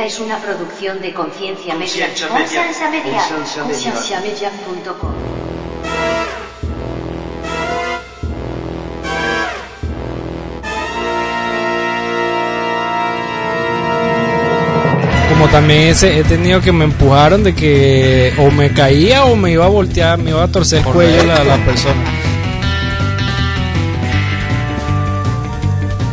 Esta 0.00 0.14
es 0.14 0.20
una 0.20 0.38
producción 0.38 1.02
de 1.02 1.12
Conciencia 1.12 1.74
Media. 1.74 2.06
Conciencia 2.06 2.90
Media. 2.90 3.20
Conciencia 3.62 4.18
Media. 4.20 4.50
Como 15.28 15.48
también 15.48 15.88
ese, 15.88 16.18
he 16.18 16.24
tenido 16.24 16.62
que 16.62 16.72
me 16.72 16.86
empujaron 16.86 17.44
de 17.44 17.54
que 17.54 18.32
o 18.38 18.50
me 18.50 18.72
caía 18.72 19.26
o 19.26 19.36
me 19.36 19.52
iba 19.52 19.66
a 19.66 19.68
voltear, 19.68 20.16
me 20.16 20.30
iba 20.30 20.42
a 20.42 20.48
torcer 20.48 20.78
el 20.78 20.84
cuello 20.86 21.24
la, 21.24 21.44
la 21.44 21.58
persona. 21.58 22.00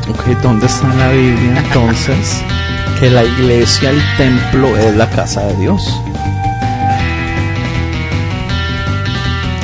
Ok, 0.10 0.26
¿dónde 0.44 0.66
está 0.66 0.94
la 0.94 1.10
Biblia 1.10 1.64
entonces 1.66 2.44
que 3.00 3.10
la 3.10 3.24
iglesia, 3.24 3.92
el 3.92 4.02
templo, 4.18 4.76
es 4.78 4.96
la 4.96 5.10
casa 5.10 5.46
de 5.46 5.56
Dios? 5.58 5.82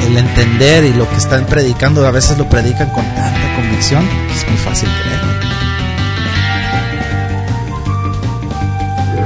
El 0.07 0.17
entender 0.17 0.83
y 0.83 0.93
lo 0.93 1.09
que 1.09 1.15
están 1.15 1.45
predicando, 1.45 2.05
a 2.05 2.11
veces 2.11 2.37
lo 2.37 2.47
predican 2.47 2.89
con 2.89 3.05
tanta 3.15 3.55
convicción 3.55 4.03
es 4.35 4.47
muy 4.47 4.57
fácil 4.57 4.89
creer. 4.89 5.42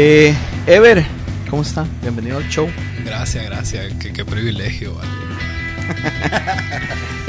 Eh, 0.00 0.32
Ever, 0.68 1.04
¿cómo 1.50 1.62
está? 1.62 1.84
Bienvenido 2.02 2.36
al 2.36 2.48
show. 2.48 2.68
Gracias, 3.04 3.44
gracias, 3.46 3.92
qué, 4.00 4.12
qué 4.12 4.24
privilegio. 4.24 4.94
vale. 4.94 5.10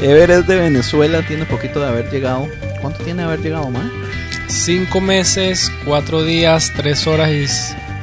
Ever 0.00 0.30
es 0.30 0.46
de 0.46 0.54
Venezuela, 0.54 1.22
tiene 1.26 1.46
poquito 1.46 1.80
de 1.80 1.88
haber 1.88 2.10
llegado. 2.12 2.46
¿Cuánto 2.80 3.02
tiene 3.02 3.22
de 3.22 3.26
haber 3.26 3.40
llegado, 3.40 3.68
man? 3.70 3.90
Cinco 4.46 5.00
meses, 5.00 5.68
cuatro 5.84 6.22
días, 6.22 6.72
tres 6.76 7.08
horas 7.08 7.30
y 7.32 7.46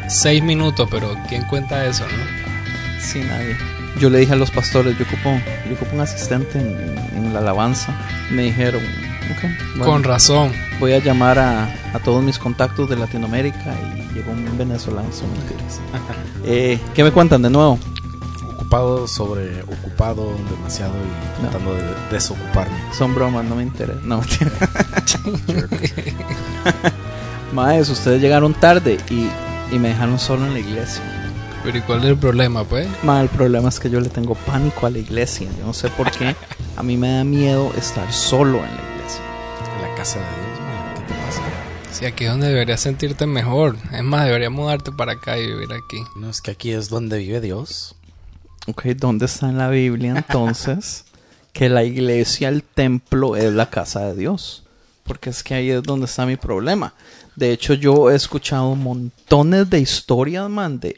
seis 0.10 0.44
minutos, 0.44 0.90
pero 0.92 1.16
¿quién 1.30 1.44
cuenta 1.46 1.86
eso, 1.86 2.04
no? 2.06 3.00
Sí, 3.02 3.20
nadie. 3.22 3.56
Yo 4.02 4.10
le 4.10 4.20
dije 4.20 4.34
a 4.34 4.36
los 4.36 4.52
pastores, 4.52 4.98
yo 4.98 5.06
ocupo, 5.06 5.30
yo 5.70 5.76
ocupo 5.76 5.96
un 5.96 6.02
asistente 6.02 6.60
en, 6.60 6.76
en 7.16 7.34
la 7.34 7.40
alabanza. 7.40 7.94
Me 8.32 8.44
dijeron, 8.44 8.84
ok, 9.32 9.44
bueno, 9.78 9.86
Con 9.86 10.04
razón. 10.04 10.52
voy 10.78 10.92
a 10.92 11.00
llamar 11.00 11.40
a, 11.40 11.64
a 11.94 12.00
todos 12.04 12.22
mis 12.22 12.38
contactos 12.38 12.90
de 12.90 12.98
Latinoamérica 12.98 13.74
y 13.96 13.97
llegó 14.18 14.32
un 14.32 14.58
venezolano. 14.58 15.08
son 15.12 15.32
mentiras. 15.34 15.80
eh, 16.46 16.80
¿Qué 16.94 17.04
me 17.04 17.12
cuentan 17.12 17.42
de 17.42 17.50
nuevo? 17.50 17.80
Ocupado 18.56 19.08
sobre 19.08 19.62
ocupado 19.64 20.34
demasiado 20.50 20.94
y 20.94 21.44
No. 21.44 21.50
tratando 21.50 21.74
de 21.76 21.84
desocuparme. 22.12 22.76
Son 22.98 23.14
bromas, 23.16 23.46
no 23.46 23.56
me 23.56 23.64
interesa. 23.64 24.00
No. 24.04 24.22
Maes, 27.54 27.90
ustedes 27.90 28.22
llegaron 28.22 28.54
tarde 28.54 28.98
y, 29.10 29.28
y 29.74 29.80
me 29.80 29.90
dejaron 29.90 30.20
solo 30.20 30.46
en 30.46 30.54
la 30.54 30.60
iglesia. 30.60 31.02
Pero 31.64 31.78
¿y 31.78 31.82
cuál 31.82 32.00
es 32.00 32.06
el 32.06 32.18
problema, 32.18 32.64
pues? 32.64 32.88
Ma, 33.04 33.22
el 33.22 33.30
problema 33.30 33.70
es 33.70 33.80
que 33.80 33.90
yo 33.90 34.00
le 34.00 34.10
tengo 34.10 34.36
pánico 34.36 34.86
a 34.86 34.90
la 34.90 35.00
iglesia. 35.00 35.48
Yo 35.60 35.66
no 35.66 35.74
sé 35.74 35.90
por 35.90 36.12
qué. 36.12 36.36
A 36.78 36.84
mí 36.84 36.96
me 36.98 37.12
da 37.14 37.24
miedo 37.24 37.72
estar 37.78 38.12
solo 38.14 38.58
en 38.60 38.66
la 38.66 38.82
iglesia. 38.96 39.22
En 39.76 39.82
la 39.90 39.96
casa 39.96 40.20
de 40.20 40.26
Dios, 40.26 40.60
Sí, 41.92 42.06
aquí 42.06 42.26
es 42.26 42.32
donde 42.32 42.48
deberías 42.48 42.82
sentirte 42.82 43.26
mejor. 43.26 43.76
Es 43.92 44.04
más, 44.04 44.26
deberías 44.26 44.52
mudarte 44.52 44.92
para 44.92 45.14
acá 45.14 45.40
y 45.40 45.48
vivir 45.48 45.70
aquí. 45.74 46.04
No 46.16 46.30
es 46.30 46.42
que 46.42 46.52
aquí 46.52 46.72
es 46.72 46.90
donde 46.90 47.18
vive 47.18 47.42
Dios. 47.42 47.96
Ok, 48.68 48.86
¿dónde 48.98 49.26
está 49.26 49.50
en 49.50 49.58
la 49.58 49.70
Biblia 49.70 50.14
entonces 50.18 51.06
que 51.54 51.70
la 51.70 51.84
iglesia, 51.84 52.50
el 52.50 52.64
templo, 52.64 53.36
es 53.36 53.52
la 53.54 53.70
casa 53.70 54.02
de 54.08 54.16
Dios? 54.16 54.64
Porque 55.04 55.30
es 55.30 55.42
que 55.42 55.56
ahí 55.56 55.70
es 55.72 55.82
donde 55.82 56.06
está 56.06 56.26
mi 56.26 56.36
problema. 56.36 56.94
De 57.36 57.52
hecho, 57.52 57.74
yo 57.74 58.12
he 58.12 58.16
escuchado 58.16 58.76
montones 58.76 59.70
de 59.70 59.80
historias, 59.80 60.50
man, 60.50 60.80
de, 60.80 60.98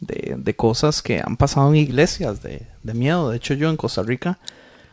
de, 0.00 0.36
de 0.38 0.56
cosas 0.56 1.02
que 1.02 1.20
han 1.24 1.36
pasado 1.36 1.68
en 1.68 1.76
iglesias 1.76 2.42
de, 2.42 2.66
de 2.82 2.94
miedo. 2.94 3.30
De 3.30 3.36
hecho, 3.36 3.54
yo 3.54 3.68
en 3.68 3.76
Costa 3.76 4.02
Rica 4.02 4.38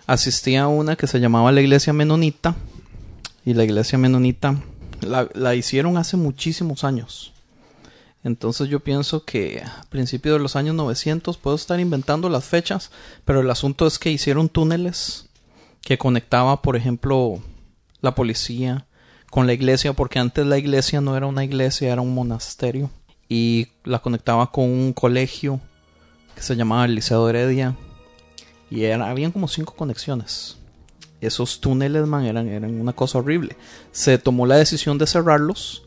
asistí 0.06 0.56
a 0.58 0.68
una 0.68 0.96
que 0.96 1.08
se 1.08 1.20
llamaba 1.20 1.52
la 1.52 1.62
iglesia 1.62 1.94
menonita. 1.94 2.56
Y 3.44 3.56
la 3.56 3.64
iglesia 3.64 3.98
menonita 3.98 4.56
la, 5.02 5.30
la 5.34 5.56
hicieron 5.56 5.98
hace 5.98 6.18
muchísimos 6.18 6.84
años. 6.84 7.34
Entonces 8.24 8.70
yo 8.70 8.80
pienso 8.82 9.26
que 9.26 9.64
a 9.66 9.84
principios 9.90 10.36
de 10.36 10.44
los 10.44 10.56
años 10.56 10.76
900 10.76 11.38
puedo 11.38 11.56
estar 11.56 11.80
inventando 11.80 12.30
las 12.30 12.46
fechas, 12.46 12.92
pero 13.26 13.42
el 13.42 13.50
asunto 13.50 13.88
es 13.88 13.98
que 13.98 14.12
hicieron 14.12 14.48
túneles 14.48 15.28
que 15.82 15.98
conectaba, 15.98 16.62
por 16.62 16.76
ejemplo, 16.76 17.42
la 18.02 18.14
policía 18.14 18.86
con 19.32 19.48
la 19.48 19.54
iglesia, 19.54 19.94
porque 19.94 20.20
antes 20.20 20.46
la 20.46 20.58
iglesia 20.58 21.02
no 21.02 21.16
era 21.18 21.26
una 21.26 21.44
iglesia, 21.44 21.92
era 21.92 22.02
un 22.02 22.14
monasterio, 22.14 22.92
y 23.30 23.70
la 23.84 24.00
conectaba 24.00 24.52
con 24.52 24.66
un 24.66 24.94
colegio 24.94 25.60
que 26.36 26.44
se 26.44 26.56
llamaba 26.56 26.86
el 26.86 26.96
Liceo 26.96 27.28
Heredia, 27.28 27.76
y 28.70 28.84
era, 28.84 29.10
habían 29.10 29.32
como 29.32 29.48
cinco 29.48 29.74
conexiones. 29.74 30.58
Esos 31.22 31.62
túneles, 31.62 32.08
man, 32.08 32.26
eran, 32.26 32.48
eran 32.48 32.82
una 32.82 32.94
cosa 32.94 33.20
horrible. 33.20 33.56
Se 33.92 34.18
tomó 34.18 34.48
la 34.48 34.56
decisión 34.56 34.98
de 34.98 35.06
cerrarlos, 35.06 35.84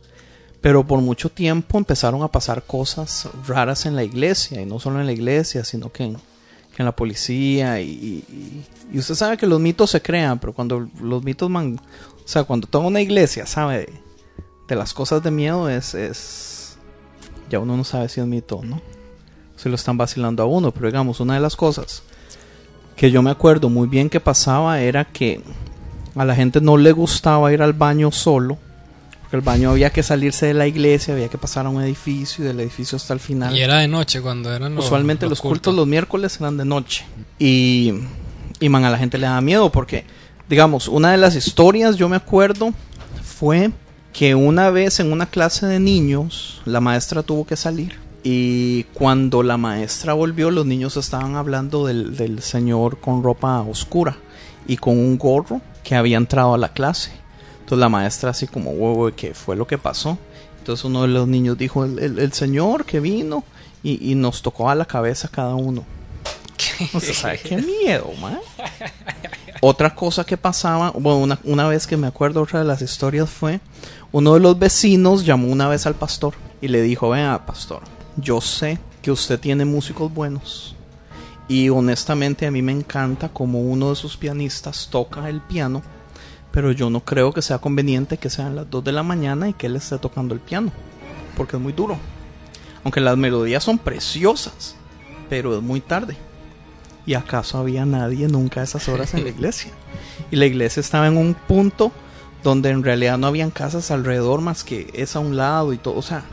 pero 0.61 0.87
por 0.87 1.01
mucho 1.01 1.29
tiempo 1.29 1.77
empezaron 1.77 2.23
a 2.23 2.29
pasar 2.29 2.63
cosas 2.63 3.29
raras 3.47 3.85
en 3.85 3.97
la 3.97 4.05
iglesia, 4.05 4.63
y 4.63 4.65
no 4.65 4.79
solo 4.79 5.01
en 5.01 5.07
la 5.07 5.13
iglesia, 5.13 5.65
sino 5.65 5.91
que 5.91 6.05
en, 6.05 6.17
la 6.79 6.95
policía. 6.95 7.81
Y, 7.81 8.25
usted 8.95 9.15
sabe 9.17 9.37
que 9.37 9.47
los 9.47 9.61
mitos 9.61 9.91
se 9.91 10.01
crean, 10.01 10.39
pero 10.39 10.53
cuando 10.53 10.89
los 11.01 11.23
mitos, 11.25 11.51
man, 11.51 11.81
o 12.25 12.29
sea, 12.29 12.45
cuando 12.45 12.69
una 12.81 13.01
iglesia 13.01 13.45
sabe 13.45 13.93
de, 14.69 14.77
las 14.77 14.95
cosas 14.95 15.23
de 15.23 15.31
miedo, 15.31 15.69
es, 15.69 15.95
es. 15.95 16.79
Ya 17.51 17.59
uno 17.59 17.77
no 17.77 17.85
sabe 17.85 18.09
si 18.09 18.21
es 18.21 18.27
mito 18.27 18.57
o 18.57 18.65
no. 18.65 18.81
Si 19.57 19.69
lo 19.69 19.75
están 19.75 19.99
vacilando 19.99 20.43
a 20.43 20.47
uno, 20.47 20.71
pero 20.73 20.87
digamos, 20.87 21.21
una 21.21 21.35
de 21.35 21.41
las 21.41 21.57
cosas 21.57 22.05
que 22.97 23.11
yo 23.11 23.23
me 23.23 23.31
acuerdo 23.31 23.69
muy 23.69 23.89
bien 23.89 24.09
que 24.09 24.21
pasaba 24.21 24.81
era 24.81 25.05
que 25.05 25.41
a 26.15 26.25
la 26.25 26.35
gente 26.35 26.61
no 26.61 26.77
le 26.77 26.93
gustaba 26.93 27.53
ir 27.53 27.63
al 27.63 27.73
baño 27.73 28.13
solo. 28.13 28.59
Porque 29.23 29.37
el 29.37 29.43
baño 29.43 29.71
había 29.71 29.91
que 29.91 30.03
salirse 30.03 30.47
de 30.47 30.55
la 30.55 30.67
iglesia, 30.67 31.15
había 31.15 31.29
que 31.29 31.39
pasar 31.39 31.67
a 31.67 31.69
un 31.69 31.83
edificio 31.83 32.45
y 32.45 32.47
del 32.47 32.61
edificio 32.61 32.97
hasta 32.97 33.15
el 33.15 33.21
final. 33.21 33.57
Y 33.57 33.63
era 33.63 33.79
de 33.79 33.89
noche 33.89 34.21
cuando 34.21 34.53
eran 34.53 34.75
los 34.75 34.85
Usualmente 34.85 35.29
los, 35.29 35.41
cultos 35.41 35.75
los 35.75 35.87
miércoles 35.87 36.39
eran 36.41 36.57
de 36.57 36.65
noche. 36.65 37.05
Y, 37.39 37.93
y 38.61 38.69
man, 38.69 38.85
a 38.85 38.91
la 38.91 38.99
gente 38.99 39.19
le 39.19 39.27
daba 39.27 39.41
miedo 39.41 39.73
porque, 39.73 40.05
digamos, 40.49 40.89
una 40.89 41.11
de 41.11 41.17
las 41.17 41.35
historias, 41.35 41.97
yo 41.97 42.09
me 42.09 42.17
acuerdo, 42.17 42.73
fue 43.23 43.73
que 44.13 44.35
una 44.35 44.71
vez 44.71 45.01
en 45.01 45.11
una 45.11 45.27
clase 45.27 45.67
de 45.67 45.81
niños, 45.81 46.63
la 46.65 46.81
maestra 46.81 47.23
tuvo 47.23 47.45
que 47.45 47.57
salir. 47.57 48.04
Y 48.27 48.85
cuando 48.95 49.43
la 49.43 49.59
maestra 49.59 50.15
volvió, 50.15 50.51
los 50.51 50.65
niños 50.65 50.97
estaban 50.97 51.37
hablando 51.37 51.87
del, 51.87 52.41
señor 52.41 52.99
con 52.99 53.23
ropa 53.23 53.61
oscura 53.61 54.17
y 54.67 54.79
con 54.79 54.99
un 54.99 55.19
gorro 55.19 55.61
que 55.83 55.95
había 55.95 56.17
entrado 56.17 56.55
a 56.55 56.59
la 56.59 56.73
clase. 56.73 57.13
Entonces 57.61 57.79
la 57.79 57.91
maestra 57.91 58.31
así 58.31 58.47
como, 58.47 58.71
huevo, 58.71 59.15
¿qué 59.15 59.35
fue 59.35 59.57
lo 59.57 59.67
que 59.67 59.77
pasó? 59.77 60.17
Entonces 60.59 60.87
uno 60.87 61.03
de 61.03 61.09
los 61.09 61.29
niños 61.29 61.59
dijo, 61.59 61.85
el, 61.85 62.33
señor 62.33 62.87
que 62.87 62.99
vino 62.99 63.45
y, 63.83 64.15
nos 64.15 64.41
tocó 64.41 64.71
a 64.71 64.75
la 64.75 64.87
cabeza 64.87 65.29
cada 65.29 65.55
uno. 65.55 65.85
O 66.95 67.01
sea, 67.01 67.15
¿sabe 67.15 67.41
qué 67.41 67.59
miedo, 67.59 68.11
man? 68.23 68.39
Otra 69.61 69.95
cosa 69.95 70.25
que 70.25 70.39
pasaba, 70.39 70.93
bueno, 70.93 71.19
una, 71.19 71.39
una 71.45 71.69
vez 71.69 71.87
que 71.87 71.99
me 71.99 72.07
acuerdo 72.07 72.41
otra 72.41 72.61
de 72.61 72.65
las 72.65 72.81
historias 72.81 73.29
fue, 73.29 73.61
uno 74.13 74.33
de 74.33 74.41
los 74.41 74.59
vecinos 74.59 75.27
llamó 75.27 75.49
una 75.49 75.69
vez 75.69 75.87
al 75.87 75.95
pastor 75.95 76.33
y 76.63 76.69
le 76.69 76.81
dijo, 76.81 77.11
vea, 77.11 77.45
pastor, 77.45 77.83
yo 78.17 78.41
sé 78.41 78.79
que 79.03 79.11
usted 79.11 79.39
tiene 79.39 79.65
músicos 79.65 80.13
buenos 80.13 80.75
y 81.49 81.69
honestamente 81.69 82.47
a 82.47 82.51
mí 82.51 82.63
me 82.63 82.73
encanta 82.73 83.29
como 83.29 83.61
uno 83.61 83.91
de 83.91 83.97
sus 83.97 84.17
pianistas 84.17 84.89
toca 84.91 85.29
el 85.29 85.41
piano, 85.41 85.83
pero 86.51 86.73
yo 86.73 86.89
no 86.89 87.05
creo 87.05 87.33
que 87.33 87.43
sea 87.43 87.59
conveniente 87.59 88.17
que 88.17 88.31
sean 88.31 88.57
las 88.57 88.71
2 88.71 88.85
de 88.85 88.93
la 88.93 89.03
mañana 89.03 89.49
y 89.49 89.53
que 89.53 89.67
él 89.67 89.77
esté 89.77 89.99
tocando 89.99 90.35
el 90.35 90.41
piano, 90.41 90.73
porque 91.37 91.57
es 91.57 91.63
muy 91.63 91.73
duro. 91.73 91.99
Aunque 92.83 93.01
las 93.01 93.17
melodías 93.17 93.65
son 93.65 93.79
preciosas, 93.79 94.77
pero 95.29 95.57
es 95.57 95.63
muy 95.63 95.81
tarde. 95.81 96.17
¿Y 97.07 97.15
acaso 97.15 97.59
había 97.59 97.85
nadie 97.85 98.29
nunca 98.29 98.61
a 98.61 98.65
esas 98.65 98.89
horas 98.89 99.15
en 99.15 99.25
la 99.25 99.31
iglesia? 99.31 99.73
Y 100.31 100.37
la 100.37 100.47
iglesia 100.47 100.81
estaba 100.81 101.07
en 101.07 101.17
un 101.17 101.35
punto 101.35 101.93
donde 102.43 102.71
en 102.71 102.83
realidad 102.83 103.19
no 103.19 103.27
habían 103.27 103.51
casas 103.51 103.91
alrededor 103.91 104.41
más 104.41 104.65
que 104.65 104.91
esa 104.95 105.19
a 105.19 105.23
un 105.23 105.37
lado 105.37 105.73
y 105.73 105.79
todo. 105.79 105.97
O 105.97 106.03
sea, 106.03 106.25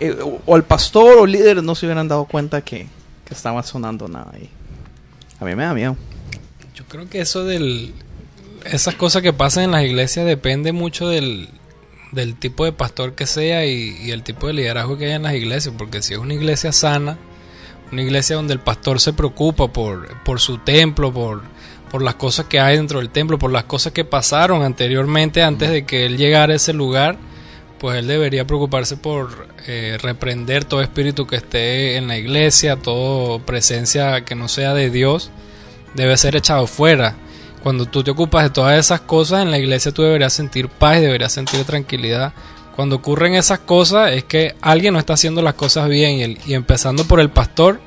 eh, 0.00 0.16
o- 0.22 0.40
o 0.46 0.56
el 0.56 0.62
pastor 0.64 1.18
o 1.18 1.26
líderes 1.26 1.62
no 1.62 1.74
se 1.74 1.86
hubieran 1.86 2.08
dado 2.08 2.24
cuenta 2.24 2.62
que, 2.62 2.86
que 3.24 3.34
estaba 3.34 3.62
sonando 3.62 4.08
nada 4.08 4.30
ahí. 4.34 4.48
A 5.40 5.44
mí 5.44 5.54
me 5.54 5.64
da 5.64 5.74
miedo. 5.74 5.96
Yo 6.74 6.84
creo 6.86 7.08
que 7.08 7.20
eso 7.20 7.44
del... 7.44 7.92
Esas 8.64 8.94
cosas 8.94 9.22
que 9.22 9.32
pasan 9.32 9.64
en 9.64 9.70
las 9.70 9.84
iglesias 9.84 10.26
depende 10.26 10.72
mucho 10.72 11.08
del, 11.08 11.48
del 12.12 12.34
tipo 12.36 12.64
de 12.66 12.72
pastor 12.72 13.14
que 13.14 13.26
sea 13.26 13.64
y, 13.64 13.96
y 14.02 14.10
el 14.10 14.22
tipo 14.22 14.46
de 14.48 14.52
liderazgo 14.52 14.98
que 14.98 15.06
haya 15.06 15.16
en 15.16 15.22
las 15.22 15.34
iglesias. 15.34 15.74
Porque 15.78 16.02
si 16.02 16.12
es 16.12 16.18
una 16.18 16.34
iglesia 16.34 16.70
sana, 16.72 17.16
una 17.90 18.02
iglesia 18.02 18.36
donde 18.36 18.52
el 18.52 18.60
pastor 18.60 19.00
se 19.00 19.12
preocupa 19.14 19.68
por, 19.72 20.08
por 20.24 20.40
su 20.40 20.58
templo, 20.58 21.10
por, 21.10 21.40
por 21.90 22.02
las 22.02 22.16
cosas 22.16 22.46
que 22.46 22.60
hay 22.60 22.76
dentro 22.76 22.98
del 22.98 23.08
templo, 23.08 23.38
por 23.38 23.50
las 23.50 23.64
cosas 23.64 23.92
que 23.94 24.04
pasaron 24.04 24.62
anteriormente 24.62 25.42
antes 25.42 25.70
de 25.70 25.86
que 25.86 26.04
él 26.04 26.18
llegara 26.18 26.52
a 26.52 26.56
ese 26.56 26.74
lugar, 26.74 27.16
pues 27.80 27.96
él 27.96 28.06
debería 28.06 28.46
preocuparse 28.46 28.98
por 28.98 29.48
eh, 29.66 29.96
reprender 30.02 30.66
todo 30.66 30.82
espíritu 30.82 31.26
que 31.26 31.36
esté 31.36 31.96
en 31.96 32.08
la 32.08 32.18
iglesia, 32.18 32.76
toda 32.76 33.38
presencia 33.38 34.22
que 34.22 34.34
no 34.34 34.48
sea 34.48 34.74
de 34.74 34.90
Dios, 34.90 35.30
debe 35.94 36.14
ser 36.18 36.36
echado 36.36 36.66
fuera. 36.66 37.16
Cuando 37.62 37.86
tú 37.86 38.04
te 38.04 38.10
ocupas 38.10 38.44
de 38.44 38.50
todas 38.50 38.78
esas 38.78 39.00
cosas 39.00 39.40
en 39.40 39.50
la 39.50 39.58
iglesia, 39.58 39.92
tú 39.92 40.02
deberías 40.02 40.34
sentir 40.34 40.68
paz 40.68 40.98
y 40.98 41.00
deberías 41.00 41.32
sentir 41.32 41.64
tranquilidad. 41.64 42.34
Cuando 42.76 42.96
ocurren 42.96 43.34
esas 43.34 43.60
cosas 43.60 44.12
es 44.12 44.24
que 44.24 44.54
alguien 44.60 44.92
no 44.92 44.98
está 44.98 45.14
haciendo 45.14 45.40
las 45.40 45.54
cosas 45.54 45.88
bien 45.88 46.36
y, 46.44 46.50
y 46.50 46.54
empezando 46.54 47.06
por 47.06 47.18
el 47.18 47.30
pastor, 47.30 47.80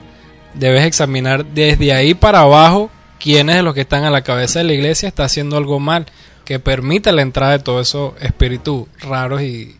debes 0.55 0.87
examinar 0.87 1.45
desde 1.45 1.93
ahí 1.93 2.15
para 2.15 2.39
abajo 2.39 2.89
quiénes 3.19 3.57
de 3.57 3.63
los 3.63 3.75
que 3.75 3.81
están 3.81 4.05
a 4.05 4.09
la 4.09 4.23
cabeza 4.23 4.57
de 4.57 4.65
la 4.65 4.73
iglesia 4.73 5.07
está 5.07 5.25
haciendo 5.25 5.55
algo 5.55 5.79
mal 5.79 6.07
que 6.45 6.59
permita 6.59 7.11
la 7.11 7.21
entrada 7.21 7.53
de 7.53 7.59
todos 7.59 7.87
esos 7.87 8.13
espíritus 8.21 8.87
raros 8.99 9.43
y 9.43 9.77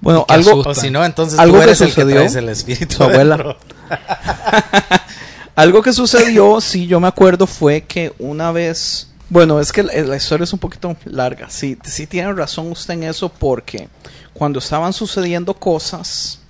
Bueno, 0.00 0.24
que 0.26 0.34
algo, 0.34 0.50
asustan. 0.50 0.70
O 0.72 0.74
si 0.74 0.90
no, 0.90 1.04
entonces 1.04 1.38
Algo 1.38 1.54
tú 1.54 1.58
que 1.60 1.64
eres 1.64 1.80
el 1.80 1.86
que 1.88 1.92
sucedió, 1.94 2.16
traes 2.16 2.34
el 2.36 2.48
espíritu. 2.48 2.96
su 2.96 3.02
abuela. 3.04 3.34
adentro. 3.34 3.58
Algo 5.56 5.82
que 5.82 5.92
sucedió, 5.92 6.60
sí, 6.60 6.86
yo 6.86 7.00
me 7.00 7.08
acuerdo, 7.08 7.46
fue 7.46 7.80
que 7.82 8.12
una 8.18 8.52
vez. 8.52 9.10
Bueno, 9.28 9.58
es 9.60 9.72
que 9.72 9.82
la, 9.82 9.92
la 10.02 10.16
historia 10.16 10.44
es 10.44 10.52
un 10.52 10.58
poquito 10.60 10.96
larga. 11.04 11.50
Sí, 11.50 11.76
sí 11.84 12.06
tiene 12.06 12.32
razón 12.32 12.70
usted 12.70 12.94
en 12.94 13.02
eso, 13.02 13.28
porque 13.28 13.88
cuando 14.32 14.60
estaban 14.60 14.92
sucediendo 14.92 15.52
cosas, 15.54 16.40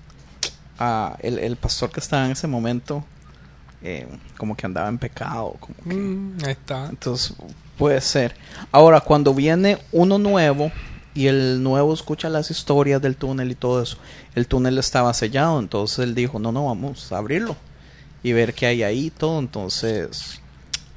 el, 1.20 1.38
el 1.38 1.56
pastor 1.56 1.90
que 1.90 2.00
estaba 2.00 2.26
en 2.26 2.32
ese 2.32 2.46
momento, 2.46 3.02
eh, 3.82 4.06
como 4.36 4.54
que 4.56 4.66
andaba 4.66 4.88
en 4.88 4.98
pecado. 4.98 5.56
Como 5.58 5.74
que, 5.88 5.94
Mm, 5.96 6.38
ahí 6.44 6.52
está. 6.52 6.86
entonces, 6.90 7.32
puede 7.78 8.00
ser. 8.02 8.36
Ahora, 8.70 9.00
cuando 9.00 9.32
viene 9.32 9.78
uno 9.90 10.18
nuevo 10.18 10.70
y 11.18 11.26
el 11.26 11.62
nuevo 11.62 11.92
escucha 11.92 12.28
las 12.28 12.50
historias 12.50 13.02
del 13.02 13.16
túnel 13.16 13.50
y 13.50 13.54
todo 13.54 13.82
eso, 13.82 13.96
el 14.34 14.46
túnel 14.46 14.78
estaba 14.78 15.12
sellado, 15.14 15.58
entonces 15.58 15.98
él 16.00 16.14
dijo, 16.14 16.38
no, 16.38 16.52
no, 16.52 16.66
vamos 16.66 17.10
a 17.12 17.18
abrirlo 17.18 17.56
y 18.22 18.32
ver 18.32 18.54
qué 18.54 18.66
hay 18.66 18.82
ahí 18.82 19.06
y 19.06 19.10
todo. 19.10 19.38
Entonces, 19.38 20.40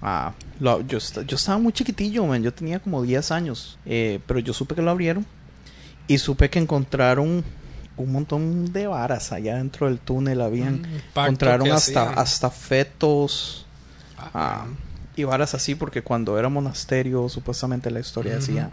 ah, 0.01 0.33
lo- 0.59 0.81
yo, 0.81 1.00
yo 1.00 1.35
estaba 1.35 1.57
muy 1.57 1.73
chiquitillo, 1.73 2.25
man, 2.25 2.44
yo 2.44 2.53
tenía 2.53 2.79
como 2.79 3.01
10 3.01 3.31
años, 3.31 3.77
eh, 3.85 4.19
pero 4.27 4.39
yo 4.39 4.53
supe 4.53 4.75
que 4.75 4.81
lo 4.81 4.91
abrieron 4.91 5.25
y 6.07 6.18
supe 6.18 6.50
que 6.50 6.59
encontraron 6.59 7.44
un 7.97 8.12
montón 8.12 8.71
de 8.73 8.88
varas 8.88 9.31
allá 9.31 9.56
dentro 9.57 9.88
del 9.88 10.00
túnel, 10.00 10.41
habían, 10.41 10.81
Mm, 10.81 11.18
encontraron 11.18 11.71
hasta, 11.71 12.01
hacían. 12.03 12.19
hasta 12.19 12.50
fetos. 12.50 13.65
Ah, 14.18 14.29
Ah, 14.33 14.65
y 15.15 15.23
varas 15.25 15.53
así 15.56 15.75
porque 15.75 16.01
cuando 16.03 16.38
era 16.39 16.47
monasterio 16.50 17.27
supuestamente 17.27 17.91
la 17.91 18.00
historia 18.00 18.35
decía 18.35 18.71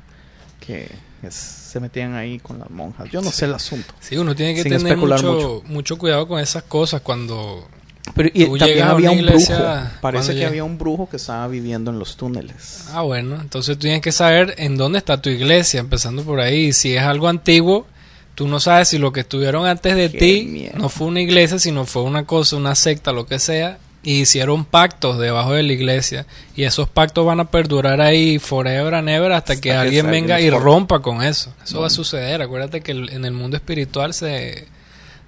que 0.60 0.90
es- 1.22 1.34
se 1.34 1.80
metían 1.80 2.14
ahí 2.14 2.38
con 2.38 2.58
las 2.58 2.70
monjas. 2.70 3.10
Yo 3.10 3.20
no 3.20 3.30
sé 3.30 3.44
el 3.46 3.54
asunto. 3.54 3.92
Sí, 4.00 4.16
uno 4.16 4.34
tiene 4.34 4.54
que 4.54 4.62
tener 4.64 4.96
mucho, 4.96 5.62
mucho 5.66 5.98
cuidado 5.98 6.26
con 6.28 6.40
esas 6.40 6.62
cosas 6.64 7.00
cuando 7.02 7.66
Pero 8.14 8.30
y 8.32 8.46
Tú 8.46 8.56
también 8.56 8.76
llegas 8.76 8.88
a 8.88 8.92
había 8.92 9.10
una 9.10 9.20
un 9.20 9.24
iglesia, 9.26 9.56
brujo. 9.58 9.90
Parece 10.00 10.34
que 10.34 10.46
había 10.46 10.64
un 10.64 10.78
brujo 10.78 11.08
que 11.10 11.16
estaba 11.18 11.46
viviendo 11.48 11.90
en 11.90 11.98
los 11.98 12.16
túneles. 12.16 12.84
Ah, 12.92 13.02
bueno, 13.02 13.36
entonces 13.40 13.76
tú 13.76 13.82
tienes 13.82 14.00
que 14.00 14.12
saber 14.12 14.54
en 14.56 14.76
dónde 14.78 14.98
está 14.98 15.20
tu 15.20 15.28
iglesia, 15.28 15.80
empezando 15.80 16.22
por 16.22 16.40
ahí. 16.40 16.72
Si 16.72 16.96
es 16.96 17.02
algo 17.02 17.28
antiguo, 17.28 17.86
tú 18.34 18.48
no 18.48 18.60
sabes 18.60 18.88
si 18.88 18.98
lo 18.98 19.12
que 19.12 19.20
estuvieron 19.20 19.66
antes 19.66 19.94
de 19.94 20.10
Qué 20.10 20.18
ti 20.18 20.70
no 20.74 20.88
fue 20.88 21.06
una 21.08 21.20
iglesia, 21.20 21.58
sino 21.58 21.84
fue 21.84 22.02
una 22.02 22.24
cosa, 22.24 22.56
una 22.56 22.74
secta, 22.74 23.12
lo 23.12 23.26
que 23.26 23.38
sea, 23.38 23.78
y 24.02 24.20
hicieron 24.20 24.64
pactos 24.64 25.18
debajo 25.18 25.52
de 25.52 25.62
la 25.62 25.72
iglesia. 25.72 26.26
Y 26.54 26.64
esos 26.64 26.88
pactos 26.88 27.26
van 27.26 27.40
a 27.40 27.50
perdurar 27.50 28.00
ahí 28.00 28.38
forever 28.38 28.94
and 28.94 29.08
ever 29.08 29.32
hasta 29.32 29.56
que 29.56 29.62
que 29.62 29.72
alguien 29.72 30.10
venga 30.10 30.40
y 30.40 30.50
rompa 30.50 31.00
con 31.00 31.22
eso. 31.22 31.52
Eso 31.64 31.80
va 31.80 31.88
a 31.88 31.90
suceder. 31.90 32.42
Acuérdate 32.42 32.80
que 32.80 32.92
en 32.92 33.24
el 33.24 33.32
mundo 33.32 33.56
espiritual 33.56 34.14
se, 34.14 34.68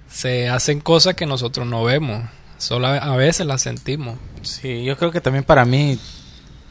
se 0.09 0.49
hacen 0.49 0.79
cosas 0.79 1.15
que 1.15 1.25
nosotros 1.25 1.67
no 1.67 1.83
vemos. 1.83 2.23
Solo 2.57 2.87
a 2.87 2.97
a 2.97 3.15
veces 3.15 3.45
las 3.45 3.61
sentimos. 3.61 4.17
Sí, 4.43 4.83
yo 4.83 4.97
creo 4.97 5.11
que 5.11 5.21
también 5.21 5.43
para 5.43 5.65
mí, 5.65 5.99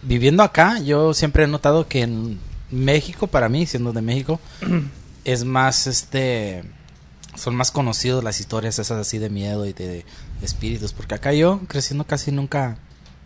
viviendo 0.02 0.43
acá, 0.43 0.79
yo 0.81 1.14
siempre 1.14 1.44
he 1.44 1.47
notado 1.47 1.88
que 1.88 2.02
en 2.02 2.38
México, 2.70 3.26
para 3.26 3.49
mí, 3.49 3.67
siendo 3.67 3.93
de 3.93 4.02
México, 4.02 4.41
es 5.25 5.44
más, 5.44 5.87
este, 5.87 6.62
son 7.35 7.56
más 7.56 7.70
conocidos 7.70 8.23
las 8.23 8.41
historias 8.41 8.79
esas 8.79 8.99
así 8.99 9.19
de 9.19 9.31
miedo 9.31 9.67
y 9.67 9.73
de, 9.73 10.05
espíritus, 10.42 10.92
porque 10.92 11.14
acá 11.14 11.32
yo, 11.32 11.60
creciendo 11.69 12.04
casi 12.04 12.32
nunca 12.32 12.76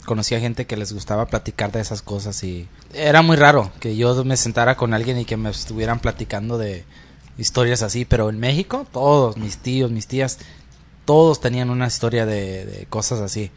conocía 0.04 0.38
gente 0.40 0.66
que 0.66 0.76
les 0.76 0.92
gustaba 0.92 1.26
platicar 1.26 1.72
de 1.72 1.80
esas 1.80 2.02
cosas 2.02 2.42
y 2.44 2.68
era 2.92 3.22
muy 3.22 3.36
raro 3.36 3.72
que 3.80 3.96
yo 3.96 4.22
me 4.24 4.36
sentara 4.36 4.76
con 4.76 4.92
alguien 4.92 5.18
y 5.18 5.24
que 5.24 5.36
me 5.38 5.48
estuvieran 5.50 5.98
platicando 6.00 6.58
de 6.58 6.84
historias 7.38 7.82
así, 7.82 8.04
pero 8.04 8.28
en 8.30 8.38
México, 8.38 8.86
todos, 8.92 9.36
mis 9.36 9.56
tíos, 9.58 9.90
mis 9.90 10.06
tías, 10.06 10.38
todos 11.04 11.40
tenían 11.40 11.70
una 11.70 11.86
historia 11.86 12.26
de, 12.26 12.64
de 12.66 12.86
cosas 12.86 13.20
así. 13.20 13.50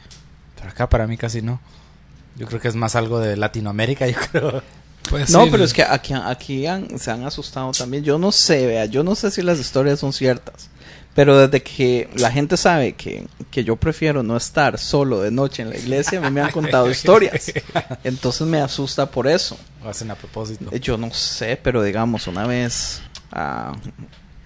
Pero 0.55 0.69
acá 0.69 0.89
para 0.89 1.05
mí 1.05 1.17
casi 1.17 1.41
no. 1.41 1.59
Yo 2.37 2.47
creo 2.47 2.59
que 2.59 2.67
es 2.67 2.75
más 2.75 2.95
algo 2.95 3.19
de 3.19 3.35
Latinoamérica, 3.37 4.07
yo 4.09 4.17
creo. 4.31 4.63
Pues 5.09 5.29
No, 5.29 5.43
sí, 5.43 5.49
pero 5.51 5.63
es 5.63 5.73
que 5.73 5.83
aquí, 5.83 6.13
aquí 6.13 6.65
han- 6.65 6.97
se 6.99 7.11
han 7.11 7.23
asustado 7.25 7.71
también. 7.71 8.03
Yo 8.03 8.17
no 8.17 8.31
sé, 8.31 8.65
vea, 8.67 8.85
yo 8.85 9.03
no 9.03 9.15
sé 9.15 9.31
si 9.31 9.41
las 9.41 9.59
historias 9.59 9.99
son 9.99 10.11
ciertas. 10.13 10.69
Pero 11.17 11.35
desde 11.35 11.63
que 11.63 12.07
la 12.15 12.29
gente 12.31 12.57
sabe 12.57 12.93
que, 12.93 13.25
que 13.49 13.63
yo 13.63 13.75
prefiero 13.75 14.21
no 14.21 14.37
estar 14.37 14.77
solo 14.77 15.19
de 15.19 15.31
noche 15.31 15.63
en 15.63 15.71
la 15.71 15.77
iglesia, 15.77 16.19
a 16.19 16.21
mí 16.21 16.29
me 16.29 16.41
han 16.41 16.51
contado 16.51 16.89
historias. 16.91 17.51
Entonces 18.03 18.45
me 18.45 18.61
asusta 18.61 19.09
por 19.09 19.25
eso. 19.27 19.57
Lo 19.83 19.89
hacen 19.89 20.11
a 20.11 20.15
propósito. 20.15 20.69
Eh, 20.71 20.79
Yo 20.79 20.95
no 20.95 21.11
sé, 21.11 21.59
pero 21.61 21.81
digamos, 21.81 22.27
una 22.27 22.45
vez, 22.45 23.01
ah, 23.31 23.73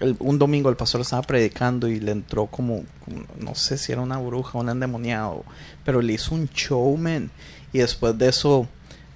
el- 0.00 0.16
un 0.18 0.38
domingo 0.38 0.70
el 0.70 0.76
pastor 0.76 1.02
estaba 1.02 1.20
predicando 1.20 1.88
y 1.88 2.00
le 2.00 2.12
entró 2.12 2.46
como, 2.46 2.84
como- 3.04 3.26
no 3.38 3.54
sé 3.54 3.76
si 3.76 3.92
era 3.92 4.00
una 4.00 4.16
bruja 4.16 4.56
o 4.56 4.62
un 4.62 4.70
endemoniado, 4.70 5.44
pero 5.84 6.00
le 6.00 6.14
hizo 6.14 6.34
un 6.34 6.48
show, 6.48 6.96
man. 6.96 7.30
Y 7.74 7.80
después 7.80 8.16
de 8.16 8.30
eso, 8.30 8.66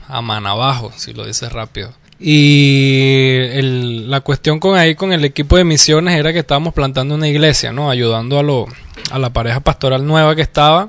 Amana 0.08 0.52
Abajo, 0.52 0.94
si 0.96 1.14
lo 1.14 1.26
dices 1.26 1.52
rápido. 1.52 1.92
Y 2.20 3.62
la 4.08 4.22
cuestión 4.22 4.60
con 4.60 4.78
ahí, 4.78 4.96
con 4.96 5.12
el 5.14 5.24
equipo 5.26 5.58
de 5.58 5.64
misiones, 5.64 6.18
era 6.18 6.34
que 6.34 6.40
estábamos 6.40 6.74
plantando 6.74 7.16
una 7.16 7.28
iglesia, 7.28 7.72
¿no? 7.72 7.90
Ayudando 7.90 8.40
a, 8.40 8.44
lo, 8.44 8.68
a 9.12 9.20
la 9.20 9.32
pareja 9.32 9.60
pastoral 9.60 10.06
nueva 10.06 10.36
que 10.36 10.42
estaba. 10.42 10.88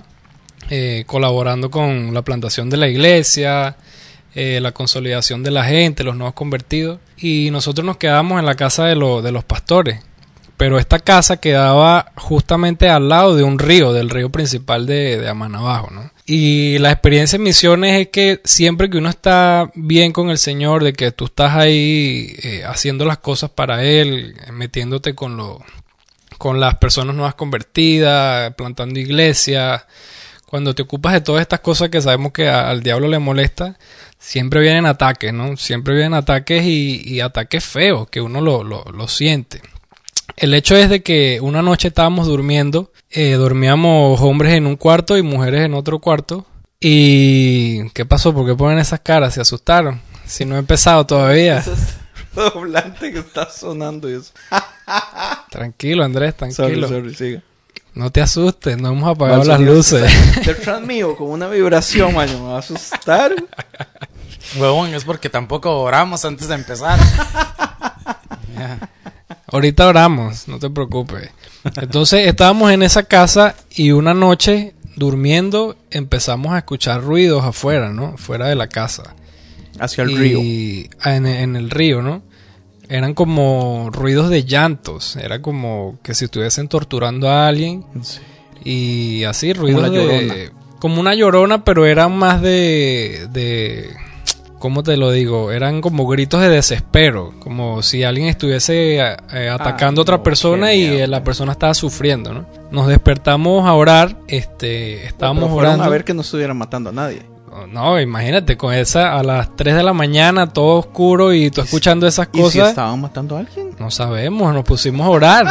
eh, 0.71 1.05
colaborando 1.07 1.71
con 1.71 2.13
la 2.13 2.21
plantación 2.23 2.69
de 2.69 2.77
la 2.77 2.89
iglesia, 2.89 3.77
eh, 4.35 4.59
la 4.61 4.73
consolidación 4.73 5.43
de 5.43 5.51
la 5.51 5.65
gente, 5.65 6.05
los 6.05 6.15
nuevos 6.17 6.35
convertidos. 6.35 6.99
Y 7.17 7.51
nosotros 7.51 7.85
nos 7.87 7.97
quedamos 7.97 8.39
en 8.39 8.45
la 8.47 8.55
casa 8.55 8.85
de, 8.85 8.95
lo- 8.95 9.23
de 9.23 9.33
los 9.33 9.45
pastores. 9.45 10.01
Pero 10.59 10.79
esta 10.79 10.99
casa 10.99 11.37
quedaba 11.39 12.13
justamente 12.17 12.89
al 12.91 13.09
lado 13.09 13.35
de 13.37 13.45
un 13.45 13.59
río, 13.59 13.93
del 13.93 14.11
río 14.11 14.29
principal 14.31 14.87
de, 14.87 15.19
de 15.19 15.29
Amanabajo, 15.29 15.91
¿no? 15.91 16.11
Y 16.31 16.77
la 16.77 16.93
experiencia 16.93 17.37
en 17.39 17.43
misiones 17.43 18.03
es 18.03 18.09
que 18.09 18.43
siempre 18.45 18.91
que 18.91 18.99
uno 18.99 19.09
está 19.09 19.71
bien 19.75 20.13
con 20.13 20.29
el 20.29 20.37
Señor, 20.37 20.85
de 20.85 20.93
que 20.93 21.11
tú 21.11 21.25
estás 21.25 21.55
ahí 21.55 22.37
eh, 22.43 22.65
haciendo 22.67 23.07
las 23.07 23.17
cosas 23.17 23.49
para 23.49 23.83
Él, 23.83 24.37
metiéndote 24.53 25.15
con, 25.15 25.39
lo, 25.39 25.65
con 26.37 26.61
las 26.61 26.75
personas 26.75 27.17
nuevas 27.17 27.35
convertidas, 27.35 28.53
plantando 28.57 29.01
iglesias, 29.01 29.87
cuando 30.45 30.75
te 30.75 30.83
ocupas 30.83 31.15
de 31.15 31.23
todas 31.23 31.41
estas 31.41 31.61
cosas 31.61 31.89
que 31.89 32.03
sabemos 32.03 32.33
que 32.33 32.47
al 32.47 32.83
diablo 32.83 33.09
le 33.09 33.19
molesta, 33.19 33.79
siempre 34.19 34.61
vienen 34.61 34.85
ataques, 34.85 35.33
¿no? 35.33 35.57
Siempre 35.57 35.95
vienen 35.95 36.13
ataques 36.13 36.63
y, 36.63 37.01
y 37.07 37.21
ataques 37.21 37.65
feos, 37.65 38.07
que 38.11 38.21
uno 38.21 38.43
lo, 38.43 38.65
lo, 38.65 38.85
lo 38.85 39.09
siente. 39.09 39.63
El 40.41 40.55
hecho 40.55 40.77
es 40.77 40.89
de 40.89 41.03
que 41.03 41.41
una 41.43 41.63
noche 41.63 41.89
estábamos 41.89 42.29
durmiendo, 42.29 42.93
eh, 43.11 43.33
dormíamos 43.33 44.21
hombres 44.21 44.55
en 44.55 44.67
un 44.67 44.77
cuarto 44.77 45.19
y 45.19 45.23
mujeres 45.23 45.63
en 45.63 45.75
otro 45.75 45.99
cuarto. 45.99 46.47
¿Y 46.79 47.91
qué 47.91 48.07
pasó? 48.07 48.33
¿Por 48.33 48.47
qué 48.47 48.55
ponen 48.55 48.79
esas 48.79 49.01
caras? 49.01 49.35
¿Se 49.35 49.41
asustaron? 49.41 50.01
Si 50.27 50.45
no 50.45 50.55
he 50.55 50.61
empezado 50.61 51.05
todavía. 51.05 51.59
Es 51.59 51.97
doblante 52.37 53.13
que 53.13 53.19
está 53.19 53.51
sonando 53.51 54.09
eso. 54.09 54.33
Tranquilo, 55.51 56.05
Andrés, 56.05 56.37
tranquilo. 56.37 56.87
Sorry, 56.87 57.01
sorry, 57.01 57.15
siga. 57.17 57.43
No 57.95 58.13
te 58.13 58.21
asustes, 58.21 58.79
no 58.79 58.91
hemos 58.91 59.11
apagado 59.11 59.41
Mal 59.41 59.49
las 59.49 59.61
luces. 59.61 60.13
Detrás 60.47 60.81
mío, 60.83 61.17
con 61.17 61.31
una 61.31 61.49
vibración, 61.49 62.15
man, 62.15 62.29
me 62.29 62.49
va 62.49 62.57
a 62.57 62.59
asustar. 62.61 63.35
Huevón, 64.57 64.95
es 64.95 65.03
porque 65.03 65.29
tampoco 65.29 65.81
oramos 65.81 66.25
antes 66.25 66.47
de 66.47 66.55
empezar. 66.55 66.97
Ya. 68.57 68.89
Ahorita 69.51 69.87
oramos, 69.87 70.47
no 70.49 70.59
te 70.59 70.69
preocupes. 70.71 71.31
Entonces 71.81 72.27
estábamos 72.27 72.71
en 72.71 72.83
esa 72.83 73.03
casa 73.05 73.55
y 73.75 73.93
una 73.93 74.15
noche 74.15 74.75
durmiendo 74.97 75.77
empezamos 75.91 76.53
a 76.53 76.59
escuchar 76.59 77.03
ruidos 77.03 77.45
afuera, 77.45 77.91
¿no? 77.91 78.17
Fuera 78.19 78.47
de 78.49 78.55
la 78.57 78.69
casa. 78.69 79.15
Hacia 79.81 80.05
el 80.05 80.17
río. 80.17 80.39
y 80.41 80.91
En, 81.05 81.27
en 81.27 81.57
el 81.57 81.71
río, 81.71 82.03
¿no? 82.03 82.23
Eran 82.89 83.15
como 83.15 83.91
ruidos 83.93 84.29
de 84.31 84.45
llantos. 84.45 85.17
Era 85.17 85.41
como 85.41 85.99
que 86.03 86.15
si 86.15 86.25
estuviesen 86.27 86.69
torturando 86.69 87.29
a 87.31 87.47
alguien 87.49 87.85
Sí. 88.03 88.21
y 88.65 89.25
así, 89.25 89.53
ruidos 89.53 89.81
una 89.81 89.91
de... 89.91 89.97
llorona. 90.05 90.35
Como 90.79 91.01
una 91.01 91.15
llorona, 91.15 91.65
pero 91.65 91.87
eran 91.87 92.17
más 92.17 92.41
de... 92.43 93.29
de 93.33 93.91
¿Cómo 94.59 94.83
te 94.83 94.97
lo 94.97 95.13
digo? 95.13 95.53
Eran 95.53 95.81
como 95.81 96.07
gritos 96.07 96.41
de 96.41 96.49
desespero. 96.49 97.33
Como 97.39 97.83
si 97.83 98.03
alguien 98.03 98.29
estuviese 98.29 98.99
eh, 98.99 99.17
eh, 99.33 99.49
atacando 99.49 100.01
a 100.01 100.03
otra 100.03 100.17
no, 100.17 100.23
persona 100.25 100.75
y 100.75 100.85
eh, 100.85 101.07
la 101.07 101.23
persona 101.23 101.53
estaba 101.53 101.75
sufriendo, 101.75 102.33
¿no? 102.35 102.47
Nos 102.71 102.89
despertamos 102.89 103.67
a 103.67 103.75
orar. 103.75 104.17
Este, 104.27 105.07
estábamos 105.07 105.51
orando. 105.53 105.85
a 105.85 105.89
ver 105.89 106.05
que 106.05 106.13
no 106.13 106.23
estuvieran 106.23 106.57
matando 106.57 106.91
a 106.91 106.93
nadie. 106.93 107.23
No, 107.71 108.01
imagínate, 108.01 108.57
con 108.57 108.73
esa 108.73 109.19
a 109.19 109.23
las 109.23 109.57
3 109.57 109.77
de 109.77 109.83
la 109.83 109.93
mañana, 109.93 110.53
todo 110.53 110.79
oscuro 110.79 111.33
y 111.33 111.51
tú 111.51 111.61
escuchando 111.61 112.07
esas 112.07 112.29
¿Y 112.33 112.37
si 112.37 112.43
cosas. 112.43 112.69
estaban 112.71 113.01
matando 113.01 113.37
a 113.37 113.41
alguien? 113.41 113.71
No 113.79 113.91
sabemos, 113.91 114.55
nos 114.55 114.65
pusimos 114.65 115.07
a 115.07 115.11
orar. 115.11 115.47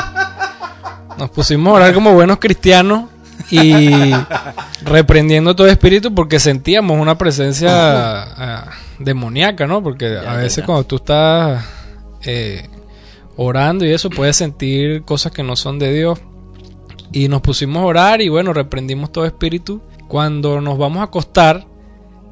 Nos 1.18 1.30
pusimos 1.32 1.72
a 1.72 1.76
orar 1.76 1.94
como 1.94 2.14
buenos 2.14 2.38
cristianos 2.40 3.06
y 3.50 4.12
reprendiendo 4.86 5.56
todo 5.56 5.68
espíritu 5.68 6.14
porque 6.14 6.40
sentíamos 6.40 7.00
una 7.00 7.18
presencia 7.18 7.70
ah, 7.74 8.68
demoníaca, 9.00 9.68
¿no? 9.68 9.82
Porque 9.84 10.14
Ya, 10.14 10.32
a 10.34 10.38
veces 10.38 10.58
ya. 10.58 10.66
cuando 10.66 10.84
tú 10.86 10.96
estás 10.98 11.66
eh, 12.26 12.68
orando 13.36 13.86
y 13.86 13.92
eso 13.92 14.10
puedes 14.10 14.36
sentir 14.38 15.04
cosas 15.04 15.32
que 15.32 15.44
no 15.44 15.56
son 15.56 15.80
de 15.80 15.94
Dios. 15.94 16.20
Y 17.12 17.30
nos 17.30 17.42
pusimos 17.42 17.82
a 17.84 17.86
orar 17.86 18.22
y 18.22 18.30
bueno, 18.30 18.54
reprendimos 18.54 19.12
todo 19.12 19.26
espíritu. 19.26 19.82
Cuando 20.08 20.62
nos 20.62 20.78
vamos 20.78 21.00
a 21.00 21.04
acostar 21.04 21.66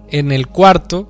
en 0.09 0.31
el 0.31 0.47
cuarto, 0.47 1.07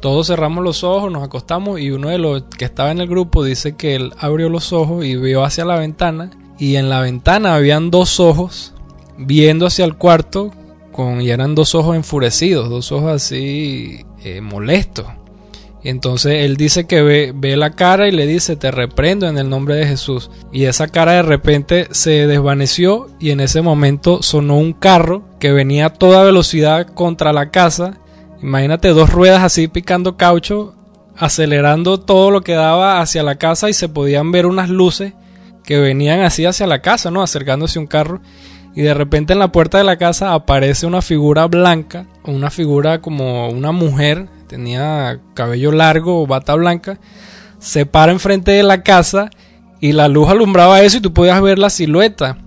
todos 0.00 0.26
cerramos 0.26 0.62
los 0.64 0.84
ojos, 0.84 1.10
nos 1.10 1.22
acostamos 1.22 1.80
y 1.80 1.90
uno 1.90 2.08
de 2.08 2.18
los 2.18 2.42
que 2.58 2.64
estaba 2.64 2.90
en 2.90 3.00
el 3.00 3.08
grupo 3.08 3.42
dice 3.44 3.76
que 3.76 3.94
él 3.94 4.12
abrió 4.18 4.48
los 4.48 4.72
ojos 4.72 5.04
y 5.04 5.16
vio 5.16 5.44
hacia 5.44 5.64
la 5.64 5.76
ventana 5.78 6.30
y 6.58 6.76
en 6.76 6.88
la 6.90 7.00
ventana 7.00 7.54
habían 7.54 7.90
dos 7.90 8.20
ojos 8.20 8.74
viendo 9.16 9.66
hacia 9.66 9.84
el 9.84 9.96
cuarto 9.96 10.52
con 10.92 11.20
y 11.22 11.30
eran 11.30 11.54
dos 11.54 11.74
ojos 11.74 11.96
enfurecidos, 11.96 12.68
dos 12.68 12.92
ojos 12.92 13.12
así 13.12 14.04
eh, 14.24 14.40
molestos. 14.40 15.06
Y 15.84 15.90
entonces 15.90 16.46
él 16.46 16.56
dice 16.56 16.86
que 16.86 17.02
ve, 17.02 17.32
ve 17.34 17.56
la 17.56 17.72
cara 17.72 18.08
y 18.08 18.10
le 18.10 18.26
dice, 18.26 18.56
te 18.56 18.70
reprendo 18.70 19.28
en 19.28 19.36
el 19.36 19.50
nombre 19.50 19.74
de 19.74 19.86
Jesús. 19.86 20.30
Y 20.50 20.64
esa 20.64 20.88
cara 20.88 21.12
de 21.12 21.22
repente 21.22 21.88
se 21.90 22.26
desvaneció 22.26 23.08
y 23.20 23.30
en 23.30 23.40
ese 23.40 23.60
momento 23.60 24.22
sonó 24.22 24.56
un 24.56 24.72
carro 24.72 25.24
que 25.38 25.52
venía 25.52 25.86
a 25.86 25.92
toda 25.92 26.24
velocidad 26.24 26.86
contra 26.86 27.34
la 27.34 27.50
casa. 27.50 27.98
Imagínate 28.40 28.88
dos 28.88 29.10
ruedas 29.10 29.42
así 29.42 29.68
picando 29.68 30.16
caucho, 30.16 30.74
acelerando 31.18 32.00
todo 32.00 32.30
lo 32.30 32.40
que 32.40 32.54
daba 32.54 33.02
hacia 33.02 33.22
la 33.22 33.34
casa 33.34 33.68
y 33.68 33.74
se 33.74 33.90
podían 33.90 34.32
ver 34.32 34.46
unas 34.46 34.70
luces 34.70 35.12
que 35.64 35.78
venían 35.78 36.20
así 36.20 36.46
hacia 36.46 36.66
la 36.66 36.80
casa, 36.80 37.10
¿no? 37.10 37.22
Acercándose 37.22 37.78
un 37.78 37.86
carro. 37.86 38.22
Y 38.74 38.82
de 38.82 38.94
repente 38.94 39.32
en 39.32 39.38
la 39.38 39.52
puerta 39.52 39.78
de 39.78 39.84
la 39.84 39.98
casa 39.98 40.34
aparece 40.34 40.86
una 40.86 41.00
figura 41.00 41.46
blanca, 41.46 42.06
una 42.24 42.50
figura 42.50 43.00
como 43.00 43.48
una 43.48 43.70
mujer, 43.70 44.28
tenía 44.48 45.20
cabello 45.34 45.70
largo, 45.70 46.26
bata 46.26 46.54
blanca, 46.54 46.98
se 47.58 47.86
para 47.86 48.12
enfrente 48.12 48.50
de 48.50 48.64
la 48.64 48.82
casa 48.82 49.30
y 49.80 49.92
la 49.92 50.08
luz 50.08 50.28
alumbraba 50.28 50.82
eso 50.82 50.98
y 50.98 51.00
tú 51.00 51.12
podías 51.12 51.40
ver 51.40 51.58
la 51.58 51.70
silueta. 51.70 52.38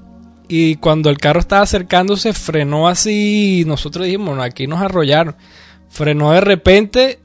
Y 0.49 0.75
cuando 0.75 1.09
el 1.09 1.17
carro 1.17 1.39
estaba 1.39 1.61
acercándose, 1.61 2.33
frenó 2.33 2.87
así 2.87 3.61
y 3.61 3.65
nosotros 3.65 4.05
dijimos, 4.05 4.35
"No, 4.35 4.43
aquí 4.43 4.67
nos 4.67 4.81
arrollaron. 4.81 5.35
Frenó 5.89 6.31
de 6.31 6.41
repente 6.41 7.19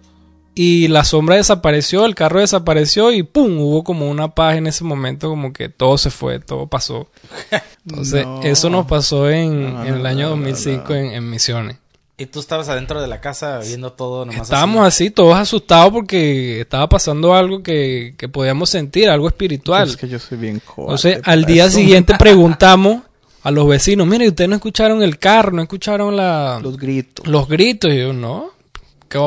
y 0.54 0.88
la 0.88 1.04
sombra 1.04 1.37
desapareció, 1.37 2.04
el 2.04 2.14
carro 2.14 2.40
desapareció 2.40 3.11
y 3.12 3.23
¡pum! 3.23 3.59
Hubo 3.59 3.85
como 3.85 4.11
una 4.11 4.35
paz 4.35 4.56
en 4.56 4.66
ese 4.66 4.85
momento, 4.85 5.28
como 5.28 5.52
que 5.52 5.68
todo 5.68 5.97
se 5.99 6.11
fue, 6.11 6.40
todo 6.40 6.66
pasó. 6.66 7.09
Entonces, 7.87 8.25
No. 8.26 8.42
eso 8.42 8.68
nos 8.71 8.87
pasó 8.87 9.30
en, 9.30 9.62
No, 9.73 9.78
no, 9.78 9.85
en 9.87 9.94
el 9.94 10.06
año 10.06 10.30
no, 10.30 10.37
no, 10.37 10.42
2005 10.42 10.85
no. 10.88 10.94
En, 10.94 11.06
en 11.12 11.30
Misiones. 11.30 11.76
Y 12.18 12.26
tú 12.26 12.40
estabas 12.40 12.68
adentro 12.68 13.00
de 13.00 13.09
la 13.09 13.21
casa 13.21 13.59
viendo 13.61 13.92
todo 13.94 14.25
nomás 14.26 14.42
Estábamos 14.42 14.87
así, 14.87 15.11
todos 15.11 15.35
asustados 15.37 15.90
porque 15.90 16.61
estaba 16.61 16.88
pasando 16.88 17.35
algo 17.35 17.62
que, 17.62 18.14
que 18.18 18.28
podíamos 18.28 18.68
sentir, 18.71 19.09
algo 19.09 19.26
espiritual. 19.28 19.88
Es 19.88 19.97
que 19.97 20.09
yo 20.09 20.18
soy 20.18 20.38
bien 20.38 20.61
cobarde. 20.64 20.94
Entonces, 20.94 21.21
al 21.25 21.44
día 21.47 21.64
eso. 21.64 21.78
siguiente 21.78 22.14
preguntamos 22.18 23.02
a 23.42 23.50
los 23.50 23.66
vecinos, 23.66 24.06
mire, 24.06 24.28
ustedes 24.28 24.49
no 24.50 24.54
escucharon 24.56 25.02
el 25.02 25.18
carro, 25.18 25.50
no 25.52 25.62
escucharon 25.62 26.14
la, 26.16 26.61
Los 26.62 26.76
gritos. 26.76 27.26
los 27.26 27.49
gritos. 27.49 27.90
Y 27.92 27.99
yo, 27.99 28.12
no, 28.12 28.50
¿Qué- 28.52 28.62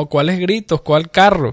¿cuáles 0.08 0.38
gritos? 0.38 0.80
¿Cuál 0.82 1.10
carro? 1.10 1.50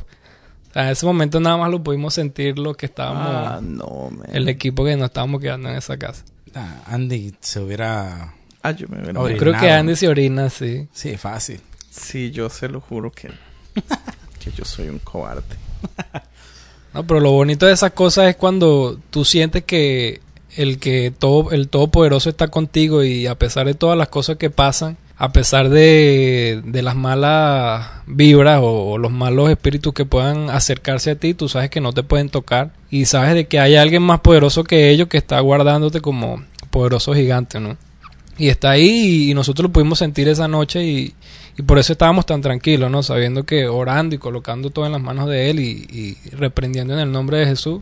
O 0.70 0.74
sea, 0.74 0.86
en 0.86 0.90
ese 0.90 1.06
momento 1.06 1.40
nada 1.40 1.58
más 1.58 1.70
lo 1.72 1.84
pudimos 1.84 2.14
sentir 2.16 2.58
lo 2.58 2.74
que 2.74 2.88
estábamos, 2.88 3.28
Ah, 3.28 3.60
no, 3.62 4.10
man. 4.12 4.28
el 4.34 4.50
equipo 4.50 4.84
que 4.84 4.96
nos 4.96 5.06
estábamos 5.06 5.40
quedando 5.42 5.70
en 5.70 5.76
esa 5.76 5.98
casa. 5.98 6.24
Ah, 6.56 6.82
Andy 6.88 7.34
se 7.40 7.60
hubiera... 7.60 8.34
Ah, 8.64 8.72
yo 8.72 8.88
me. 8.88 8.98
Yo 8.98 9.20
Orinado. 9.22 9.38
creo 9.38 9.60
que 9.60 9.70
Andy 9.72 9.96
se 9.96 10.08
orina, 10.08 10.50
sí. 10.50 10.88
Sí, 10.94 11.18
fácil. 11.18 11.60
Sí, 11.92 12.32
yo 12.32 12.50
se 12.50 12.70
lo 12.70 12.80
juro 12.82 13.12
que, 13.12 13.28
que 14.40 14.52
yo 14.56 14.64
soy 14.66 14.88
un 14.90 15.00
cobarde. 15.00 15.44
No, 16.94 17.06
pero 17.06 17.20
lo 17.20 17.32
bonito 17.32 17.66
de 17.66 17.74
esas 17.74 17.92
cosas 17.92 18.30
es 18.30 18.36
cuando 18.36 19.00
tú 19.10 19.26
sientes 19.26 19.64
que 19.64 20.22
el 20.56 20.78
que 20.80 21.12
todo 21.18 21.52
el 21.52 21.68
todopoderoso 21.70 22.30
está 22.30 22.48
contigo 22.50 23.04
y 23.04 23.26
a 23.28 23.36
pesar 23.38 23.66
de 23.66 23.74
todas 23.74 23.98
las 23.98 24.10
cosas 24.10 24.38
que 24.38 24.50
pasan, 24.52 24.98
a 25.24 25.32
pesar 25.32 25.70
de, 25.70 26.62
de 26.66 26.82
las 26.82 26.98
malas 26.98 27.88
vibras 28.08 28.60
o, 28.62 28.92
o 28.92 28.98
los 28.98 29.10
malos 29.10 29.50
espíritus 29.50 29.94
que 29.94 30.04
puedan 30.04 30.50
acercarse 30.50 31.12
a 31.12 31.16
ti, 31.16 31.34
tú 31.34 31.48
sabes 31.48 31.70
que 31.70 31.80
no 31.80 31.94
te 31.94 32.04
pueden 32.04 32.28
tocar 32.28 32.74
y 32.90 33.06
sabes 33.06 33.34
de 33.34 33.48
que 33.48 33.58
hay 33.58 33.78
alguien 33.78 34.04
más 34.04 34.20
poderoso 34.20 34.66
que 34.66 34.90
ellos 34.90 35.08
que 35.08 35.18
está 35.18 35.40
guardándote 35.40 36.02
como 36.02 36.44
poderoso 36.72 37.14
gigante, 37.14 37.62
¿no? 37.62 37.78
Y 38.38 38.50
está 38.50 38.72
ahí 38.72 39.30
y 39.32 39.34
nosotros 39.34 39.70
lo 39.70 39.72
pudimos 39.72 40.00
sentir 40.00 40.28
esa 40.28 40.50
noche 40.50 40.84
y, 40.84 41.14
y 41.58 41.62
por 41.62 41.80
eso 41.80 41.94
estábamos 41.94 42.26
tan 42.26 42.42
tranquilos, 42.42 42.92
¿no? 42.92 43.02
Sabiendo 43.02 43.46
que 43.46 43.70
orando 43.70 44.16
y 44.16 44.18
colocando 44.18 44.72
todo 44.72 44.86
en 44.88 44.92
las 44.92 45.02
manos 45.02 45.30
de 45.30 45.50
Él 45.50 45.62
y, 45.62 45.88
y 45.90 46.36
reprendiendo 46.36 46.96
en 46.96 47.00
el 47.00 47.14
nombre 47.14 47.38
de 47.38 47.46
Jesús, 47.46 47.80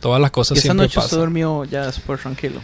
todas 0.00 0.20
las 0.20 0.32
cosas 0.32 0.56
Y 0.56 0.58
esa 0.58 0.62
siempre 0.66 0.86
noche 0.86 0.96
pasan. 0.96 1.20
durmió 1.20 1.64
ya 1.64 1.86
después 1.86 2.20
tranquilo. 2.20 2.60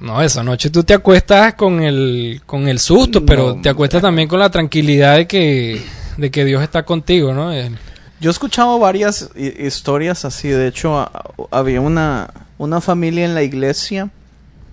No, 0.00 0.20
esa 0.22 0.42
noche 0.42 0.68
tú 0.70 0.84
te 0.84 0.92
acuestas 0.94 1.54
con 1.54 1.82
el, 1.82 2.42
con 2.44 2.68
el 2.68 2.78
susto, 2.78 3.20
No, 3.20 3.26
pero 3.26 3.54
te 3.62 3.68
acuestas 3.68 4.02
también 4.02 4.28
con 4.28 4.38
la 4.38 4.50
tranquilidad 4.50 5.16
de 5.16 5.26
que, 5.26 5.80
de 6.18 6.30
que 6.30 6.44
Dios 6.44 6.62
está 6.62 6.84
contigo, 6.84 7.32
¿no? 7.32 7.50
El- 7.52 7.76
Yo 8.20 8.30
he 8.30 8.32
escuchado 8.32 8.78
varias 8.78 9.30
hi- 9.36 9.54
historias 9.66 10.24
así. 10.26 10.48
De 10.48 10.68
hecho, 10.68 11.10
había 11.50 11.80
una, 11.80 12.28
una 12.58 12.80
familia 12.82 13.24
en 13.24 13.34
la 13.34 13.42
iglesia 13.42 14.10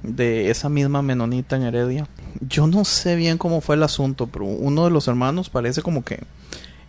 de 0.01 0.49
esa 0.49 0.67
misma 0.67 1.01
menonita 1.01 1.55
en 1.55 1.63
Heredia. 1.63 2.07
Yo 2.41 2.67
no 2.67 2.83
sé 2.83 3.15
bien 3.15 3.37
cómo 3.37 3.61
fue 3.61 3.75
el 3.75 3.83
asunto, 3.83 4.27
pero 4.27 4.43
uno 4.45 4.83
de 4.83 4.91
los 4.91 5.07
hermanos 5.07 5.49
parece 5.49 5.81
como 5.81 6.03
que 6.03 6.19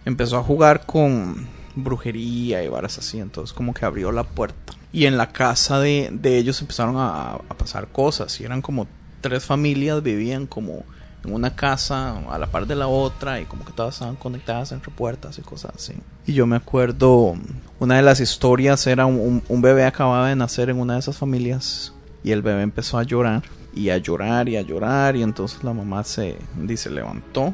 empezó 0.04 0.38
a 0.38 0.42
jugar 0.42 0.86
con 0.86 1.46
brujería 1.76 2.64
y 2.64 2.68
varas 2.68 2.98
así, 2.98 3.20
entonces 3.20 3.52
como 3.54 3.72
que 3.74 3.84
abrió 3.84 4.10
la 4.10 4.24
puerta. 4.24 4.72
Y 4.94 5.06
en 5.06 5.16
la 5.16 5.32
casa 5.32 5.80
de, 5.80 6.08
de 6.12 6.38
ellos 6.38 6.60
empezaron 6.60 6.94
a, 6.96 7.38
pasar 7.58 7.88
cosas, 7.88 8.40
y 8.40 8.44
eran 8.44 8.62
como 8.62 8.86
tres 9.20 9.44
familias, 9.44 10.02
vivían 10.02 10.46
como 10.46 10.84
en 11.24 11.34
una 11.34 11.56
casa 11.56 12.16
a 12.30 12.38
la 12.38 12.46
par 12.46 12.66
de 12.68 12.76
la 12.76 12.86
otra 12.86 13.40
y 13.40 13.44
como 13.46 13.64
que 13.64 13.72
todas 13.72 13.94
estaban 13.94 14.14
conectadas 14.14 14.70
entre 14.70 14.92
puertas 14.92 15.36
y 15.38 15.42
cosas 15.42 15.72
así. 15.74 15.94
Y 16.26 16.34
yo 16.34 16.46
me 16.46 16.54
acuerdo, 16.56 17.34
una 17.80 17.96
de 17.96 18.02
las 18.02 18.20
historias 18.20 18.86
era 18.86 19.04
un, 19.06 19.16
un- 19.18 19.42
un 19.48 19.62
bebé 19.62 19.84
acababa 19.84 20.28
de 20.28 20.36
nacer 20.36 20.70
en 20.70 20.78
una 20.78 20.92
de 20.94 21.00
esas 21.00 21.16
familias 21.16 21.92
y 22.22 22.30
el 22.30 22.42
bebé 22.42 22.62
empezó 22.62 22.96
a 22.98 23.02
llorar 23.02 23.42
y 23.74 23.88
a 23.90 23.96
llorar 23.98 24.48
y 24.48 24.56
a 24.58 24.62
llorar 24.62 25.16
y 25.16 25.22
entonces 25.24 25.64
la 25.64 25.72
mamá 25.72 26.04
se 26.04 26.36
dice 26.56 26.88
levantó 26.90 27.52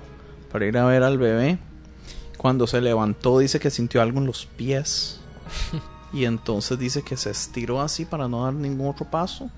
para 0.52 0.66
ir 0.66 0.76
a 0.76 0.85
ver 0.85 1.02
al 1.04 1.16
bebé. 1.16 1.59
Cuando 2.37 2.66
se 2.66 2.80
levantó 2.82 3.38
dice 3.38 3.61
que 3.61 3.70
sintió 3.70 4.02
algo 4.02 4.18
en 4.18 4.26
los 4.26 4.44
pies 4.47 5.20
y 6.12 6.25
entonces 6.25 6.79
dice 6.79 7.02
que 7.02 7.17
se 7.17 7.31
estiró 7.31 7.81
así 7.81 8.05
para 8.05 8.29
no 8.29 8.45
dar 8.45 8.55
ningún 8.55 8.88
otro 8.88 9.07
paso 9.11 9.50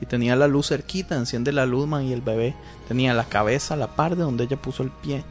y 0.00 0.06
tenía 0.06 0.36
la 0.36 0.46
luz 0.46 0.68
cerquita, 0.68 1.16
enciende 1.16 1.52
la 1.52 1.64
luz, 1.66 1.86
man, 1.88 2.04
y 2.04 2.12
el 2.12 2.20
bebé 2.20 2.54
tenía 2.88 3.14
la 3.14 3.24
cabeza 3.24 3.74
a 3.74 3.76
la 3.78 3.94
par 3.96 4.14
de 4.16 4.22
donde 4.22 4.44
ella 4.44 4.56
puso 4.60 4.82
el 4.82 4.90
pie. 4.90 5.24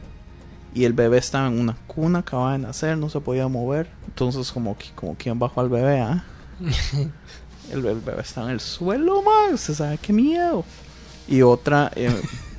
Y 0.74 0.84
el 0.84 0.92
bebé 0.92 1.18
estaba 1.18 1.46
en 1.46 1.58
una 1.58 1.76
cuna, 1.86 2.18
acababa 2.18 2.52
de 2.52 2.58
nacer, 2.58 2.98
no 2.98 3.08
se 3.08 3.20
podía 3.20 3.48
mover. 3.48 3.88
Entonces, 4.08 4.50
como, 4.52 4.76
que- 4.76 4.90
como 4.94 5.14
quien 5.14 5.38
bajó 5.38 5.60
al 5.62 5.68
bebé, 5.70 6.00
¿ah? 6.00 6.24
el, 7.72 7.84
el 7.86 8.00
bebé 8.00 8.20
estaba 8.20 8.48
en 8.48 8.54
el 8.54 8.60
suelo, 8.60 9.22
man. 9.22 9.54
Usted 9.54 9.74
sabe 9.74 9.98
qué 9.98 10.12
miedo. 10.12 10.64
Y 11.28 11.42
otra, 11.42 11.90
eh, 11.94 12.10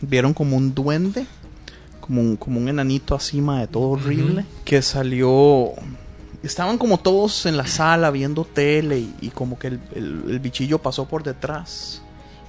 vieron 0.02 0.34
como 0.34 0.58
un 0.58 0.74
duende, 0.74 1.26
como 2.02 2.22
un, 2.22 2.38
como 2.38 2.60
un 2.60 2.68
enanito 2.70 3.14
así, 3.16 3.40
ma, 3.42 3.60
de 3.60 3.68
todo 3.68 3.90
horrible, 3.90 4.46
que 4.66 4.82
salió. 4.82 5.74
Estaban 6.44 6.78
como 6.78 7.00
todos 7.00 7.46
en 7.46 7.58
la 7.58 7.68
sala 7.68 8.12
viendo 8.12 8.46
tele 8.46 9.00
y, 9.00 9.16
y 9.22 9.30
como 9.30 9.58
que 9.60 9.68
el, 9.68 9.80
el- 9.96 10.24
el 10.30 10.40
bichillo 10.40 10.80
pasó 10.80 11.06
por 11.08 11.24
detrás. 11.24 12.02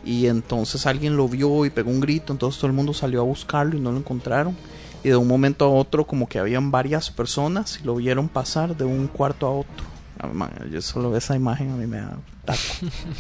Y 0.05 0.27
entonces 0.27 0.87
alguien 0.87 1.17
lo 1.17 1.29
vio 1.29 1.65
y 1.65 1.71
pegó 1.71 1.91
un 1.91 2.01
grito, 2.01 2.33
entonces 2.33 2.59
todo 2.61 2.69
el 2.69 2.77
mundo 2.77 2.95
salió 2.95 3.21
a 3.21 3.25
buscarlo 3.25 3.77
y 3.77 3.81
no 3.81 3.91
lo 3.91 3.99
encontraron. 3.99 4.57
Y 5.03 5.09
de 5.11 5.17
un 5.17 5.27
momento 5.29 5.65
a 5.65 5.69
otro 5.71 6.07
como 6.07 6.29
que 6.29 6.39
habían 6.39 6.71
varias 6.71 7.11
personas 7.11 7.79
y 7.83 7.85
lo 7.85 7.97
vieron 7.97 8.29
pasar 8.29 8.77
de 8.77 8.85
un 8.85 9.07
cuarto 9.09 9.47
a 9.47 9.51
otro. 9.51 9.85
Ah, 10.21 10.27
man, 10.29 10.51
yo 10.73 10.81
solo 10.83 11.17
esa 11.17 11.37
imagen 11.37 11.71
a 11.71 11.77
mí 11.77 11.87
me 11.87 11.99
da 11.99 12.17
taco. 12.45 12.59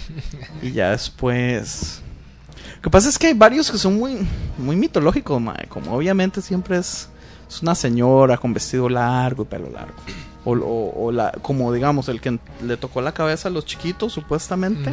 y 0.62 0.72
ya 0.72 0.90
después... 0.90 2.02
Lo 2.76 2.82
que 2.82 2.90
pasa 2.90 3.08
es 3.08 3.18
que 3.18 3.28
hay 3.28 3.34
varios 3.34 3.70
que 3.70 3.78
son 3.78 3.96
muy, 3.98 4.18
muy 4.58 4.76
mitológicos. 4.76 5.40
Como 5.68 5.92
obviamente 5.94 6.42
siempre 6.42 6.78
es, 6.78 7.08
es 7.48 7.62
una 7.62 7.74
señora 7.74 8.36
con 8.36 8.52
vestido 8.52 8.88
largo 8.88 9.42
y 9.44 9.46
pelo 9.46 9.70
largo. 9.70 9.94
O, 10.48 10.52
o- 10.56 11.04
o 11.06 11.12
la, 11.12 11.32
como 11.42 11.72
digamos, 11.72 12.08
el 12.08 12.20
que 12.20 12.38
le 12.62 12.76
tocó 12.76 13.00
la 13.02 13.12
cabeza 13.12 13.48
a 13.48 13.50
los 13.50 13.64
chiquitos, 13.66 14.12
supuestamente 14.12 14.92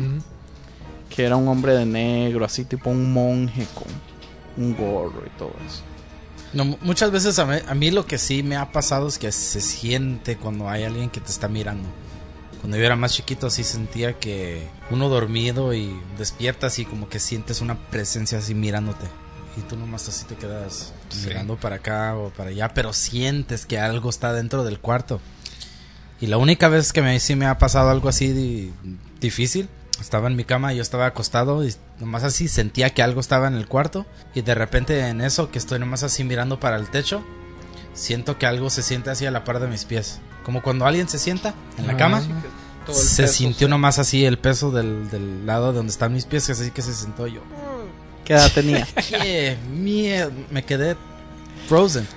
que 1.09 1.23
era 1.23 1.35
un 1.37 1.47
hombre 1.47 1.73
de 1.73 1.85
negro, 1.85 2.43
así 2.45 2.65
tipo 2.65 2.89
un 2.89 3.13
monje 3.13 3.65
con 3.73 3.87
un 4.63 4.75
gorro 4.75 5.23
y 5.25 5.29
todo 5.37 5.53
eso. 5.65 5.81
No, 6.53 6.65
mu- 6.65 6.77
muchas 6.81 7.11
veces 7.11 7.37
a 7.39 7.45
mí, 7.45 7.57
a 7.67 7.73
mí 7.75 7.91
lo 7.91 8.05
que 8.05 8.17
sí 8.17 8.43
me 8.43 8.57
ha 8.57 8.71
pasado 8.71 9.07
es 9.07 9.17
que 9.17 9.31
se 9.31 9.61
siente 9.61 10.35
cuando 10.37 10.67
hay 10.69 10.83
alguien 10.83 11.09
que 11.09 11.21
te 11.21 11.31
está 11.31 11.47
mirando. 11.47 11.87
Cuando 12.59 12.77
yo 12.77 12.83
era 12.85 12.95
más 12.95 13.13
chiquito 13.13 13.49
sí 13.49 13.63
sentía 13.63 14.13
que 14.19 14.67
uno 14.89 15.07
dormido 15.09 15.73
y 15.73 15.95
despiertas 16.17 16.79
y 16.79 16.85
como 16.85 17.07
que 17.07 17.19
sientes 17.19 17.61
una 17.61 17.75
presencia 17.75 18.39
así 18.39 18.55
mirándote. 18.55 19.05
Y 19.57 19.61
tú 19.61 19.77
nomás 19.77 20.09
así 20.09 20.25
te 20.25 20.35
quedas 20.35 20.91
Sí. 21.09 21.27
mirando 21.27 21.55
para 21.55 21.75
acá 21.77 22.17
o 22.17 22.29
para 22.31 22.49
allá, 22.49 22.73
pero 22.73 22.91
sientes 22.91 23.65
que 23.65 23.77
algo 23.79 24.09
está 24.09 24.33
dentro 24.33 24.63
del 24.65 24.79
cuarto. 24.79 25.21
Y 26.25 26.27
la 26.27 26.37
única 26.37 26.69
vez 26.69 26.91
que 26.91 27.03
me, 27.03 27.19
sí 27.19 27.35
me 27.35 27.45
ha 27.45 27.59
pasado 27.59 27.91
algo 27.91 28.09
así 28.09 28.31
di- 28.33 28.73
difícil, 29.21 29.69
estaba 30.01 30.27
en 30.27 30.35
mi 30.35 30.43
cama, 30.43 30.73
yo 30.73 30.81
estaba 30.81 31.05
acostado 31.05 31.63
y 31.63 31.71
nomás 31.99 32.23
así 32.23 32.47
sentía 32.47 32.89
que 32.89 33.03
algo 33.03 33.19
estaba 33.19 33.47
en 33.47 33.53
el 33.53 33.67
cuarto. 33.67 34.07
Y 34.33 34.41
de 34.41 34.55
repente 34.55 35.07
en 35.07 35.21
eso 35.21 35.51
que 35.51 35.59
estoy 35.59 35.77
nomás 35.77 36.01
así 36.01 36.23
mirando 36.23 36.59
para 36.59 36.77
el 36.77 36.89
techo, 36.89 37.23
siento 37.93 38.39
que 38.39 38.47
algo 38.47 38.71
se 38.71 38.81
siente 38.81 39.11
así 39.11 39.25
a 39.27 39.31
la 39.31 39.43
par 39.43 39.59
de 39.59 39.67
mis 39.67 39.85
pies. 39.85 40.19
Como 40.43 40.63
cuando 40.63 40.87
alguien 40.87 41.07
se 41.07 41.19
sienta 41.19 41.53
en 41.77 41.85
la 41.85 41.93
Ah. 41.93 41.97
cama. 41.97 42.21
Se 42.91 43.23
peso, 43.23 43.33
sintió 43.33 43.67
sí. 43.67 43.69
nomás 43.71 43.99
así 43.99 44.25
el 44.25 44.37
peso 44.37 44.71
del, 44.71 45.09
del 45.09 45.45
lado 45.45 45.73
donde 45.73 45.91
están 45.91 46.11
mis 46.13 46.25
pies, 46.25 46.49
así 46.49 46.71
que 46.71 46.81
se 46.81 46.93
sentó 46.93 47.27
yo. 47.27 47.41
¿Qué 48.23 48.33
edad 48.33 48.51
tenía? 48.51 48.87
¡Qué 49.09 49.57
miedo! 49.71 50.31
Me 50.51 50.63
quedé 50.63 50.95
frozen. 51.67 52.07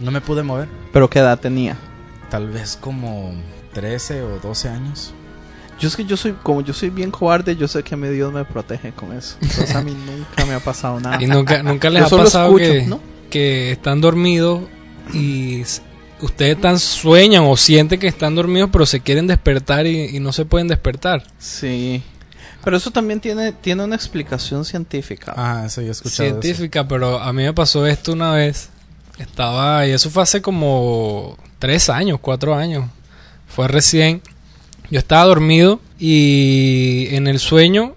No 0.00 0.10
me 0.12 0.20
pude 0.20 0.42
mover. 0.44 0.68
Pero 0.92 1.10
qué 1.10 1.18
edad 1.20 1.38
tenía. 1.40 1.76
Tal 2.30 2.48
vez 2.48 2.76
como 2.80 3.32
13 3.76 4.22
o 4.22 4.38
12 4.40 4.68
años. 4.70 5.12
Yo 5.78 5.88
es 5.88 5.96
que 5.96 6.06
yo 6.06 6.16
soy, 6.16 6.32
como 6.42 6.62
yo 6.62 6.72
soy 6.72 6.88
bien 6.88 7.10
cobarde, 7.10 7.56
yo 7.56 7.68
sé 7.68 7.82
que 7.82 7.92
a 7.92 7.98
mi 7.98 8.08
Dios 8.08 8.32
me 8.32 8.42
protege 8.46 8.92
con 8.92 9.12
eso. 9.12 9.36
Entonces 9.42 9.74
a 9.74 9.82
mí 9.82 9.94
nunca 10.06 10.46
me 10.46 10.54
ha 10.54 10.60
pasado 10.60 10.98
nada. 10.98 11.22
Y 11.22 11.26
nunca, 11.26 11.62
nunca 11.62 11.90
les 11.90 12.08
Yo 12.08 12.16
ha 12.18 12.24
pasado 12.24 12.46
escucho, 12.46 12.72
que, 12.72 12.86
¿no? 12.86 13.00
que 13.28 13.72
están 13.72 14.00
dormidos 14.00 14.62
y 15.12 15.62
ustedes 16.22 16.58
tan 16.58 16.78
sueñan 16.78 17.44
o 17.44 17.54
sienten 17.58 18.00
que 18.00 18.06
están 18.06 18.34
dormidos 18.34 18.70
pero 18.72 18.86
se 18.86 19.00
quieren 19.00 19.26
despertar 19.26 19.86
y, 19.86 20.16
y 20.16 20.20
no 20.20 20.32
se 20.32 20.46
pueden 20.46 20.68
despertar. 20.68 21.24
Sí. 21.38 22.02
Pero 22.64 22.78
eso 22.78 22.90
también 22.90 23.20
tiene, 23.20 23.52
tiene 23.52 23.84
una 23.84 23.94
explicación 23.94 24.64
científica. 24.64 25.34
Ah, 25.36 25.64
eso 25.66 25.82
yo 25.82 25.88
he 25.88 25.90
escuchado. 25.90 26.30
eso. 26.30 26.40
Científica, 26.40 26.88
pero 26.88 27.18
a 27.20 27.30
mí 27.34 27.42
me 27.42 27.52
pasó 27.52 27.86
esto 27.86 28.14
una 28.14 28.32
vez. 28.32 28.70
Estaba, 29.18 29.86
y 29.86 29.90
eso 29.90 30.08
fue 30.08 30.22
hace 30.22 30.40
como 30.40 31.36
tres 31.58 31.90
años, 31.90 32.18
cuatro 32.22 32.54
años. 32.54 32.86
Fue 33.56 33.66
recién. 33.68 34.20
Yo 34.90 34.98
estaba 35.00 35.24
dormido 35.24 35.80
y 35.98 37.08
en 37.10 37.26
el 37.26 37.38
sueño, 37.40 37.94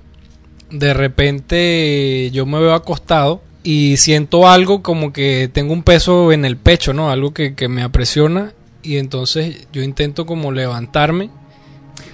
de 0.71 0.93
repente 0.93 2.29
yo 2.31 2.45
me 2.45 2.59
veo 2.59 2.73
acostado 2.73 3.41
y 3.63 3.97
siento 3.97 4.47
algo 4.49 4.81
como 4.81 5.11
que 5.13 5.49
tengo 5.51 5.73
un 5.73 5.83
peso 5.83 6.31
en 6.31 6.45
el 6.45 6.57
pecho, 6.57 6.93
¿no? 6.93 7.11
Algo 7.11 7.33
que, 7.33 7.53
que 7.55 7.67
me 7.67 7.83
apresiona 7.83 8.53
y 8.81 8.97
entonces 8.97 9.67
yo 9.73 9.83
intento 9.83 10.25
como 10.25 10.51
levantarme 10.51 11.29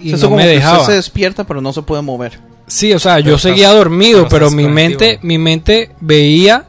y 0.01 0.09
Eso 0.13 0.17
no 0.25 0.29
como 0.31 0.35
me 0.37 0.43
que 0.43 0.49
dejaba. 0.49 0.79
usted 0.79 0.93
se 0.93 0.97
despierta 0.97 1.43
pero 1.45 1.61
no 1.61 1.71
se 1.71 1.83
puede 1.83 2.01
mover. 2.01 2.39
Sí, 2.67 2.91
o 2.93 2.99
sea, 2.99 3.15
Pero 3.17 3.27
yo 3.29 3.35
estás- 3.35 3.51
seguía 3.51 3.69
dormido, 3.71 4.27
pero 4.27 4.49
mi 4.49 4.67
mente, 4.67 5.19
mi 5.21 5.37
mente 5.37 5.91
veía, 6.01 6.65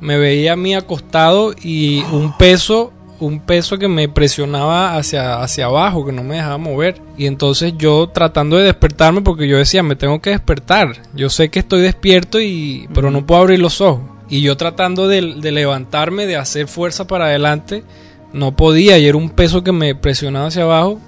me 0.00 0.16
veía 0.16 0.52
a 0.52 0.56
mí 0.56 0.74
acostado 0.76 1.52
y 1.60 2.02
un 2.12 2.38
peso, 2.38 2.92
un 3.24 3.40
peso 3.40 3.78
que 3.78 3.88
me 3.88 4.08
presionaba 4.08 4.96
hacia, 4.96 5.42
hacia 5.42 5.66
abajo, 5.66 6.06
que 6.06 6.12
no 6.12 6.22
me 6.22 6.36
dejaba 6.36 6.58
mover. 6.58 7.00
Y 7.16 7.26
entonces 7.26 7.74
yo 7.76 8.08
tratando 8.08 8.56
de 8.56 8.64
despertarme, 8.64 9.22
porque 9.22 9.48
yo 9.48 9.58
decía, 9.58 9.82
me 9.82 9.96
tengo 9.96 10.20
que 10.20 10.30
despertar. 10.30 11.02
Yo 11.14 11.30
sé 11.30 11.48
que 11.48 11.60
estoy 11.60 11.82
despierto 11.82 12.40
y, 12.40 12.88
pero 12.94 13.10
no 13.10 13.26
puedo 13.26 13.40
abrir 13.40 13.60
los 13.60 13.80
ojos. 13.80 14.02
Y 14.28 14.42
yo 14.42 14.56
tratando 14.56 15.08
de, 15.08 15.34
de 15.36 15.52
levantarme, 15.52 16.26
de 16.26 16.36
hacer 16.36 16.68
fuerza 16.68 17.06
para 17.06 17.26
adelante, 17.26 17.84
no 18.32 18.56
podía 18.56 18.98
y 18.98 19.06
era 19.06 19.18
un 19.18 19.30
peso 19.30 19.62
que 19.62 19.72
me 19.72 19.94
presionaba 19.94 20.46
hacia 20.46 20.62
abajo 20.62 21.00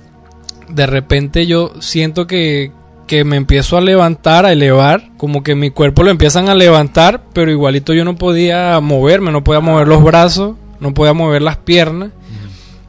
de 0.68 0.86
repente 0.86 1.46
yo 1.46 1.72
siento 1.80 2.26
que, 2.26 2.72
que 3.06 3.24
me 3.24 3.36
empiezo 3.36 3.76
a 3.76 3.80
levantar, 3.80 4.46
a 4.46 4.52
elevar, 4.52 5.10
como 5.16 5.42
que 5.42 5.54
mi 5.54 5.70
cuerpo 5.70 6.02
lo 6.02 6.10
empiezan 6.10 6.48
a 6.48 6.54
levantar, 6.54 7.22
pero 7.32 7.50
igualito 7.50 7.94
yo 7.94 8.04
no 8.04 8.16
podía 8.16 8.78
moverme, 8.80 9.32
no 9.32 9.44
podía 9.44 9.60
mover 9.60 9.88
los 9.88 10.02
brazos, 10.02 10.56
no 10.80 10.94
podía 10.94 11.12
mover 11.12 11.42
las 11.42 11.56
piernas 11.56 12.10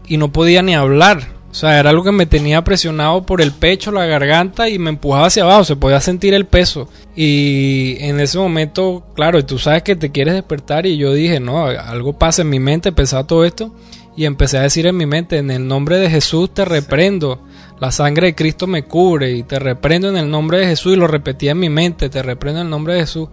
y 0.08 0.18
no 0.18 0.32
podía 0.32 0.62
ni 0.62 0.76
hablar. 0.76 1.38
O 1.50 1.54
sea, 1.54 1.80
era 1.80 1.90
algo 1.90 2.04
que 2.04 2.12
me 2.12 2.26
tenía 2.26 2.64
presionado 2.64 3.26
por 3.26 3.42
el 3.42 3.52
pecho, 3.52 3.92
la 3.92 4.06
garganta 4.06 4.70
y 4.70 4.78
me 4.78 4.90
empujaba 4.90 5.28
hacia 5.28 5.44
abajo, 5.44 5.64
se 5.64 5.76
podía 5.76 6.00
sentir 6.02 6.34
el 6.34 6.46
peso. 6.46 6.88
Y 7.16 7.98
en 8.00 8.20
ese 8.20 8.38
momento, 8.38 9.04
claro, 9.16 9.44
tú 9.44 9.58
sabes 9.58 9.82
que 9.82 9.96
te 9.96 10.12
quieres 10.12 10.36
despertar 10.36 10.86
y 10.86 10.98
yo 10.98 11.14
dije, 11.14 11.40
no, 11.40 11.66
algo 11.66 12.14
pasa 12.14 12.44
en 12.44 12.50
mi 12.50 12.60
mente, 12.60 12.92
pensaba 12.92 13.26
todo 13.26 13.44
esto 13.44 13.74
y 14.18 14.26
empecé 14.26 14.58
a 14.58 14.64
decir 14.64 14.88
en 14.88 14.98
mi 14.98 15.06
mente, 15.06 15.38
en 15.38 15.52
el 15.52 15.68
nombre 15.68 15.98
de 16.00 16.10
Jesús 16.10 16.52
te 16.52 16.66
reprendo. 16.66 17.44
La 17.80 17.92
sangre 17.92 18.28
de 18.28 18.36
Cristo 18.36 18.66
me 18.66 18.84
cubre 18.84 19.32
y 19.32 19.44
te 19.44 19.60
reprendo 19.60 20.10
en 20.10 20.18
el 20.18 20.30
nombre 20.30 20.58
de 20.58 20.66
Jesús 20.66 20.94
y 20.94 20.96
lo 20.96 21.06
repetía 21.06 21.52
en 21.52 21.60
mi 21.60 21.70
mente, 21.70 22.10
te 22.10 22.24
reprendo 22.24 22.62
en 22.62 22.68
el 22.68 22.72
nombre 22.72 22.96
de 22.96 23.02
Jesús. 23.02 23.30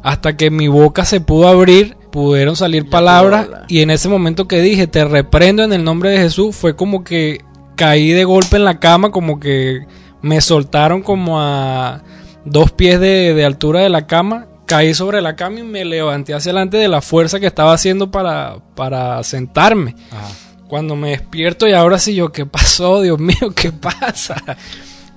Hasta 0.00 0.36
que 0.36 0.52
mi 0.52 0.68
boca 0.68 1.04
se 1.04 1.20
pudo 1.20 1.48
abrir, 1.48 1.96
pudieron 2.12 2.54
salir 2.54 2.88
palabras 2.88 3.48
y 3.68 3.80
en 3.80 3.90
ese 3.90 4.08
momento 4.08 4.46
que 4.46 4.60
dije, 4.60 4.86
te 4.86 5.04
reprendo 5.04 5.64
en 5.64 5.72
el 5.72 5.82
nombre 5.82 6.10
de 6.10 6.18
Jesús, 6.18 6.54
fue 6.54 6.76
como 6.76 7.02
que 7.02 7.40
caí 7.74 8.10
de 8.10 8.24
golpe 8.24 8.56
en 8.56 8.64
la 8.64 8.78
cama, 8.78 9.10
como 9.10 9.40
que 9.40 9.86
me 10.20 10.40
soltaron 10.40 11.02
como 11.02 11.40
a 11.40 12.02
dos 12.44 12.70
pies 12.70 13.00
de, 13.00 13.34
de 13.34 13.44
altura 13.44 13.80
de 13.80 13.88
la 13.88 14.06
cama, 14.06 14.46
caí 14.66 14.94
sobre 14.94 15.22
la 15.22 15.34
cama 15.34 15.60
y 15.60 15.62
me 15.64 15.84
levanté 15.84 16.34
hacia 16.34 16.50
adelante 16.50 16.76
de 16.76 16.88
la 16.88 17.00
fuerza 17.00 17.40
que 17.40 17.46
estaba 17.46 17.72
haciendo 17.72 18.10
para, 18.10 18.58
para 18.76 19.22
sentarme. 19.24 19.96
Ajá. 20.10 20.28
Cuando 20.68 20.96
me 20.96 21.10
despierto 21.10 21.66
y 21.66 21.72
ahora 21.72 21.98
sí 21.98 22.14
yo, 22.14 22.30
¿qué 22.30 22.46
pasó? 22.46 23.00
Dios 23.00 23.18
mío, 23.18 23.52
¿qué 23.56 23.72
pasa? 23.72 24.36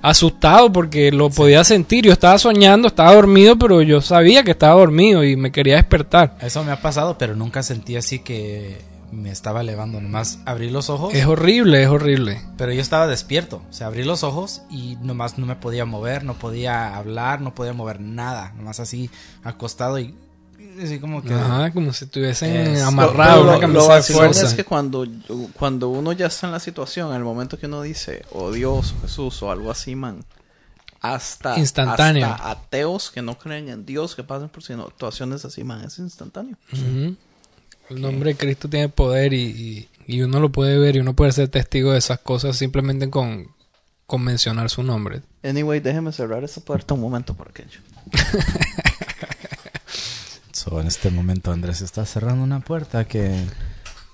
Asustado 0.09 0.71
porque 0.71 1.11
lo 1.11 1.29
podía 1.29 1.63
sentir. 1.63 2.05
Yo 2.05 2.13
estaba 2.13 2.37
soñando, 2.37 2.87
estaba 2.87 3.13
dormido, 3.13 3.57
pero 3.57 3.81
yo 3.81 4.01
sabía 4.01 4.43
que 4.43 4.51
estaba 4.51 4.79
dormido 4.79 5.23
y 5.23 5.35
me 5.35 5.51
quería 5.51 5.75
despertar. 5.75 6.37
Eso 6.41 6.63
me 6.63 6.71
ha 6.71 6.81
pasado, 6.81 7.17
pero 7.17 7.35
nunca 7.35 7.63
sentí 7.63 7.95
así 7.95 8.19
que 8.19 8.77
me 9.11 9.31
estaba 9.31 9.61
elevando. 9.61 10.01
Nomás 10.01 10.39
abrí 10.45 10.69
los 10.69 10.89
ojos. 10.89 11.13
Es 11.13 11.25
horrible, 11.25 11.83
es 11.83 11.89
horrible. 11.89 12.41
Pero 12.57 12.71
yo 12.73 12.81
estaba 12.81 13.07
despierto. 13.07 13.61
O 13.69 13.73
sea, 13.73 13.87
abrí 13.87 14.03
los 14.03 14.23
ojos 14.23 14.61
y 14.69 14.97
nomás 15.01 15.37
no 15.37 15.45
me 15.45 15.55
podía 15.55 15.85
mover, 15.85 16.23
no 16.23 16.35
podía 16.35 16.95
hablar, 16.95 17.41
no 17.41 17.55
podía 17.55 17.73
mover 17.73 17.99
nada. 17.99 18.53
Nomás 18.57 18.79
así 18.79 19.09
acostado 19.43 19.99
y 19.99 20.15
así 20.83 20.99
como 20.99 21.21
que... 21.21 21.33
Ajá, 21.33 21.71
como 21.71 21.91
si 21.93 22.05
estuviesen 22.05 22.55
Es- 22.55 22.81
amarrados 22.83 23.37
Lo- 23.37 23.43
una 23.43 23.53
lo- 23.53 23.59
camisa 23.61 23.87
lo 23.87 23.95
de 23.95 24.01
fuerza. 24.03 24.45
es 24.45 24.53
que 24.53 24.63
cuando, 24.63 25.05
cuando 25.57 25.89
uno 25.89 26.11
ya 26.13 26.27
está 26.27 26.47
en 26.47 26.53
la 26.53 26.59
situación, 26.59 27.09
en 27.11 27.15
el 27.17 27.23
momento 27.23 27.57
que 27.59 27.65
uno 27.67 27.81
dice, 27.81 28.23
oh 28.31 28.51
Dios, 28.51 28.93
o 28.97 29.01
Jesús, 29.01 29.41
o 29.43 29.51
algo 29.51 29.71
así, 29.71 29.95
man, 29.95 30.23
hasta, 31.01 31.57
Instantáneo. 31.59 32.25
hasta 32.27 32.49
ateos 32.51 33.11
que 33.11 33.21
no 33.21 33.37
creen 33.37 33.69
en 33.69 33.85
Dios, 33.85 34.15
que 34.15 34.23
pasen 34.23 34.49
por 34.49 34.63
situaciones 34.63 35.45
así, 35.45 35.63
man, 35.63 35.83
es 35.85 35.99
instantáneo. 35.99 36.57
El 37.89 38.01
nombre 38.01 38.31
de 38.31 38.37
Cristo 38.37 38.67
tiene 38.67 38.89
poder 38.89 39.33
y, 39.33 39.41
y- 39.43 39.89
y 40.07 40.21
uno 40.21 40.39
lo 40.39 40.51
puede 40.51 40.77
ver 40.79 40.95
y 40.95 40.99
uno 40.99 41.15
puede 41.15 41.31
ser 41.31 41.47
testigo 41.49 41.91
de 41.91 41.97
esas 41.99 42.19
cosas 42.19 42.55
simplemente 42.57 43.09
con, 43.09 43.47
con 44.07 44.23
mencionar 44.23 44.69
su 44.69 44.81
nombre. 44.83 45.21
Anyway, 45.43 45.79
déjeme 45.79 46.11
cerrar 46.11 46.43
esta 46.43 46.61
puerta 46.61 46.93
un 46.95 47.01
momento 47.01 47.33
por 47.35 47.49
aquello. 47.49 47.79
So, 50.55 50.79
en 50.79 50.87
este 50.87 51.11
momento 51.11 51.51
Andrés 51.51 51.81
está 51.81 52.05
cerrando 52.05 52.41
una 52.41 52.61
puerta 52.61 53.03
que... 53.03 53.43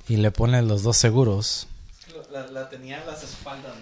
Y 0.07 0.17
le 0.17 0.31
pone 0.31 0.59
los 0.63 0.81
dos 0.81 0.97
seguros. 0.97 1.67
La, 2.51 2.67
tenía 2.67 2.99
en 2.99 3.05
las 3.05 3.21
espaldas, 3.23 3.73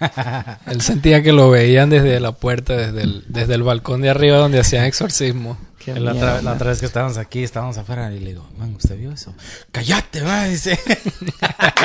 Él 0.66 0.80
sentía 0.80 1.22
que 1.22 1.32
lo 1.32 1.50
veían 1.50 1.90
desde 1.90 2.18
la 2.18 2.32
puerta, 2.32 2.74
desde 2.74 3.02
el, 3.02 3.24
desde 3.28 3.54
el 3.54 3.62
balcón 3.62 4.00
de 4.00 4.08
arriba 4.08 4.38
donde 4.38 4.58
hacían 4.58 4.84
exorcismo. 4.84 5.58
La 5.86 6.12
otra, 6.14 6.42
la 6.42 6.54
otra 6.54 6.70
vez 6.70 6.80
que 6.80 6.86
estábamos 6.86 7.18
aquí, 7.18 7.44
estábamos 7.44 7.76
afuera 7.76 8.10
y 8.10 8.20
le 8.20 8.30
digo, 8.30 8.48
man, 8.56 8.74
¿usted 8.74 8.96
vio 8.96 9.12
eso? 9.12 9.34
¡Cállate, 9.70 10.22
man! 10.22 10.50
Dice. 10.50 10.80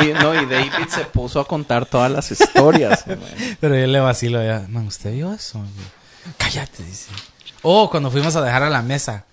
Y, 0.02 0.14
no, 0.14 0.34
y 0.34 0.46
David 0.46 0.72
se 0.90 1.06
puso 1.06 1.40
a 1.42 1.48
contar 1.48 1.86
todas 1.86 2.10
las 2.10 2.32
historias. 2.32 3.06
man. 3.08 3.20
Pero 3.60 3.78
yo 3.78 3.86
le 3.86 4.00
vacilo 4.00 4.44
ya, 4.44 4.66
man, 4.70 4.88
¿usted 4.88 5.14
vio 5.14 5.34
eso? 5.34 5.60
Yo, 5.60 6.32
Cállate, 6.38 6.84
dice. 6.84 7.12
Oh, 7.62 7.90
cuando 7.92 8.10
fuimos 8.10 8.36
a 8.36 8.42
dejar 8.42 8.64
a 8.64 8.70
la 8.70 8.82
mesa. 8.82 9.26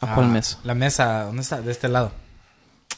¿A 0.00 0.14
cuál 0.14 0.26
Ah, 0.26 0.30
mesa? 0.30 0.58
La 0.64 0.74
mesa, 0.74 1.22
¿dónde 1.24 1.42
está? 1.42 1.60
De 1.60 1.70
este 1.72 1.88
lado. 1.88 2.12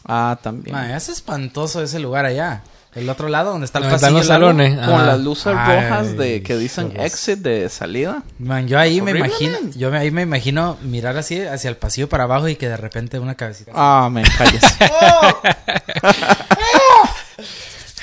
Ah, 0.06 0.38
también. 0.42 0.74
Man, 0.74 0.90
es 0.90 1.08
espantoso 1.08 1.82
ese 1.82 1.98
lugar 2.00 2.24
allá. 2.24 2.62
El 2.94 3.08
otro 3.08 3.28
lado, 3.28 3.52
donde 3.52 3.64
está 3.64 3.78
el 3.78 3.84
Donde 3.84 3.98
pasillo 3.98 4.20
están 4.20 4.40
los 4.42 4.48
salones. 4.58 4.86
Con 4.86 5.06
las 5.06 5.18
luces 5.20 5.54
Ay, 5.56 5.80
rojas 5.82 6.16
de 6.18 6.42
que 6.42 6.56
dicen 6.58 6.92
exit 7.00 7.38
de 7.38 7.70
salida. 7.70 8.22
Man, 8.38 8.68
yo 8.68 8.78
ahí 8.78 9.00
me 9.00 9.12
imagino, 9.12 9.58
man. 9.62 9.72
yo 9.72 9.90
ahí 9.94 10.10
me 10.10 10.20
imagino 10.22 10.76
mirar 10.82 11.16
así 11.16 11.40
hacia 11.40 11.70
el 11.70 11.76
pasillo 11.78 12.08
para 12.10 12.24
abajo 12.24 12.48
y 12.48 12.56
que 12.56 12.68
de 12.68 12.76
repente 12.76 13.18
una 13.18 13.34
cabecita. 13.34 13.72
Ah, 13.74 14.10
me 14.12 14.22
cállese. 14.24 14.66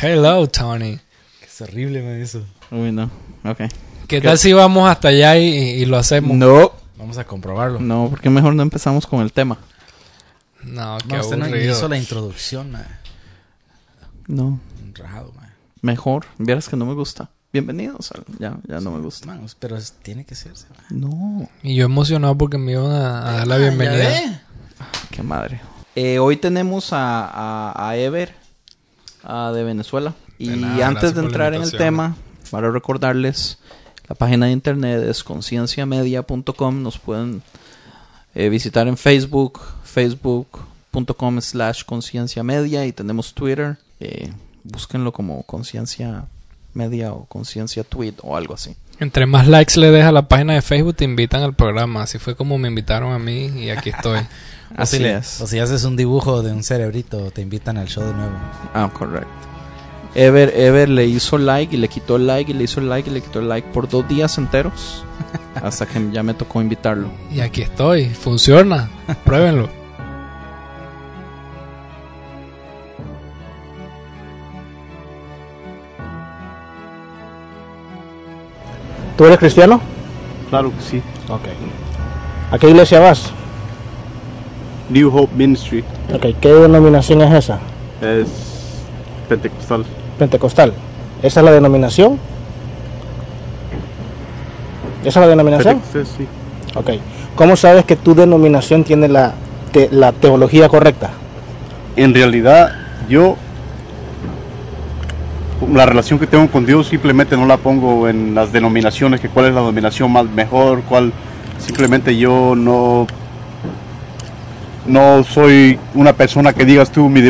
Hello, 0.02 0.48
Tony. 0.48 1.00
Es 1.46 1.62
horrible, 1.62 2.02
man, 2.02 2.20
eso. 2.22 2.42
Uy, 2.72 2.92
no. 2.92 3.12
Ok. 3.46 3.62
¿Qué 4.08 4.22
tal 4.22 4.38
si 4.40 4.54
vamos 4.54 4.90
hasta 4.90 5.10
allá 5.10 5.38
y, 5.38 5.46
y 5.48 5.86
lo 5.86 5.98
hacemos? 5.98 6.36
No. 6.36 6.72
Vamos 7.00 7.18
a 7.18 7.24
comprobarlo. 7.26 7.80
No, 7.80 8.08
porque 8.10 8.30
mejor 8.30 8.54
no 8.54 8.62
empezamos 8.62 9.08
con 9.08 9.22
el 9.22 9.32
tema. 9.32 9.58
No, 10.64 10.98
qué 11.08 11.16
No, 11.16 11.22
usted 11.22 11.38
no 11.38 11.46
aburrido. 11.46 11.72
hizo 11.76 11.88
la 11.88 11.98
introducción, 11.98 12.72
man. 12.72 12.86
No. 14.28 14.60
Rajado, 14.94 15.32
man. 15.34 15.50
Mejor. 15.82 16.26
Vieras 16.38 16.68
que 16.68 16.76
no 16.76 16.86
me 16.86 16.94
gusta. 16.94 17.30
Bienvenidos. 17.54 18.12
al- 18.12 18.26
Ya, 18.38 18.58
ya 18.68 18.80
no 18.82 18.92
me 18.92 19.00
gusta. 19.00 19.26
Man, 19.26 19.46
pero 19.60 19.78
tiene 20.04 20.26
que 20.26 20.36
serse, 20.36 20.68
man. 20.70 20.86
No. 21.02 21.50
Y 21.64 21.76
yo 21.76 21.86
emocionado 21.86 22.38
porque 22.38 22.58
me 22.58 22.74
iban 22.74 22.92
a, 22.92 23.28
a 23.30 23.32
dar 23.38 23.48
la 23.48 23.56
Ah, 23.56 23.58
bienvenida. 23.60 24.44
Qué 25.10 25.24
madre. 25.24 25.62
Eh, 25.96 26.20
hoy 26.20 26.38
tenemos 26.38 26.94
a, 26.94 27.26
a, 27.26 27.90
a 27.90 27.96
Ever 27.98 28.36
ah, 29.24 29.52
de 29.54 29.64
Venezuela. 29.64 30.14
Y 30.38 30.50
De 30.50 30.58
nada, 30.58 30.88
antes 30.88 31.16
de 31.16 31.22
entrar 31.22 31.54
en 31.54 31.64
el 31.64 31.72
tema, 31.72 32.16
para 32.52 32.70
recordarles, 32.72 33.58
la 34.10 34.16
página 34.16 34.48
de 34.48 34.52
internet 34.52 35.04
es 35.08 35.24
concienciamedia.com. 35.24 36.84
Nos 36.84 36.98
pueden 36.98 37.42
eh, 38.36 38.50
visitar 38.50 38.88
en 38.88 38.98
Facebook, 38.98 39.62
facebook.com 39.84 41.42
slash 41.42 41.84
concienciamedia. 41.86 42.86
Y 42.86 42.92
tenemos 42.92 43.34
Twitter. 43.34 43.78
Eh, 44.00 44.32
búsquenlo 44.64 45.12
como 45.12 45.44
conciencia 45.44 46.26
media 46.74 47.14
o 47.14 47.26
conciencia 47.26 47.84
tweet 47.84 48.16
o 48.22 48.36
algo 48.36 48.54
así. 48.54 48.76
Entre 49.00 49.26
más 49.26 49.48
likes 49.48 49.80
le 49.80 49.92
dejas 49.92 50.10
a 50.10 50.12
la 50.12 50.28
página 50.28 50.54
de 50.54 50.62
Facebook, 50.62 50.96
te 50.96 51.06
invitan 51.06 51.42
al 51.44 51.54
programa. 51.54 52.04
Así 52.04 52.18
fue 52.20 52.36
como 52.36 52.58
me 52.58 52.68
invitaron 52.68 53.14
a 53.14 53.20
mí 53.20 53.46
y 53.46 53.70
aquí 53.70 53.90
estoy. 53.90 54.20
O 54.20 54.22
si, 54.72 54.76
Así 54.76 55.00
le- 55.00 55.18
es. 55.18 55.40
o 55.42 55.48
si 55.48 55.60
haces 55.60 55.84
un 55.84 55.96
dibujo 55.96 56.42
de 56.44 56.52
un 56.52 56.64
cerebrito, 56.64 57.32
te 57.32 57.42
invitan 57.42 57.78
al 57.78 57.88
show 57.88 58.04
de 58.04 58.14
nuevo. 58.14 58.34
Ah, 58.74 58.90
correcto. 58.94 59.49
Ever, 60.22 60.52
Ever 60.56 60.90
le 60.90 61.06
hizo 61.06 61.38
like 61.38 61.74
y 61.76 61.80
le 61.80 61.88
quitó 61.88 62.18
el 62.18 62.28
like 62.28 62.52
y 62.52 62.54
le 62.54 62.66
hizo 62.66 62.80
el 62.82 62.90
like 62.90 63.10
y 63.10 63.14
le 63.14 63.22
quitó 63.22 63.40
el 63.40 63.48
like 63.48 63.70
por 63.72 63.88
dos 63.88 64.08
días 64.08 64.38
enteros. 64.38 65.04
hasta 65.64 65.86
que 65.86 66.12
ya 66.12 66.24
me 66.24 66.34
tocó 66.34 66.62
invitarlo. 66.62 67.08
y 67.32 67.40
aquí 67.40 67.62
estoy. 67.62 68.06
Funciona. 68.10 68.90
Pruébenlo. 69.24 69.70
¿Tú 79.18 79.26
eres 79.26 79.38
cristiano? 79.38 79.82
Claro 80.50 80.72
que 80.76 80.82
sí. 80.82 81.02
Ok. 81.30 81.42
¿A 82.52 82.58
qué 82.58 82.70
iglesia 82.70 83.00
vas? 83.00 83.32
New 84.90 85.16
Hope 85.16 85.36
Ministry 85.36 85.84
Ok, 86.12 86.26
¿qué 86.42 86.50
denominación 86.52 87.22
es 87.22 87.32
esa? 87.46 87.60
es 88.02 88.28
pentecostal. 89.28 89.86
Pentecostal. 90.20 90.74
¿Esa 91.24 91.40
es 91.40 91.44
la 91.46 91.52
denominación? 91.52 92.20
¿Esa 95.02 95.20
es 95.20 95.26
la 95.26 95.28
denominación? 95.28 95.82
Sí. 96.06 96.28
Ok. 96.76 96.90
¿Cómo 97.36 97.56
sabes 97.56 97.86
que 97.86 97.96
tu 97.96 98.14
denominación 98.14 98.84
tiene 98.84 99.08
la, 99.08 99.34
te- 99.72 99.90
la 99.92 100.12
teología 100.12 100.68
correcta? 100.70 101.10
En 101.96 102.14
realidad, 102.14 102.74
yo 103.10 103.38
la 105.74 105.86
relación 105.86 106.20
que 106.20 106.28
tengo 106.28 106.48
con 106.48 106.66
Dios 106.66 106.88
simplemente 106.88 107.36
no 107.36 107.46
la 107.46 107.58
pongo 107.58 108.08
en 108.08 108.34
las 108.36 108.52
denominaciones, 108.52 109.20
que 109.20 109.30
cuál 109.30 109.48
es 109.48 109.54
la 109.54 109.62
denominación 109.62 110.12
más 110.12 110.26
mejor, 110.30 110.82
cuál 110.84 111.12
simplemente 111.60 112.16
yo 112.18 112.54
no 112.56 113.08
no 114.86 115.24
soy 115.24 115.78
una 115.94 116.14
persona 116.14 116.52
que 116.54 116.66
digas 116.66 116.90
tú 116.92 117.10
mi, 117.10 117.22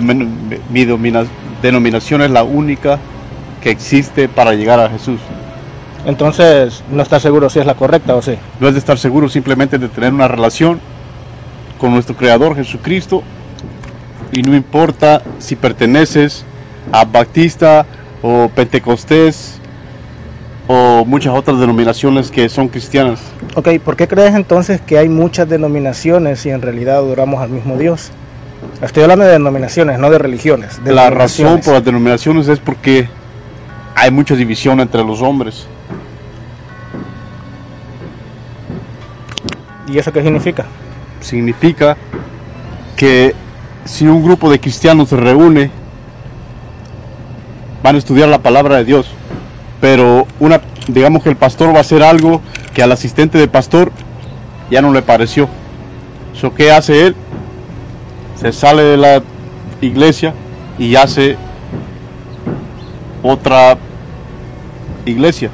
mi 0.69 0.85
domina- 0.85 1.25
denominación 1.61 2.21
es 2.21 2.31
la 2.31 2.43
única 2.43 2.99
que 3.61 3.69
existe 3.69 4.29
para 4.29 4.53
llegar 4.53 4.79
a 4.79 4.89
Jesús. 4.89 5.19
Entonces, 6.05 6.83
no 6.91 7.03
estás 7.03 7.21
seguro 7.21 7.49
si 7.49 7.59
es 7.59 7.65
la 7.65 7.75
correcta 7.75 8.15
o 8.15 8.21
sí. 8.21 8.35
No 8.59 8.67
es 8.67 8.73
de 8.73 8.79
estar 8.79 8.97
seguro, 8.97 9.29
simplemente 9.29 9.77
de 9.77 9.89
tener 9.89 10.13
una 10.13 10.27
relación 10.27 10.79
con 11.77 11.91
nuestro 11.91 12.15
Creador 12.15 12.55
Jesucristo. 12.55 13.23
Y 14.31 14.41
no 14.43 14.55
importa 14.55 15.21
si 15.39 15.55
perteneces 15.55 16.45
a 16.91 17.03
Baptista 17.03 17.85
o 18.21 18.49
Pentecostés 18.53 19.59
o 20.67 21.03
muchas 21.03 21.33
otras 21.33 21.59
denominaciones 21.59 22.29
que 22.29 22.47
son 22.47 22.67
cristianas. 22.67 23.19
Ok, 23.55 23.69
¿por 23.83 23.95
qué 23.95 24.07
crees 24.07 24.35
entonces 24.35 24.79
que 24.79 24.99
hay 24.99 25.09
muchas 25.09 25.49
denominaciones 25.49 26.45
y 26.45 26.51
en 26.51 26.61
realidad 26.61 26.97
adoramos 26.97 27.41
al 27.41 27.49
mismo 27.49 27.75
Dios? 27.75 28.11
Estoy 28.81 29.03
hablando 29.03 29.25
de 29.25 29.31
denominaciones, 29.31 29.99
no 29.99 30.09
de 30.09 30.17
religiones. 30.17 30.83
De 30.83 30.93
La 30.93 31.09
razón 31.09 31.59
por 31.61 31.73
las 31.73 31.83
denominaciones 31.83 32.47
es 32.47 32.59
porque 32.59 33.09
hay 33.95 34.11
mucha 34.11 34.35
división 34.35 34.79
entre 34.79 35.03
los 35.03 35.21
hombres. 35.21 35.67
¿Y 39.87 39.97
eso 39.97 40.13
qué 40.13 40.21
significa? 40.21 40.65
Significa 41.19 41.97
que 42.95 43.35
si 43.85 44.07
un 44.07 44.23
grupo 44.23 44.49
de 44.49 44.59
cristianos 44.59 45.09
se 45.09 45.17
reúne, 45.17 45.71
van 47.83 47.95
a 47.95 47.97
estudiar 47.97 48.29
la 48.29 48.39
palabra 48.39 48.77
de 48.77 48.85
Dios. 48.85 49.07
Pero 49.81 50.27
una, 50.39 50.61
digamos 50.87 51.23
que 51.23 51.29
el 51.29 51.35
pastor 51.35 51.73
va 51.73 51.79
a 51.79 51.81
hacer 51.81 52.03
algo 52.03 52.41
que 52.73 52.83
al 52.83 52.91
asistente 52.91 53.37
del 53.37 53.49
pastor 53.49 53.91
ya 54.69 54.81
no 54.81 54.93
le 54.93 55.01
pareció. 55.01 55.49
So, 56.33 56.53
¿Qué 56.53 56.71
hace 56.71 57.07
él? 57.07 57.15
Se 58.39 58.53
sale 58.53 58.83
de 58.83 58.97
la 58.97 59.21
iglesia 59.81 60.33
y 60.77 60.95
hace 60.95 61.35
otra 63.21 63.77
iglesia. 65.05 65.49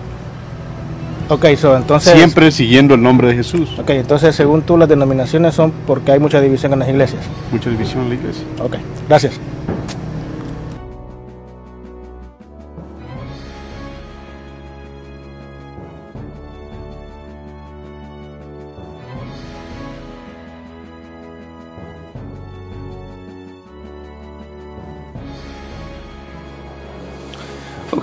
Ok, 1.27 1.45
so, 1.57 1.75
entonces... 1.75 2.13
Siempre 2.13 2.51
siguiendo 2.51 2.93
el 2.93 3.01
nombre 3.01 3.29
de 3.29 3.35
Jesús. 3.35 3.69
Ok, 3.79 3.89
entonces 3.91 4.35
según 4.35 4.61
tú 4.61 4.77
las 4.77 4.87
denominaciones 4.87 5.55
son 5.55 5.73
porque 5.87 6.11
hay 6.11 6.19
mucha 6.19 6.39
división 6.39 6.73
en 6.73 6.79
las 6.79 6.89
iglesias. 6.89 7.23
Mucha 7.51 7.71
división 7.71 8.03
en 8.03 8.09
la 8.09 8.15
iglesia. 8.15 8.43
Ok, 8.61 8.75
gracias. 9.09 9.39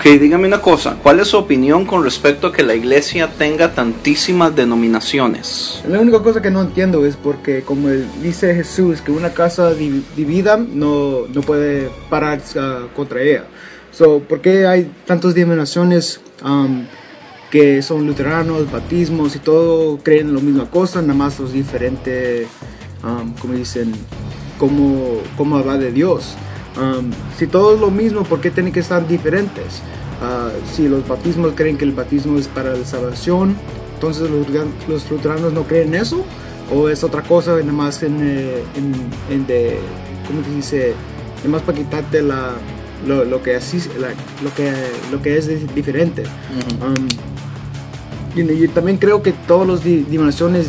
Ok, 0.04 0.08
dígame 0.18 0.48
una 0.48 0.60
cosa, 0.60 0.96
¿cuál 1.00 1.20
es 1.20 1.28
su 1.28 1.36
opinión 1.36 1.86
con 1.86 2.02
respecto 2.02 2.48
a 2.48 2.52
que 2.52 2.64
la 2.64 2.74
iglesia 2.74 3.28
tenga 3.38 3.72
tantísimas 3.72 4.52
denominaciones? 4.52 5.80
La 5.88 6.00
única 6.00 6.20
cosa 6.20 6.42
que 6.42 6.50
no 6.50 6.60
entiendo 6.60 7.06
es 7.06 7.14
porque, 7.14 7.62
como 7.62 7.86
dice 8.20 8.52
Jesús, 8.52 9.00
que 9.00 9.12
una 9.12 9.30
casa 9.32 9.72
di- 9.72 10.02
dividida 10.16 10.56
no, 10.56 11.28
no 11.32 11.40
puede 11.42 11.88
parar 12.10 12.42
ah, 12.58 12.86
contra 12.96 13.22
ella. 13.22 13.44
So, 13.92 14.18
¿Por 14.18 14.40
qué 14.40 14.66
hay 14.66 14.90
tantas 15.06 15.36
denominaciones 15.36 16.20
um, 16.44 16.84
que 17.52 17.80
son 17.80 18.04
luteranos, 18.04 18.72
batismos 18.72 19.36
y 19.36 19.38
todo 19.38 19.98
creen 19.98 20.30
en 20.30 20.34
la 20.34 20.40
misma 20.40 20.68
cosa, 20.68 21.00
nada 21.00 21.14
más 21.14 21.38
los 21.38 21.52
diferentes, 21.52 22.48
um, 23.04 23.32
como 23.34 23.54
dicen, 23.54 23.92
cómo, 24.58 25.18
cómo 25.36 25.58
habla 25.58 25.78
de 25.78 25.92
Dios? 25.92 26.34
Um, 26.76 27.10
si 27.38 27.46
todo 27.46 27.74
es 27.74 27.80
lo 27.80 27.90
mismo, 27.90 28.22
¿por 28.22 28.40
qué 28.40 28.50
tienen 28.50 28.72
que 28.72 28.80
estar 28.80 29.06
diferentes? 29.06 29.82
Ah, 30.22 30.50
si 30.72 30.88
los 30.88 31.06
batismos 31.06 31.52
creen 31.54 31.76
que 31.76 31.84
el 31.84 31.92
batismo 31.92 32.38
es 32.38 32.48
para 32.48 32.74
la 32.74 32.84
salvación, 32.84 33.56
entonces 33.94 34.30
los, 34.30 34.46
los 34.88 35.10
luteranos 35.10 35.52
no 35.52 35.64
creen 35.64 35.94
en 35.94 36.00
eso, 36.00 36.24
o 36.74 36.88
es 36.88 37.04
otra 37.04 37.22
cosa, 37.22 37.56
nada 37.58 37.72
más 37.72 38.02
en, 38.02 38.16
eh, 38.22 38.62
en, 38.76 38.94
en 39.34 39.46
de, 39.46 39.78
¿cómo 40.26 40.42
se 40.44 40.50
dice? 40.54 40.94
Nada 41.38 41.48
más 41.50 41.62
para 41.62 41.76
quitarte 41.76 42.22
la, 42.22 42.52
lo, 43.06 43.24
lo 43.24 43.42
que 43.42 43.56
así, 43.56 43.78
la- 44.00 44.14
lo, 44.42 44.54
que, 44.54 44.72
lo 45.10 45.20
que 45.20 45.36
es 45.36 45.48
di- 45.48 45.66
diferente. 45.74 46.22
Um, 46.80 47.08
y, 48.34 48.64
y 48.64 48.68
también 48.68 48.96
creo 48.96 49.22
que 49.22 49.32
todas 49.32 49.68
las 49.68 49.84
di- 49.84 50.04
denominaciones 50.04 50.68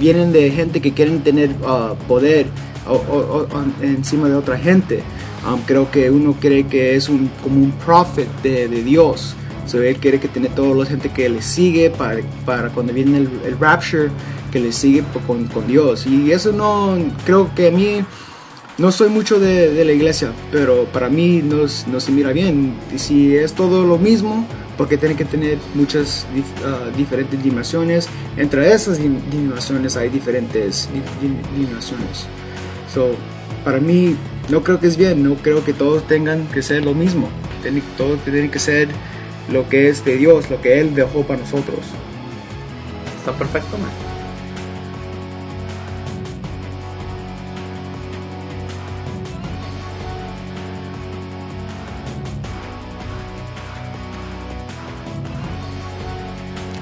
vienen 0.00 0.32
de 0.32 0.50
gente 0.50 0.80
que 0.80 0.92
quieren 0.92 1.22
tener 1.22 1.50
ah, 1.64 1.94
poder 2.08 2.46
o- 2.88 2.94
o- 2.94 3.46
o- 3.52 3.84
encima 3.84 4.28
de 4.28 4.34
otra 4.34 4.58
gente. 4.58 5.02
Um, 5.46 5.60
creo 5.66 5.90
que 5.90 6.10
uno 6.10 6.34
cree 6.40 6.64
que 6.66 6.96
es 6.96 7.08
un, 7.08 7.30
como 7.42 7.56
un 7.56 7.72
prophet 7.72 8.28
de, 8.42 8.66
de 8.68 8.82
Dios. 8.82 9.34
So, 9.66 9.82
él 9.82 9.96
quiere 9.96 10.18
que 10.18 10.28
tiene 10.28 10.48
toda 10.48 10.74
la 10.74 10.86
gente 10.86 11.10
que 11.10 11.28
le 11.28 11.42
sigue 11.42 11.90
para, 11.90 12.20
para 12.46 12.68
cuando 12.70 12.92
viene 12.92 13.18
el, 13.18 13.28
el 13.46 13.58
rapture, 13.58 14.10
que 14.50 14.58
le 14.60 14.72
sigue 14.72 15.02
con, 15.26 15.44
con 15.46 15.66
Dios. 15.66 16.06
Y 16.06 16.32
eso 16.32 16.52
no, 16.52 16.96
creo 17.26 17.50
que 17.54 17.68
a 17.68 17.70
mí 17.70 18.04
no 18.78 18.90
soy 18.90 19.08
mucho 19.08 19.38
de, 19.38 19.70
de 19.72 19.84
la 19.84 19.92
iglesia, 19.92 20.32
pero 20.50 20.84
para 20.86 21.08
mí 21.08 21.42
no, 21.44 21.66
no 21.90 22.00
se 22.00 22.10
mira 22.12 22.32
bien. 22.32 22.74
Y 22.94 22.98
si 22.98 23.36
es 23.36 23.52
todo 23.52 23.84
lo 23.86 23.98
mismo, 23.98 24.46
porque 24.78 24.96
tiene 24.96 25.14
que 25.14 25.24
tener 25.24 25.58
muchas 25.74 26.26
ah, 26.64 26.90
diferentes 26.96 27.42
dimensiones. 27.42 28.08
Entre 28.36 28.72
esas 28.72 28.98
dim- 28.98 29.20
dimensiones 29.30 29.96
hay 29.96 30.08
diferentes 30.08 30.88
di- 30.92 31.26
di- 31.28 31.64
dimensiones. 31.66 32.26
So, 32.92 33.10
para 33.64 33.78
mí 33.78 34.16
no 34.48 34.62
creo 34.62 34.78
que 34.78 34.86
es 34.86 34.96
bien, 34.96 35.22
no 35.22 35.36
creo 35.36 35.64
que 35.64 35.72
todos 35.72 36.06
tengan 36.06 36.46
que 36.48 36.62
ser 36.62 36.84
lo 36.84 36.94
mismo. 36.94 37.28
Tiene, 37.62 37.82
todos 37.96 38.20
tienen 38.20 38.50
que 38.50 38.58
ser 38.58 38.88
lo 39.50 39.68
que 39.68 39.88
es 39.88 40.04
de 40.04 40.16
Dios, 40.16 40.50
lo 40.50 40.60
que 40.60 40.80
Él 40.80 40.94
dejó 40.94 41.22
para 41.22 41.40
nosotros. 41.40 41.80
Está 43.18 43.32
perfecto, 43.32 43.78
man. 43.78 43.90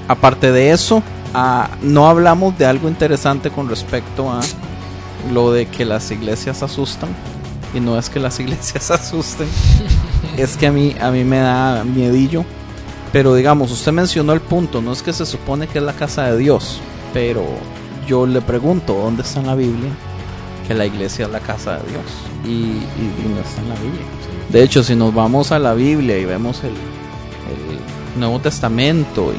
Aparte 0.09 0.51
de 0.51 0.71
eso, 0.71 1.01
ah, 1.33 1.69
no 1.81 2.09
hablamos 2.09 2.57
de 2.57 2.65
algo 2.65 2.89
interesante 2.89 3.49
con 3.49 3.69
respecto 3.69 4.29
a 4.29 4.41
lo 5.31 5.53
de 5.53 5.65
que 5.65 5.85
las 5.85 6.11
iglesias 6.11 6.61
asustan. 6.61 7.09
Y 7.73 7.79
no 7.79 7.97
es 7.97 8.09
que 8.09 8.19
las 8.19 8.39
iglesias 8.39 8.91
asusten, 8.91 9.47
es 10.37 10.57
que 10.57 10.67
a 10.67 10.71
mí, 10.71 10.95
a 11.01 11.11
mí 11.11 11.23
me 11.23 11.37
da 11.39 11.83
miedillo. 11.83 12.45
Pero 13.11 13.35
digamos, 13.35 13.71
usted 13.71 13.91
mencionó 13.91 14.33
el 14.33 14.41
punto, 14.41 14.81
no 14.81 14.91
es 14.91 15.03
que 15.03 15.13
se 15.13 15.25
supone 15.25 15.67
que 15.67 15.77
es 15.77 15.83
la 15.83 15.93
casa 15.93 16.23
de 16.31 16.37
Dios, 16.37 16.79
pero 17.13 17.43
yo 18.07 18.25
le 18.25 18.41
pregunto, 18.41 18.93
¿dónde 18.95 19.21
está 19.21 19.39
en 19.39 19.47
la 19.47 19.55
Biblia 19.55 19.91
que 20.67 20.73
la 20.73 20.85
iglesia 20.87 21.25
es 21.25 21.31
la 21.31 21.39
casa 21.39 21.77
de 21.77 21.91
Dios? 21.91 22.03
Y, 22.43 22.49
y- 22.49 23.33
no 23.33 23.39
está 23.41 23.61
en 23.61 23.69
la 23.69 23.75
Biblia. 23.75 24.01
De 24.49 24.63
hecho, 24.63 24.83
si 24.83 24.95
nos 24.95 25.13
vamos 25.13 25.51
a 25.51 25.59
la 25.59 25.73
Biblia 25.75 26.17
y 26.17 26.25
vemos 26.25 26.63
el, 26.63 26.73
Nuevo 28.17 28.39
Testamento 28.39 29.33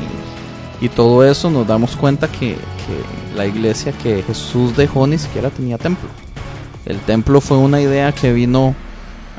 y, 0.80 0.84
y 0.86 0.88
todo 0.88 1.24
eso, 1.24 1.50
nos 1.50 1.66
damos 1.66 1.96
cuenta 1.96 2.28
que, 2.28 2.54
que 2.56 3.36
la 3.36 3.46
iglesia 3.46 3.92
que 3.92 4.22
Jesús 4.22 4.76
dejó 4.76 5.06
ni 5.06 5.18
siquiera 5.18 5.50
tenía 5.50 5.78
templo. 5.78 6.08
El 6.86 7.00
templo 7.00 7.40
fue 7.40 7.56
una 7.56 7.80
idea 7.80 8.12
que 8.12 8.32
vino 8.32 8.74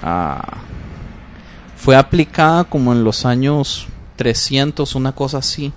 a... 0.02 0.60
Fue 1.78 1.96
aplicada 1.96 2.64
como 2.64 2.94
en 2.94 3.04
los 3.04 3.26
años 3.26 3.88
300, 4.16 4.96
una 4.96 5.12
cosa 5.12 5.38
así, 5.38 5.72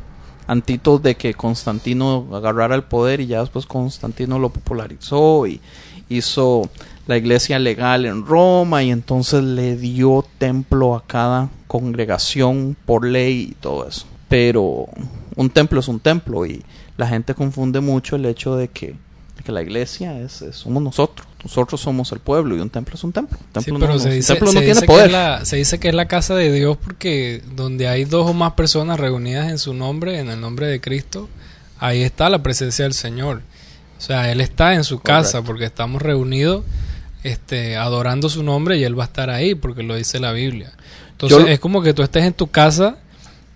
antitos 0.46 1.02
de 1.02 1.16
que 1.16 1.34
Constantino 1.34 2.26
agarrara 2.32 2.74
el 2.74 2.84
poder 2.84 3.20
y 3.20 3.26
ya 3.26 3.40
después 3.40 3.66
Constantino 3.66 4.38
lo 4.38 4.48
popularizó 4.48 5.46
y 5.46 5.60
hizo 6.08 6.68
la 7.06 7.16
iglesia 7.16 7.58
legal 7.58 8.06
en 8.06 8.24
Roma 8.24 8.82
y 8.82 8.90
entonces 8.90 9.42
le 9.42 9.76
dio 9.76 10.24
templo 10.38 10.94
a 10.94 11.04
cada 11.04 11.50
congregación 11.66 12.76
por 12.86 13.04
ley 13.04 13.48
y 13.50 13.54
todo 13.54 13.86
eso. 13.86 14.06
Pero 14.28 14.86
un 15.36 15.50
templo 15.50 15.80
es 15.80 15.88
un 15.88 16.00
templo 16.00 16.46
y 16.46 16.62
la 16.96 17.06
gente 17.06 17.34
confunde 17.34 17.80
mucho 17.80 18.16
el 18.16 18.26
hecho 18.26 18.56
de 18.56 18.68
que, 18.68 18.96
que 19.48 19.52
la 19.52 19.62
iglesia 19.62 20.20
es, 20.20 20.42
es- 20.42 20.56
somos 20.56 20.82
nosotros. 20.82 21.26
Nosotros 21.42 21.80
somos 21.80 22.12
el 22.12 22.18
pueblo 22.18 22.54
y 22.54 22.60
un 22.60 22.68
templo 22.68 22.94
es 22.96 23.02
un 23.04 23.12
templo. 23.14 23.38
Un 23.38 23.62
Sí, 23.62 23.70
templo 23.70 23.78
pero 23.80 23.92
no, 23.94 23.98
se 23.98 24.08
un 24.08 24.14
dice, 24.16 24.34
templo 24.34 24.48
se 24.50 24.54
no 24.56 24.60
tiene 24.60 24.74
dice 24.74 24.80
que 24.82 24.86
poder. 24.86 25.06
es 25.06 25.12
la, 25.12 25.44
se 25.46 25.56
dice 25.56 25.80
que 25.80 25.88
es 25.88 25.94
la 25.94 26.06
casa 26.06 26.34
de 26.34 26.52
Dios 26.52 26.76
porque 26.76 27.42
donde 27.56 27.88
hay 27.88 28.04
dos 28.04 28.28
o 28.30 28.34
más 28.34 28.52
personas 28.52 29.00
reunidas 29.00 29.48
en 29.50 29.58
su 29.58 29.72
nombre, 29.72 30.18
en 30.18 30.28
el 30.28 30.38
nombre 30.38 30.66
de 30.66 30.82
Cristo, 30.82 31.30
ahí 31.78 32.02
está 32.02 32.28
la 32.28 32.42
presencia 32.42 32.84
del 32.84 32.92
Señor. 32.92 33.40
O 33.96 34.00
sea, 34.02 34.30
Él 34.30 34.42
está 34.42 34.74
en 34.74 34.84
su 34.84 35.00
casa 35.00 35.40
porque 35.42 35.64
estamos 35.64 36.02
reunidos 36.02 36.64
este, 37.22 37.76
adorando 37.76 38.28
su 38.28 38.42
nombre 38.42 38.76
y 38.76 38.84
Él 38.84 38.98
va 38.98 39.04
a 39.04 39.06
estar 39.06 39.30
ahí 39.30 39.54
porque 39.54 39.82
lo 39.82 39.94
dice 39.96 40.20
la 40.20 40.32
Biblia. 40.32 40.72
Entonces 41.12 41.38
Yo- 41.38 41.46
es 41.46 41.58
como 41.60 41.82
que 41.82 41.94
tú 41.94 42.02
estés 42.02 42.24
en 42.24 42.32
tu 42.34 42.48
casa 42.48 42.96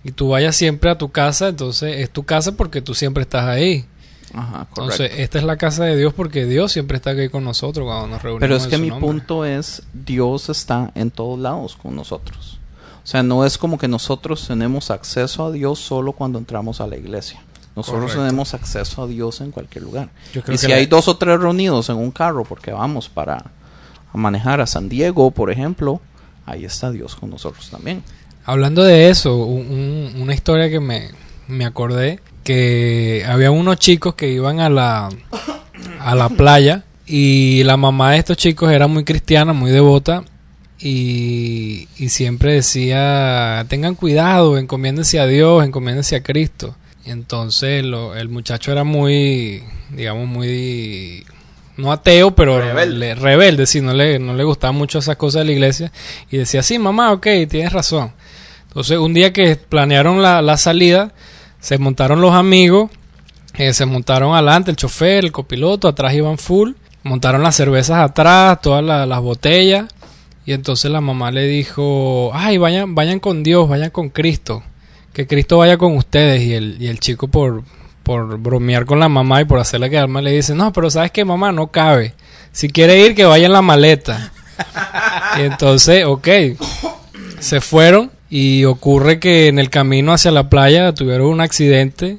y 0.03 0.11
tú 0.11 0.29
vayas 0.29 0.55
siempre 0.55 0.89
a 0.89 0.97
tu 0.97 1.11
casa, 1.11 1.49
entonces 1.49 1.99
es 1.99 2.09
tu 2.09 2.23
casa 2.23 2.53
porque 2.57 2.81
tú 2.81 2.93
siempre 2.95 3.21
estás 3.23 3.45
ahí. 3.45 3.85
Ajá. 4.33 4.65
Entonces, 4.69 5.11
esta 5.17 5.37
es 5.37 5.43
la 5.43 5.57
casa 5.57 5.83
de 5.85 5.95
Dios 5.95 6.13
porque 6.13 6.45
Dios 6.45 6.71
siempre 6.71 6.97
está 6.97 7.11
aquí 7.11 7.29
con 7.29 7.43
nosotros 7.43 7.85
cuando 7.85 8.07
nos 8.07 8.21
reunimos. 8.23 8.41
Pero 8.41 8.55
es 8.55 8.67
que 8.67 8.77
mi 8.77 8.89
nombre. 8.89 9.07
punto 9.07 9.45
es, 9.45 9.83
Dios 9.93 10.49
está 10.49 10.91
en 10.95 11.11
todos 11.11 11.39
lados 11.39 11.75
con 11.75 11.95
nosotros. 11.95 12.59
O 13.03 13.07
sea, 13.07 13.21
no 13.21 13.45
es 13.45 13.57
como 13.57 13.77
que 13.77 13.87
nosotros 13.87 14.47
tenemos 14.47 14.89
acceso 14.89 15.45
a 15.45 15.51
Dios 15.51 15.79
solo 15.79 16.13
cuando 16.13 16.39
entramos 16.39 16.81
a 16.81 16.87
la 16.87 16.95
iglesia. 16.97 17.41
Nosotros 17.75 18.03
Correcto. 18.03 18.21
tenemos 18.23 18.53
acceso 18.53 19.03
a 19.03 19.07
Dios 19.07 19.41
en 19.41 19.51
cualquier 19.51 19.83
lugar. 19.83 20.09
Yo 20.33 20.41
creo 20.41 20.53
Y 20.53 20.57
que 20.57 20.65
si 20.65 20.67
la- 20.67 20.75
hay 20.75 20.85
dos 20.85 21.07
o 21.07 21.17
tres 21.17 21.39
reunidos 21.39 21.89
en 21.89 21.97
un 21.97 22.11
carro 22.11 22.43
porque 22.45 22.71
vamos 22.71 23.09
para 23.09 23.37
a 24.13 24.17
manejar 24.17 24.61
a 24.61 24.67
San 24.67 24.89
Diego, 24.89 25.31
por 25.31 25.49
ejemplo, 25.51 25.99
ahí 26.45 26.65
está 26.65 26.91
Dios 26.91 27.15
con 27.15 27.29
nosotros 27.31 27.69
también. 27.71 28.03
Hablando 28.45 28.83
de 28.83 29.09
eso, 29.09 29.35
un- 29.37 29.71
un- 30.15 30.21
una 30.21 30.33
historia 30.35 30.69
que 30.69 30.79
me, 30.79 31.09
me 31.47 31.65
acordé, 31.65 32.19
que 32.43 33.23
había 33.27 33.51
unos 33.51 33.77
chicos 33.77 34.15
que 34.15 34.29
iban 34.29 34.59
a 34.59 34.69
la, 34.69 35.09
a 35.99 36.15
la 36.15 36.29
playa 36.29 36.83
y 37.05 37.63
la 37.63 37.77
mamá 37.77 38.11
de 38.11 38.17
estos 38.19 38.37
chicos 38.37 38.71
era 38.71 38.87
muy 38.87 39.03
cristiana, 39.03 39.53
muy 39.53 39.71
devota 39.71 40.23
y, 40.79 41.87
y 41.97 42.09
siempre 42.09 42.53
decía, 42.53 43.65
tengan 43.69 43.95
cuidado, 43.95 44.57
encomiéndense 44.57 45.19
a 45.19 45.27
Dios, 45.27 45.63
encomiéndense 45.65 46.15
a 46.15 46.23
Cristo. 46.23 46.75
Y 47.05 47.11
entonces 47.11 47.83
lo- 47.83 48.15
el 48.15 48.29
muchacho 48.29 48.71
era 48.71 48.83
muy, 48.83 49.63
digamos, 49.91 50.27
muy, 50.27 51.25
no 51.77 51.91
ateo, 51.91 52.31
pero 52.35 52.59
rebelde, 52.61 53.15
rebelde 53.15 53.65
sí, 53.65 53.81
no 53.81 53.93
le, 53.93 54.19
no 54.19 54.33
le 54.35 54.43
gustaban 54.43 54.75
mucho 54.75 54.99
esas 54.99 55.15
cosas 55.17 55.41
de 55.41 55.45
la 55.45 55.51
iglesia. 55.53 55.91
Y 56.31 56.37
decía, 56.37 56.63
sí, 56.63 56.79
mamá, 56.79 57.11
ok, 57.13 57.27
tienes 57.49 57.73
razón. 57.73 58.11
Entonces, 58.67 58.97
un 58.97 59.13
día 59.13 59.31
que 59.33 59.55
planearon 59.55 60.21
la, 60.21 60.41
la 60.41 60.57
salida, 60.57 61.13
se 61.63 61.77
montaron 61.77 62.19
los 62.19 62.33
amigos, 62.33 62.91
eh, 63.55 63.71
se 63.73 63.85
montaron 63.85 64.33
adelante 64.33 64.69
el 64.69 64.75
chofer, 64.77 65.23
el 65.23 65.31
copiloto, 65.31 65.87
atrás 65.87 66.13
iban 66.13 66.37
full, 66.37 66.71
montaron 67.03 67.41
las 67.41 67.55
cervezas 67.55 67.99
atrás, 67.99 68.59
todas 68.61 68.83
la- 68.83 69.05
las 69.05 69.21
botellas, 69.21 69.85
y 70.45 70.51
entonces 70.51 70.91
la 70.91 70.99
mamá 70.99 71.31
le 71.31 71.47
dijo, 71.47 72.31
ay, 72.33 72.57
vayan, 72.57 72.95
vayan 72.95 73.21
con 73.21 73.43
Dios, 73.43 73.69
vayan 73.69 73.91
con 73.91 74.09
Cristo, 74.09 74.61
que 75.13 75.25
Cristo 75.25 75.59
vaya 75.59 75.77
con 75.77 75.95
ustedes, 75.95 76.41
y 76.43 76.53
el, 76.53 76.75
y 76.81 76.87
el 76.87 76.99
chico 76.99 77.29
por, 77.29 77.63
por 78.03 78.37
bromear 78.39 78.85
con 78.85 78.99
la 78.99 79.07
mamá 79.07 79.39
y 79.39 79.45
por 79.45 79.59
hacerle 79.59 79.89
quedar 79.89 80.09
mal 80.09 80.25
le 80.25 80.31
dice, 80.31 80.53
no, 80.55 80.73
pero 80.73 80.89
sabes 80.89 81.11
que 81.11 81.23
mamá 81.23 81.53
no 81.53 81.67
cabe, 81.67 82.13
si 82.51 82.67
quiere 82.67 82.99
ir 83.05 83.15
que 83.15 83.23
vaya 83.23 83.45
en 83.45 83.53
la 83.53 83.61
maleta. 83.61 84.33
y 85.37 85.43
entonces, 85.43 86.03
ok, 86.05 86.27
se 87.39 87.61
fueron 87.61 88.11
y 88.35 88.65
ocurre 88.65 89.19
que 89.19 89.47
en 89.47 89.59
el 89.59 89.69
camino 89.69 90.11
hacia 90.11 90.31
la 90.31 90.49
playa 90.49 90.95
tuvieron 90.95 91.27
un 91.27 91.39
accidente, 91.39 92.17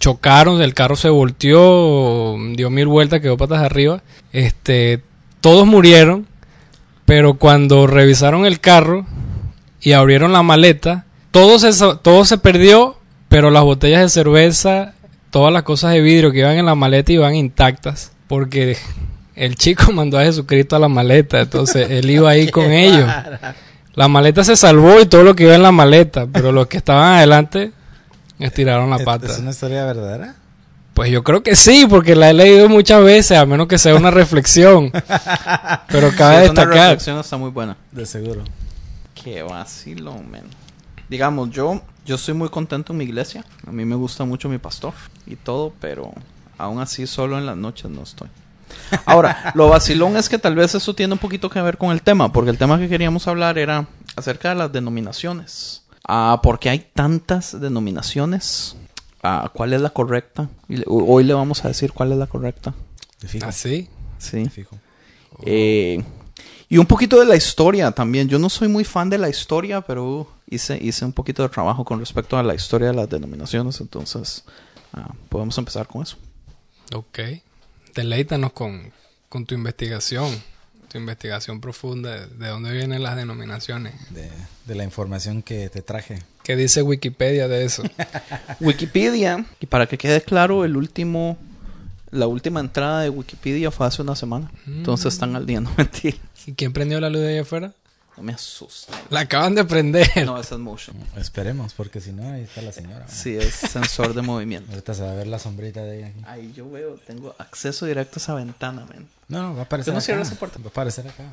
chocaron, 0.00 0.60
el 0.60 0.74
carro 0.74 0.96
se 0.96 1.10
volteó, 1.10 2.36
dio 2.56 2.70
mil 2.70 2.88
vueltas, 2.88 3.20
quedó 3.20 3.36
patas 3.36 3.62
arriba. 3.62 4.02
Este, 4.32 5.00
todos 5.40 5.64
murieron, 5.64 6.26
pero 7.04 7.34
cuando 7.34 7.86
revisaron 7.86 8.46
el 8.46 8.58
carro 8.58 9.06
y 9.80 9.92
abrieron 9.92 10.32
la 10.32 10.42
maleta. 10.42 11.04
Todo 11.30 11.60
se, 11.60 11.70
todo 12.02 12.24
se 12.24 12.38
perdió, 12.38 12.96
pero 13.28 13.52
las 13.52 13.62
botellas 13.62 14.02
de 14.02 14.08
cerveza, 14.08 14.94
todas 15.30 15.52
las 15.52 15.62
cosas 15.62 15.92
de 15.92 16.00
vidrio 16.00 16.32
que 16.32 16.40
iban 16.40 16.58
en 16.58 16.66
la 16.66 16.74
maleta 16.74 17.12
iban 17.12 17.36
intactas. 17.36 18.10
Porque 18.26 18.76
el 19.36 19.54
chico 19.54 19.92
mandó 19.94 20.18
a 20.18 20.24
Jesucristo 20.24 20.74
a 20.74 20.80
la 20.80 20.88
maleta, 20.88 21.42
entonces 21.42 21.88
él 21.92 22.10
iba 22.10 22.28
ahí 22.28 22.48
con 22.50 22.72
ellos. 22.72 23.08
La 23.94 24.08
maleta 24.08 24.42
se 24.44 24.56
salvó 24.56 25.00
y 25.00 25.06
todo 25.06 25.22
lo 25.22 25.34
que 25.36 25.44
iba 25.44 25.54
en 25.54 25.62
la 25.62 25.72
maleta, 25.72 26.26
pero 26.32 26.50
los 26.52 26.66
que 26.66 26.76
estaban 26.78 27.14
adelante 27.14 27.72
estiraron 28.38 28.90
la 28.90 28.96
¿Es- 28.96 29.04
pata. 29.04 29.26
¿Es 29.26 29.38
una 29.38 29.50
historia 29.50 29.84
verdadera? 29.84 30.34
Pues 30.94 31.10
yo 31.10 31.24
creo 31.24 31.42
que 31.42 31.56
sí, 31.56 31.86
porque 31.88 32.14
la 32.14 32.30
he 32.30 32.34
leído 32.34 32.68
muchas 32.68 33.02
veces, 33.02 33.36
a 33.36 33.46
menos 33.46 33.66
que 33.66 33.78
sea 33.78 33.96
una 33.96 34.10
reflexión. 34.12 34.92
Pero 35.88 36.10
cabe 36.16 36.36
Sí, 36.36 36.42
destacar. 36.42 36.74
reflexión 36.90 37.18
está 37.18 37.36
muy 37.36 37.50
buena. 37.50 37.76
De 37.90 38.06
seguro. 38.06 38.44
Qué 39.20 39.42
vacilón, 39.42 40.30
man. 40.30 40.42
Digamos, 41.08 41.50
yo, 41.50 41.82
yo 42.06 42.14
estoy 42.14 42.34
muy 42.34 42.48
contento 42.48 42.92
en 42.92 42.98
mi 42.98 43.04
iglesia. 43.04 43.44
A 43.66 43.72
mí 43.72 43.84
me 43.84 43.96
gusta 43.96 44.24
mucho 44.24 44.48
mi 44.48 44.58
pastor 44.58 44.92
y 45.26 45.34
todo, 45.36 45.72
pero 45.80 46.12
aún 46.58 46.78
así 46.80 47.06
solo 47.08 47.38
en 47.38 47.46
las 47.46 47.56
noches 47.56 47.90
no 47.90 48.02
estoy. 48.02 48.28
Ahora, 49.06 49.52
lo 49.54 49.68
vacilón 49.68 50.16
es 50.16 50.28
que 50.28 50.38
tal 50.38 50.54
vez 50.54 50.74
eso 50.74 50.94
tiene 50.94 51.12
un 51.14 51.18
poquito 51.18 51.48
que 51.50 51.60
ver 51.62 51.78
con 51.78 51.90
el 51.90 52.02
tema, 52.02 52.32
porque 52.32 52.50
el 52.50 52.58
tema 52.58 52.78
que 52.78 52.88
queríamos 52.88 53.26
hablar 53.28 53.58
era 53.58 53.86
acerca 54.16 54.50
de 54.50 54.54
las 54.56 54.72
denominaciones. 54.72 55.82
Ah, 56.06 56.40
¿Por 56.42 56.58
qué 56.58 56.68
hay 56.70 56.86
tantas 56.92 57.58
denominaciones? 57.60 58.76
Ah, 59.22 59.50
¿Cuál 59.54 59.72
es 59.72 59.80
la 59.80 59.90
correcta? 59.90 60.48
Y 60.68 60.76
le- 60.78 60.84
hoy 60.86 61.24
le 61.24 61.32
vamos 61.34 61.64
a 61.64 61.68
decir 61.68 61.92
cuál 61.92 62.12
es 62.12 62.18
la 62.18 62.26
correcta. 62.26 62.74
Te 63.18 63.28
fijo. 63.28 63.46
Así. 63.46 63.88
Sí. 64.18 64.44
Te 64.44 64.50
fijo. 64.50 64.76
Eh, 65.46 66.04
y 66.68 66.78
un 66.78 66.86
poquito 66.86 67.18
de 67.18 67.24
la 67.26 67.36
historia 67.36 67.90
también. 67.90 68.28
Yo 68.28 68.38
no 68.38 68.50
soy 68.50 68.68
muy 68.68 68.84
fan 68.84 69.08
de 69.08 69.18
la 69.18 69.28
historia, 69.28 69.80
pero 69.80 70.28
hice, 70.48 70.78
hice 70.82 71.04
un 71.04 71.12
poquito 71.12 71.42
de 71.42 71.48
trabajo 71.48 71.84
con 71.84 72.00
respecto 72.00 72.36
a 72.36 72.42
la 72.42 72.54
historia 72.54 72.88
de 72.88 72.94
las 72.94 73.08
denominaciones. 73.08 73.80
Entonces, 73.80 74.44
ah, 74.92 75.08
podemos 75.30 75.56
empezar 75.56 75.86
con 75.86 76.02
eso. 76.02 76.16
Ok. 76.94 77.18
Deleítanos 77.94 78.52
con, 78.52 78.92
con 79.28 79.46
tu 79.46 79.54
investigación. 79.54 80.30
Tu 80.90 80.98
investigación 80.98 81.60
profunda 81.60 82.10
de, 82.12 82.26
de 82.26 82.48
dónde 82.48 82.72
vienen 82.72 83.02
las 83.02 83.16
denominaciones. 83.16 83.94
De, 84.10 84.30
de 84.66 84.74
la 84.74 84.84
información 84.84 85.42
que 85.42 85.68
te 85.68 85.82
traje. 85.82 86.22
¿Qué 86.44 86.56
dice 86.56 86.82
Wikipedia 86.82 87.48
de 87.48 87.64
eso? 87.64 87.82
Wikipedia, 88.60 89.44
y 89.60 89.66
para 89.66 89.86
que 89.86 89.98
quede 89.98 90.20
claro, 90.22 90.64
el 90.64 90.76
último, 90.76 91.38
la 92.10 92.26
última 92.26 92.60
entrada 92.60 93.00
de 93.00 93.10
Wikipedia 93.10 93.70
fue 93.70 93.86
hace 93.86 94.02
una 94.02 94.14
semana. 94.14 94.50
Entonces 94.66 95.14
están 95.14 95.34
al 95.36 95.46
día, 95.46 95.60
no 95.60 95.72
mentira. 95.76 96.16
¿Y 96.46 96.52
quién 96.52 96.72
prendió 96.72 97.00
la 97.00 97.10
luz 97.10 97.22
de 97.22 97.28
allá 97.30 97.42
afuera? 97.42 97.72
No 98.16 98.22
me 98.22 98.32
asusten. 98.32 98.94
La 99.10 99.20
acaban 99.20 99.54
de 99.56 99.64
prender. 99.64 100.08
No, 100.24 100.38
esa 100.38 100.54
es 100.54 100.60
motion. 100.60 100.96
Esperemos, 101.16 101.72
porque 101.74 102.00
si 102.00 102.12
no, 102.12 102.32
ahí 102.32 102.42
está 102.42 102.62
la 102.62 102.70
señora. 102.72 103.06
Sí, 103.08 103.36
es 103.36 103.54
sensor 103.54 104.14
de 104.14 104.22
movimiento. 104.22 104.70
Ahorita 104.70 104.94
se 104.94 105.02
va 105.02 105.10
a 105.10 105.14
ver 105.14 105.26
la 105.26 105.38
sombrita 105.40 105.82
de 105.82 105.98
ella 105.98 106.06
aquí. 106.08 106.20
Ahí 106.26 106.52
yo 106.56 106.70
veo, 106.70 106.94
tengo 107.06 107.34
acceso 107.38 107.86
directo 107.86 108.14
a 108.16 108.22
esa 108.22 108.34
ventana, 108.34 108.84
man. 108.86 109.06
No, 109.28 109.42
no, 109.42 109.54
va 109.54 109.60
a 109.62 109.64
aparecer 109.64 109.90
Yo 109.90 109.94
no 109.94 109.98
acá. 109.98 110.04
cierro 110.06 110.22
esa 110.22 110.34
puerta. 110.36 110.58
Va 110.60 110.66
a 110.66 110.68
aparecer 110.68 111.08
acá. 111.08 111.24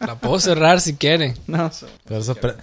La 0.00 0.18
puedo 0.18 0.40
cerrar 0.40 0.80
si 0.80 0.96
quieren. 0.96 1.36
No, 1.46 1.70
so- 1.72 1.86
Por 2.06 2.16
eso, 2.16 2.34
pre- 2.34 2.56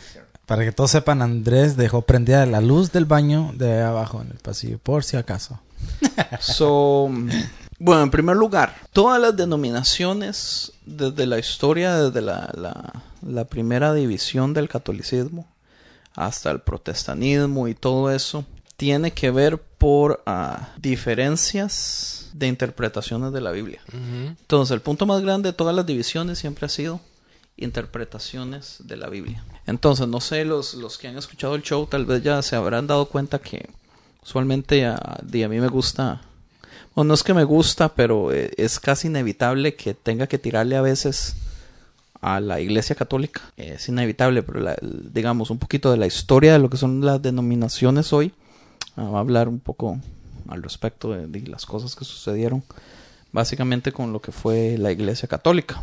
para 0.45 0.63
que 0.65 0.71
todos 0.71 0.91
sepan, 0.91 1.21
Andrés 1.21 1.77
dejó 1.77 2.01
prendida 2.01 2.45
la 2.45 2.59
luz 2.61 2.91
del 2.91 3.05
baño 3.05 3.51
de 3.55 3.81
abajo 3.81 4.21
en 4.21 4.31
el 4.31 4.37
pasillo, 4.39 4.77
por 4.79 5.03
si 5.03 5.15
acaso. 5.17 5.59
So, 6.39 7.09
bueno, 7.79 8.01
en 8.03 8.09
primer 8.11 8.35
lugar, 8.35 8.75
todas 8.91 9.21
las 9.21 9.35
denominaciones 9.37 10.71
desde 10.85 11.25
la 11.27 11.37
historia, 11.39 11.95
desde 11.97 12.21
la, 12.21 12.49
la- 12.55 12.93
la 13.21 13.45
primera 13.45 13.93
división 13.93 14.53
del 14.53 14.69
catolicismo 14.69 15.47
hasta 16.17 16.49
el 16.49 16.61
protestantismo 16.61 17.67
y 17.67 17.75
todo 17.75 18.11
eso, 18.11 18.43
tiene 18.75 19.11
que 19.11 19.31
ver 19.31 19.59
por 19.59 20.23
ah, 20.25 20.69
diferencias 20.77 22.29
de 22.33 22.47
interpretaciones 22.47 23.31
de 23.31 23.41
la 23.41 23.51
Biblia. 23.51 23.81
Entonces, 23.93 24.73
el 24.73 24.81
punto 24.81 25.05
más 25.05 25.21
grande 25.21 25.49
de 25.49 25.53
todas 25.53 25.75
las 25.75 25.85
divisiones 25.85 26.39
siempre 26.39 26.65
ha 26.65 26.69
sido 26.69 26.99
interpretaciones 27.55 28.77
de 28.79 28.97
la 28.97 29.09
Biblia. 29.09 29.43
Entonces, 29.65 30.07
no 30.07 30.21
sé, 30.21 30.43
los, 30.43 30.73
los 30.73 30.97
que 30.97 31.07
han 31.07 31.17
escuchado 31.17 31.55
el 31.55 31.63
show 31.63 31.85
tal 31.85 32.05
vez 32.05 32.23
ya 32.23 32.41
se 32.41 32.55
habrán 32.55 32.87
dado 32.87 33.05
cuenta 33.07 33.39
que 33.39 33.69
usualmente 34.23 34.85
a, 34.85 34.95
a 34.95 35.23
mí 35.23 35.59
me 35.59 35.67
gusta, 35.67 36.21
bueno, 36.95 37.09
no 37.09 37.13
es 37.13 37.23
que 37.23 37.33
me 37.33 37.43
gusta, 37.43 37.93
pero 37.93 38.31
eh, 38.31 38.51
es 38.57 38.79
casi 38.79 39.07
inevitable 39.07 39.75
que 39.75 39.93
tenga 39.93 40.27
que 40.27 40.37
tirarle 40.37 40.75
a 40.75 40.81
veces 40.81 41.35
a 42.21 42.39
la 42.39 42.59
Iglesia 42.59 42.95
Católica. 42.95 43.41
Es 43.57 43.87
inevitable, 43.89 44.43
pero 44.43 44.59
la- 44.59 44.77
digamos 44.81 45.49
un 45.49 45.59
poquito 45.59 45.91
de 45.91 45.97
la 45.97 46.07
historia 46.07 46.53
de 46.53 46.59
lo 46.59 46.69
que 46.69 46.77
son 46.77 47.03
las 47.05 47.21
denominaciones 47.21 48.11
hoy. 48.13 48.33
Ah, 48.95 49.03
va 49.03 49.17
a 49.17 49.21
hablar 49.21 49.47
un 49.47 49.59
poco 49.59 49.99
al 50.49 50.63
respecto 50.63 51.11
de, 51.11 51.27
de 51.27 51.47
las 51.47 51.65
cosas 51.65 51.95
que 51.95 52.05
sucedieron, 52.05 52.63
básicamente 53.31 53.91
con 53.91 54.13
lo 54.13 54.21
que 54.21 54.31
fue 54.31 54.77
la 54.77 54.91
Iglesia 54.91 55.27
Católica. 55.27 55.81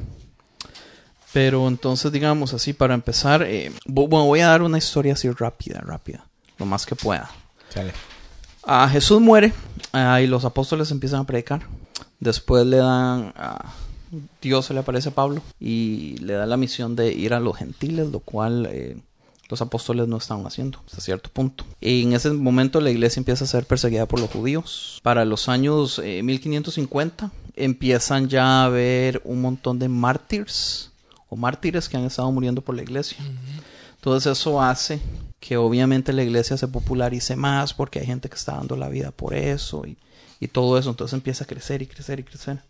Pero 1.33 1.67
entonces, 1.67 2.13
digamos 2.13 2.55
así, 2.55 2.73
para 2.73 2.95
empezar, 2.95 3.43
eh, 3.43 3.73
bu- 3.87 4.09
bueno, 4.09 4.27
voy 4.27 4.41
a 4.41 4.49
dar 4.49 4.63
una 4.63 4.79
historia 4.79 5.15
así 5.15 5.29
rápida, 5.31 5.81
rápida, 5.81 6.25
lo 6.59 6.67
más 6.67 6.87
que 6.87 6.95
pueda. 6.95 7.29
Chale. 7.71 7.93
Ah, 8.63 8.89
Jesús 8.91 9.21
muere 9.21 9.53
ah, 9.93 10.21
y 10.21 10.27
los 10.27 10.45
apóstoles 10.45 10.91
empiezan 10.91 11.21
a 11.21 11.25
predicar. 11.27 11.63
Después 12.21 12.65
le 12.67 12.77
dan 12.79 13.33
a 13.37 13.73
Dios 14.41 14.67
se 14.67 14.75
le 14.75 14.81
aparece 14.81 15.11
a 15.11 15.15
Pablo 15.15 15.43
y 15.61 16.17
le 16.19 16.35
da 16.35 16.47
la 16.47 16.57
misión 16.57 16.97
de 16.97 17.13
ir 17.13 17.35
a 17.35 17.41
los 17.41 17.57
gentiles, 17.57 18.11
lo 18.11 18.21
cual 18.21 18.69
eh, 18.71 18.97
los 19.49 19.61
apóstoles 19.61 20.09
no 20.09 20.17
estaban 20.17 20.47
haciendo 20.47 20.81
hasta 20.87 21.01
cierto 21.01 21.31
punto. 21.31 21.65
Y 21.81 22.03
en 22.03 22.13
ese 22.13 22.31
momento 22.31 22.81
la 22.81 22.91
iglesia 22.91 23.21
empieza 23.21 23.45
a 23.45 23.49
ser 23.49 23.67
perseguida 23.67 24.07
por 24.07 24.21
los 24.21 24.31
judíos. 24.31 25.01
Para 25.03 25.25
los 25.25 25.49
años 25.49 26.01
eh, 26.03 26.23
1550 26.23 27.31
empiezan 27.57 28.29
ya 28.29 28.45
a 28.45 28.65
haber 28.65 29.21
un 29.25 29.41
montón 29.41 29.79
de 29.79 29.89
mártires 29.89 30.91
o 31.29 31.37
mártires 31.37 31.89
que 31.89 31.97
han 31.97 32.05
estado 32.05 32.31
muriendo 32.33 32.63
por 32.63 32.75
la 32.75 32.83
iglesia. 32.83 33.19
Entonces 33.97 34.39
eso 34.39 34.61
hace 34.61 35.01
que 35.41 35.57
obviamente 35.57 36.13
la 36.13 36.23
iglesia 36.23 36.57
se 36.57 36.69
popularice 36.69 37.37
más 37.37 37.75
porque 37.75 38.01
hay 38.01 38.07
gente 38.07 38.29
que 38.29 38.37
está 38.37 38.53
dando 38.53 38.77
la 38.77 38.89
vida 38.89 39.11
por 39.11 39.35
eso 39.35 39.87
y, 39.87 39.99
y 40.41 40.49
todo 40.49 40.79
eso. 40.79 40.91
Entonces 40.91 41.15
empieza 41.15 41.45
a 41.45 41.47
crecer 41.47 41.83
y 41.83 41.87
crecer 41.87 42.21
y 42.21 42.25
crecer. 42.25 42.63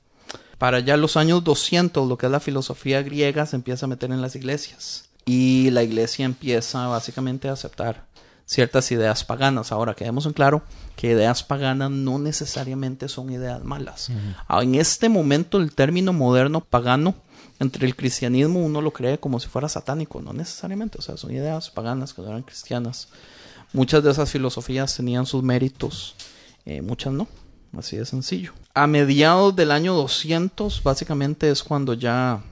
Para 0.58 0.80
ya 0.80 0.96
los 0.96 1.16
años 1.16 1.44
200, 1.44 2.08
lo 2.08 2.16
que 2.16 2.26
es 2.26 2.32
la 2.32 2.40
filosofía 2.40 3.02
griega 3.02 3.46
se 3.46 3.56
empieza 3.56 3.86
a 3.86 3.88
meter 3.88 4.10
en 4.10 4.22
las 4.22 4.36
iglesias. 4.36 5.08
Y 5.26 5.70
la 5.70 5.82
iglesia 5.82 6.24
empieza 6.24 6.86
básicamente 6.86 7.48
a 7.48 7.52
aceptar 7.52 8.06
ciertas 8.46 8.90
ideas 8.92 9.24
paganas. 9.24 9.72
Ahora, 9.72 9.94
quedemos 9.94 10.26
en 10.26 10.32
claro 10.32 10.62
que 10.96 11.10
ideas 11.10 11.42
paganas 11.42 11.90
no 11.90 12.18
necesariamente 12.18 13.08
son 13.08 13.30
ideas 13.30 13.64
malas. 13.64 14.10
Ah, 14.48 14.62
En 14.62 14.74
este 14.74 15.08
momento, 15.08 15.58
el 15.58 15.74
término 15.74 16.12
moderno 16.12 16.60
pagano 16.60 17.14
entre 17.60 17.86
el 17.86 17.96
cristianismo 17.96 18.60
uno 18.60 18.80
lo 18.80 18.92
cree 18.92 19.18
como 19.18 19.40
si 19.40 19.48
fuera 19.48 19.68
satánico, 19.68 20.20
no 20.20 20.32
necesariamente, 20.32 20.98
o 20.98 21.02
sea, 21.02 21.16
son 21.16 21.30
ideas 21.30 21.70
paganas 21.70 22.12
que 22.12 22.22
no 22.22 22.28
eran 22.28 22.42
cristianas. 22.42 23.08
Muchas 23.72 24.02
de 24.02 24.10
esas 24.10 24.30
filosofías 24.30 24.94
tenían 24.94 25.26
sus 25.26 25.42
méritos, 25.42 26.14
eh, 26.64 26.82
muchas 26.82 27.12
no, 27.12 27.28
así 27.78 27.96
de 27.96 28.06
sencillo. 28.06 28.52
A 28.74 28.86
mediados 28.86 29.54
del 29.54 29.70
año 29.70 29.94
200, 29.94 30.82
básicamente 30.82 31.50
es 31.50 31.62
cuando 31.62 31.94
ya 31.94 32.42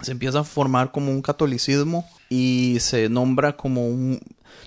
se 0.00 0.12
empieza 0.12 0.40
a 0.40 0.44
formar 0.44 0.92
como 0.92 1.10
un 1.10 1.22
catolicismo 1.22 2.08
y 2.28 2.78
se 2.80 3.08
nombra 3.08 3.56
como 3.56 3.86
un... 3.86 4.20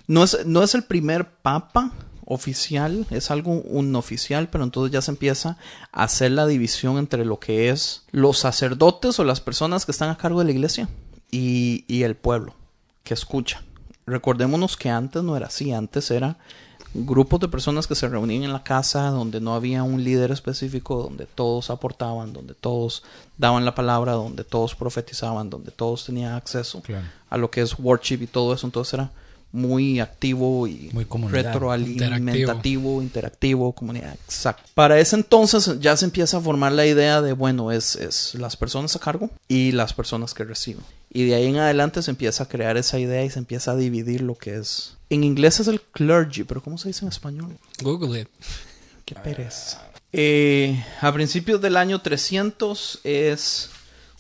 No 0.08 0.24
es, 0.24 0.46
no 0.46 0.64
es 0.64 0.76
el 0.76 0.84
primer 0.84 1.30
papa 1.30 1.92
oficial, 2.26 3.06
es 3.10 3.32
algo 3.32 3.52
un 3.52 3.96
oficial, 3.96 4.50
pero 4.50 4.64
entonces 4.64 4.92
ya 4.92 5.02
se 5.02 5.12
empieza 5.12 5.58
a 5.92 6.04
hacer 6.04 6.32
la 6.32 6.46
división 6.46 6.98
entre 6.98 7.26
lo 7.26 7.40
que 7.40 7.70
es 7.70 8.04
los 8.12 8.40
sacerdotes 8.40 9.20
o 9.20 9.24
las 9.24 9.42
personas 9.42 9.86
que 9.86 9.92
están 9.92 10.10
a 10.10 10.18
cargo 10.18 10.40
de 10.40 10.46
la 10.46 10.52
iglesia 10.52 10.90
y, 11.32 11.86
y 11.88 12.04
el 12.04 12.16
pueblo 12.16 12.56
que 13.04 13.14
escucha. 13.14 13.64
Recordémonos 14.06 14.78
que 14.78 14.90
antes 14.90 15.24
no 15.24 15.38
era 15.38 15.48
así, 15.48 15.72
antes 15.72 16.12
era 16.12 16.38
grupos 16.94 17.40
de 17.40 17.48
personas 17.48 17.88
que 17.88 17.96
se 17.96 18.08
reunían 18.08 18.44
en 18.44 18.54
la 18.54 18.64
casa 18.64 19.10
donde 19.10 19.42
no 19.42 19.56
había 19.56 19.84
un 19.84 20.04
líder 20.04 20.32
específico, 20.32 21.02
donde 21.04 21.26
todos 21.26 21.70
aportaban, 21.70 22.34
donde 22.34 22.54
todos 22.54 23.04
daban 23.38 23.66
la 23.66 23.74
palabra, 23.76 24.14
donde 24.14 24.44
todos 24.44 24.76
profetizaban, 24.76 25.50
donde 25.50 25.72
todos 25.72 26.06
tenían 26.06 26.34
acceso 26.34 26.82
Claro. 26.82 27.06
a 27.30 27.38
lo 27.38 27.50
que 27.50 27.62
es 27.62 27.78
worship 27.80 28.20
y 28.22 28.28
todo 28.28 28.54
eso. 28.54 28.68
Entonces 28.68 28.94
era 28.94 29.12
muy 29.52 30.00
activo 30.00 30.68
y 30.68 30.90
Muy 30.94 31.06
retroalimentativo, 31.30 33.02
interactivo. 33.02 33.72
comunidad. 33.74 34.14
Exacto. 34.26 34.64
Para 34.74 35.00
ese 35.00 35.16
entonces 35.16 35.80
ya 35.80 35.96
se 35.98 36.06
empieza 36.06 36.38
a 36.38 36.42
formar 36.42 36.72
la 36.72 36.86
idea 36.86 37.22
de, 37.22 37.34
bueno, 37.34 37.72
es, 37.72 37.96
es 37.96 38.36
las 38.36 38.58
personas 38.58 38.96
a 38.96 39.00
cargo 39.00 39.30
y 39.48 39.72
las 39.72 39.94
personas 39.94 40.34
que 40.34 40.44
reciben. 40.44 40.84
Y 41.12 41.26
de 41.26 41.36
ahí 41.36 41.46
en 41.46 41.58
adelante 41.58 42.02
se 42.02 42.10
empieza 42.12 42.44
a 42.44 42.48
crear 42.48 42.78
esa 42.78 42.98
idea 43.00 43.24
y 43.24 43.30
se 43.30 43.38
empieza 43.40 43.72
a 43.72 43.76
dividir 43.76 44.22
lo 44.22 44.36
que 44.36 44.56
es. 44.58 44.96
En 45.14 45.24
inglés 45.24 45.60
es 45.60 45.68
el 45.68 45.80
clergy, 45.80 46.44
pero 46.44 46.60
¿cómo 46.60 46.76
se 46.80 46.88
dice 46.88 47.06
en 47.06 47.10
español? 47.10 47.56
Google 47.84 48.22
it. 48.22 48.28
Qué 49.06 49.14
pereza. 49.14 49.88
Eh, 50.12 50.84
a 51.02 51.14
principios 51.14 51.62
del 51.62 51.78
año 51.78 52.02
300 52.02 53.02
es 53.04 53.70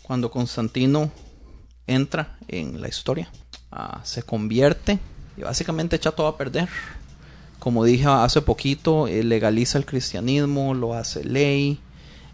cuando 0.03 0.29
Constantino 0.29 1.11
entra 1.87 2.37
en 2.47 2.79
la 2.79 2.89
historia. 2.89 3.27
ah, 3.71 4.01
se 4.03 4.21
convierte 4.21 4.99
y 5.35 5.41
básicamente 5.41 5.95
echa 5.95 6.11
todo 6.11 6.27
a 6.27 6.37
perder. 6.37 6.69
Como 7.57 7.83
dije 7.85 8.05
hace 8.05 8.43
poquito, 8.43 9.07
legaliza 9.07 9.79
el 9.79 9.87
cristianismo, 9.87 10.75
lo 10.75 10.93
hace 10.93 11.23
ley, 11.23 11.79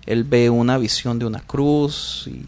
él 0.06 0.26
ve 0.26 0.50
una 0.50 0.78
visión 0.78 1.18
de 1.18 1.26
una 1.26 1.40
cruz 1.40 2.28
y, 2.28 2.44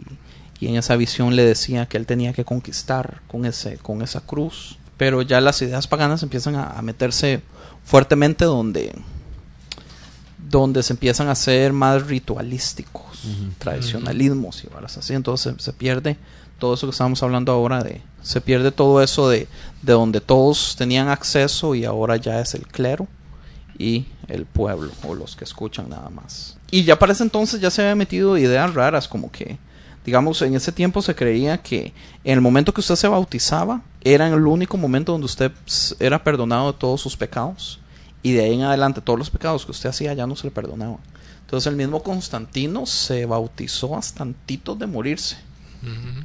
y 0.59 0.68
en 0.68 0.76
esa 0.76 0.97
visión 0.97 1.38
le 1.38 1.45
decía 1.45 1.86
que 1.86 1.95
él 1.95 2.05
tenía 2.05 2.34
que 2.34 2.43
conquistar 2.43 3.22
con, 3.30 3.45
ese, 3.45 3.78
con 3.78 4.01
esa 4.01 4.20
cruz. 4.20 4.78
Pero 5.02 5.24
ya 5.24 5.41
las 5.41 5.60
ideas 5.64 5.88
paganas 5.88 6.22
empiezan 6.22 6.54
a, 6.54 6.78
a 6.78 6.82
meterse 6.84 7.41
fuertemente 7.84 8.45
donde, 8.45 8.93
donde 10.38 10.84
se 10.84 10.93
empiezan 10.93 11.28
a 11.28 11.32
hacer 11.32 11.74
más 11.74 12.06
ritualísticos, 12.06 13.24
tradicionalismos 13.58 14.64
y 14.64 14.68
varas 14.68 14.99
así. 14.99 15.16
Entonces 15.16 15.56
se, 15.58 15.64
se 15.64 15.74
pierde 15.74 16.18
todo 16.60 16.76
eso 16.76 16.86
que 16.86 16.91
estamos 16.91 17.24
hablando 17.24 17.52
ahora 17.52 17.84
de... 17.84 18.04
Se 18.22 18.41
pierde 18.41 18.72
todo 18.72 19.02
eso 19.02 19.28
de, 19.28 19.47
de 19.82 19.93
donde 19.93 20.22
todos 20.22 20.76
tenían 20.78 21.08
acceso 21.08 21.74
y 21.74 21.84
ahora 21.84 22.18
ya 22.18 22.39
es 22.39 22.54
el 22.54 22.68
clero 22.68 23.08
y 23.80 24.06
el 24.28 24.45
pueblo 24.45 24.91
o 25.08 25.16
los 25.16 25.36
que 25.36 25.45
escuchan 25.45 25.89
nada 25.89 26.12
más. 26.12 26.58
Y 26.70 26.84
ya 26.84 26.99
para 26.99 27.14
ese 27.14 27.24
entonces 27.24 27.60
ya 27.60 27.72
se 27.72 27.82
había 27.82 27.95
metido 27.95 28.38
ideas 28.38 28.76
raras 28.76 29.08
como 29.08 29.32
que, 29.32 29.58
digamos, 30.06 30.41
en 30.41 30.56
ese 30.56 30.72
tiempo 30.72 31.02
se 31.02 31.16
creía 31.16 31.60
que 31.60 31.93
en 32.24 32.34
el 32.34 32.41
momento 32.41 32.74
que 32.74 32.82
usted 32.82 32.95
se 32.95 33.08
bautizaba 33.08 33.82
era 34.04 34.28
el 34.28 34.45
único 34.47 34.78
momento 34.78 35.12
donde 35.12 35.26
usted 35.26 35.52
era 35.99 36.24
perdonado 36.24 36.72
de 36.72 36.78
todos 36.80 37.02
sus 37.02 37.16
pecados 37.18 37.80
y 38.24 38.34
de 38.34 38.43
ahí 38.43 38.54
en 38.54 38.64
adelante 38.64 39.02
todos 39.02 39.20
los 39.20 39.30
pecados 39.30 39.66
que 39.66 39.72
usted 39.72 39.89
hacía 39.89 40.14
ya 40.14 40.26
no 40.28 40.36
se 40.36 40.47
le 40.47 40.52
perdonaban. 40.52 40.97
Entonces 41.41 41.68
el 41.68 41.76
mismo 41.76 42.02
Constantino 42.02 42.86
se 42.86 43.26
bautizó 43.26 43.97
hasta 43.97 44.24
antitos 44.24 44.80
de 44.80 44.88
morirse 44.88 45.38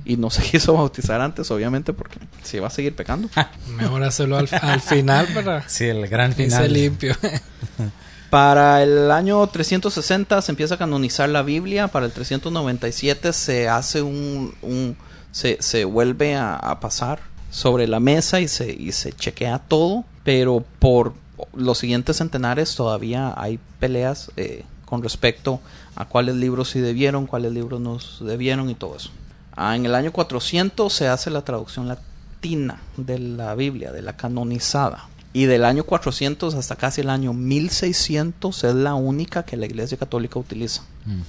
y 0.04 0.16
no 0.18 0.28
se 0.30 0.42
quiso 0.50 0.74
bautizar 0.74 1.20
antes 1.20 1.50
obviamente 1.50 1.92
porque 1.92 2.18
se 2.42 2.58
iba 2.58 2.66
a 2.66 2.70
seguir 2.70 2.94
pecando. 2.94 3.28
Mejor 3.76 4.02
hacerlo 4.04 4.36
al, 4.38 4.48
al 4.62 4.80
final 4.80 5.26
para 5.34 5.68
Sí, 5.68 5.84
el 5.84 6.06
gran 6.08 6.32
final. 6.34 6.72
limpio. 6.72 7.14
Para 8.36 8.82
el 8.82 9.10
año 9.12 9.46
360 9.46 10.42
se 10.42 10.52
empieza 10.52 10.74
a 10.74 10.76
canonizar 10.76 11.26
la 11.26 11.42
Biblia, 11.42 11.88
para 11.88 12.04
el 12.04 12.12
397 12.12 13.32
se 13.32 13.66
hace 13.66 14.02
un, 14.02 14.94
se, 15.32 15.56
se 15.62 15.86
vuelve 15.86 16.34
a, 16.34 16.54
a 16.54 16.78
pasar 16.78 17.20
sobre 17.48 17.88
la 17.88 17.98
mesa 17.98 18.40
y 18.40 18.48
se, 18.48 18.70
y 18.70 18.92
se 18.92 19.14
chequea 19.14 19.60
todo, 19.60 20.04
pero 20.22 20.62
por 20.78 21.14
los 21.54 21.78
siguientes 21.78 22.18
centenares 22.18 22.76
todavía 22.76 23.32
hay 23.38 23.58
peleas 23.80 24.30
eh, 24.36 24.66
con 24.84 25.02
respecto 25.02 25.62
a 25.94 26.04
cuáles 26.04 26.34
libros 26.34 26.68
sí 26.68 26.80
debieron, 26.80 27.26
cuáles 27.26 27.52
libros 27.52 27.80
no 27.80 27.98
debieron 28.20 28.68
y 28.68 28.74
todo 28.74 28.96
eso. 28.96 29.12
Ah, 29.56 29.76
en 29.76 29.86
el 29.86 29.94
año 29.94 30.12
400 30.12 30.92
se 30.92 31.08
hace 31.08 31.30
la 31.30 31.40
traducción 31.40 31.88
latina 31.88 32.82
de 32.98 33.18
la 33.18 33.54
Biblia, 33.54 33.92
de 33.92 34.02
la 34.02 34.14
canonizada. 34.14 35.08
Y 35.36 35.44
del 35.44 35.66
año 35.66 35.84
400 35.84 36.54
hasta 36.54 36.76
casi 36.76 37.02
el 37.02 37.10
año 37.10 37.34
1600 37.34 38.64
es 38.64 38.74
la 38.74 38.94
única 38.94 39.42
que 39.42 39.58
la 39.58 39.66
Iglesia 39.66 39.98
Católica 39.98 40.38
utiliza. 40.38 40.80
Mm. 41.04 41.20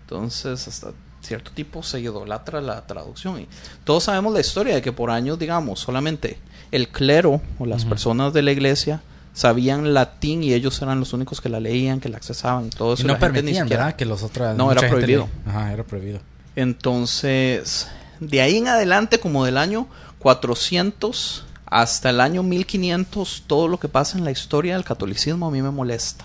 Entonces, 0.00 0.66
hasta 0.66 0.90
cierto 1.20 1.52
tipo 1.52 1.84
se 1.84 2.00
idolatra 2.00 2.60
la 2.60 2.84
traducción. 2.84 3.42
Y 3.42 3.48
todos 3.84 4.02
sabemos 4.02 4.34
la 4.34 4.40
historia 4.40 4.74
de 4.74 4.82
que 4.82 4.90
por 4.90 5.12
años, 5.12 5.38
digamos, 5.38 5.78
solamente 5.78 6.36
el 6.72 6.88
clero 6.88 7.40
o 7.60 7.64
las 7.64 7.84
personas 7.84 8.32
de 8.32 8.42
la 8.42 8.50
iglesia 8.50 9.02
sabían 9.34 9.94
latín 9.94 10.42
y 10.42 10.52
ellos 10.52 10.82
eran 10.82 10.98
los 10.98 11.12
únicos 11.12 11.40
que 11.40 11.48
la 11.48 11.60
leían, 11.60 12.00
que 12.00 12.08
la 12.08 12.16
accesaban 12.16 12.66
y 12.66 12.70
todo 12.70 12.94
eso. 12.94 13.04
Y 13.04 13.06
no 13.06 13.16
ni 13.16 13.36
siquiera- 13.54 13.64
¿verdad? 13.66 13.94
Que 13.94 14.04
los 14.04 14.24
otros... 14.24 14.56
No, 14.56 14.72
era 14.72 14.88
prohibido. 14.88 15.28
Ajá, 15.46 15.72
era 15.72 15.84
prohibido. 15.84 16.18
entonces, 16.56 17.86
de 18.18 18.40
ahí 18.40 18.56
en 18.56 18.66
adelante, 18.66 19.20
como 19.20 19.44
del 19.44 19.58
año 19.58 19.86
400 20.18 21.44
hasta 21.74 22.10
el 22.10 22.20
año 22.20 22.44
1500, 22.44 23.42
todo 23.48 23.66
lo 23.66 23.80
que 23.80 23.88
pasa 23.88 24.16
en 24.16 24.22
la 24.22 24.30
historia 24.30 24.74
del 24.74 24.84
catolicismo 24.84 25.48
a 25.48 25.50
mí 25.50 25.60
me 25.60 25.72
molesta, 25.72 26.24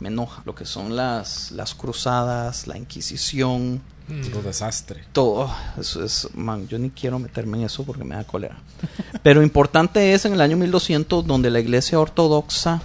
me 0.00 0.08
enoja. 0.08 0.42
Lo 0.44 0.54
que 0.54 0.66
son 0.66 0.94
las, 0.94 1.50
las 1.50 1.74
cruzadas, 1.74 2.66
la 2.66 2.76
Inquisición, 2.76 3.80
Puro 4.06 4.42
desastre. 4.42 5.02
todo. 5.14 5.50
Eso 5.80 6.04
es, 6.04 6.28
man, 6.34 6.68
yo 6.68 6.78
ni 6.78 6.90
quiero 6.90 7.18
meterme 7.18 7.56
en 7.56 7.64
eso 7.64 7.84
porque 7.84 8.04
me 8.04 8.16
da 8.16 8.24
cólera. 8.24 8.58
Pero 9.22 9.42
importante 9.42 10.12
es 10.12 10.26
en 10.26 10.34
el 10.34 10.42
año 10.42 10.58
1200, 10.58 11.26
donde 11.26 11.48
la 11.48 11.60
iglesia 11.60 11.98
ortodoxa 11.98 12.82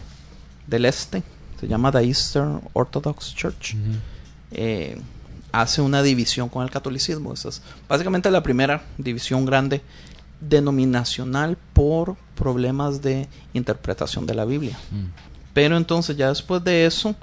del 0.66 0.86
este, 0.86 1.24
se 1.60 1.68
llama 1.68 1.92
The 1.92 2.06
Eastern 2.06 2.62
Orthodox 2.72 3.36
Church, 3.36 3.76
eh, 4.52 4.98
hace 5.52 5.82
una 5.82 6.02
división 6.02 6.48
con 6.48 6.64
el 6.64 6.72
catolicismo. 6.72 7.34
Esa 7.34 7.50
es 7.50 7.62
básicamente 7.90 8.32
la 8.32 8.42
primera 8.42 8.86
división 8.98 9.46
grande 9.46 9.82
denominacional 10.40 11.58
por 11.74 12.16
problemas 12.36 13.02
de 13.02 13.28
interpretación 13.54 14.26
de 14.26 14.36
la 14.36 14.46
Biblia. 14.46 14.78
Mm. 14.92 15.06
Pero 15.54 15.78
entonces 15.78 16.16
ya 16.16 16.30
después 16.30 16.64
de 16.64 16.86
eso 16.86 17.16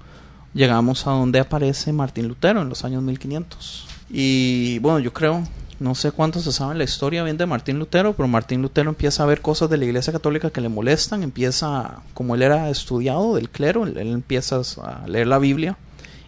llegamos 0.53 1.07
a 1.07 1.13
donde 1.13 1.39
aparece 1.41 1.93
Martín 1.93 2.29
Lutero 2.29 2.63
en 2.63 2.69
los 2.69 2.85
años 2.85 3.03
1500. 3.03 3.87
Y 4.11 4.79
bueno, 4.81 4.99
yo 4.99 5.13
creo, 5.13 5.43
no 5.81 5.95
sé 5.95 6.13
cuánto 6.13 6.41
se 6.41 6.53
sabe 6.53 6.75
la 6.75 6.85
historia 6.85 7.23
bien 7.23 7.37
de 7.37 7.47
Martín 7.47 7.79
Lutero, 7.79 8.15
pero 8.15 8.29
Martín 8.29 8.63
Lutero 8.63 8.91
empieza 8.91 9.23
a 9.23 9.27
ver 9.27 9.41
cosas 9.41 9.71
de 9.71 9.77
la 9.77 9.85
Iglesia 9.85 10.13
Católica 10.13 10.51
que 10.51 10.61
le 10.61 10.69
molestan, 10.69 11.23
empieza, 11.23 12.03
como 12.13 12.35
él 12.35 12.43
era 12.43 12.71
estudiado 12.71 13.37
del 13.37 13.51
clero, 13.51 13.87
él 13.87 13.97
empieza 13.97 14.61
a 14.83 15.07
leer 15.07 15.27
la 15.27 15.39
Biblia 15.39 15.77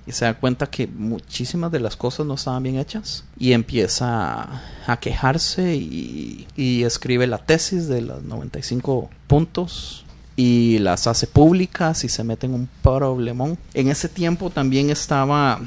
y 0.06 0.12
se 0.12 0.24
da 0.24 0.34
cuenta 0.34 0.68
que 0.68 0.86
muchísimas 0.86 1.72
de 1.72 1.80
las 1.80 1.96
cosas 1.96 2.26
no 2.26 2.34
estaban 2.34 2.62
bien 2.62 2.78
hechas 2.78 3.24
y 3.38 3.52
empieza 3.52 4.62
a, 4.86 4.96
quejarse 5.00 5.74
y, 5.74 6.46
y 6.56 6.84
escribe 6.84 7.26
la 7.26 7.38
tesis 7.38 7.88
de 7.88 8.02
los 8.02 8.22
95 8.22 9.10
puntos 9.26 10.04
y 10.36 10.78
las 10.78 11.06
hace 11.06 11.26
públicas 11.26 12.04
y 12.04 12.08
se 12.08 12.22
mete 12.22 12.46
en 12.46 12.54
un 12.54 12.68
problemón. 12.82 13.58
En 13.74 13.88
ese 13.88 14.08
tiempo 14.08 14.50
también 14.50 14.90
estaba 14.90 15.60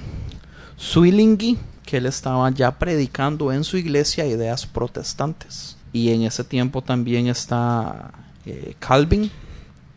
Zwillingi, 0.79 1.57
que 1.85 1.97
él 1.97 2.05
estaba 2.05 2.49
ya 2.51 2.77
predicando 2.77 3.51
en 3.51 3.63
su 3.63 3.77
iglesia 3.77 4.25
ideas 4.25 4.65
protestantes. 4.65 5.75
Y 5.91 6.11
en 6.11 6.21
ese 6.21 6.43
tiempo 6.43 6.83
también 6.83 7.27
está 7.27 8.11
eh, 8.45 8.75
Calvin, 8.79 9.31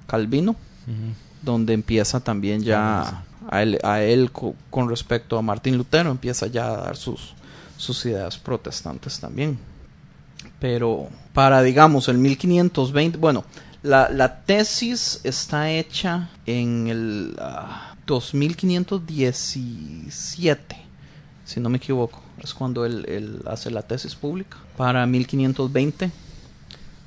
Calvino, 0.06 0.56
donde 1.42 1.74
empieza 1.74 2.20
también 2.20 2.62
ya 2.62 3.24
a 3.50 4.00
él, 4.02 4.30
co- 4.32 4.54
con 4.70 4.88
respecto 4.88 5.36
a 5.38 5.42
Martín 5.42 5.76
Lutero, 5.76 6.10
empieza 6.10 6.46
ya 6.46 6.68
a 6.68 6.76
dar 6.76 6.96
sus, 6.96 7.34
sus 7.76 8.04
ideas 8.06 8.38
protestantes 8.38 9.18
también. 9.20 9.58
Pero 10.60 11.08
para, 11.32 11.62
digamos, 11.62 12.08
el 12.08 12.18
1520, 12.18 13.18
bueno, 13.18 13.44
la, 13.82 14.42
tesis 14.46 15.20
está 15.24 15.70
hecha 15.70 16.30
en 16.46 16.86
el 16.88 17.36
ah, 17.40 17.94
2517, 18.06 20.76
si 21.44 21.60
no 21.60 21.68
me 21.68 21.78
equivoco. 21.78 22.22
Es 22.42 22.54
cuando 22.54 22.84
él, 22.86 23.04
él 23.08 23.42
hace 23.46 23.70
la 23.70 23.82
tesis 23.82 24.14
pública. 24.14 24.56
Para 24.76 25.04
1520 25.06 26.10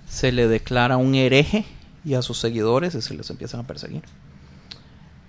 se 0.09 0.31
le 0.31 0.47
declara 0.47 0.97
un 0.97 1.15
hereje 1.15 1.65
y 2.05 2.13
a 2.13 2.21
sus 2.21 2.37
seguidores 2.37 2.95
y 2.95 3.01
se 3.01 3.13
les 3.15 3.29
empiezan 3.29 3.61
a 3.61 3.67
perseguir. 3.67 4.03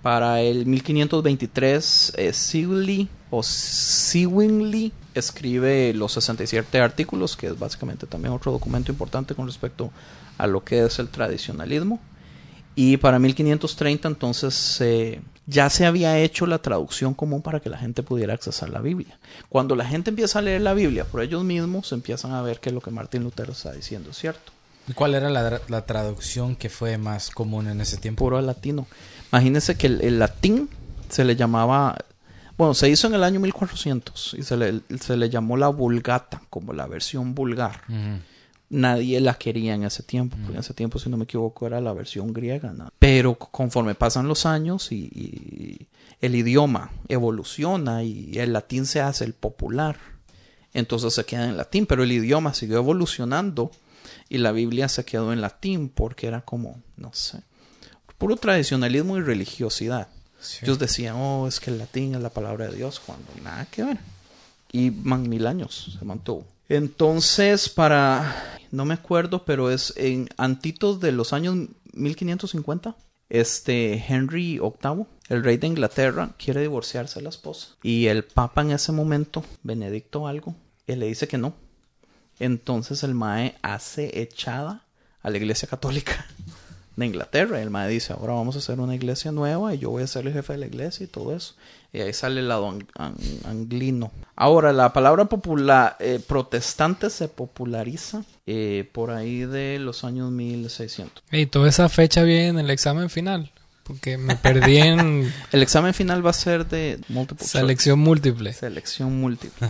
Para 0.07 0.39
el 0.39 0.65
1523, 0.65 2.13
eh, 2.15 2.31
Sewley 2.31 3.09
o 3.29 3.43
Sewingley 3.43 4.93
escribe 5.13 5.93
los 5.93 6.13
67 6.13 6.79
artículos, 6.79 7.35
que 7.35 7.47
es 7.47 7.59
básicamente 7.59 8.07
también 8.07 8.33
otro 8.33 8.53
documento 8.53 8.89
importante 8.89 9.35
con 9.35 9.47
respecto 9.47 9.91
a 10.37 10.47
lo 10.47 10.63
que 10.63 10.85
es 10.85 10.99
el 10.99 11.09
tradicionalismo. 11.09 11.99
Y 12.73 12.95
para 12.95 13.19
1530 13.19 14.07
entonces 14.07 14.79
eh, 14.79 15.19
ya 15.45 15.69
se 15.69 15.85
había 15.85 16.17
hecho 16.19 16.45
la 16.45 16.59
traducción 16.59 17.13
común 17.13 17.41
para 17.41 17.59
que 17.59 17.69
la 17.69 17.77
gente 17.77 18.01
pudiera 18.01 18.33
accesar 18.33 18.69
la 18.69 18.79
Biblia. 18.79 19.19
Cuando 19.49 19.75
la 19.75 19.83
gente 19.83 20.11
empieza 20.11 20.39
a 20.39 20.41
leer 20.41 20.61
la 20.61 20.73
Biblia 20.73 21.03
por 21.03 21.21
ellos 21.21 21.43
mismos, 21.43 21.91
empiezan 21.91 22.31
a 22.31 22.41
ver 22.41 22.61
que 22.61 22.71
lo 22.71 22.79
que 22.79 22.91
Martín 22.91 23.25
Lutero 23.25 23.51
está 23.51 23.73
diciendo 23.73 24.11
es 24.11 24.17
cierto. 24.17 24.53
¿Y 24.87 24.93
cuál 24.93 25.15
era 25.15 25.29
la, 25.29 25.59
la 25.67 25.85
traducción 25.85 26.55
que 26.55 26.69
fue 26.69 26.97
más 26.97 27.29
común 27.29 27.67
en 27.67 27.81
ese 27.81 27.97
tiempo? 27.97 28.23
puro 28.23 28.39
latino. 28.39 28.87
Imagínense 29.31 29.75
que 29.75 29.87
el, 29.87 30.01
el 30.01 30.19
latín 30.19 30.69
se 31.09 31.23
le 31.23 31.35
llamaba, 31.35 31.97
bueno, 32.57 32.73
se 32.73 32.89
hizo 32.89 33.07
en 33.07 33.13
el 33.13 33.23
año 33.23 33.39
1400 33.39 34.35
y 34.37 34.43
se 34.43 34.57
le, 34.57 34.81
se 34.99 35.17
le 35.17 35.29
llamó 35.29 35.57
la 35.57 35.69
vulgata, 35.69 36.41
como 36.49 36.73
la 36.73 36.87
versión 36.87 37.35
vulgar. 37.35 37.81
Nadie 38.69 39.21
la 39.21 39.35
quería 39.35 39.75
en 39.75 39.83
ese 39.83 40.03
tiempo, 40.03 40.35
porque 40.37 40.55
en 40.55 40.59
ese 40.59 40.73
tiempo, 40.73 40.99
si 40.99 41.09
no 41.09 41.15
me 41.15 41.23
equivoco, 41.23 41.65
era 41.65 41.79
la 41.79 41.93
versión 41.93 42.33
griega. 42.33 42.73
¿no? 42.73 42.89
Pero 42.99 43.35
conforme 43.35 43.95
pasan 43.95 44.27
los 44.27 44.45
años 44.45 44.91
y, 44.91 45.05
y 45.05 45.87
el 46.19 46.35
idioma 46.35 46.91
evoluciona 47.07 48.03
y 48.03 48.37
el 48.37 48.51
latín 48.51 48.85
se 48.85 48.99
hace 48.99 49.23
el 49.23 49.33
popular, 49.33 49.97
entonces 50.73 51.13
se 51.13 51.25
queda 51.25 51.47
en 51.47 51.55
latín, 51.55 51.85
pero 51.85 52.03
el 52.03 52.11
idioma 52.11 52.53
siguió 52.53 52.77
evolucionando 52.77 53.71
y 54.29 54.39
la 54.39 54.51
Biblia 54.51 54.89
se 54.89 55.05
quedó 55.05 55.31
en 55.31 55.41
latín 55.41 55.89
porque 55.89 56.27
era 56.27 56.41
como, 56.41 56.81
no 56.97 57.11
sé, 57.13 57.41
puro 58.17 58.35
tradicionalismo 58.35 59.17
y 59.17 59.21
religiosidad. 59.21 60.07
Sí. 60.39 60.59
Ellos 60.63 60.79
decían, 60.79 61.15
oh, 61.17 61.47
es 61.47 61.59
que 61.59 61.71
el 61.71 61.77
latín 61.77 62.15
es 62.15 62.21
la 62.21 62.29
palabra 62.29 62.67
de 62.67 62.75
Dios, 62.75 62.99
cuando 62.99 63.27
nada 63.43 63.65
que 63.65 63.83
ver. 63.83 63.97
Y 64.71 64.91
man, 64.91 65.27
mil 65.27 65.47
años 65.47 65.97
se 65.97 66.05
mantuvo. 66.05 66.45
Entonces, 66.69 67.69
para, 67.69 68.59
no 68.71 68.85
me 68.85 68.93
acuerdo, 68.93 69.45
pero 69.45 69.71
es 69.71 69.93
en 69.95 70.29
antitos 70.37 70.99
de 70.99 71.11
los 71.11 71.33
años 71.33 71.69
1550, 71.93 72.95
este 73.29 74.05
Henry 74.07 74.59
VIII, 74.59 75.05
el 75.29 75.43
rey 75.43 75.57
de 75.57 75.67
Inglaterra, 75.67 76.31
quiere 76.37 76.61
divorciarse 76.61 77.19
de 77.19 77.23
la 77.23 77.29
esposa. 77.29 77.69
Y 77.83 78.07
el 78.07 78.23
papa 78.23 78.61
en 78.61 78.71
ese 78.71 78.91
momento, 78.91 79.43
Benedicto 79.63 80.27
algo, 80.27 80.55
él 80.87 80.99
le 80.99 81.07
dice 81.07 81.27
que 81.27 81.37
no. 81.37 81.55
Entonces 82.39 83.03
el 83.03 83.13
mae 83.13 83.55
hace 83.61 84.21
echada 84.21 84.85
a 85.21 85.29
la 85.29 85.37
iglesia 85.37 85.67
católica 85.67 86.27
de 86.97 87.05
Inglaterra. 87.05 87.59
Y 87.59 87.63
el 87.63 87.69
mae 87.69 87.87
dice, 87.89 88.11
ahora 88.13 88.33
vamos 88.33 88.55
a 88.55 88.59
hacer 88.59 88.79
una 88.81 88.93
iglesia 88.95 89.31
nueva 89.31 89.73
y 89.73 89.77
yo 89.79 89.89
voy 89.91 90.03
a 90.03 90.07
ser 90.07 90.27
el 90.27 90.33
jefe 90.33 90.53
de 90.53 90.59
la 90.59 90.65
iglesia 90.65 91.05
y 91.05 91.07
todo 91.07 91.33
eso. 91.35 91.55
Y 91.93 92.01
ahí 92.01 92.11
sale 92.11 92.41
el 92.41 92.49
lado 92.49 92.69
ang- 92.69 92.85
ang- 92.95 93.15
anglino. 93.45 94.11
Ahora, 94.35 94.73
la 94.73 94.91
palabra 94.91 95.25
popular, 95.25 95.95
eh, 96.01 96.19
protestante 96.27 97.09
se 97.09 97.29
populariza 97.29 98.23
eh, 98.45 98.87
por 98.91 99.11
ahí 99.11 99.45
de 99.45 99.79
los 99.79 100.03
años 100.03 100.29
1600. 100.31 101.23
Y 101.31 101.45
toda 101.45 101.69
esa 101.69 101.87
fecha 101.87 102.23
viene 102.23 102.47
en 102.49 102.59
el 102.59 102.69
examen 102.69 103.09
final. 103.09 103.51
Porque 103.83 104.17
me 104.17 104.35
perdí 104.35 104.79
en 104.79 105.31
El 105.53 105.63
examen 105.63 105.93
final 105.93 106.25
va 106.25 106.31
a 106.31 106.33
ser 106.33 106.67
de 106.67 106.99
selección 107.39 107.99
múltiple. 107.99 108.51
Selección 108.51 109.17
múltiple. 109.21 109.69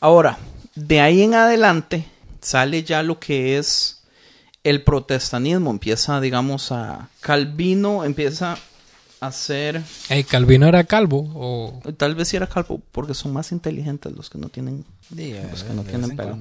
Ahora, 0.00 0.36
de 0.74 1.00
ahí 1.00 1.22
en 1.22 1.34
adelante 1.34 2.06
sale 2.40 2.82
ya 2.82 3.04
lo 3.04 3.20
que 3.20 3.56
es 3.56 3.95
el 4.66 4.82
protestanismo. 4.82 5.70
Empieza, 5.70 6.20
digamos, 6.20 6.72
a... 6.72 7.08
Calvino 7.20 8.04
empieza 8.04 8.58
a 9.20 9.30
ser... 9.30 9.82
Ey, 10.08 10.24
Calvino 10.24 10.66
era 10.66 10.82
calvo 10.84 11.30
o 11.34 11.80
Tal 11.96 12.16
vez 12.16 12.28
si 12.28 12.36
era 12.36 12.48
calvo, 12.48 12.82
porque 12.90 13.14
son 13.14 13.32
más 13.32 13.52
inteligentes 13.52 14.12
los 14.12 14.28
que 14.28 14.38
no 14.38 14.48
tienen... 14.48 14.84
Sí, 15.14 15.34
Los 15.50 15.62
que 15.62 15.72
no 15.72 15.84
de 15.84 15.90
tienen 15.90 16.10
vez 16.10 16.10
en 16.10 16.16
pelo. 16.16 16.38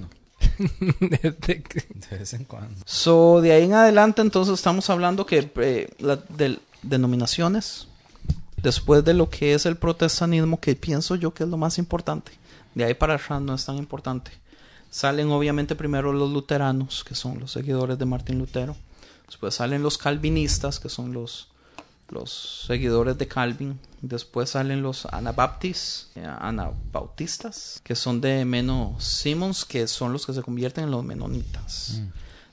De 0.99 2.17
vez 2.17 2.34
en 2.34 2.43
cuando. 2.45 2.76
So, 2.86 3.41
de 3.41 3.51
ahí 3.51 3.63
en 3.63 3.73
adelante, 3.73 4.21
entonces 4.21 4.55
estamos 4.55 4.89
hablando 4.89 5.26
que 5.26 5.51
eh, 5.57 5.89
la, 5.99 6.15
de 6.15 6.59
denominaciones, 6.82 7.88
después 8.57 9.03
de 9.05 9.13
lo 9.13 9.30
que 9.30 9.53
es 9.53 9.65
el 9.65 9.78
protestanismo, 9.78 10.59
que 10.59 10.76
pienso 10.76 11.15
yo 11.15 11.34
que 11.34 11.43
es 11.43 11.49
lo 11.49 11.57
más 11.57 11.78
importante, 11.78 12.32
de 12.73 12.86
ahí 12.86 12.93
para 12.95 13.15
atrás 13.15 13.41
no 13.41 13.53
es 13.53 13.65
tan 13.65 13.78
importante. 13.78 14.32
Salen 14.96 15.30
obviamente 15.30 15.76
primero 15.76 16.14
los 16.14 16.32
luteranos, 16.32 17.04
que 17.04 17.16
son 17.16 17.38
los 17.41 17.52
seguidores 17.52 18.00
de 18.00 18.06
Martín 18.06 18.39
Lutero. 18.39 18.78
Después 19.28 19.56
salen 19.56 19.84
los 19.84 19.98
calvinistas, 19.98 20.80
que 20.80 20.88
son 20.88 21.12
los, 21.12 21.50
los 22.08 22.64
seguidores 22.66 23.18
de 23.18 23.28
Calvin. 23.28 23.78
Después 24.00 24.52
salen 24.52 24.82
los 24.82 25.06
anabaptis, 25.08 26.12
eh, 26.16 26.26
anabautistas, 26.26 27.82
que 27.84 27.93
son 27.93 28.22
de 28.22 28.46
Meno 28.46 28.96
Simmons, 28.98 29.66
que 29.66 29.86
son 29.89 30.14
los 30.14 30.26
que 30.26 30.32
se 30.32 30.41
convierten 30.41 30.86
en 30.86 30.91
los 30.91 31.04
menonitas. 31.04 32.00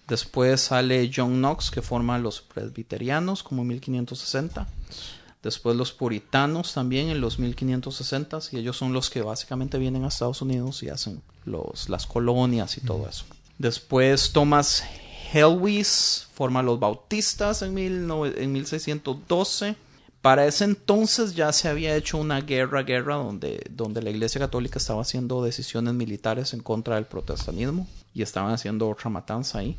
Después 0.08 0.62
sale 0.62 1.12
John 1.14 1.34
Knox, 1.34 1.70
que 1.70 1.80
forma 1.80 2.18
los 2.18 2.40
presbiterianos, 2.40 3.44
como 3.44 3.62
en 3.62 3.68
1560. 3.68 4.66
Después 5.44 5.76
los 5.76 5.92
puritanos 5.92 6.74
también 6.74 7.08
en 7.08 7.20
los 7.20 7.38
1560 7.38 8.40
y 8.50 8.56
ellos 8.56 8.76
son 8.76 8.92
los 8.92 9.10
que 9.10 9.22
básicamente 9.22 9.78
vienen 9.78 10.02
a 10.02 10.08
Estados 10.08 10.42
Unidos 10.42 10.82
y 10.82 10.88
hacen 10.88 11.22
los, 11.44 11.88
las 11.88 12.06
colonias 12.06 12.76
y 12.76 12.80
todo 12.80 13.08
eso. 13.08 13.24
Después 13.58 14.32
Thomas 14.32 14.84
Helwys 15.32 16.28
forma 16.34 16.62
los 16.62 16.78
bautistas 16.78 17.62
en, 17.62 17.74
19 17.74 18.42
en 18.42 18.52
1612. 18.52 19.76
Para 20.20 20.46
ese 20.46 20.64
entonces 20.64 21.34
ya 21.34 21.52
se 21.52 21.68
había 21.68 21.96
hecho 21.96 22.18
una 22.18 22.40
guerra, 22.40 22.82
guerra 22.82 23.16
donde, 23.16 23.64
donde 23.70 24.02
la 24.02 24.10
Iglesia 24.10 24.40
Católica 24.40 24.78
estaba 24.78 25.02
haciendo 25.02 25.42
decisiones 25.42 25.94
militares 25.94 26.52
en 26.54 26.60
contra 26.60 26.94
del 26.94 27.06
protestantismo 27.06 27.88
y 28.14 28.22
estaban 28.22 28.52
haciendo 28.52 28.88
otra 28.88 29.10
matanza 29.10 29.58
ahí. 29.58 29.76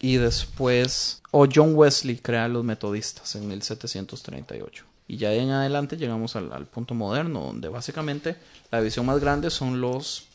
Y 0.00 0.16
después, 0.16 1.22
o 1.30 1.46
John 1.52 1.74
Wesley 1.74 2.16
crea 2.16 2.48
los 2.48 2.64
metodistas 2.64 3.34
en 3.36 3.46
1738. 3.46 4.84
Y 5.06 5.18
ya 5.18 5.32
en 5.34 5.50
adelante 5.50 5.96
llegamos 5.96 6.36
al, 6.36 6.52
al 6.52 6.66
punto 6.66 6.94
moderno, 6.94 7.40
donde 7.40 7.68
básicamente 7.68 8.36
la 8.70 8.80
visión 8.80 9.06
más 9.06 9.20
grande 9.20 9.50
son 9.50 9.80
los. 9.80 10.26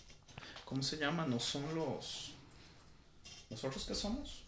¿Cómo 0.75 0.83
se 0.83 0.97
llama? 0.97 1.25
No 1.25 1.39
son 1.39 1.63
los. 1.73 2.33
¿Nosotros 3.49 3.85
qué 3.87 3.95
somos? 3.95 4.43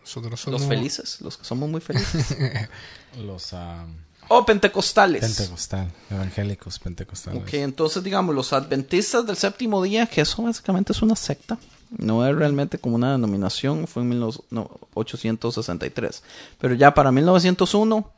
nosotros 0.00 0.40
somos 0.40 0.62
Los 0.62 0.68
felices, 0.70 1.20
los 1.20 1.36
que 1.36 1.44
somos 1.44 1.68
muy 1.68 1.82
felices. 1.82 2.34
Los 3.18 3.52
ah, 3.52 3.84
o 4.28 4.46
pentecostales. 4.46 5.20
pentecostal, 5.20 5.92
evangélicos 6.08 6.78
pentecostales. 6.78 7.42
Ok, 7.42 7.52
entonces 7.52 8.02
digamos, 8.02 8.34
los 8.34 8.54
adventistas 8.54 9.26
del 9.26 9.36
séptimo 9.36 9.82
día, 9.82 10.06
que 10.06 10.22
eso 10.22 10.42
básicamente 10.42 10.94
es 10.94 11.02
una 11.02 11.14
secta, 11.14 11.58
no 11.90 12.26
es 12.26 12.34
realmente 12.34 12.78
como 12.78 12.96
una 12.96 13.12
denominación, 13.12 13.86
fue 13.86 14.02
en 14.02 14.08
1863. 14.08 16.22
Pero 16.58 16.74
ya 16.74 16.94
para 16.94 17.12
1901 17.12 18.10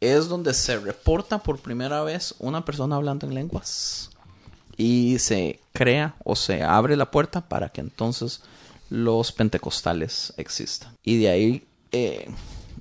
es 0.00 0.26
donde 0.26 0.52
se 0.52 0.80
reporta 0.80 1.38
por 1.38 1.60
primera 1.60 2.02
vez 2.02 2.34
una 2.40 2.64
persona 2.64 2.96
hablando 2.96 3.24
en 3.24 3.34
lenguas. 3.34 4.10
Y 4.76 5.18
se 5.18 5.60
crea 5.72 6.16
o 6.24 6.36
se 6.36 6.62
abre 6.62 6.96
la 6.96 7.10
puerta 7.10 7.48
para 7.48 7.70
que 7.70 7.80
entonces 7.80 8.42
los 8.90 9.32
pentecostales 9.32 10.32
existan. 10.36 10.94
Y 11.02 11.18
de 11.18 11.30
ahí 11.30 11.66
eh, 11.92 12.28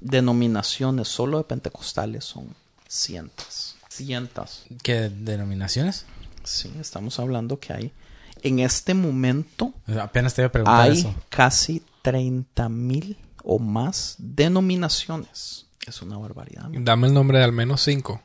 denominaciones 0.02 1.08
solo 1.08 1.38
de 1.38 1.46
pentecostales 1.46 2.26
son 2.26 2.48
cientos. 2.88 3.76
Cientos. 3.90 4.66
¿Qué 4.84 5.10
denominaciones? 5.10 6.06
Sí, 6.44 6.72
estamos 6.80 7.20
hablando 7.20 7.60
que 7.60 7.74
hay 7.74 7.94
en 8.46 8.60
este 8.60 8.94
momento 8.94 9.74
Apenas 10.00 10.36
te 10.36 10.42
iba 10.42 10.48
a 10.48 10.52
preguntar 10.52 10.82
hay 10.92 11.00
eso. 11.00 11.16
casi 11.30 11.82
30 12.04 12.70
mil 12.70 13.18
o 13.44 13.58
más 13.60 14.16
denominaciones. 14.20 15.66
Es 15.88 16.02
una 16.02 16.18
barbaridad. 16.18 16.70
Dame 16.72 17.08
el 17.08 17.14
nombre 17.14 17.40
de 17.40 17.44
al 17.44 17.52
menos 17.52 17.82
cinco. 17.82 18.22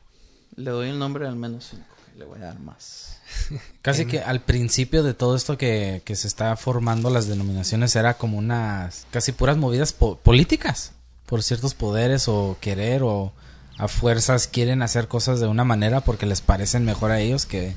Le 0.55 0.69
doy 0.71 0.89
el 0.89 0.99
nombre 0.99 1.23
de 1.25 1.29
al 1.29 1.35
menos 1.35 1.69
cinco. 1.71 1.85
Le 2.17 2.25
voy 2.25 2.39
a 2.41 2.45
dar 2.45 2.59
más. 2.59 3.17
Casi 3.81 4.05
que 4.05 4.19
al 4.19 4.41
principio 4.41 5.03
de 5.03 5.13
todo 5.13 5.35
esto 5.35 5.57
que, 5.57 6.01
que 6.05 6.15
se 6.15 6.27
está 6.27 6.55
formando 6.57 7.09
las 7.09 7.27
denominaciones 7.27 7.95
era 7.95 8.15
como 8.15 8.37
unas 8.37 9.05
casi 9.11 9.31
puras 9.31 9.57
movidas 9.57 9.93
po- 9.93 10.17
políticas 10.17 10.91
por 11.25 11.41
ciertos 11.43 11.73
poderes 11.73 12.27
o 12.27 12.57
querer 12.59 13.03
o 13.03 13.31
a 13.77 13.87
fuerzas 13.87 14.47
quieren 14.47 14.81
hacer 14.81 15.07
cosas 15.07 15.39
de 15.39 15.47
una 15.47 15.63
manera 15.63 16.01
porque 16.01 16.25
les 16.25 16.41
parecen 16.41 16.83
mejor 16.85 17.09
a 17.11 17.19
ellos 17.21 17.45
que, 17.45 17.73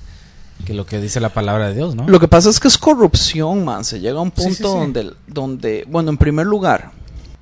que 0.66 0.74
lo 0.74 0.84
que 0.86 1.00
dice 1.00 1.20
la 1.20 1.32
palabra 1.32 1.68
de 1.68 1.74
Dios, 1.74 1.94
¿no? 1.94 2.06
Lo 2.08 2.18
que 2.20 2.28
pasa 2.28 2.50
es 2.50 2.58
que 2.58 2.68
es 2.68 2.76
corrupción, 2.76 3.64
man. 3.64 3.84
Se 3.84 4.00
llega 4.00 4.18
a 4.18 4.22
un 4.22 4.32
Sí, 4.36 4.42
punto 4.42 4.50
sí, 4.50 4.56
sí. 4.56 4.62
Donde, 4.62 5.12
donde, 5.28 5.84
bueno, 5.88 6.10
en 6.10 6.18
primer 6.18 6.46
lugar, 6.46 6.90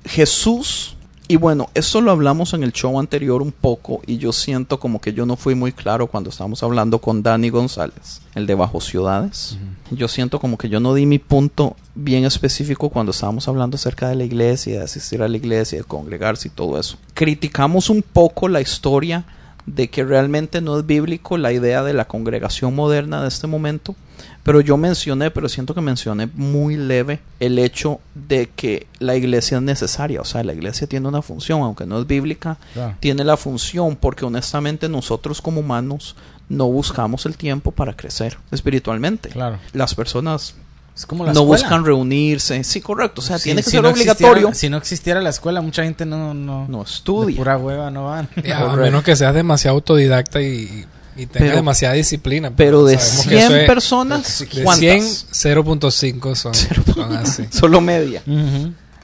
Jesús, 0.05 0.95
y 1.33 1.35
bueno, 1.35 1.67
eso 1.73 1.99
lo 1.99 2.11
hablamos 2.11 2.53
en 2.53 2.61
el 2.61 2.73
show 2.73 2.99
anterior 2.99 3.41
un 3.41 3.51
poco, 3.51 4.03
y 4.05 4.17
yo 4.17 4.31
siento 4.31 4.79
como 4.79 5.01
que 5.01 5.13
yo 5.13 5.25
no 5.25 5.35
fui 5.35 5.55
muy 5.55 5.71
claro 5.71 6.05
cuando 6.05 6.29
estábamos 6.29 6.61
hablando 6.61 6.99
con 6.99 7.23
Dani 7.23 7.49
González, 7.49 8.21
el 8.35 8.45
de 8.45 8.53
Bajo 8.53 8.79
Ciudades. 8.79 9.57
Yo 9.89 10.07
siento 10.07 10.39
como 10.39 10.59
que 10.59 10.69
yo 10.69 10.79
no 10.79 10.93
di 10.93 11.07
mi 11.07 11.17
punto 11.17 11.75
bien 11.95 12.23
específico 12.25 12.91
cuando 12.91 13.13
estábamos 13.13 13.47
hablando 13.47 13.77
acerca 13.77 14.09
de 14.09 14.15
la 14.15 14.25
iglesia, 14.25 14.77
de 14.77 14.83
asistir 14.83 15.23
a 15.23 15.27
la 15.27 15.37
iglesia, 15.37 15.79
de 15.79 15.83
congregarse 15.85 16.49
y 16.49 16.51
todo 16.51 16.79
eso. 16.79 16.97
Criticamos 17.15 17.89
un 17.89 18.03
poco 18.03 18.47
la 18.47 18.61
historia 18.61 19.25
de 19.65 19.89
que 19.89 20.03
realmente 20.03 20.61
no 20.61 20.77
es 20.77 20.85
bíblico 20.85 21.37
la 21.37 21.51
idea 21.51 21.83
de 21.83 21.93
la 21.93 22.05
congregación 22.05 22.75
moderna 22.75 23.21
de 23.21 23.27
este 23.29 23.47
momento, 23.47 23.95
pero 24.43 24.59
yo 24.59 24.75
mencioné, 24.77 25.31
pero 25.31 25.47
siento 25.47 25.73
que 25.73 25.79
mencioné 25.81 26.27
muy 26.35 26.75
leve 26.75 27.21
el 27.39 27.57
hecho 27.59 27.99
de 28.13 28.49
que 28.55 28.87
la 28.99 29.15
iglesia 29.15 29.57
es 29.57 29.63
necesaria, 29.63 30.19
o 30.21 30.25
sea, 30.25 30.43
la 30.43 30.53
iglesia 30.53 30.85
tiene 30.87 31.07
una 31.07 31.21
función, 31.21 31.61
aunque 31.61 31.85
no 31.85 31.99
es 31.99 32.07
bíblica, 32.07 32.57
Claro. 32.73 32.95
tiene 32.99 33.23
la 33.23 33.37
función 33.37 33.95
porque 33.95 34.25
honestamente 34.25 34.89
nosotros 34.89 35.41
como 35.41 35.61
humanos 35.61 36.15
no 36.49 36.67
buscamos 36.67 37.25
el 37.25 37.37
tiempo 37.37 37.71
para 37.71 37.95
crecer 37.95 38.37
espiritualmente. 38.51 39.29
Claro. 39.29 39.59
Las 39.71 39.95
personas 39.95 40.55
Es 40.95 41.05
como 41.07 41.23
la 41.25 41.33
no 41.33 41.41
escuela. 41.41 41.63
buscan 41.63 41.85
reunirse, 41.85 42.63
sí, 42.63 42.79
correcto, 42.79 43.21
o 43.21 43.23
sea, 43.23 43.37
Sí, 43.39 43.45
tiene 43.45 43.61
que 43.63 43.65
si 43.65 43.71
ser 43.71 43.81
no 43.83 43.89
obligatorio, 43.89 44.49
existiera- 44.49 44.53
si 44.55 44.69
no 44.69 44.77
existiera 44.77 45.21
la 45.21 45.29
escuela, 45.31 45.59
mucha 45.61 45.83
gente 45.83 46.05
no, 46.05 46.33
no, 46.35 46.67
no 46.67 46.77
de 46.79 46.83
estudia. 46.83 47.35
pura 47.37 47.57
hueva 47.57 47.89
no 47.89 48.05
van. 48.05 48.29
Ya, 48.43 48.59
a 48.59 48.75
menos 48.75 49.03
que 49.03 49.15
seas 49.15 49.33
demasiado 49.33 49.75
autodidacta 49.77 50.39
y, 50.41 50.85
y 51.15 51.25
tenga 51.25 51.45
Pero- 51.47 51.55
demasiada 51.55 51.95
disciplina. 51.95 52.51
Pero 52.55 52.85
de 52.85 52.99
sabemos 52.99 53.23
que 53.23 53.29
100 53.29 53.41
eso 53.43 53.55
es- 53.55 53.67
personas, 53.67 54.39
de 54.39 54.63
¿cuántas? 54.63 55.25
100, 55.31 55.63
0.5 55.65 56.35
son, 56.35 56.53
son 56.53 57.13
así. 57.17 57.45
Solo 57.51 57.81
media. 57.81 58.21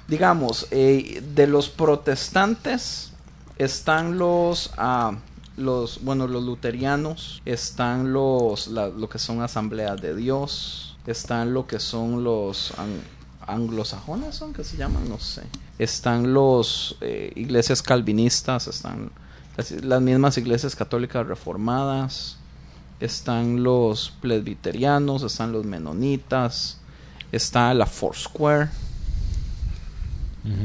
Digamos, 0.07 0.67
eh, 0.71 1.23
de 1.35 1.47
los 1.47 1.69
protestantes 1.69 3.11
están 3.57 4.17
los, 4.17 4.71
ah, 4.77 5.13
los, 5.57 6.01
bueno, 6.03 6.27
los 6.27 6.43
luterianos, 6.43 7.41
están 7.45 8.13
los, 8.13 8.67
la- 8.67 8.87
lo 8.89 9.09
que 9.09 9.19
son 9.19 9.41
asambleas 9.41 10.01
de 10.01 10.15
Dios, 10.15 10.88
están 11.11 11.53
lo 11.53 11.65
que 11.67 11.79
son 11.79 12.23
los 12.23 12.73
an- 12.77 13.01
anglosajones, 13.47 14.35
son 14.35 14.53
que 14.53 14.63
se 14.63 14.77
llaman, 14.77 15.07
no 15.09 15.19
sé, 15.19 15.43
están 15.79 16.33
los 16.33 16.97
eh, 17.01 17.31
iglesias 17.35 17.81
calvinistas, 17.81 18.67
están 18.67 19.11
las, 19.57 19.71
las 19.71 20.01
mismas 20.01 20.37
iglesias 20.37 20.75
católicas 20.75 21.25
reformadas, 21.25 22.37
están 22.99 23.63
los 23.63 24.11
presbiterianos, 24.21 25.23
están 25.23 25.51
los 25.51 25.65
menonitas, 25.65 26.77
está 27.31 27.73
la 27.73 27.85
Foursquare. 27.85 28.69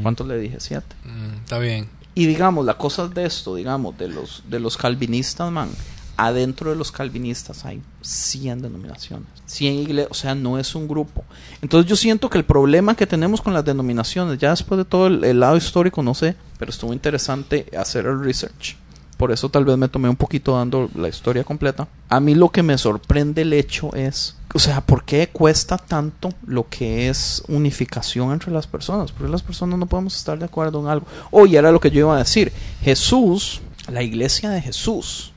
¿Cuánto 0.03 0.25
le 0.25 0.39
dije? 0.39 0.59
Siete. 0.61 0.95
Mm, 1.05 1.35
está 1.45 1.59
bien. 1.59 1.89
Y 2.15 2.27
digamos, 2.27 2.65
la 2.65 2.79
cosa 2.79 3.09
de 3.09 3.25
esto, 3.27 3.55
digamos, 3.57 3.99
de 3.99 4.09
los, 4.09 4.43
de 4.49 4.61
los 4.61 4.77
calvinistas, 4.77 5.51
man, 5.51 5.69
adentro 6.17 6.71
de 6.71 6.77
los 6.77 6.93
calvinistas 6.93 7.65
hay 7.65 7.83
100 8.03 8.63
denominaciones. 8.63 9.29
100 9.47 9.75
iglesias, 9.75 10.11
o 10.11 10.15
sea, 10.15 10.35
no 10.35 10.59
es 10.59 10.75
un 10.75 10.89
grupo. 10.89 11.25
Entonces 11.63 11.89
yo 11.89 11.97
siento 11.97 12.31
que 12.31 12.39
el 12.39 12.45
problema 12.45 12.95
que 12.95 13.07
tenemos 13.07 13.41
con 13.41 13.53
las 13.55 13.65
denominaciones, 13.65 14.39
ya 14.39 14.51
después 14.51 14.79
de 14.79 14.85
todo 14.85 15.07
el, 15.07 15.25
el 15.25 15.41
lado 15.41 15.57
histórico, 15.57 16.03
no 16.03 16.15
sé, 16.15 16.37
pero 16.59 16.71
estuvo 16.71 16.93
interesante 16.93 17.67
hacer 17.77 18.07
el 18.07 18.23
research. 18.23 18.77
Por 19.17 19.31
eso 19.31 19.49
tal 19.49 19.65
vez 19.65 19.77
me 19.77 19.89
tomé 19.89 20.09
un 20.09 20.17
poquito 20.17 20.57
dando 20.57 20.91
la 20.95 21.09
historia 21.09 21.45
completa. 21.45 21.87
A 22.09 22.21
mí 22.21 22.35
lo 22.35 22.51
que 22.51 22.63
me 22.63 22.77
sorprende 22.77 23.43
el 23.43 23.53
hecho 23.53 23.95
es, 23.95 24.37
o 24.53 24.59
sea, 24.59 24.81
¿por 24.81 25.05
qué 25.05 25.29
cuesta 25.29 25.79
tanto 25.79 26.31
lo 26.47 26.69
que 26.69 27.09
es 27.09 27.43
unificación 27.49 28.33
entre 28.33 28.51
las 28.51 28.67
personas? 28.67 29.13
Porque 29.13 29.31
las 29.31 29.43
personas 29.43 29.79
no 29.79 29.87
podemos 29.87 30.17
estar 30.17 30.39
de 30.39 30.45
acuerdo 30.47 30.81
en 30.81 30.89
algo. 30.89 31.07
Oye, 31.31 31.57
era 31.57 31.71
lo 31.71 31.81
que 31.81 31.91
yo 31.91 32.01
iba 32.01 32.17
a 32.17 32.19
decir. 32.19 32.53
Jesús, 32.83 33.61
la 33.89 34.03
iglesia 34.03 34.51
de 34.51 34.61
Jesús, 34.61 35.33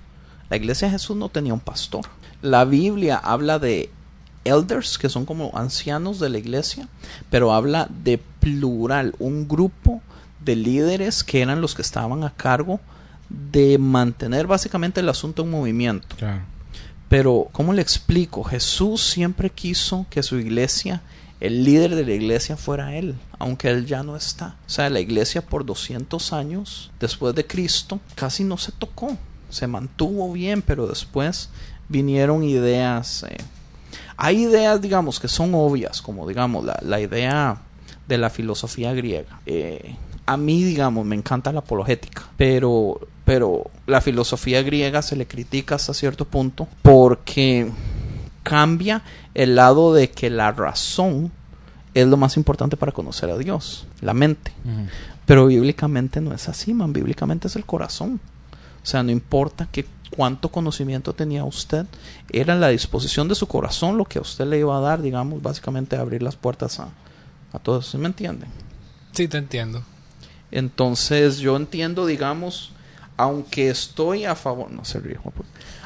la 0.49 0.57
iglesia 0.57 0.87
de 0.87 0.93
Jesús 0.93 1.15
no 1.17 1.29
tenía 1.29 1.53
un 1.53 1.59
pastor. 1.59 2.05
La 2.41 2.65
Biblia 2.65 3.17
habla 3.17 3.59
de 3.59 3.89
elders, 4.43 4.97
que 4.97 5.09
son 5.09 5.25
como 5.25 5.51
ancianos 5.55 6.19
de 6.19 6.29
la 6.29 6.37
iglesia, 6.37 6.87
pero 7.29 7.53
habla 7.53 7.87
de 8.03 8.17
plural, 8.17 9.13
un 9.19 9.47
grupo 9.47 10.01
de 10.43 10.55
líderes 10.55 11.23
que 11.23 11.41
eran 11.41 11.61
los 11.61 11.75
que 11.75 11.81
estaban 11.81 12.23
a 12.23 12.33
cargo 12.33 12.79
de 13.29 13.77
mantener 13.77 14.47
básicamente 14.47 15.01
el 15.01 15.09
asunto 15.09 15.43
en 15.43 15.51
movimiento. 15.51 16.15
Claro. 16.15 16.41
Pero, 17.09 17.47
¿cómo 17.51 17.73
le 17.73 17.81
explico? 17.81 18.43
Jesús 18.43 19.01
siempre 19.01 19.49
quiso 19.49 20.05
que 20.09 20.23
su 20.23 20.37
iglesia, 20.37 21.01
el 21.39 21.63
líder 21.63 21.95
de 21.95 22.05
la 22.05 22.13
iglesia 22.13 22.57
fuera 22.57 22.95
él, 22.95 23.15
aunque 23.39 23.69
él 23.69 23.85
ya 23.85 24.03
no 24.03 24.15
está. 24.15 24.55
O 24.65 24.69
sea, 24.69 24.89
la 24.89 24.99
iglesia 24.99 25.41
por 25.41 25.65
200 25.65 26.33
años 26.33 26.91
después 26.99 27.33
de 27.35 27.45
Cristo 27.45 27.99
casi 28.15 28.43
no 28.43 28.57
se 28.57 28.73
tocó. 28.73 29.17
Se 29.49 29.67
mantuvo 29.67 30.31
bien, 30.31 30.61
pero 30.61 30.87
después 30.87 31.49
vinieron 31.89 32.43
ideas. 32.43 33.23
eh, 33.29 33.37
hay 34.17 34.43
ideas, 34.43 34.81
digamos, 34.81 35.19
que 35.19 35.27
son 35.27 35.53
obvias, 35.53 36.01
como 36.01 36.27
digamos 36.27 36.65
la, 36.65 36.79
la 36.81 36.99
idea 36.99 37.61
de 38.07 38.17
la 38.17 38.29
filosofía 38.29 38.93
griega. 38.93 39.39
Eh, 39.45 39.95
a 40.25 40.37
mí, 40.37 40.63
digamos, 40.63 41.05
me 41.05 41.15
encanta 41.15 41.51
la 41.51 41.59
apologética, 41.59 42.23
pero, 42.35 42.99
pero 43.23 43.69
la 43.85 44.01
filosofía 44.01 44.61
griega 44.61 45.01
se 45.01 45.15
le 45.15 45.25
critica 45.25 45.75
hasta 45.75 45.93
cierto 45.93 46.25
punto 46.25 46.67
porque 46.81 47.69
cambia 48.43 49.03
el 49.33 49.55
lado 49.55 49.93
de 49.93 50.09
que 50.09 50.29
la 50.29 50.51
razón 50.51 51.31
es 51.93 52.07
lo 52.07 52.17
más 52.17 52.37
importante 52.37 52.77
para 52.77 52.91
conocer 52.91 53.29
a 53.29 53.37
Dios, 53.37 53.87
la 54.01 54.13
mente. 54.13 54.51
Pero 55.25 55.47
bíblicamente 55.47 56.21
no 56.21 56.33
es 56.33 56.47
así, 56.47 56.73
man. 56.73 56.93
Bíblicamente 56.93 57.47
es 57.47 57.55
el 57.55 57.65
corazón. 57.65 58.19
O 58.88 58.89
sea, 58.89 59.03
no 59.03 59.11
importa 59.11 59.67
que 59.69 59.85
cuánto 60.15 60.47
conocimiento 60.47 61.11
tenía 61.11 61.43
usted, 61.43 61.85
era 62.31 62.55
la 62.55 62.69
disposición 62.69 63.27
de 63.27 63.35
su 63.35 63.45
corazón 63.45 63.97
lo 63.97 64.05
que 64.05 64.17
a 64.17 64.21
usted 64.21 64.45
le 64.45 64.59
iba 64.59 64.77
a 64.77 64.79
dar, 64.79 65.01
digamos, 65.01 65.41
básicamente 65.41 65.97
abrir 65.97 66.23
las 66.23 66.38
puertas 66.38 66.79
a, 66.79 66.88
a 67.51 67.59
todos. 67.59 67.85
¿Sí 67.88 67.97
me 67.97 68.05
entienden? 68.05 68.47
Sí, 69.11 69.27
te 69.27 69.39
entiendo. 69.39 69.83
Entonces 70.51 71.39
yo 71.39 71.57
entiendo, 71.57 72.05
digamos, 72.05 72.71
aunque 73.17 73.69
estoy 73.69 74.23
a 74.23 74.35
favor, 74.35 74.71
no 74.71 74.85
se 74.85 75.01
ríe. 75.01 75.19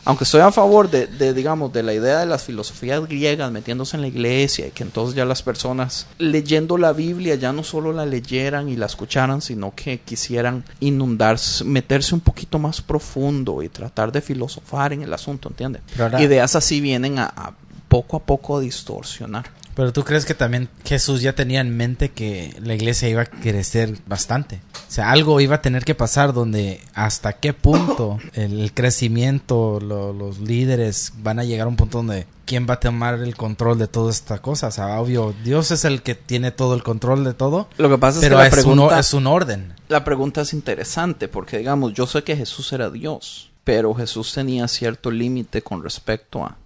Aunque 0.06 0.24
estoy 0.24 0.42
a 0.42 0.52
favor 0.52 0.90
de, 0.90 1.08
de, 1.08 1.34
digamos, 1.34 1.72
de 1.74 1.84
la 1.84 1.94
idea 1.94 2.20
de 2.20 2.26
las 2.26 2.44
filosofías 2.44 3.06
griegas 3.08 3.52
metiéndose 3.52 3.96
en 3.96 4.02
la 4.02 4.08
iglesia 4.08 4.68
y 4.68 4.72
que 4.72 4.84
entonces 4.84 5.16
ya 5.16 5.26
las 5.26 5.44
personas 5.44 6.08
leyendo 6.18 6.78
la 6.78 6.94
Biblia 6.94 7.36
ya 7.36 7.54
no 7.54 7.64
solo 7.64 7.94
la 7.94 8.06
leyeran 8.06 8.70
y 8.70 8.76
la 8.76 8.88
escucharan, 8.88 9.42
sino 9.42 9.74
que 9.76 10.00
quisieran 10.00 10.64
inundarse, 10.80 11.64
meterse 11.64 12.16
un 12.16 12.22
poquito 12.22 12.58
más 12.60 12.82
profundo 12.82 13.62
y 13.62 13.70
tratar 13.70 14.12
de 14.12 14.22
filosofar 14.22 14.94
en 14.94 15.04
el 15.04 15.14
asunto, 15.14 15.50
¿entiendes? 15.50 15.82
Ideas 16.20 16.56
así 16.56 16.82
vienen 16.82 17.20
a, 17.20 17.26
a 17.26 17.54
poco 17.88 18.18
a 18.18 18.20
poco 18.22 18.58
a 18.58 18.62
distorsionar. 18.62 19.61
Pero 19.76 19.94
tú 19.94 20.04
crees 20.04 20.26
que 20.26 20.34
también 20.34 20.70
Jesús 20.86 21.22
ya 21.22 21.34
tenía 21.34 21.62
en 21.62 21.76
mente 21.76 22.10
que 22.10 22.56
la 22.62 22.74
iglesia 22.74 23.08
iba 23.10 23.22
a 23.22 23.26
crecer 23.26 23.98
bastante. 24.06 24.62
O 24.90 24.92
sea, 24.94 25.12
algo 25.12 25.40
iba 25.40 25.56
a 25.56 25.62
tener 25.62 25.86
que 25.86 25.96
pasar 25.96 26.34
donde 26.34 26.82
hasta 26.94 27.34
qué 27.34 27.54
punto 27.54 28.18
el 28.34 28.74
crecimiento, 28.74 29.80
lo- 29.80 30.14
los 30.14 30.40
líderes 30.40 31.14
van 31.18 31.40
a 31.40 31.44
llegar 31.44 31.66
a 31.68 31.70
un 31.70 31.76
punto 31.78 32.00
donde 32.00 32.28
quién 32.46 32.68
va 32.70 32.74
a 32.76 32.80
tomar 32.80 33.16
el 33.16 33.36
control 33.36 33.78
de 33.80 33.88
toda 33.88 34.12
esta 34.12 34.40
cosa. 34.42 34.68
O 34.68 34.72
sea, 34.72 35.00
obvio, 35.00 35.34
Dios 35.44 35.72
es 35.72 35.86
el 35.86 36.02
que 36.02 36.16
tiene 36.16 36.52
todo 36.52 36.76
el 36.76 36.84
control 36.84 37.24
de 37.24 37.34
todo. 37.34 37.70
Lo 37.78 37.90
que 37.90 37.98
pasa 37.98 38.20
es 38.20 38.26
Pero 38.26 38.36
que 38.38 38.42
la 38.42 38.48
es, 38.48 38.54
un, 38.54 38.62
pregunta, 38.64 39.00
es 39.00 39.14
un 39.14 39.28
orden. 39.28 39.74
la 39.88 40.04
pregunta 40.04 40.42
es 40.42 40.54
interesante 40.54 41.28
porque, 41.28 41.58
digamos, 41.60 41.94
yo 41.94 42.06
sé 42.08 42.24
que 42.24 42.36
Jesús 42.36 42.72
era 42.74 42.90
Dios, 42.90 43.52
pero 43.64 43.94
Jesús 43.94 44.34
tenía 44.34 44.68
cierto 44.68 45.12
límite 45.12 45.62
con 45.62 45.82
respecto 45.84 46.44
a 46.44 46.58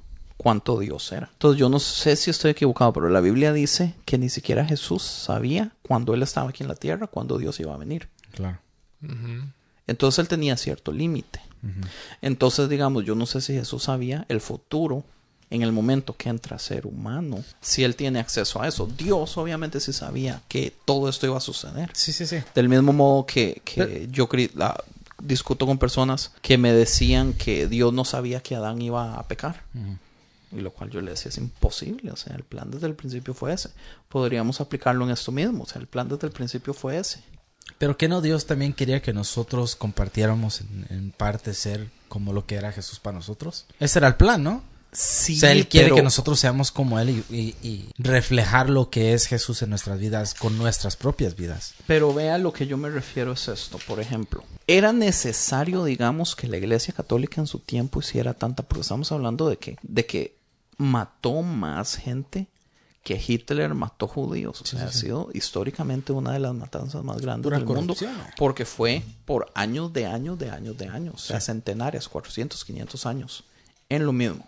cuánto 0.45 0.77
Dios 0.77 1.11
era. 1.11 1.27
Entonces 1.33 1.59
yo 1.59 1.69
no 1.69 1.79
sé 1.79 2.15
si 2.15 2.29
estoy 2.29 2.51
equivocado, 2.51 2.93
pero 2.93 3.09
la 3.09 3.19
Biblia 3.19 3.51
dice 3.51 3.95
que 4.05 4.19
ni 4.19 4.29
siquiera 4.29 4.63
Jesús 4.63 5.01
sabía 5.01 5.71
cuando 5.81 6.13
él 6.13 6.21
estaba 6.21 6.51
aquí 6.51 6.61
en 6.61 6.69
la 6.69 6.75
tierra, 6.75 7.07
cuando 7.07 7.39
Dios 7.39 7.59
iba 7.59 7.73
a 7.73 7.77
venir. 7.77 8.09
Claro. 8.31 8.59
Entonces 9.87 10.19
él 10.19 10.27
tenía 10.27 10.55
cierto 10.55 10.91
límite. 10.91 11.41
Entonces, 12.21 12.69
digamos, 12.69 13.05
yo 13.05 13.15
no 13.15 13.25
sé 13.25 13.41
si 13.41 13.53
Jesús 13.53 13.81
sabía 13.85 14.23
el 14.29 14.39
futuro 14.39 15.03
en 15.49 15.63
el 15.63 15.71
momento 15.71 16.15
que 16.15 16.29
entra 16.29 16.57
a 16.57 16.59
ser 16.59 16.85
humano, 16.85 17.43
si 17.59 17.83
él 17.83 17.95
tiene 17.95 18.19
acceso 18.19 18.61
a 18.61 18.67
eso. 18.67 18.85
Dios 18.85 19.35
obviamente 19.39 19.79
sí 19.79 19.93
sabía 19.93 20.43
que 20.47 20.71
todo 20.85 21.09
esto 21.09 21.25
iba 21.25 21.37
a 21.37 21.41
suceder. 21.41 21.89
Sí, 21.93 22.13
sí, 22.13 22.27
sí. 22.27 22.37
Del 22.53 22.69
mismo 22.69 22.93
modo 22.93 23.25
que, 23.25 23.63
que 23.65 24.07
yo 24.11 24.29
la- 24.53 24.79
discuto 25.23 25.65
con 25.65 25.79
personas 25.79 26.33
que 26.43 26.59
me 26.59 26.71
decían 26.71 27.33
que 27.33 27.65
Dios 27.67 27.91
no 27.93 28.05
sabía 28.05 28.41
que 28.41 28.53
Adán 28.55 28.79
iba 28.83 29.15
a 29.17 29.23
pecar. 29.27 29.63
Y 30.55 30.61
lo 30.61 30.71
cual 30.71 30.89
yo 30.89 31.01
le 31.01 31.11
decía 31.11 31.29
es 31.29 31.37
imposible. 31.37 32.11
O 32.11 32.15
sea, 32.15 32.35
el 32.35 32.43
plan 32.43 32.71
desde 32.71 32.87
el 32.87 32.95
principio 32.95 33.33
fue 33.33 33.53
ese. 33.53 33.69
Podríamos 34.09 34.61
aplicarlo 34.61 35.03
en 35.05 35.11
esto 35.11 35.31
mismo. 35.31 35.63
O 35.63 35.67
sea, 35.67 35.81
el 35.81 35.87
plan 35.87 36.07
desde 36.07 36.27
el 36.27 36.33
principio 36.33 36.73
fue 36.73 36.97
ese. 36.97 37.21
Pero 37.77 37.97
que 37.97 38.07
no 38.07 38.21
Dios 38.21 38.45
también 38.45 38.73
quería 38.73 39.01
que 39.01 39.11
nosotros 39.11 39.75
compartiéramos 39.75 40.61
en, 40.61 40.85
en 40.89 41.11
parte 41.11 41.53
ser 41.53 41.89
como 42.07 42.31
lo 42.31 42.45
que 42.45 42.55
era 42.55 42.71
Jesús 42.71 42.99
para 42.99 43.17
nosotros. 43.17 43.65
Ese 43.79 43.99
era 43.99 44.07
el 44.07 44.15
plan, 44.15 44.43
¿no? 44.43 44.63
Sí, 44.91 45.35
o 45.35 45.39
sea, 45.41 45.51
Él 45.51 45.67
quiere 45.67 45.87
pero- 45.87 45.95
que 45.97 46.03
nosotros 46.03 46.39
seamos 46.39 46.71
como 46.71 46.97
Él 47.01 47.09
y, 47.09 47.35
y- 47.35 47.55
y 47.67 47.89
reflejar 47.97 48.69
lo 48.69 48.89
que 48.89 49.13
es 49.13 49.25
Jesús 49.25 49.61
en 49.61 49.71
nuestras 49.71 49.99
vidas 49.99 50.33
con 50.35 50.57
nuestras 50.57 50.95
propias 50.95 51.35
vidas. 51.35 51.73
Pero 51.85 52.13
vea 52.13 52.37
lo 52.37 52.53
que 52.53 52.65
yo 52.65 52.77
me 52.77 52.89
refiero 52.89 53.33
es 53.33 53.45
esto, 53.49 53.77
por 53.87 53.99
ejemplo. 53.99 54.45
Era 54.67 54.93
necesario, 54.93 55.83
digamos, 55.83 56.35
que 56.37 56.47
la 56.47 56.55
Iglesia 56.57 56.93
Católica 56.93 57.41
en 57.41 57.47
su 57.47 57.59
tiempo 57.59 57.99
hiciera 57.99 58.33
tanta, 58.35 58.63
porque 58.63 58.81
estamos 58.83 59.11
hablando 59.11 59.49
de 59.49 59.57
que, 59.57 59.75
de 59.81 60.05
que 60.05 60.37
mató 60.77 61.41
más 61.41 61.95
gente 61.95 62.47
que 63.05 63.21
Hitler 63.25 63.73
mató 63.75 64.07
judíos. 64.07 64.61
O 64.61 64.65
sea, 64.65 64.85
ha 64.85 64.91
sido 64.91 65.29
históricamente 65.31 66.11
una 66.11 66.33
de 66.33 66.39
las 66.39 66.55
matanzas 66.55 67.03
más 67.03 67.21
grandes 67.21 67.43
Pura 67.43 67.59
del 67.59 67.67
mundo. 67.67 67.95
Porque 68.35 68.65
fue 68.65 69.03
por 69.25 69.51
años 69.53 69.93
de 69.93 70.07
años 70.07 70.39
de 70.39 70.49
años 70.49 70.75
de 70.75 70.87
años. 70.87 71.13
O 71.15 71.17
sea, 71.19 71.39
centenarias, 71.39 72.09
400, 72.09 72.65
500 72.65 73.05
años. 73.05 73.43
En 73.89 74.05
lo 74.07 74.11
mismo. 74.11 74.47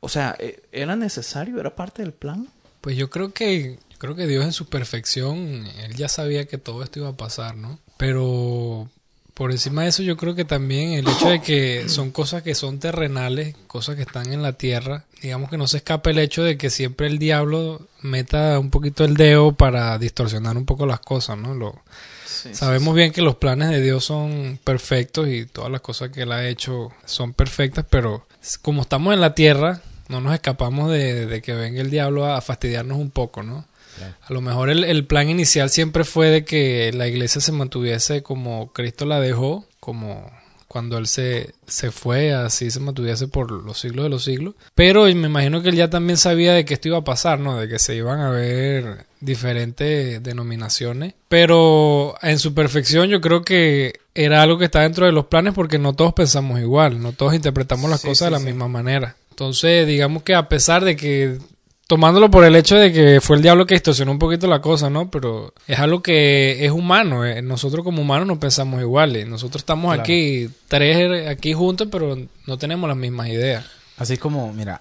O 0.00 0.08
sea, 0.08 0.34
eh, 0.38 0.62
era 0.72 0.96
necesario, 0.96 1.60
era 1.60 1.76
parte 1.76 2.02
del 2.02 2.12
plan. 2.12 2.48
Pues 2.80 2.96
yo 2.96 3.10
creo 3.10 3.34
que 3.34 3.78
yo 3.90 3.98
creo 3.98 4.16
que 4.16 4.26
Dios 4.26 4.44
en 4.44 4.52
su 4.52 4.66
perfección, 4.66 5.66
él 5.78 5.94
ya 5.94 6.08
sabía 6.08 6.46
que 6.46 6.56
todo 6.56 6.82
esto 6.82 7.00
iba 7.00 7.10
a 7.10 7.16
pasar, 7.16 7.56
¿no? 7.56 7.78
Pero 7.98 8.88
por 9.34 9.50
encima 9.50 9.82
de 9.82 9.88
eso 9.88 10.02
yo 10.02 10.16
creo 10.16 10.34
que 10.34 10.44
también 10.44 10.92
el 10.92 11.08
hecho 11.08 11.30
de 11.30 11.40
que 11.40 11.88
son 11.88 12.10
cosas 12.10 12.42
que 12.42 12.54
son 12.54 12.78
terrenales, 12.78 13.56
cosas 13.66 13.96
que 13.96 14.02
están 14.02 14.32
en 14.32 14.42
la 14.42 14.52
tierra, 14.52 15.04
digamos 15.22 15.48
que 15.48 15.56
no 15.56 15.66
se 15.66 15.78
escape 15.78 16.10
el 16.10 16.18
hecho 16.18 16.42
de 16.42 16.58
que 16.58 16.70
siempre 16.70 17.06
el 17.06 17.18
diablo 17.18 17.80
meta 18.02 18.58
un 18.58 18.70
poquito 18.70 19.04
el 19.04 19.16
dedo 19.16 19.52
para 19.52 19.98
distorsionar 19.98 20.56
un 20.56 20.66
poco 20.66 20.86
las 20.86 21.00
cosas, 21.00 21.38
¿no? 21.38 21.54
Lo, 21.54 21.82
Sabemos 22.52 22.94
bien 22.94 23.12
que 23.12 23.22
los 23.22 23.36
planes 23.36 23.70
de 23.70 23.80
Dios 23.80 24.04
son 24.04 24.58
perfectos 24.64 25.28
y 25.28 25.46
todas 25.46 25.70
las 25.70 25.80
cosas 25.80 26.10
que 26.10 26.22
Él 26.22 26.32
ha 26.32 26.48
hecho 26.48 26.90
son 27.04 27.34
perfectas, 27.34 27.84
pero 27.88 28.26
como 28.62 28.82
estamos 28.82 29.14
en 29.14 29.20
la 29.20 29.34
tierra, 29.34 29.80
no 30.08 30.20
nos 30.20 30.34
escapamos 30.34 30.90
de, 30.90 31.26
de 31.26 31.42
que 31.42 31.54
venga 31.54 31.80
el 31.80 31.90
diablo 31.90 32.26
a 32.26 32.40
fastidiarnos 32.40 32.98
un 32.98 33.10
poco, 33.10 33.42
¿no? 33.42 33.64
A 34.22 34.32
lo 34.32 34.40
mejor 34.40 34.70
el, 34.70 34.84
el 34.84 35.06
plan 35.06 35.28
inicial 35.28 35.70
siempre 35.70 36.04
fue 36.04 36.28
de 36.28 36.44
que 36.44 36.90
la 36.94 37.08
iglesia 37.08 37.40
se 37.40 37.52
mantuviese 37.52 38.22
como 38.22 38.72
Cristo 38.72 39.04
la 39.06 39.20
dejó, 39.20 39.64
como 39.80 40.30
cuando 40.68 40.96
Él 40.96 41.06
se, 41.06 41.54
se 41.66 41.90
fue, 41.90 42.32
así 42.32 42.70
se 42.70 42.80
mantuviese 42.80 43.28
por 43.28 43.50
los 43.52 43.78
siglos 43.78 44.04
de 44.04 44.08
los 44.08 44.24
siglos. 44.24 44.54
Pero 44.74 45.02
me 45.04 45.10
imagino 45.10 45.60
que 45.62 45.68
Él 45.68 45.76
ya 45.76 45.90
también 45.90 46.16
sabía 46.16 46.54
de 46.54 46.64
que 46.64 46.72
esto 46.72 46.88
iba 46.88 46.96
a 46.96 47.04
pasar, 47.04 47.38
¿no? 47.38 47.58
De 47.58 47.68
que 47.68 47.78
se 47.78 47.94
iban 47.94 48.20
a 48.20 48.30
ver 48.30 49.04
diferentes 49.20 50.22
denominaciones. 50.22 51.12
Pero 51.28 52.14
en 52.22 52.38
su 52.38 52.54
perfección 52.54 53.08
yo 53.10 53.20
creo 53.20 53.42
que 53.42 54.00
era 54.14 54.40
algo 54.42 54.58
que 54.58 54.64
está 54.64 54.80
dentro 54.80 55.04
de 55.04 55.12
los 55.12 55.26
planes 55.26 55.52
porque 55.52 55.78
no 55.78 55.92
todos 55.92 56.14
pensamos 56.14 56.58
igual, 56.60 57.02
no 57.02 57.12
todos 57.12 57.34
interpretamos 57.34 57.90
las 57.90 58.00
Sí, 58.00 58.08
cosas 58.08 58.26
de 58.28 58.32
la 58.32 58.38
sí. 58.38 58.46
misma 58.46 58.68
manera. 58.68 59.16
Entonces, 59.30 59.86
digamos 59.86 60.22
que 60.22 60.34
a 60.34 60.48
pesar 60.48 60.84
de 60.84 60.96
que 60.96 61.38
tomándolo 61.92 62.30
por 62.30 62.42
el 62.42 62.56
hecho 62.56 62.76
de 62.76 62.90
que 62.90 63.20
fue 63.20 63.36
el 63.36 63.42
diablo 63.42 63.66
que 63.66 63.74
distorsionó 63.74 64.12
un 64.12 64.18
poquito 64.18 64.46
la 64.46 64.62
cosa, 64.62 64.88
¿no? 64.88 65.10
Pero 65.10 65.52
es 65.66 65.78
algo 65.78 66.02
que 66.02 66.64
es 66.64 66.72
humano. 66.72 67.26
eh. 67.26 67.42
Nosotros 67.42 67.84
como 67.84 68.00
humanos 68.00 68.26
no 68.26 68.40
pensamos 68.40 68.80
iguales. 68.80 69.26
Nosotros 69.28 69.60
estamos 69.60 69.88
Claro. 69.90 70.00
aquí, 70.02 70.48
tres 70.68 71.28
aquí 71.28 71.52
juntos, 71.52 71.88
pero 71.92 72.16
no 72.46 72.56
tenemos 72.56 72.88
las 72.88 72.96
mismas 72.96 73.28
ideas. 73.28 73.66
Así 73.98 74.16
como, 74.16 74.50
mira, 74.54 74.78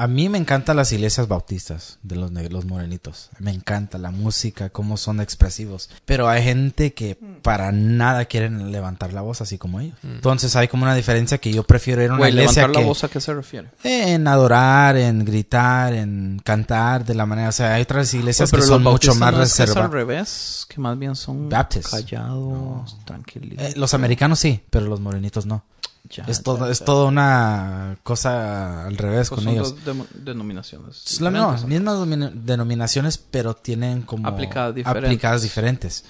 a 0.00 0.06
mí 0.06 0.30
me 0.30 0.38
encantan 0.38 0.76
las 0.78 0.92
iglesias 0.92 1.28
bautistas 1.28 1.98
de 2.02 2.16
los, 2.16 2.30
los 2.32 2.64
morenitos. 2.64 3.28
Me 3.38 3.50
encanta 3.50 3.98
la 3.98 4.10
música, 4.10 4.70
cómo 4.70 4.96
son 4.96 5.20
expresivos. 5.20 5.90
Pero 6.06 6.26
hay 6.26 6.42
gente 6.42 6.94
que 6.94 7.18
para 7.42 7.70
nada 7.70 8.24
quieren 8.24 8.72
levantar 8.72 9.12
la 9.12 9.20
voz 9.20 9.42
así 9.42 9.58
como 9.58 9.78
ellos. 9.78 9.98
Entonces 10.02 10.56
hay 10.56 10.68
como 10.68 10.84
una 10.84 10.94
diferencia 10.94 11.36
que 11.36 11.52
yo 11.52 11.64
prefiero 11.64 12.02
ir 12.02 12.08
a 12.08 12.14
una 12.14 12.18
Güey, 12.20 12.30
iglesia 12.30 12.62
levantar 12.62 12.76
que... 12.76 12.80
la 12.80 12.88
voz 12.88 13.04
a 13.04 13.08
qué 13.08 13.20
se 13.20 13.34
refiere. 13.34 13.68
En 13.84 14.26
adorar, 14.26 14.96
en 14.96 15.22
gritar, 15.22 15.92
en 15.92 16.40
cantar 16.42 17.04
de 17.04 17.14
la 17.14 17.26
manera... 17.26 17.50
O 17.50 17.52
sea, 17.52 17.74
hay 17.74 17.82
otras 17.82 18.14
iglesias 18.14 18.50
Pero 18.50 18.62
que 18.62 18.68
son 18.68 18.82
mucho 18.82 19.14
más 19.14 19.34
no 19.34 19.42
es 19.42 19.60
al 19.60 19.66
reservadas. 19.66 19.90
revés, 19.92 20.66
que 20.66 20.80
más 20.80 20.98
bien 20.98 21.14
son 21.14 21.50
callados, 21.50 22.96
tranquilitos. 23.04 23.66
Eh, 23.66 23.74
los 23.76 23.92
americanos 23.92 24.38
sí, 24.38 24.62
pero 24.70 24.86
los 24.86 24.98
morenitos 25.00 25.44
no. 25.44 25.62
Ya, 26.10 26.24
es 26.24 26.38
ya, 26.38 26.42
todo, 26.42 26.70
es 26.70 26.84
toda 26.84 27.06
una 27.06 27.96
cosa 28.02 28.84
al 28.86 28.96
revés 28.96 29.28
Pues 29.28 29.38
con 29.38 29.44
son 29.44 29.52
ellos. 29.52 29.84
dos 29.84 30.06
denominaciones. 30.24 31.20
La 31.20 31.30
mismas 31.66 32.04
denominaciones, 32.34 33.18
pero 33.18 33.54
tienen 33.54 34.02
como 34.02 34.26
Aplicadas 34.26 34.74
diferentes. 34.74 35.04
aplicadas 35.08 35.42
diferentes. 35.42 36.04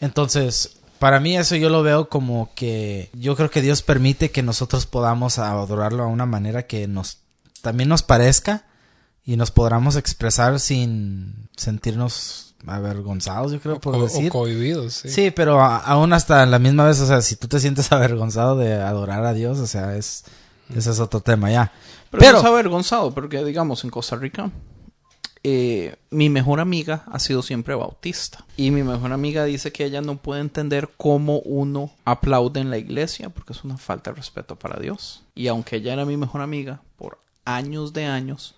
Entonces, 0.00 0.76
para 0.98 1.18
mí 1.20 1.36
eso 1.36 1.56
yo 1.56 1.70
lo 1.70 1.82
veo 1.82 2.08
como 2.08 2.50
que 2.54 3.10
yo 3.14 3.36
creo 3.36 3.50
que 3.50 3.62
Dios 3.62 3.82
permite 3.82 4.30
que 4.30 4.42
nosotros 4.42 4.86
podamos 4.86 5.38
adorarlo 5.38 6.02
a 6.02 6.06
una 6.08 6.26
manera 6.26 6.66
que 6.66 6.86
nos 6.86 7.18
también 7.62 7.88
nos 7.88 8.02
parezca 8.02 8.64
y 9.28 9.36
nos 9.36 9.50
podamos 9.50 9.96
expresar 9.96 10.58
sin 10.58 11.48
sentirnos 11.54 12.54
avergonzados, 12.66 13.52
yo 13.52 13.60
creo 13.60 13.76
O, 13.76 13.80
por 13.80 13.92
co- 13.92 14.00
o 14.00 14.04
decir. 14.04 14.30
cohibidos, 14.32 14.94
sí. 14.94 15.10
Sí, 15.10 15.30
pero 15.30 15.60
a- 15.60 15.76
aún 15.76 16.14
hasta 16.14 16.46
la 16.46 16.58
misma 16.58 16.86
vez, 16.86 16.98
o 17.00 17.06
sea, 17.06 17.20
si 17.20 17.36
tú 17.36 17.46
te 17.46 17.60
sientes 17.60 17.92
avergonzado 17.92 18.56
de 18.56 18.72
adorar 18.74 19.24
a 19.26 19.34
Dios, 19.34 19.58
o 19.58 19.66
sea, 19.66 19.96
es 19.96 20.24
ese 20.74 20.90
es 20.90 20.98
otro 21.00 21.20
tema 21.20 21.50
ya. 21.50 21.72
Pero, 22.10 22.20
Pero, 22.20 22.32
no 22.32 22.38
es 22.38 22.44
avergonzado, 22.46 23.12
porque 23.12 23.44
digamos 23.44 23.84
en 23.84 23.90
Costa 23.90 24.16
Rica, 24.16 24.50
eh, 25.44 25.96
mi 26.10 26.30
mejor 26.30 26.60
amiga 26.60 27.04
ha 27.06 27.18
sido 27.18 27.42
siempre 27.42 27.74
bautista. 27.74 28.44
Y 28.56 28.70
mi 28.70 28.82
mejor 28.82 29.12
amiga 29.12 29.44
dice 29.44 29.72
que 29.72 29.84
ella 29.84 30.00
no 30.00 30.16
puede 30.16 30.40
entender 30.40 30.90
cómo 30.96 31.38
uno 31.40 31.90
aplaude 32.04 32.60
en 32.60 32.70
la 32.70 32.78
iglesia, 32.78 33.28
porque 33.30 33.52
es 33.52 33.62
una 33.64 33.76
falta 33.78 34.10
de 34.10 34.16
respeto 34.16 34.56
para 34.56 34.80
Dios. 34.80 35.22
Y 35.34 35.48
aunque 35.48 35.76
ella 35.76 35.92
era 35.92 36.04
mi 36.04 36.16
mejor 36.16 36.40
amiga 36.40 36.80
por 36.96 37.18
años 37.44 37.92
de 37.92 38.06
años, 38.06 38.54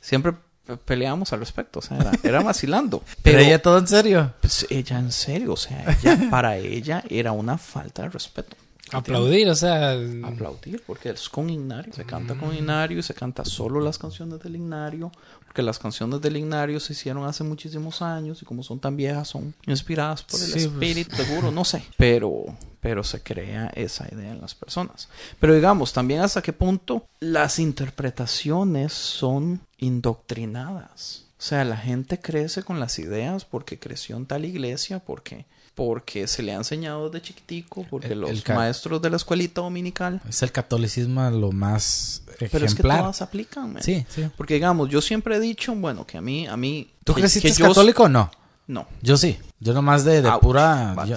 siempre 0.00 0.32
pe- 0.66 0.76
peleábamos 0.76 1.32
al 1.32 1.40
respecto, 1.40 1.78
o 1.80 1.82
sea, 1.82 1.98
era, 1.98 2.12
era 2.22 2.42
vacilando. 2.44 3.02
pero 3.22 3.38
ella 3.40 3.60
todo 3.60 3.78
en 3.78 3.86
serio. 3.88 4.32
pues, 4.40 4.66
ella 4.70 4.98
en 4.98 5.12
serio, 5.12 5.52
o 5.52 5.56
sea, 5.56 5.96
ella, 6.02 6.18
para 6.30 6.56
ella 6.56 7.02
era 7.08 7.32
una 7.32 7.58
falta 7.58 8.02
de 8.02 8.08
respeto. 8.10 8.56
Aplaudir, 8.92 9.48
o 9.48 9.54
sea, 9.54 9.92
aplaudir 10.24 10.82
porque 10.84 11.10
es 11.10 11.28
con 11.28 11.48
Ignario, 11.48 11.92
se 11.92 12.04
canta 12.04 12.34
con 12.34 12.52
Ignario 12.52 12.98
y 12.98 13.02
se 13.04 13.14
canta 13.14 13.44
solo 13.44 13.80
las 13.80 13.98
canciones 13.98 14.40
del 14.40 14.56
Ignario, 14.56 15.12
porque 15.44 15.62
las 15.62 15.78
canciones 15.78 16.20
del 16.20 16.36
Ignario 16.36 16.80
se 16.80 16.94
hicieron 16.94 17.24
hace 17.24 17.44
muchísimos 17.44 18.02
años 18.02 18.42
y 18.42 18.44
como 18.44 18.64
son 18.64 18.80
tan 18.80 18.96
viejas 18.96 19.28
son 19.28 19.54
inspiradas 19.68 20.24
por 20.24 20.40
el 20.40 20.46
Sí, 20.46 20.52
pues. 20.52 20.64
espíritu, 20.64 21.14
seguro, 21.14 21.52
no 21.52 21.64
sé, 21.64 21.84
pero 21.96 22.46
pero 22.80 23.04
se 23.04 23.22
crea 23.22 23.70
esa 23.76 24.08
idea 24.12 24.32
en 24.32 24.40
las 24.40 24.56
personas. 24.56 25.08
Pero 25.38 25.54
digamos, 25.54 25.92
también 25.92 26.22
hasta 26.22 26.42
qué 26.42 26.52
punto 26.52 27.06
las 27.20 27.60
interpretaciones 27.60 28.92
son 28.92 29.60
indoctrinadas. 29.80 31.24
O 31.38 31.42
sea, 31.42 31.64
la 31.64 31.76
gente 31.76 32.20
crece 32.20 32.62
con 32.62 32.80
las 32.80 32.98
ideas 32.98 33.44
porque 33.44 33.78
creció 33.78 34.16
en 34.16 34.26
tal 34.26 34.44
iglesia, 34.44 34.98
porque 34.98 35.46
porque 35.74 36.26
se 36.26 36.42
le 36.42 36.52
ha 36.52 36.56
enseñado 36.56 37.08
desde 37.08 37.24
chiquitico, 37.28 37.86
porque 37.88 38.08
El- 38.08 38.20
los 38.20 38.30
el 38.30 38.42
maestros 38.54 39.00
de 39.00 39.08
la 39.08 39.16
escuelita 39.16 39.62
dominical. 39.62 40.20
Es 40.28 40.42
el 40.42 40.52
catolicismo 40.52 41.30
lo 41.30 41.52
más 41.52 42.22
ejemplar. 42.26 42.50
Pero 42.50 42.66
es 42.66 42.74
que 42.74 42.82
todas 42.82 43.22
aplican, 43.22 43.72
man. 43.74 43.82
Sí, 43.82 44.04
sí. 44.14 44.28
Porque 44.36 44.54
digamos, 44.54 44.90
yo 44.90 45.00
siempre 45.00 45.36
he 45.36 45.40
dicho, 45.40 45.74
bueno, 45.74 46.06
que 46.06 46.18
a 46.18 46.20
mí, 46.20 46.46
a 46.46 46.56
mí. 46.56 46.90
¿Tú 47.04 47.14
que- 47.14 47.22
creciste 47.22 47.48
que 47.52 47.54
yo- 47.54 47.68
católico 47.68 48.02
o 48.02 48.08
no? 48.10 48.30
No. 48.66 48.86
Yo 49.00 49.16
sí. 49.16 49.38
Yo 49.60 49.72
nomás 49.72 50.04
de, 50.04 50.20
de 50.20 50.28
Ouch. 50.28 50.40
pura... 50.42 50.94
Yo, 51.06 51.16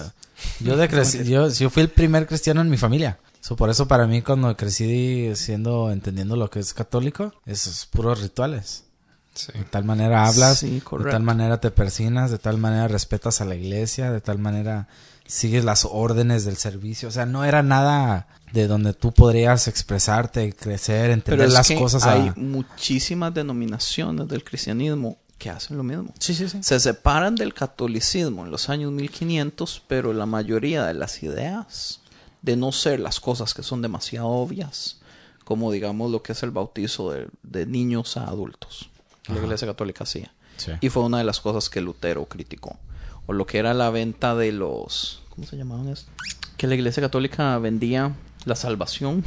yo 0.62 0.78
de 0.78 0.90
creci- 0.90 1.24
yo, 1.26 1.50
yo 1.50 1.70
fui 1.70 1.82
el 1.82 1.90
primer 1.90 2.26
cristiano 2.26 2.62
en 2.62 2.70
mi 2.70 2.78
familia. 2.78 3.18
So, 3.46 3.58
por 3.58 3.70
eso 3.70 3.90
para 3.90 4.08
mí 4.08 4.22
cuando 4.22 4.56
crecí 4.56 5.32
siendo, 5.36 5.92
entendiendo 5.92 6.38
lo 6.38 6.50
que 6.50 6.60
es 6.60 6.74
católico, 6.74 7.34
esos 7.46 7.86
puros 7.88 8.22
rituales. 8.22 8.86
sí. 9.34 9.52
De 9.54 9.66
tal 9.66 9.84
manera 9.84 10.26
hablas, 10.28 10.60
Sí, 10.60 10.80
de 10.80 11.12
tal 11.12 11.24
manera 11.24 11.60
te 11.60 11.70
persinas, 11.70 12.32
de 12.32 12.38
tal 12.38 12.58
manera 12.58 12.88
respetas 12.88 13.42
a 13.42 13.46
la 13.46 13.56
iglesia, 13.56 14.12
de 14.14 14.22
tal 14.22 14.40
manera 14.40 14.88
sigues 15.28 15.66
las 15.66 15.84
órdenes 15.90 16.46
del 16.46 16.56
servicio. 16.56 17.10
O 17.10 17.12
sea, 17.12 17.26
no 17.26 17.44
era 17.44 17.64
nada 17.64 18.28
de 18.54 18.68
donde 18.68 18.94
tú 18.94 19.12
podrías 19.12 19.68
expresarte, 19.68 20.54
crecer, 20.54 21.02
Pero 21.02 21.14
entender 21.14 21.48
es 21.48 21.54
las 21.54 21.68
que 21.68 21.76
cosas. 21.76 22.04
a- 22.06 22.14
hay 22.14 22.32
muchísimas 22.38 23.34
denominaciones 23.34 24.28
del 24.30 24.44
cristianismo 24.46 25.18
que 25.38 25.50
hacen 25.50 25.76
lo 25.76 25.84
mismo. 25.84 26.14
Sí, 26.20 26.34
sí, 26.34 26.48
sí. 26.48 26.60
Se 26.64 26.80
separan 26.80 27.36
del 27.36 27.54
catolicismo 27.54 28.46
en 28.46 28.52
los 28.52 28.70
años 28.70 28.92
1500, 28.94 29.82
pero 29.88 30.14
la 30.14 30.26
mayoría 30.26 30.86
de 30.86 30.94
las 30.94 31.22
ideas, 31.24 32.00
de 32.44 32.56
no 32.56 32.72
ser 32.72 33.00
las 33.00 33.20
cosas 33.20 33.54
que 33.56 33.64
son 33.64 33.82
demasiado 33.82 34.28
obvias, 34.28 35.00
como 35.44 35.72
digamos 35.72 36.12
lo 36.12 36.22
que 36.22 36.34
es 36.34 36.44
el 36.44 36.52
bautizo 36.52 37.12
de, 37.12 37.28
de 37.42 37.66
niños 37.66 38.16
a 38.18 38.26
adultos, 38.28 38.90
que 39.24 39.34
la. 39.34 39.42
Iglesia 39.42 39.68
Católica 39.68 40.04
hacía. 40.04 40.32
Sí. 40.58 40.72
Y 40.82 40.90
fue 40.90 41.04
una 41.04 41.18
de 41.18 41.24
las 41.24 41.40
cosas 41.42 41.70
que 41.70 41.82
Lutero 41.82 42.26
criticó. 42.26 42.78
O 43.26 43.34
lo 43.34 43.48
que 43.48 43.58
era 43.58 43.74
la 43.74 43.90
venta 43.90 44.36
de 44.36 44.52
los... 44.52 45.24
¿Cómo 45.30 45.48
se 45.48 45.58
llamaban 45.58 45.88
esto? 45.88 46.12
Que 46.58 46.68
la 46.68 46.76
Iglesia 46.76 47.02
Católica 47.02 47.58
vendía 47.58 48.14
la 48.46 48.56
salvación. 48.56 49.24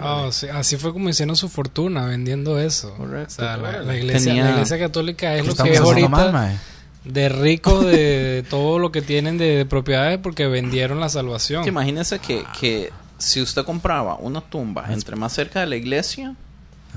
Ah, 0.00 0.28
sí, 0.32 0.48
así 0.48 0.76
fue 0.76 0.92
como 0.92 1.08
hicieron 1.08 1.36
su 1.36 1.48
fortuna 1.48 2.06
vendiendo 2.06 2.58
eso. 2.58 2.94
Correcto. 2.94 3.34
O 3.34 3.36
sea, 3.36 3.56
la, 3.56 3.96
iglesia, 3.96 4.30
Tenía- 4.30 4.44
la 4.44 4.50
iglesia 4.52 4.78
católica 4.78 5.34
es 5.36 5.42
¿Qué 5.42 5.48
lo 5.48 5.54
que 5.64 5.72
es 5.74 5.80
ahorita 5.80 6.08
mal? 6.08 6.60
De 7.06 7.28
rico 7.28 7.82
de, 7.82 8.44
todo 8.48 8.78
lo 8.78 8.92
que 8.92 9.02
tienen 9.02 9.38
de, 9.38 9.56
de 9.56 9.66
propiedades 9.66 10.18
porque 10.18 10.46
vendieron 10.46 11.00
la 11.00 11.08
salvación. 11.08 11.62
Que 11.62 11.70
imagínese 11.70 12.18
que, 12.18 12.44
que 12.58 12.90
si 13.18 13.40
usted 13.40 13.64
compraba 13.64 14.16
una 14.16 14.40
tumba 14.40 14.86
entre 14.92 15.16
más 15.16 15.32
cerca 15.32 15.60
de 15.60 15.66
la 15.66 15.76
iglesia, 15.76 16.34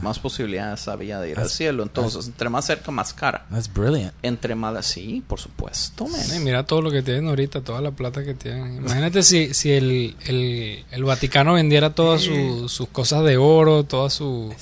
más 0.02 0.20
posibilidades 0.20 0.88
había 0.88 1.20
de 1.20 1.32
ir 1.32 1.40
al 1.40 1.50
cielo. 1.50 1.84
Entonces, 1.84 2.28
entre 2.28 2.50
más 2.50 2.66
cerca, 2.66 2.92
más 2.92 3.14
cara. 3.14 3.46
That's 3.52 3.72
brilliant. 3.74 4.14
Entre 4.24 4.56
más... 4.56 4.86
Sí, 4.86 5.24
por 5.28 5.40
supuesto, 5.40 6.08
man. 6.08 6.22
Sí, 6.22 6.40
mira 6.40 6.66
todo 6.66 6.82
lo 6.82 6.92
que 6.92 7.02
tienen 7.02 7.28
ahorita, 7.28 7.62
toda 7.62 7.82
la 7.82 7.92
plata 7.92 8.24
que 8.24 8.34
tienen. 8.34 8.78
Imagínate 8.78 9.24
si, 9.24 9.54
si 9.54 9.72
el, 9.72 10.16
el, 10.26 10.86
el 10.92 11.04
Vaticano 11.04 11.54
vendiera 11.54 11.94
todas 11.96 12.22
su- 12.22 12.68
sus 12.70 12.88
cosas 12.90 13.24
de 13.26 13.38
oro, 13.38 13.84
todas 13.84 14.14
su- 14.14 14.54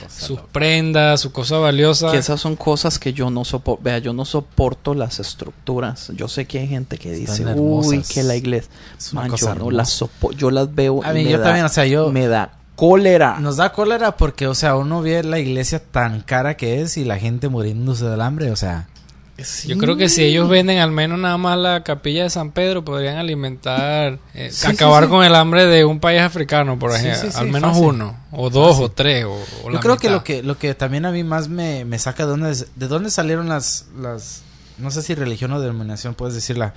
cosa 0.00 0.08
sus 0.26 0.30
loca. 0.38 0.48
prendas, 0.52 1.20
sus 1.20 1.32
cosas 1.32 1.60
valiosas. 1.60 2.12
Que 2.12 2.18
esas 2.18 2.40
son 2.40 2.56
cosas 2.56 2.98
que 2.98 3.12
yo 3.12 3.30
no 3.30 3.44
soporto. 3.44 3.82
Vea, 3.82 3.98
yo 3.98 4.12
no 4.12 4.24
soporto 4.24 4.94
las 4.94 5.20
estructuras. 5.20 6.10
Yo 6.14 6.28
sé 6.28 6.46
que 6.46 6.58
hay 6.60 6.68
gente 6.68 6.98
que 6.98 7.12
Están 7.14 7.36
dice, 7.38 7.50
hermosas. 7.50 7.90
uy, 7.92 8.02
que 8.14 8.22
la 8.22 8.36
iglesia. 8.36 8.70
Man, 9.12 9.28
cosa 9.28 9.54
yo 9.54 9.64
no 9.64 9.70
las 9.70 9.90
soporto. 9.90 10.36
Yo 10.36 10.50
las 10.50 10.74
veo. 10.74 11.00
A 11.04 11.12
y 11.12 11.14
mí, 11.18 11.24
me 11.24 11.30
yo 11.30 11.38
da- 11.38 11.44
también, 11.44 11.66
o 11.66 11.68
sea, 11.68 11.86
yo- 11.86 12.10
Me 12.10 12.26
da 12.28 12.52
cólera. 12.80 13.38
Nos 13.40 13.56
da 13.58 13.72
cólera 13.72 14.16
porque, 14.16 14.46
o 14.46 14.54
sea, 14.54 14.76
uno 14.76 15.02
ve 15.02 15.22
la 15.22 15.38
iglesia 15.38 15.80
tan 15.82 16.20
cara 16.22 16.56
que 16.56 16.80
es 16.80 16.96
y 16.96 17.04
la 17.04 17.18
gente 17.18 17.48
muriéndose 17.48 18.06
del 18.06 18.20
hambre, 18.20 18.50
o 18.50 18.56
sea. 18.56 18.88
Yo 19.66 19.78
creo 19.78 19.96
que 19.96 20.10
si 20.10 20.22
ellos 20.22 20.50
venden 20.50 20.80
al 20.80 20.90
menos 20.90 21.18
nada 21.18 21.38
más 21.38 21.56
la 21.58 21.82
capilla 21.82 22.24
de 22.24 22.30
San 22.30 22.50
Pedro, 22.50 22.84
podrían 22.84 23.16
alimentar, 23.16 24.18
eh, 24.34 24.50
Sí, 24.52 24.66
acabar 24.66 25.04
sí, 25.04 25.06
sí. 25.06 25.10
con 25.10 25.24
el 25.24 25.34
hambre 25.34 25.64
de 25.66 25.84
un 25.86 25.98
país 25.98 26.20
africano, 26.20 26.78
por 26.78 26.90
ejemplo. 26.94 27.20
sí, 27.22 27.28
sí, 27.32 27.38
al 27.38 27.48
menos 27.48 27.70
fácil. 27.70 27.86
uno, 27.86 28.16
o 28.32 28.50
dos, 28.50 28.72
Fácil. 28.72 28.84
o 28.84 28.90
tres, 28.90 29.24
o, 29.24 29.32
o 29.32 29.64
Yo 29.64 29.70
la 29.70 29.80
creo 29.80 29.96
que 29.96 30.10
lo 30.10 30.22
que 30.24 30.42
lo 30.42 30.58
que 30.58 30.74
también 30.74 31.06
a 31.06 31.10
mí 31.10 31.24
más 31.24 31.48
me, 31.48 31.86
me 31.86 31.98
saca 31.98 32.24
de 32.24 32.30
dónde 32.30 32.54
de 32.76 32.88
dónde 32.88 33.10
salieron 33.10 33.48
las 33.48 33.86
las 33.98 34.42
no 34.76 34.90
sé 34.90 35.00
si 35.02 35.14
religión 35.14 35.52
o 35.52 35.60
denominación 35.60 36.14
puedes 36.14 36.34
decirla 36.34 36.74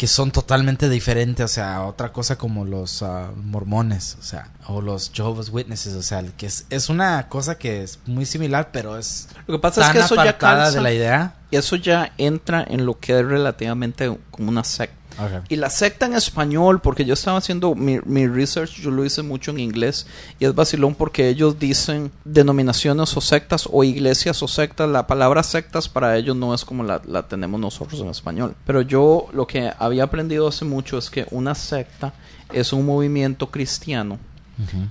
que 0.00 0.06
son 0.06 0.30
totalmente 0.30 0.88
diferentes, 0.88 1.44
o 1.44 1.48
sea, 1.48 1.82
otra 1.82 2.10
cosa 2.10 2.38
como 2.38 2.64
los 2.64 3.02
ah, 3.02 3.32
mormones, 3.36 4.16
o 4.18 4.22
sea, 4.22 4.48
o 4.66 4.80
los 4.80 5.12
Jehovah's 5.12 5.50
Witnesses, 5.50 5.92
o 5.92 6.00
sea, 6.00 6.24
que 6.38 6.46
es, 6.46 6.64
es 6.70 6.88
una 6.88 7.28
cosa 7.28 7.58
que 7.58 7.82
es 7.82 7.98
muy 8.06 8.24
similar, 8.24 8.70
pero 8.72 8.96
es 8.96 9.28
Lo 9.46 9.56
que 9.56 9.60
pasa 9.60 9.82
tan 9.82 9.90
es 9.90 9.96
que 9.96 10.06
eso 10.06 10.24
ya 10.24 10.38
calza. 10.38 10.70
de 10.70 10.80
la 10.80 10.94
idea. 10.94 11.34
Eso 11.50 11.76
ya 11.76 12.14
entra 12.16 12.64
en 12.66 12.86
lo 12.86 12.98
que 12.98 13.18
es 13.18 13.26
relativamente 13.26 14.18
como 14.30 14.48
una 14.48 14.64
secta. 14.64 14.96
Okay. 15.18 15.40
Y 15.48 15.56
la 15.56 15.70
secta 15.70 16.06
en 16.06 16.14
español, 16.14 16.80
porque 16.80 17.04
yo 17.04 17.14
estaba 17.14 17.38
haciendo 17.38 17.74
mi, 17.74 17.98
mi 18.04 18.26
research, 18.26 18.70
yo 18.80 18.90
lo 18.90 19.04
hice 19.04 19.22
mucho 19.22 19.50
en 19.50 19.60
inglés, 19.60 20.06
y 20.38 20.44
es 20.44 20.54
vacilón 20.54 20.94
porque 20.94 21.28
ellos 21.28 21.58
dicen 21.58 22.10
denominaciones 22.24 23.16
o 23.16 23.20
sectas 23.20 23.68
o 23.70 23.84
iglesias 23.84 24.42
o 24.42 24.48
sectas. 24.48 24.88
La 24.88 25.06
palabra 25.06 25.42
sectas 25.42 25.88
para 25.88 26.16
ellos 26.16 26.36
no 26.36 26.54
es 26.54 26.64
como 26.64 26.82
la, 26.82 27.02
la 27.06 27.26
tenemos 27.26 27.60
nosotros 27.60 28.00
en 28.00 28.08
español. 28.08 28.54
Pero 28.64 28.82
yo 28.82 29.28
lo 29.32 29.46
que 29.46 29.72
había 29.78 30.04
aprendido 30.04 30.48
hace 30.48 30.64
mucho 30.64 30.98
es 30.98 31.10
que 31.10 31.26
una 31.30 31.54
secta 31.54 32.14
es 32.52 32.72
un 32.72 32.86
movimiento 32.86 33.50
cristiano 33.50 34.18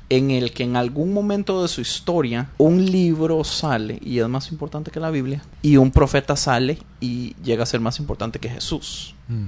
en 0.10 0.32
el 0.32 0.52
que 0.52 0.64
en 0.64 0.76
algún 0.76 1.14
momento 1.14 1.62
de 1.62 1.68
su 1.68 1.82
historia 1.82 2.50
un 2.58 2.86
libro 2.86 3.44
sale 3.44 4.00
y 4.02 4.20
es 4.20 4.28
más 4.28 4.52
importante 4.52 4.90
que 4.90 5.00
la 5.00 5.12
Biblia 5.12 5.44
y 5.62 5.78
un 5.78 5.92
profeta 5.92 6.36
sale 6.36 6.80
y 7.00 7.36
llega 7.44 7.64
a 7.64 7.66
ser 7.68 7.80
más 7.80 8.00
importante 8.00 8.40
que 8.40 8.50
Jesús. 8.50 9.16
Mm. 9.28 9.46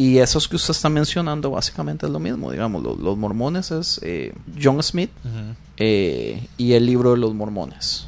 Y 0.00 0.16
esos 0.18 0.48
que 0.48 0.56
usted 0.56 0.70
está 0.70 0.88
mencionando 0.88 1.50
básicamente 1.50 2.06
es 2.06 2.12
lo 2.12 2.18
mismo, 2.18 2.50
digamos, 2.50 2.82
lo- 2.82 2.96
los, 2.96 3.18
mormones 3.18 3.70
es 3.70 4.00
eh, 4.02 4.32
John 4.62 4.82
Smith 4.82 5.10
eh, 5.76 6.46
y 6.56 6.72
el 6.72 6.86
libro 6.86 7.10
de 7.12 7.16
los 7.18 7.34
mormones. 7.34 8.06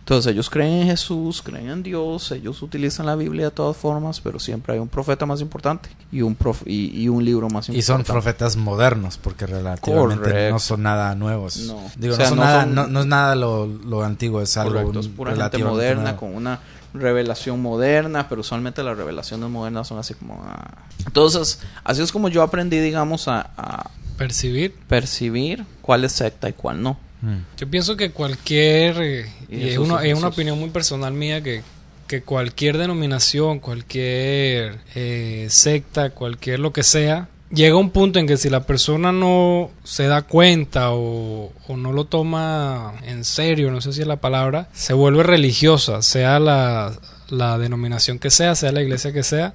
Entonces 0.00 0.32
ellos 0.32 0.50
creen 0.50 0.82
en 0.82 0.86
Jesús, 0.88 1.40
creen 1.42 1.70
en 1.70 1.82
Dios, 1.82 2.32
ellos 2.32 2.60
utilizan 2.62 3.06
la 3.06 3.14
Biblia 3.16 3.46
de 3.46 3.50
todas 3.52 3.76
formas, 3.76 4.20
pero 4.20 4.38
siempre 4.38 4.74
hay 4.74 4.80
un 4.80 4.88
profeta 4.88 5.24
más 5.24 5.40
importante 5.40 5.88
y 6.12 6.20
un, 6.22 6.34
prof- 6.34 6.66
y, 6.66 7.02
y 7.02 7.08
un 7.08 7.24
libro 7.24 7.48
más 7.48 7.68
Y 7.68 7.80
son 7.82 8.00
importante. 8.00 8.12
profetas 8.12 8.56
modernos, 8.56 9.16
porque 9.18 9.46
relativamente 9.46 10.50
no 10.50 10.58
son 10.58 10.82
nada 10.82 11.14
nuevos. 11.14 11.56
No. 11.66 11.80
Digo, 11.96 12.14
O 12.14 12.16
sea, 12.16 12.26
no, 12.26 12.28
son 12.30 12.38
no 12.38 12.44
nada, 12.44 12.62
son- 12.64 12.74
no, 12.74 12.86
no 12.86 13.00
es 13.00 13.06
nada 13.06 13.34
lo, 13.34 13.66
lo 13.66 14.02
antiguo, 14.02 14.42
es 14.42 14.56
algo 14.56 14.74
Correcto, 14.74 15.00
es 15.00 15.08
pura 15.08 15.30
gente 15.30 15.38
relativamente 15.42 15.74
moderna 15.74 16.02
nuevo. 16.02 16.18
con 16.18 16.34
una 16.34 16.60
revelación 16.94 17.60
moderna, 17.62 18.28
pero 18.28 18.40
usualmente 18.40 18.82
las 18.82 18.96
revelaciones 18.96 19.48
modernas 19.50 19.86
son 19.88 19.98
así 19.98 20.14
como... 20.14 20.42
ah. 20.46 20.78
Entonces, 21.06 21.60
así 21.84 22.02
es 22.02 22.12
como 22.12 22.28
yo 22.28 22.42
aprendí, 22.42 22.78
digamos, 22.80 23.28
a, 23.28 23.50
a 23.56 23.90
Percibir. 24.18 24.74
percibir 24.86 25.64
cuál 25.80 26.04
es 26.04 26.12
secta 26.12 26.48
y 26.48 26.52
cuál 26.52 26.82
no. 26.82 26.98
Mm. 27.22 27.36
Yo 27.56 27.70
pienso 27.70 27.96
que 27.96 28.10
cualquier, 28.10 28.96
eh, 29.00 29.32
Y 29.48 29.56
y 29.56 29.68
es 29.70 29.78
una, 29.78 30.02
es 30.04 30.16
una 30.16 30.28
opinión 30.28 30.58
muy 30.58 30.70
personal 30.70 31.12
mía, 31.12 31.42
que, 31.42 31.62
que 32.06 32.22
cualquier 32.22 32.76
denominación, 32.78 33.60
cualquier 33.60 34.78
eh, 34.94 35.46
secta, 35.50 36.10
cualquier 36.10 36.60
lo 36.60 36.72
que 36.72 36.82
sea, 36.82 37.28
llega 37.52 37.76
un 37.76 37.90
punto 37.90 38.18
en 38.18 38.26
que 38.26 38.36
si 38.36 38.48
la 38.48 38.64
persona 38.64 39.12
no 39.12 39.70
se 39.84 40.06
da 40.06 40.22
cuenta 40.22 40.92
o, 40.92 41.52
no 41.68 41.92
lo 41.92 42.04
toma 42.04 42.94
en 43.04 43.24
serio, 43.24 43.70
no 43.70 43.80
sé 43.80 43.92
si 43.92 44.00
es 44.00 44.06
la 44.06 44.20
palabra, 44.20 44.68
se 44.72 44.92
vuelve 44.92 45.22
religiosa, 45.22 46.02
sea 46.02 46.38
la, 46.38 46.92
la 47.28 47.58
denominación 47.58 48.18
que 48.18 48.30
sea, 48.30 48.54
sea 48.54 48.72
la 48.72 48.82
iglesia 48.82 49.12
que 49.12 49.22
sea, 49.22 49.54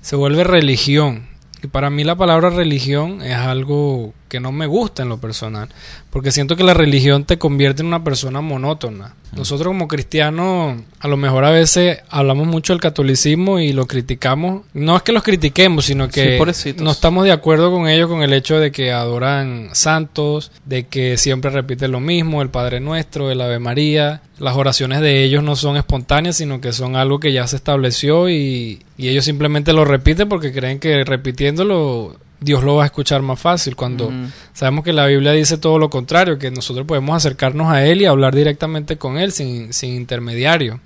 se 0.00 0.16
vuelve 0.16 0.44
religión. 0.44 1.28
Y 1.62 1.66
para 1.66 1.90
mí 1.90 2.04
la 2.04 2.16
palabra 2.16 2.50
religión 2.50 3.22
es 3.22 3.36
algo 3.36 4.14
que 4.30 4.40
no 4.40 4.52
me 4.52 4.66
gusta 4.66 5.02
en 5.02 5.10
lo 5.10 5.18
personal, 5.18 5.68
porque 6.08 6.30
siento 6.30 6.56
que 6.56 6.64
la 6.64 6.72
religión 6.72 7.24
te 7.24 7.36
convierte 7.36 7.82
en 7.82 7.88
una 7.88 8.04
persona 8.04 8.40
monótona. 8.40 9.14
Nosotros 9.32 9.68
como 9.68 9.88
cristianos 9.88 10.80
a 10.98 11.08
lo 11.08 11.16
mejor 11.16 11.44
a 11.44 11.50
veces 11.50 11.98
hablamos 12.08 12.46
mucho 12.46 12.72
del 12.72 12.80
catolicismo 12.80 13.58
y 13.58 13.72
lo 13.72 13.86
criticamos. 13.86 14.62
No 14.72 14.96
es 14.96 15.02
que 15.02 15.12
los 15.12 15.22
critiquemos, 15.22 15.84
sino 15.84 16.08
que 16.08 16.40
no 16.78 16.90
estamos 16.90 17.24
de 17.24 17.32
acuerdo 17.32 17.70
con 17.70 17.88
ellos 17.88 18.08
con 18.08 18.22
el 18.22 18.32
hecho 18.32 18.58
de 18.58 18.72
que 18.72 18.92
adoran 18.92 19.70
santos, 19.72 20.52
de 20.64 20.86
que 20.86 21.16
siempre 21.16 21.50
repiten 21.50 21.92
lo 21.92 22.00
mismo, 22.00 22.40
el 22.40 22.50
Padre 22.50 22.80
Nuestro, 22.80 23.30
el 23.30 23.40
Ave 23.40 23.58
María. 23.58 24.22
Las 24.38 24.56
oraciones 24.56 25.00
de 25.00 25.24
ellos 25.24 25.42
no 25.42 25.56
son 25.56 25.76
espontáneas, 25.76 26.36
sino 26.36 26.60
que 26.60 26.72
son 26.72 26.96
algo 26.96 27.20
que 27.20 27.32
ya 27.32 27.46
se 27.46 27.56
estableció 27.56 28.30
y, 28.30 28.84
y 28.96 29.08
ellos 29.08 29.24
simplemente 29.24 29.72
lo 29.72 29.84
repiten 29.84 30.28
porque 30.28 30.52
creen 30.52 30.78
que 30.78 31.04
repitiéndolo 31.04 32.16
Dios 32.40 32.64
lo 32.64 32.76
va 32.76 32.84
a 32.84 32.86
escuchar 32.86 33.20
más 33.22 33.38
fácil 33.38 33.76
cuando 33.76 34.10
sabemos 34.54 34.84
que 34.84 34.92
la 34.92 35.06
Biblia 35.06 35.32
dice 35.32 35.58
todo 35.58 35.78
lo 35.78 35.90
contrario, 35.90 36.38
que 36.38 36.50
nosotros 36.50 36.86
podemos 36.86 37.16
acercarnos 37.16 37.70
a 37.70 37.84
Él 37.84 38.00
y 38.00 38.06
hablar 38.06 38.34
directamente 38.34 38.96
con 38.96 39.18
Él 39.18 39.32
sin, 39.32 39.72
sin 39.72 39.94
intermediario. 39.94 40.80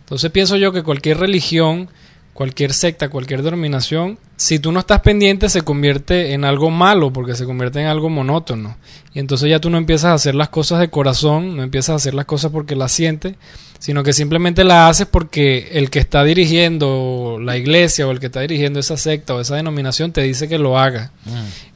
Entonces 0.00 0.30
pienso 0.30 0.56
yo 0.56 0.72
que 0.72 0.82
cualquier 0.82 1.18
religión, 1.18 1.88
cualquier 2.32 2.72
secta, 2.72 3.08
cualquier 3.08 3.42
denominación, 3.42 4.18
si 4.36 4.58
tú 4.58 4.70
no 4.70 4.80
estás 4.80 5.00
pendiente 5.00 5.48
se 5.48 5.62
convierte 5.62 6.34
en 6.34 6.44
algo 6.44 6.70
malo 6.70 7.12
porque 7.12 7.34
se 7.34 7.46
convierte 7.46 7.80
en 7.80 7.86
algo 7.86 8.10
monótono. 8.10 8.76
Y 9.14 9.18
entonces 9.18 9.48
ya 9.48 9.60
tú 9.60 9.70
no 9.70 9.78
empiezas 9.78 10.10
a 10.10 10.14
hacer 10.14 10.34
las 10.34 10.50
cosas 10.50 10.80
de 10.80 10.90
corazón, 10.90 11.56
no 11.56 11.62
empiezas 11.62 11.90
a 11.90 11.96
hacer 11.96 12.14
las 12.14 12.26
cosas 12.26 12.52
porque 12.52 12.76
las 12.76 12.92
sientes, 12.92 13.36
sino 13.78 14.02
que 14.02 14.12
simplemente 14.12 14.64
las 14.64 14.90
haces 14.90 15.06
porque 15.06 15.68
el 15.72 15.90
que 15.90 15.98
está 15.98 16.24
dirigiendo 16.24 17.38
la 17.40 17.56
iglesia 17.56 18.06
o 18.06 18.10
el 18.10 18.20
que 18.20 18.26
está 18.26 18.40
dirigiendo 18.40 18.80
esa 18.80 18.96
secta 18.96 19.34
o 19.34 19.40
esa 19.40 19.56
denominación 19.56 20.12
te 20.12 20.22
dice 20.22 20.48
que 20.48 20.58
lo 20.58 20.78
haga. 20.78 21.12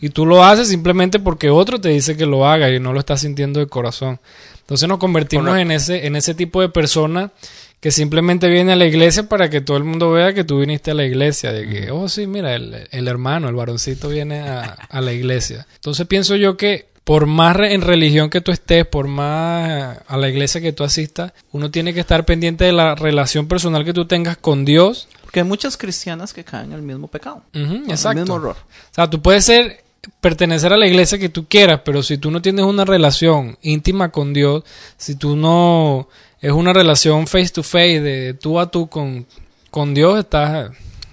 Y 0.00 0.10
tú 0.10 0.26
lo 0.26 0.44
haces 0.44 0.68
simplemente 0.68 1.18
porque 1.18 1.50
otro 1.50 1.80
te 1.80 1.90
dice 1.90 2.16
que 2.16 2.26
lo 2.26 2.46
haga 2.46 2.70
y 2.70 2.80
no 2.80 2.92
lo 2.92 3.00
estás 3.00 3.20
sintiendo 3.20 3.60
de 3.60 3.66
corazón. 3.66 4.20
Entonces 4.60 4.88
nos 4.88 4.98
convertimos 4.98 5.58
en 5.58 5.72
ese, 5.72 6.06
en 6.06 6.16
ese 6.16 6.34
tipo 6.34 6.60
de 6.60 6.68
persona 6.68 7.32
que 7.80 7.90
simplemente 7.90 8.48
viene 8.48 8.72
a 8.72 8.76
la 8.76 8.84
iglesia 8.84 9.28
para 9.28 9.48
que 9.48 9.62
todo 9.62 9.78
el 9.78 9.84
mundo 9.84 10.12
vea 10.12 10.34
que 10.34 10.44
tú 10.44 10.60
viniste 10.60 10.90
a 10.90 10.94
la 10.94 11.04
iglesia. 11.04 11.50
De 11.50 11.66
que, 11.66 11.90
oh, 11.90 12.08
sí, 12.08 12.26
mira, 12.26 12.54
el, 12.54 12.86
el 12.90 13.08
hermano, 13.08 13.48
el 13.48 13.54
varoncito 13.54 14.10
viene 14.10 14.40
a, 14.40 14.62
a 14.62 15.00
la 15.00 15.12
iglesia. 15.12 15.66
Entonces 15.76 16.06
pienso 16.06 16.36
yo 16.36 16.56
que 16.58 16.89
por 17.10 17.26
más 17.26 17.56
re- 17.56 17.74
en 17.74 17.80
religión 17.80 18.30
que 18.30 18.40
tú 18.40 18.52
estés, 18.52 18.86
por 18.86 19.08
más 19.08 19.98
a 20.06 20.16
la 20.16 20.28
iglesia 20.28 20.60
que 20.60 20.72
tú 20.72 20.84
asistas, 20.84 21.32
uno 21.50 21.68
tiene 21.68 21.92
que 21.92 21.98
estar 21.98 22.24
pendiente 22.24 22.64
de 22.66 22.72
la 22.72 22.94
relación 22.94 23.48
personal 23.48 23.84
que 23.84 23.92
tú 23.92 24.04
tengas 24.06 24.36
con 24.36 24.64
Dios. 24.64 25.08
Porque 25.22 25.40
hay 25.40 25.44
muchas 25.44 25.76
cristianas 25.76 26.32
que 26.32 26.44
caen 26.44 26.66
en 26.66 26.74
el 26.74 26.82
mismo 26.82 27.08
pecado. 27.08 27.42
En 27.52 27.62
El 27.86 27.90
exacto. 27.90 28.20
mismo 28.20 28.36
error. 28.36 28.54
O 28.60 28.94
sea, 28.94 29.10
tú 29.10 29.20
puedes 29.20 29.44
ser 29.44 29.82
pertenecer 30.20 30.72
a 30.72 30.76
la 30.76 30.86
iglesia 30.86 31.18
que 31.18 31.28
tú 31.28 31.46
quieras, 31.48 31.80
pero 31.84 32.04
si 32.04 32.16
tú 32.16 32.30
no 32.30 32.40
tienes 32.40 32.64
una 32.64 32.84
relación 32.84 33.58
íntima 33.60 34.10
con 34.10 34.32
Dios, 34.32 34.62
si 34.96 35.16
tú 35.16 35.34
no 35.34 36.08
es 36.40 36.52
una 36.52 36.72
relación 36.72 37.26
face 37.26 37.48
to 37.48 37.64
face 37.64 38.00
de 38.00 38.34
tú 38.34 38.60
a 38.60 38.70
tú 38.70 38.86
con, 38.88 39.26
con 39.72 39.94
Dios, 39.94 40.20
estás, 40.20 40.70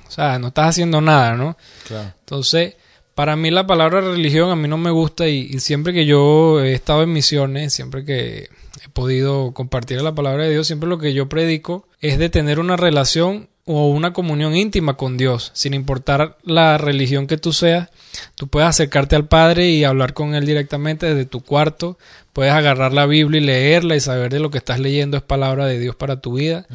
o 0.07 0.11
sea, 0.11 0.37
no 0.37 0.49
estás 0.49 0.67
haciendo 0.67 1.01
nada, 1.01 1.33
¿no? 1.33 1.57
Claro. 1.87 2.13
Entonces, 2.19 2.75
para 3.17 3.35
mí 3.35 3.49
la 3.49 3.65
palabra 3.65 3.99
religión 3.99 4.51
a 4.51 4.55
mí 4.55 4.67
no 4.67 4.77
me 4.77 4.91
gusta 4.91 5.27
y, 5.27 5.47
y 5.49 5.59
siempre 5.59 5.91
que 5.91 6.05
yo 6.05 6.61
he 6.61 6.73
estado 6.73 7.01
en 7.01 7.11
misiones, 7.11 7.73
siempre 7.73 8.05
que 8.05 8.47
he 8.85 8.89
podido 8.93 9.55
compartir 9.55 9.99
la 10.03 10.13
palabra 10.13 10.43
de 10.43 10.51
Dios, 10.51 10.67
siempre 10.67 10.87
lo 10.87 10.99
que 10.99 11.15
yo 11.15 11.27
predico 11.27 11.87
es 11.99 12.19
de 12.19 12.29
tener 12.29 12.59
una 12.59 12.77
relación 12.77 13.49
o 13.67 13.89
una 13.89 14.13
comunión 14.13 14.55
íntima 14.55 14.95
con 14.95 15.17
Dios, 15.17 15.51
sin 15.53 15.73
importar 15.73 16.37
la 16.43 16.77
religión 16.77 17.27
que 17.27 17.37
tú 17.37 17.51
seas, 17.53 17.89
tú 18.35 18.47
puedes 18.47 18.69
acercarte 18.69 19.15
al 19.15 19.27
Padre 19.27 19.69
y 19.69 19.83
hablar 19.83 20.13
con 20.13 20.35
Él 20.35 20.45
directamente 20.45 21.05
desde 21.05 21.25
tu 21.25 21.41
cuarto, 21.41 21.97
puedes 22.31 22.53
agarrar 22.53 22.93
la 22.93 23.05
Biblia 23.05 23.41
y 23.41 23.45
leerla 23.45 23.95
y 23.95 23.99
saber 23.99 24.31
de 24.31 24.39
lo 24.39 24.51
que 24.51 24.59
estás 24.59 24.79
leyendo 24.79 25.17
es 25.17 25.23
palabra 25.23 25.65
de 25.65 25.79
Dios 25.79 25.95
para 25.95 26.21
tu 26.21 26.35
vida, 26.35 26.65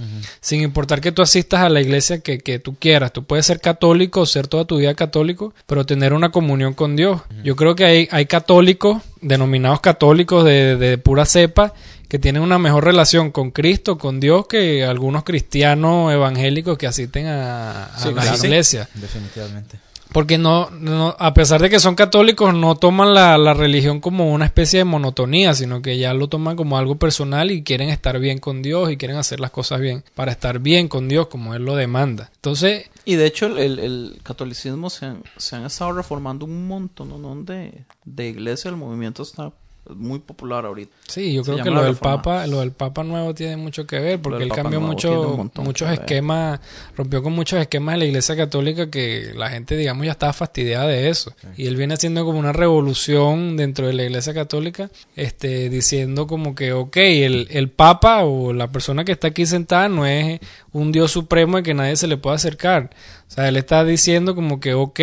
sin 0.40 0.60
importar 0.60 1.00
que 1.00 1.12
tú 1.12 1.22
asistas 1.22 1.60
a 1.60 1.68
la 1.68 1.80
iglesia 1.80 2.20
que, 2.20 2.38
que 2.40 2.58
tú 2.58 2.76
quieras, 2.78 3.12
tú 3.12 3.24
puedes 3.24 3.46
ser 3.46 3.60
católico 3.60 4.26
ser 4.26 4.48
toda 4.48 4.64
tu 4.64 4.78
vida 4.78 4.94
católico, 4.94 5.54
pero 5.66 5.86
tener 5.86 6.12
una 6.12 6.30
comunión 6.30 6.74
con 6.74 6.96
Dios. 6.96 7.22
Yo 7.44 7.56
creo 7.56 7.74
que 7.74 7.84
hay, 7.84 8.08
hay 8.10 8.26
católicos, 8.26 9.02
denominados 9.20 9.80
católicos 9.80 10.44
de, 10.44 10.76
de 10.76 10.98
pura 10.98 11.24
cepa, 11.24 11.72
que 12.12 12.18
tienen 12.18 12.42
una 12.42 12.58
mejor 12.58 12.84
relación 12.84 13.30
con 13.30 13.52
Cristo, 13.52 13.96
con 13.96 14.20
Dios, 14.20 14.46
que 14.46 14.84
algunos 14.84 15.24
cristianos 15.24 16.12
evangélicos 16.12 16.76
que 16.76 16.86
asisten 16.86 17.24
a, 17.26 17.84
a 17.86 17.98
Sí, 17.98 18.12
la 18.12 18.20
claro. 18.20 18.36
iglesia. 18.36 18.86
Definitivamente. 18.92 19.78
Porque 20.12 20.36
no, 20.36 20.68
no, 20.68 21.16
a 21.18 21.32
pesar 21.32 21.62
de 21.62 21.70
que 21.70 21.80
son 21.80 21.94
católicos, 21.94 22.52
no 22.52 22.74
toman 22.74 23.14
la, 23.14 23.38
la 23.38 23.54
religión 23.54 23.98
como 24.00 24.30
una 24.30 24.44
especie 24.44 24.80
de 24.80 24.84
monotonía, 24.84 25.54
sino 25.54 25.80
que 25.80 25.96
ya 25.96 26.12
lo 26.12 26.28
toman 26.28 26.54
como 26.54 26.76
algo 26.76 26.96
personal 26.96 27.50
y 27.50 27.62
quieren 27.62 27.88
estar 27.88 28.18
bien 28.18 28.38
con 28.38 28.60
Dios 28.60 28.92
y 28.92 28.98
quieren 28.98 29.16
hacer 29.16 29.40
las 29.40 29.50
cosas 29.50 29.80
bien 29.80 30.04
para 30.14 30.32
estar 30.32 30.58
bien 30.58 30.88
con 30.88 31.08
Dios 31.08 31.28
como 31.28 31.54
Él 31.54 31.64
lo 31.64 31.76
demanda. 31.76 32.30
Entonces, 32.34 32.90
Y 33.06 33.14
de 33.14 33.24
hecho 33.24 33.46
el, 33.46 33.56
el- 33.58 33.78
el 33.78 34.20
catolicismo 34.22 34.90
se 34.90 35.06
han, 35.06 35.22
se 35.38 35.56
han 35.56 35.64
estado 35.64 35.92
reformando 35.94 36.44
un 36.44 36.68
montón 36.68 37.08
¿no? 37.22 37.34
de, 37.42 37.72
de 38.04 38.28
iglesias. 38.28 38.66
El 38.66 38.76
movimiento 38.76 39.22
está 39.22 39.50
muy 39.88 40.20
popular 40.20 40.64
ahorita. 40.64 40.92
sí, 41.08 41.32
yo 41.32 41.42
Se 41.42 41.52
creo 41.52 41.64
que 41.64 41.70
lo 41.70 41.82
del. 41.82 41.96
Papa, 41.96 42.46
lo 42.46 42.60
del 42.60 42.72
Papa 42.72 43.02
nuevo 43.02 43.34
tiene 43.34 43.56
mucho 43.56 43.86
que 43.86 43.98
ver, 43.98 44.20
porque 44.20 44.44
él 44.44 44.52
cambió 44.52 44.80
mucho, 44.80 45.50
muchos 45.56 45.90
esquemas, 45.90 46.60
rompió 46.96 47.22
con 47.22 47.32
muchos 47.32 47.60
esquemas 47.60 47.94
de 47.94 47.98
la 47.98 48.04
Iglesia 48.06 48.36
Católica 48.36 48.90
que 48.90 49.32
la 49.34 49.50
gente, 49.50 49.76
digamos, 49.76 50.06
ya 50.06 50.12
estaba 50.12 50.32
fastidiada 50.32 50.86
de 50.86 51.08
eso. 51.08 51.34
Y 51.56 51.66
él 51.66 51.76
viene 51.76 51.94
haciendo 51.94 52.24
como 52.24 52.38
una 52.38 52.52
revolución 52.52 53.56
dentro 53.56 53.86
de 53.86 53.92
la 53.94 54.04
Iglesia 54.04 54.32
Católica, 54.32 54.90
este, 55.16 55.68
diciendo 55.68 56.26
como 56.26 56.54
que, 56.54 56.72
ok, 56.72 56.96
el, 56.96 57.48
el 57.50 57.68
Papa 57.70 58.24
o 58.24 58.52
la 58.52 58.70
persona 58.70 59.04
que 59.04 59.12
está 59.12 59.28
aquí 59.28 59.46
sentada 59.46 59.88
no 59.88 60.06
es 60.06 60.40
un 60.72 60.92
Dios 60.92 61.10
supremo 61.10 61.58
y 61.58 61.62
que 61.62 61.74
nadie 61.74 61.96
se 61.96 62.06
le 62.06 62.16
pueda 62.16 62.36
acercar. 62.36 62.90
O 63.28 63.34
sea, 63.34 63.48
él 63.48 63.56
está 63.56 63.84
diciendo 63.84 64.34
como 64.34 64.60
que, 64.60 64.74
ok, 64.74 65.00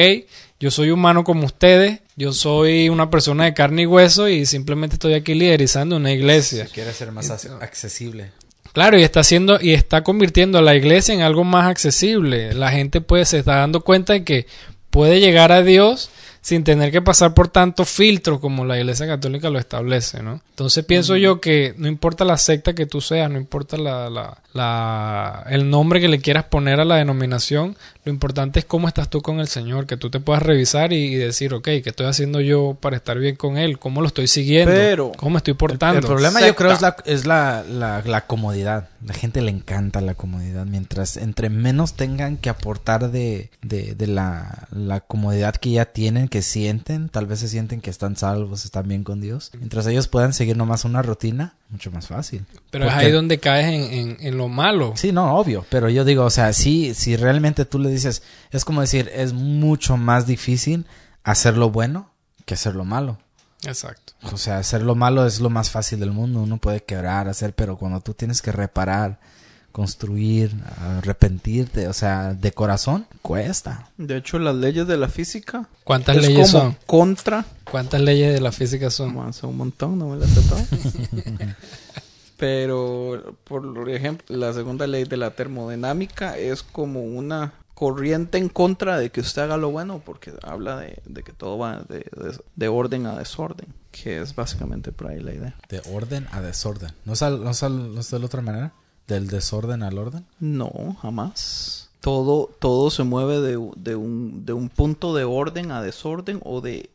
yo 0.60 0.72
soy 0.72 0.92
humano 0.92 1.24
como 1.24 1.46
ustedes, 1.46 2.02
yo 2.20 2.34
soy 2.34 2.90
una 2.90 3.10
persona 3.10 3.46
de 3.46 3.54
carne 3.54 3.84
y 3.84 3.86
hueso 3.86 4.28
y 4.28 4.46
simplemente 4.46 4.96
estoy 4.96 5.14
aquí 5.14 5.34
liderizando 5.36 5.96
una 5.96 6.12
iglesia. 6.12 6.66
Si 6.68 6.74
quiere 6.74 6.92
ser 6.94 7.14
más 7.14 7.30
ac- 7.32 7.62
accesible. 7.62 8.32
Claro, 8.74 9.00
y 9.00 9.04
está 9.04 9.22
haciendo 9.22 9.58
y 9.62 9.72
está 9.72 10.04
convirtiendo 10.04 10.58
a 10.60 10.62
la 10.62 10.76
iglesia 10.76 11.14
en 11.16 11.22
algo 11.22 11.46
más 11.46 11.68
accesible. 11.68 12.54
La 12.54 12.72
gente 12.72 13.00
pues 13.00 13.30
se 13.30 13.40
está 13.40 13.56
dando 13.56 13.82
cuenta 13.82 14.12
de 14.14 14.26
que 14.26 14.48
puede 14.90 15.22
llegar 15.22 15.54
a 15.54 15.64
Dios 15.64 16.10
sin 16.50 16.64
tener 16.64 16.91
que 16.91 17.02
pasar 17.02 17.34
por 17.34 17.47
tantos 17.47 17.88
filtros 17.89 18.39
como 18.39 18.66
la 18.66 18.78
Iglesia 18.78 19.06
Católica 19.08 19.50
lo 19.50 19.60
establece, 19.60 20.22
¿no? 20.24 20.41
Entonces 20.50 20.84
pienso 20.84 21.16
yo 21.16 21.39
que 21.39 21.74
no 21.78 21.88
importa 21.88 22.26
la 22.26 22.38
secta 22.38 22.74
que 22.74 22.86
tú 22.86 23.00
seas, 23.02 23.30
no 23.32 23.38
importa 23.38 23.78
la, 23.78 24.10
la, 24.10 24.38
la- 24.54 25.45
el 25.50 25.70
nombre 25.70 26.00
que 26.02 26.08
le 26.08 26.20
quieras 26.20 26.45
poner 26.45 26.80
a 26.80 26.86
la 26.86 26.95
denominación, 26.97 27.78
lo 28.04 28.12
importante 28.12 28.60
es 28.60 28.66
cómo 28.66 28.88
estás 28.88 29.10
tú 29.10 29.22
con 29.22 29.39
el 29.39 29.47
Señor, 29.47 29.86
que 29.86 29.95
tú 29.97 30.10
te 30.10 30.20
puedas 30.20 30.41
revisar 30.43 30.91
y, 30.93 30.97
y 30.97 31.16
decir, 31.16 31.54
ok, 31.54 31.64
¿qué 31.64 31.84
estoy 31.86 32.08
haciendo 32.08 32.41
yo 32.41 32.76
para 32.80 32.97
estar 32.97 33.18
bien 33.20 33.36
con 33.36 33.58
Él? 33.58 33.78
¿Cómo 33.80 34.02
lo 34.02 34.08
estoy 34.08 34.28
siguiendo? 34.28 34.72
Pero- 34.74 35.12
¿Cómo 35.16 35.32
me 35.32 35.38
estoy 35.38 35.52
El, 35.52 35.58
portando? 35.58 36.00
el 36.00 36.06
problema 36.06 36.45
yo 36.45 36.56
creo 36.56 36.72
es, 36.72 36.82
la, 36.82 36.95
es 37.06 37.26
la, 37.26 37.64
la, 37.70 38.02
la 38.06 38.26
comodidad. 38.26 38.89
La 39.06 39.14
gente 39.14 39.41
le 39.41 39.52
encanta 39.52 40.02
la 40.02 40.14
comodidad. 40.16 40.66
Mientras 40.66 41.16
entre 41.16 41.50
menos 41.50 41.93
tengan 41.93 42.36
que 42.38 42.50
aportar 42.50 43.12
de, 43.12 43.50
de, 43.62 43.95
de 43.95 44.08
la, 44.08 44.68
la 44.72 45.00
comodidad 45.02 45.56
que 45.56 45.72
ya 45.72 45.86
tienen, 45.86 46.28
que 46.28 46.39
sienten, 46.42 47.10
tal 47.10 47.26
vez 47.26 47.40
se 47.40 47.48
sienten 47.48 47.82
que 47.82 47.90
están 47.90 48.16
salvos, 48.16 48.66
están 48.66 48.88
bien 48.88 49.04
con 49.04 49.22
Dios. 49.22 49.52
Mientras 49.58 49.86
ellos 49.88 50.08
puedan 50.08 50.34
seguir 50.34 50.58
nomás 50.58 50.86
una 50.86 51.02
rutina, 51.02 51.56
mucho 51.70 51.92
más 51.92 52.08
fácil. 52.08 52.46
Pero 52.72 52.86
es 52.88 52.94
ahí 52.94 53.12
donde 53.12 53.40
caes 53.40 53.68
en, 53.68 53.94
en- 53.94 54.18
en 54.20 54.38
lo 54.38 54.48
malo. 54.48 54.94
Sí, 54.96 55.12
no, 55.12 55.36
obvio, 55.36 55.66
pero 55.70 55.90
yo 55.90 56.06
digo, 56.06 56.24
o 56.26 56.30
sea, 56.30 56.52
sí, 56.54 56.94
si 56.94 57.16
realmente 57.16 57.66
tú 57.66 57.80
le 57.80 57.90
dices, 57.90 58.24
es 58.52 58.66
como 58.66 58.82
decir, 58.82 59.10
es 59.14 59.34
mucho 59.34 59.98
más 59.98 60.26
difícil 60.28 60.86
hacer 61.24 61.58
lo 61.58 61.70
bueno 61.70 62.10
que 62.46 62.54
hacer 62.56 62.76
lo 62.76 62.86
malo. 62.86 63.18
Exacto. 63.66 64.14
O 64.32 64.38
sea, 64.38 64.58
hacer 64.58 64.82
lo 64.84 64.96
malo 64.96 65.26
es 65.26 65.42
lo 65.42 65.50
más 65.50 65.70
fácil 65.70 66.00
del 66.00 66.12
mundo, 66.12 66.42
uno 66.42 66.58
puede 66.58 66.84
quebrar, 66.84 67.28
hacer, 67.28 67.54
pero 67.54 67.78
cuando 67.78 68.00
tú 68.02 68.14
tienes 68.14 68.42
que 68.42 68.52
reparar, 68.52 69.20
construir, 69.72 70.52
arrepentirte, 70.98 71.88
o 71.88 71.94
sea, 71.94 72.34
de 72.34 72.52
corazón, 72.52 73.06
cuesta. 73.22 73.90
De 73.98 74.18
hecho, 74.18 74.40
las 74.40 74.56
leyes 74.56 74.88
de 74.88 74.98
la 74.98 75.08
física 75.10 75.68
¿Cuántas 75.84 76.18
es 76.18 76.28
leyes 76.28 76.52
como 76.52 76.64
son? 76.64 76.78
contra. 76.86 77.46
¿Cuántas 77.70 78.02
leyes 78.02 78.34
de 78.34 78.42
la 78.42 78.52
física 78.52 78.90
son? 78.90 79.14
Como 79.14 79.24
hace 79.28 79.46
un 79.46 79.58
montón, 79.58 79.98
no 80.00 80.10
me 80.10 80.18
las 80.18 80.30
sé 80.30 80.42
todas. 80.42 80.68
Pero, 82.38 83.36
por 83.44 83.90
ejemplo, 83.90 84.36
la 84.38 84.54
segunda 84.54 84.88
ley 84.88 85.04
de 85.04 85.18
la 85.18 85.32
termodinámica 85.32 86.38
es 86.38 86.64
como 86.64 87.02
una 87.04 87.54
corriente 87.74 88.38
en 88.38 88.50
contra 88.50 88.98
de 88.98 89.10
que 89.10 89.22
usted 89.22 89.42
haga 89.42 89.58
lo 89.58 89.72
bueno, 89.72 90.02
porque 90.06 90.34
habla 90.44 90.78
de, 90.80 91.02
de 91.06 91.24
que 91.24 91.34
todo 91.34 91.58
va 91.58 91.80
de, 91.90 92.00
de- 92.00 92.40
de 92.56 92.68
orden 92.68 93.06
a 93.08 93.18
desorden, 93.18 93.68
que 93.92 94.22
es 94.22 94.36
básicamente 94.36 94.92
por 94.94 95.08
ahí 95.08 95.20
la 95.22 95.34
idea. 95.34 95.56
De 95.70 95.82
orden 95.94 96.28
a 96.32 96.42
desorden. 96.42 96.92
¿No 97.06 97.14
es, 97.14 97.22
al- 97.22 97.44
no 97.44 97.52
es 97.52 97.64
al- 97.64 97.94
no 97.94 98.00
es 98.02 98.10
de 98.12 98.20
la 98.20 98.26
otra 98.26 98.42
manera? 98.42 98.72
¿Del 99.10 99.28
desorden 99.28 99.82
al 99.82 99.97
orden? 99.97 100.28
No, 100.39 100.95
jamás. 101.01 101.89
Todo, 101.99 102.49
todo 102.60 102.91
se 102.91 103.03
mueve 103.03 103.41
de, 103.41 103.60
de 103.76 103.95
un, 103.95 104.45
de 104.45 104.53
un 104.53 104.70
punto 104.70 105.16
de 105.16 105.24
orden 105.24 105.72
a 105.72 105.82
desorden 105.82 106.39
o 106.43 106.62
de 106.62 106.91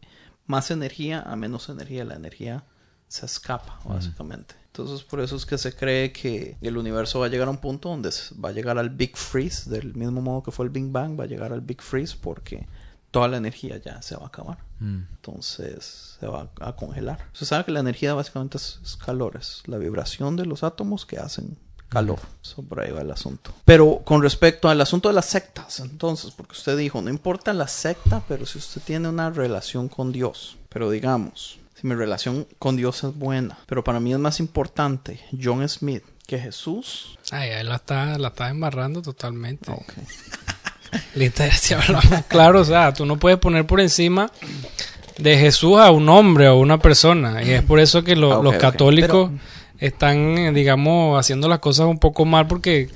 más 0.46 0.70
energía 0.70 1.20
a 1.20 1.34
menos 1.34 1.68
energía. 1.68 2.04
La 2.04 2.14
energía 2.14 2.64
se 3.08 3.26
escapa, 3.26 3.80
básicamente. 3.84 4.54
Entonces, 4.66 5.02
por 5.02 5.20
eso 5.20 5.34
es 5.34 5.44
que 5.44 5.58
se 5.58 5.74
cree 5.74 6.12
que 6.12 6.56
el 6.60 6.76
universo 6.76 7.18
va 7.18 7.26
a 7.26 7.28
llegar 7.28 7.48
a 7.48 7.50
un 7.50 7.58
punto 7.58 7.88
donde 7.88 8.10
va 8.42 8.50
a 8.50 8.52
llegar 8.52 8.78
al 8.78 8.90
Big 8.90 9.16
Freeze, 9.16 9.68
del 9.68 9.94
mismo 9.94 10.22
modo 10.22 10.44
que 10.44 10.52
fue 10.52 10.66
el 10.66 10.70
Big 10.70 10.90
Bang, 10.90 11.18
va 11.18 11.24
a 11.24 11.28
llegar 11.28 11.52
al 11.52 11.62
Big 11.62 11.82
Freeze 11.82 12.16
porque 12.20 12.68
toda 13.10 13.26
la 13.26 13.38
energía 13.38 13.76
ya 13.78 14.02
se 14.02 14.16
va 14.16 14.24
a 14.24 14.28
acabar. 14.28 14.58
Mm. 14.78 15.02
Entonces 15.16 16.16
se 16.20 16.26
va 16.28 16.48
a 16.60 16.76
congelar. 16.76 17.28
Se 17.32 17.44
sabe 17.44 17.64
que 17.64 17.72
la 17.72 17.80
energía 17.80 18.14
básicamente 18.14 18.56
es, 18.56 18.78
es 18.84 18.96
calor, 18.96 19.36
es 19.36 19.64
la 19.66 19.78
vibración 19.78 20.36
de 20.36 20.46
los 20.46 20.62
átomos 20.62 21.06
que 21.06 21.18
hacen 21.18 21.58
calor. 21.94 22.18
Eso 22.42 22.62
por 22.62 22.80
ahí 22.80 22.90
va 22.92 23.00
el 23.00 23.10
asunto. 23.10 23.52
Pero 23.64 24.02
con 24.04 24.22
respecto 24.22 24.68
al 24.68 24.80
asunto 24.80 25.08
de 25.08 25.14
las 25.14 25.24
sectas, 25.26 25.80
entonces, 25.80 26.32
porque 26.36 26.52
usted 26.52 26.76
dijo, 26.76 27.00
no 27.00 27.08
importa 27.10 27.52
la 27.54 27.66
secta, 27.68 28.22
pero 28.28 28.44
si 28.44 28.58
usted 28.58 28.82
tiene 28.84 29.08
una 29.08 29.30
relación 29.30 29.88
con 29.88 30.12
Dios, 30.12 30.56
pero 30.68 30.90
digamos, 30.90 31.58
si 31.80 31.86
mi 31.86 31.94
relación 31.94 32.46
con 32.58 32.76
Dios 32.76 33.02
es 33.04 33.14
buena, 33.16 33.58
pero 33.66 33.82
para 33.82 34.00
mí 34.00 34.12
es 34.12 34.18
más 34.18 34.38
importante 34.40 35.20
John 35.42 35.66
Smith 35.68 36.02
que 36.26 36.38
Jesús. 36.38 37.18
Ay, 37.30 37.50
ahí 37.50 37.64
la 37.64 37.76
está, 37.76 38.18
la 38.18 38.28
está 38.28 38.48
embarrando 38.48 39.00
totalmente. 39.02 39.70
Ok. 39.70 39.92
Literal, 41.14 41.52
si 41.52 41.74
hablamos 41.74 42.04
claro, 42.28 42.60
o 42.60 42.64
sea, 42.64 42.92
tú 42.92 43.04
no 43.04 43.18
puedes 43.18 43.38
poner 43.38 43.66
por 43.66 43.80
encima 43.80 44.30
de 45.18 45.36
Jesús 45.38 45.78
a 45.78 45.90
un 45.90 46.08
hombre 46.08 46.48
o 46.48 46.56
una 46.58 46.78
persona. 46.78 47.42
Y 47.42 47.50
es 47.50 47.62
por 47.62 47.80
eso 47.80 48.02
que 48.04 48.14
lo- 48.16 48.38
Ah, 48.38 48.42
los 48.42 48.54
católicos 48.56 49.30
están, 49.78 50.38
eh, 50.38 50.52
digamos, 50.52 51.18
haciendo 51.18 51.48
las 51.48 51.58
cosas 51.58 51.86
un 51.86 51.98
poco 51.98 52.24
mal 52.24 52.46
porque... 52.46 52.88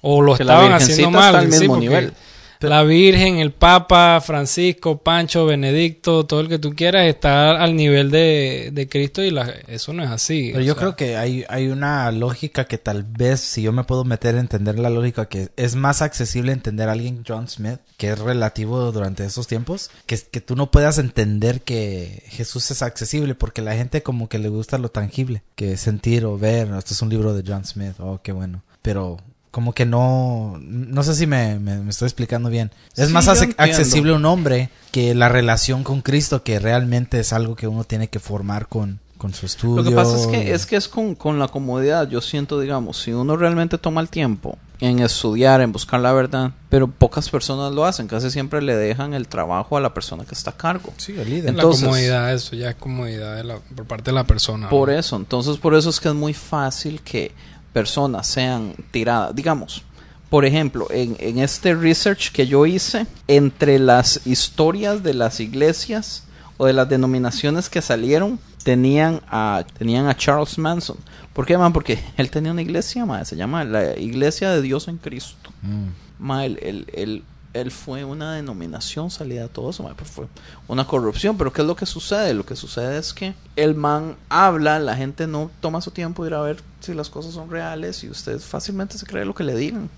O 0.00 0.22
lo 0.22 0.34
Que 0.36 0.42
estaban 0.42 0.72
haciendo 0.72 1.10
mal. 1.10 1.26
está 1.26 1.38
al 1.38 1.52
sí, 1.52 1.60
mismo 1.60 1.74
porque 1.74 1.86
nivel. 1.88 2.12
La 2.60 2.82
Virgen, 2.82 3.36
el 3.38 3.52
Papa, 3.52 4.20
Francisco, 4.20 4.98
Pancho, 4.98 5.46
Benedicto, 5.46 6.26
todo 6.26 6.40
el 6.40 6.48
que 6.48 6.58
tú 6.58 6.74
quieras 6.74 7.06
está 7.06 7.52
al 7.62 7.76
nivel 7.76 8.10
de, 8.10 8.70
de 8.72 8.88
Cristo 8.88 9.22
y 9.22 9.30
la- 9.30 9.48
eso 9.68 9.92
no 9.92 10.02
es 10.02 10.10
así. 10.10 10.50
Pero 10.52 10.64
yo 10.64 10.74
sea, 10.74 10.80
creo 10.80 10.96
que 10.96 11.16
hay, 11.16 11.44
hay 11.48 11.68
una 11.68 12.10
lógica 12.10 12.64
que 12.64 12.78
tal 12.78 13.04
vez, 13.04 13.40
si 13.40 13.62
yo 13.62 13.72
me 13.72 13.84
puedo 13.84 14.04
meter 14.04 14.34
a 14.36 14.40
entender 14.40 14.78
la 14.78 14.90
lógica, 14.90 15.26
que 15.26 15.50
es 15.56 15.76
más 15.76 16.02
accesible 16.02 16.52
entender 16.52 16.88
a 16.88 16.92
alguien, 16.92 17.22
John 17.26 17.48
Smith, 17.48 17.78
que 17.96 18.08
es 18.10 18.18
relativo 18.18 18.90
durante 18.92 19.24
esos 19.24 19.46
tiempos, 19.46 19.90
que, 20.06 20.18
que 20.18 20.40
tú 20.40 20.56
no 20.56 20.70
puedas 20.70 20.98
entender 20.98 21.62
que 21.62 22.22
Jesús 22.28 22.70
es 22.70 22.82
accesible, 22.82 23.34
porque 23.34 23.62
la 23.62 23.74
gente 23.74 24.02
como 24.02 24.28
que 24.28 24.38
le 24.38 24.48
gusta 24.48 24.78
lo 24.78 24.88
tangible, 24.90 25.42
que 25.54 25.76
sentir 25.76 26.24
o 26.24 26.36
ver, 26.38 26.68
este 26.76 26.94
es 26.94 27.02
un 27.02 27.08
libro 27.10 27.34
de 27.34 27.44
John 27.46 27.64
Smith, 27.64 27.94
oh, 28.00 28.20
qué 28.22 28.32
bueno. 28.32 28.62
Pero 28.82 29.18
como 29.58 29.72
que 29.72 29.84
no, 29.86 30.56
no 30.62 31.02
sé 31.02 31.16
si 31.16 31.26
me, 31.26 31.58
me- 31.58 31.78
me 31.78 31.90
estoy 31.90 32.06
explicando 32.06 32.48
bien. 32.48 32.70
Es 32.94 33.08
Sí, 33.08 33.12
más 33.12 33.26
accesible 33.26 34.12
un 34.12 34.24
hombre 34.24 34.70
que 34.92 35.16
la 35.16 35.28
relación 35.28 35.82
con 35.82 36.00
Cristo, 36.00 36.44
que 36.44 36.60
realmente 36.60 37.18
es 37.18 37.32
algo 37.32 37.56
que 37.56 37.66
uno 37.66 37.82
tiene 37.82 38.06
que 38.06 38.20
formar 38.20 38.68
con, 38.68 39.00
con 39.16 39.34
su 39.34 39.46
estudio. 39.46 39.82
Lo 39.82 39.90
que 39.90 39.96
pasa 39.96 40.16
es 40.16 40.28
que 40.28 40.54
es, 40.54 40.64
que 40.64 40.76
es 40.76 40.86
con, 40.86 41.16
con 41.16 41.40
la 41.40 41.48
comodidad. 41.48 42.08
Yo 42.08 42.20
siento, 42.20 42.60
digamos, 42.60 42.98
si 43.02 43.12
uno 43.12 43.36
realmente 43.36 43.78
toma 43.78 44.00
el 44.00 44.08
tiempo 44.10 44.56
en 44.78 45.00
estudiar, 45.00 45.60
en 45.60 45.72
buscar 45.72 45.98
la 45.98 46.12
verdad, 46.12 46.52
pero 46.68 46.86
pocas 46.86 47.28
personas 47.28 47.72
lo 47.72 47.84
hacen. 47.84 48.06
Casi 48.06 48.30
siempre 48.30 48.62
le 48.62 48.76
dejan 48.76 49.12
el 49.12 49.26
trabajo 49.26 49.76
a 49.76 49.80
la 49.80 49.92
persona 49.92 50.24
que 50.24 50.36
está 50.36 50.50
a 50.50 50.56
cargo. 50.56 50.92
Sí, 50.98 51.16
el 51.18 51.28
líder. 51.28 51.48
Entonces- 51.48 51.82
la 51.82 51.88
comodidad, 51.88 52.32
eso 52.32 52.54
ya 52.54 52.70
es 52.70 52.76
comodidad 52.76 53.34
de 53.34 53.42
la- 53.42 53.58
por 53.58 53.86
parte 53.86 54.12
de 54.12 54.14
la 54.14 54.22
persona. 54.22 54.68
Por 54.68 54.88
¿no? 54.90 54.94
eso, 54.96 55.16
entonces 55.16 55.56
por 55.56 55.74
eso 55.74 55.90
es 55.90 55.98
que 55.98 56.06
es 56.10 56.14
muy 56.14 56.32
fácil 56.32 57.00
que 57.00 57.32
personas 57.72 58.26
sean 58.26 58.74
tiradas. 58.90 59.34
Digamos, 59.34 59.82
por 60.30 60.44
ejemplo, 60.44 60.86
en, 60.90 61.16
en 61.20 61.38
este 61.38 61.74
research 61.74 62.32
que 62.32 62.46
yo 62.46 62.66
hice, 62.66 63.06
entre 63.28 63.78
las 63.78 64.26
historias 64.26 65.02
de 65.02 65.14
las 65.14 65.40
iglesias 65.40 66.24
o 66.56 66.66
de 66.66 66.72
las 66.72 66.88
denominaciones 66.88 67.68
que 67.70 67.80
salieron, 67.80 68.38
tenían 68.64 69.20
a, 69.30 69.64
tenían 69.78 70.06
a 70.08 70.16
Charles 70.16 70.58
Manson. 70.58 70.96
¿Por 71.32 71.46
qué, 71.46 71.56
man? 71.56 71.72
Porque 71.72 71.98
él 72.16 72.30
tenía 72.30 72.52
una 72.52 72.62
iglesia, 72.62 73.06
ma, 73.06 73.24
se 73.24 73.36
llama 73.36 73.64
la 73.64 73.96
Iglesia 73.98 74.50
de 74.50 74.60
Dios 74.60 74.88
en 74.88 74.98
Cristo. 74.98 75.50
Mm. 75.62 76.30
Él, 76.40 76.58
él- 76.62 76.86
él- 76.94 77.24
él 77.54 77.70
fue 77.70 78.04
una 78.04 78.34
denominación 78.34 79.10
salida 79.10 79.42
de 79.42 79.48
todo 79.48 79.70
eso, 79.70 79.82
ma, 79.82 79.94
pero 79.96 80.04
fue 80.04 80.26
una 80.68 80.86
corrupción. 80.86 81.36
Pero 81.38 81.50
¿qué 81.52 81.62
es 81.62 81.66
lo 81.66 81.74
que 81.76 81.86
sucede? 81.86 82.34
Lo 82.34 82.44
que 82.44 82.54
sucede 82.54 82.98
es 82.98 83.14
que 83.14 83.34
el 83.56 83.74
man 83.74 84.16
habla, 84.28 84.78
la 84.78 84.94
gente 84.94 85.26
no 85.26 85.50
toma 85.60 85.80
su 85.80 85.90
tiempo 85.90 86.22
de 86.24 86.28
ir 86.30 86.34
a 86.34 86.42
ver 86.42 86.62
si 86.80 86.94
las 86.94 87.10
cosas 87.10 87.34
son 87.34 87.50
reales 87.50 88.04
y 88.04 88.10
usted 88.10 88.38
fácilmente 88.38 88.98
se 88.98 89.06
cree 89.06 89.24
lo 89.24 89.34
que 89.34 89.44
le 89.44 89.56
digan. 89.56 89.88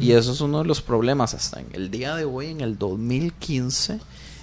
Y 0.00 0.12
eso 0.12 0.32
es 0.32 0.40
uno 0.40 0.60
de 0.60 0.66
los 0.66 0.80
problemas 0.80 1.34
hasta 1.34 1.58
en 1.58 1.66
el 1.72 1.90
día 1.90 2.14
de 2.14 2.24
hoy, 2.24 2.46
en 2.46 2.60
el 2.60 2.78
2015, 2.78 3.98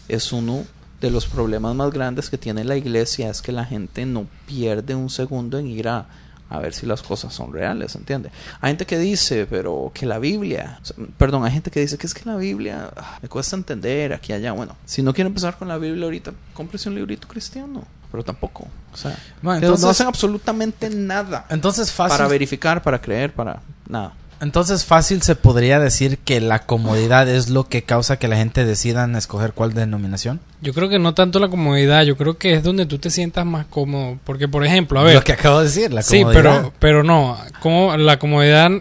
es 0.10 0.34
uno 0.34 0.66
de 0.99 1.10
los 1.10 1.26
problemas 1.26 1.74
más 1.74 1.91
grandes 1.91 2.30
que 2.30 2.38
tiene 2.38 2.66
la 2.66 2.76
iglesia, 2.76 3.30
es 3.30 3.41
que 3.41 3.53
la 3.53 3.64
gente 3.64 4.06
no 4.06 4.28
pierde 4.45 4.93
un 4.93 5.10
segundo 5.10 5.58
en 5.58 5.68
ir 5.68 5.88
a, 5.88 6.08
a 6.49 6.60
ver 6.60 6.74
si 6.74 6.86
las 6.86 7.01
cosas 7.01 7.34
son 7.34 7.53
reales, 7.53 7.95
¿entiende? 7.95 8.30
Hay 8.62 8.72
gente 8.72 8.86
que 8.86 8.99
dice, 8.99 9.47
pero 9.49 9.91
que 9.93 10.06
la 10.06 10.20
Biblia, 10.20 10.80
perdón, 11.18 11.45
hay 11.45 11.51
gente 11.51 11.72
que 11.72 11.80
dice 11.80 11.97
que 11.97 12.08
es 12.08 12.14
que 12.14 12.26
la 12.26 12.36
Biblia 12.36 12.91
ah, 12.95 13.20
me 13.22 13.30
cuesta 13.30 13.56
entender 13.56 14.14
aquí 14.14 14.32
y 14.32 14.36
allá. 14.36 14.51
Bueno, 14.51 14.76
si 14.86 15.01
no 15.01 15.14
quiere 15.14 15.30
empezar 15.30 15.58
con 15.58 15.68
la 15.68 15.78
Biblia 15.78 16.06
ahorita, 16.06 16.34
cómprese 16.53 16.89
un 16.89 16.95
librito 16.95 17.28
cristiano, 17.28 17.84
pero 18.16 18.24
tampoco, 18.24 18.66
o 18.93 18.97
sea, 18.97 19.13
no 19.41 19.53
entonces- 19.53 19.89
hacen 19.89 20.07
absolutamente 20.07 20.89
nada 20.89 21.45
Entonces 21.49 21.91
fácil, 21.91 22.18
para 22.18 22.30
verificar, 22.30 22.82
para 22.82 23.01
creer, 23.01 23.34
para 23.34 23.59
nada. 23.89 24.13
entonces 24.39 24.86
fácil 24.86 25.22
se 25.22 25.36
podría 25.36 25.80
decir 25.82 26.18
que 26.20 26.39
la 26.39 26.59
comodidad 26.59 27.28
es 27.28 27.49
lo 27.49 27.68
que 27.68 27.84
causa 27.84 28.18
que 28.18 28.30
la 28.30 28.38
gente 28.38 28.63
decidan 28.63 29.18
escoger 29.18 29.51
cuál 29.51 29.74
denominación. 29.74 30.39
Yo 30.61 30.74
creo 30.74 30.88
que 30.88 30.97
no 30.97 31.13
tanto 31.13 31.39
la 31.39 31.49
comodidad, 31.49 32.03
yo 32.03 32.16
creo 32.16 32.38
que 32.38 32.53
es 32.53 32.63
donde 32.63 32.86
tú 32.86 32.97
te 32.99 33.09
sientas 33.09 33.45
más 33.45 33.66
cómodo. 33.66 34.18
Porque, 34.24 34.47
por 34.47 34.66
ejemplo, 34.66 34.97
a 34.99 35.03
ver. 35.03 35.16
lo 35.16 35.24
que 35.24 35.34
acabo 35.34 35.59
de 35.59 35.66
decir, 35.66 35.93
la 35.93 36.01
sí, 36.01 36.22
comodidad. 36.22 36.41
pero, 36.41 36.74
pero 36.80 37.03
no. 37.03 37.38
Como 37.59 37.95
la 37.97 38.18
comodidad. 38.18 38.72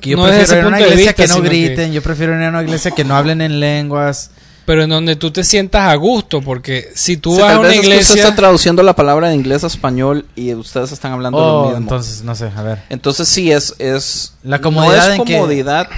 Que 0.00 0.10
yo 0.10 0.16
no 0.16 0.24
prefiero 0.24 0.58
ir 0.60 0.64
a 0.64 0.68
una 0.68 0.80
iglesia 0.80 1.12
que 1.12 1.26
no 1.26 1.42
griten, 1.42 1.92
yo 1.92 2.02
prefiero 2.02 2.36
ir 2.36 2.42
a 2.44 2.48
una 2.50 2.62
iglesia 2.62 2.90
que 2.92 3.04
no 3.04 3.16
hablen 3.16 3.40
en 3.40 3.58
lenguas. 3.60 4.30
Pero 4.66 4.82
en 4.84 4.90
donde 4.90 5.16
tú 5.16 5.30
te 5.30 5.42
sientas 5.44 5.88
a 5.88 5.94
gusto. 5.94 6.42
Porque 6.42 6.88
si 6.94 7.16
tú 7.16 7.34
Sí, 7.36 7.40
vas 7.40 7.54
a 7.54 7.58
una 7.60 7.68
vez 7.68 7.76
es 7.78 7.80
que 7.80 7.86
usted 7.88 8.00
iglesia. 8.02 8.22
está 8.24 8.36
traduciendo 8.36 8.82
la 8.82 8.94
palabra 8.94 9.28
de 9.30 9.34
inglés 9.36 9.64
a 9.64 9.68
español 9.68 10.26
y 10.36 10.52
ustedes 10.52 10.92
están 10.92 11.12
hablando 11.12 11.38
Oh, 11.38 11.56
lo 11.62 11.62
mismo. 11.68 11.78
entonces, 11.78 12.22
no 12.22 12.34
sé, 12.34 12.50
a 12.54 12.62
ver. 12.62 12.82
Entonces 12.90 13.26
sí 13.28 13.50
es 13.50 13.74
es 13.78 14.34
La 14.42 14.60
comodidad 14.60 15.06
no 15.08 15.12
es 15.14 15.18
en 15.20 15.24
que- 15.24 15.34
comodidad 15.36 15.88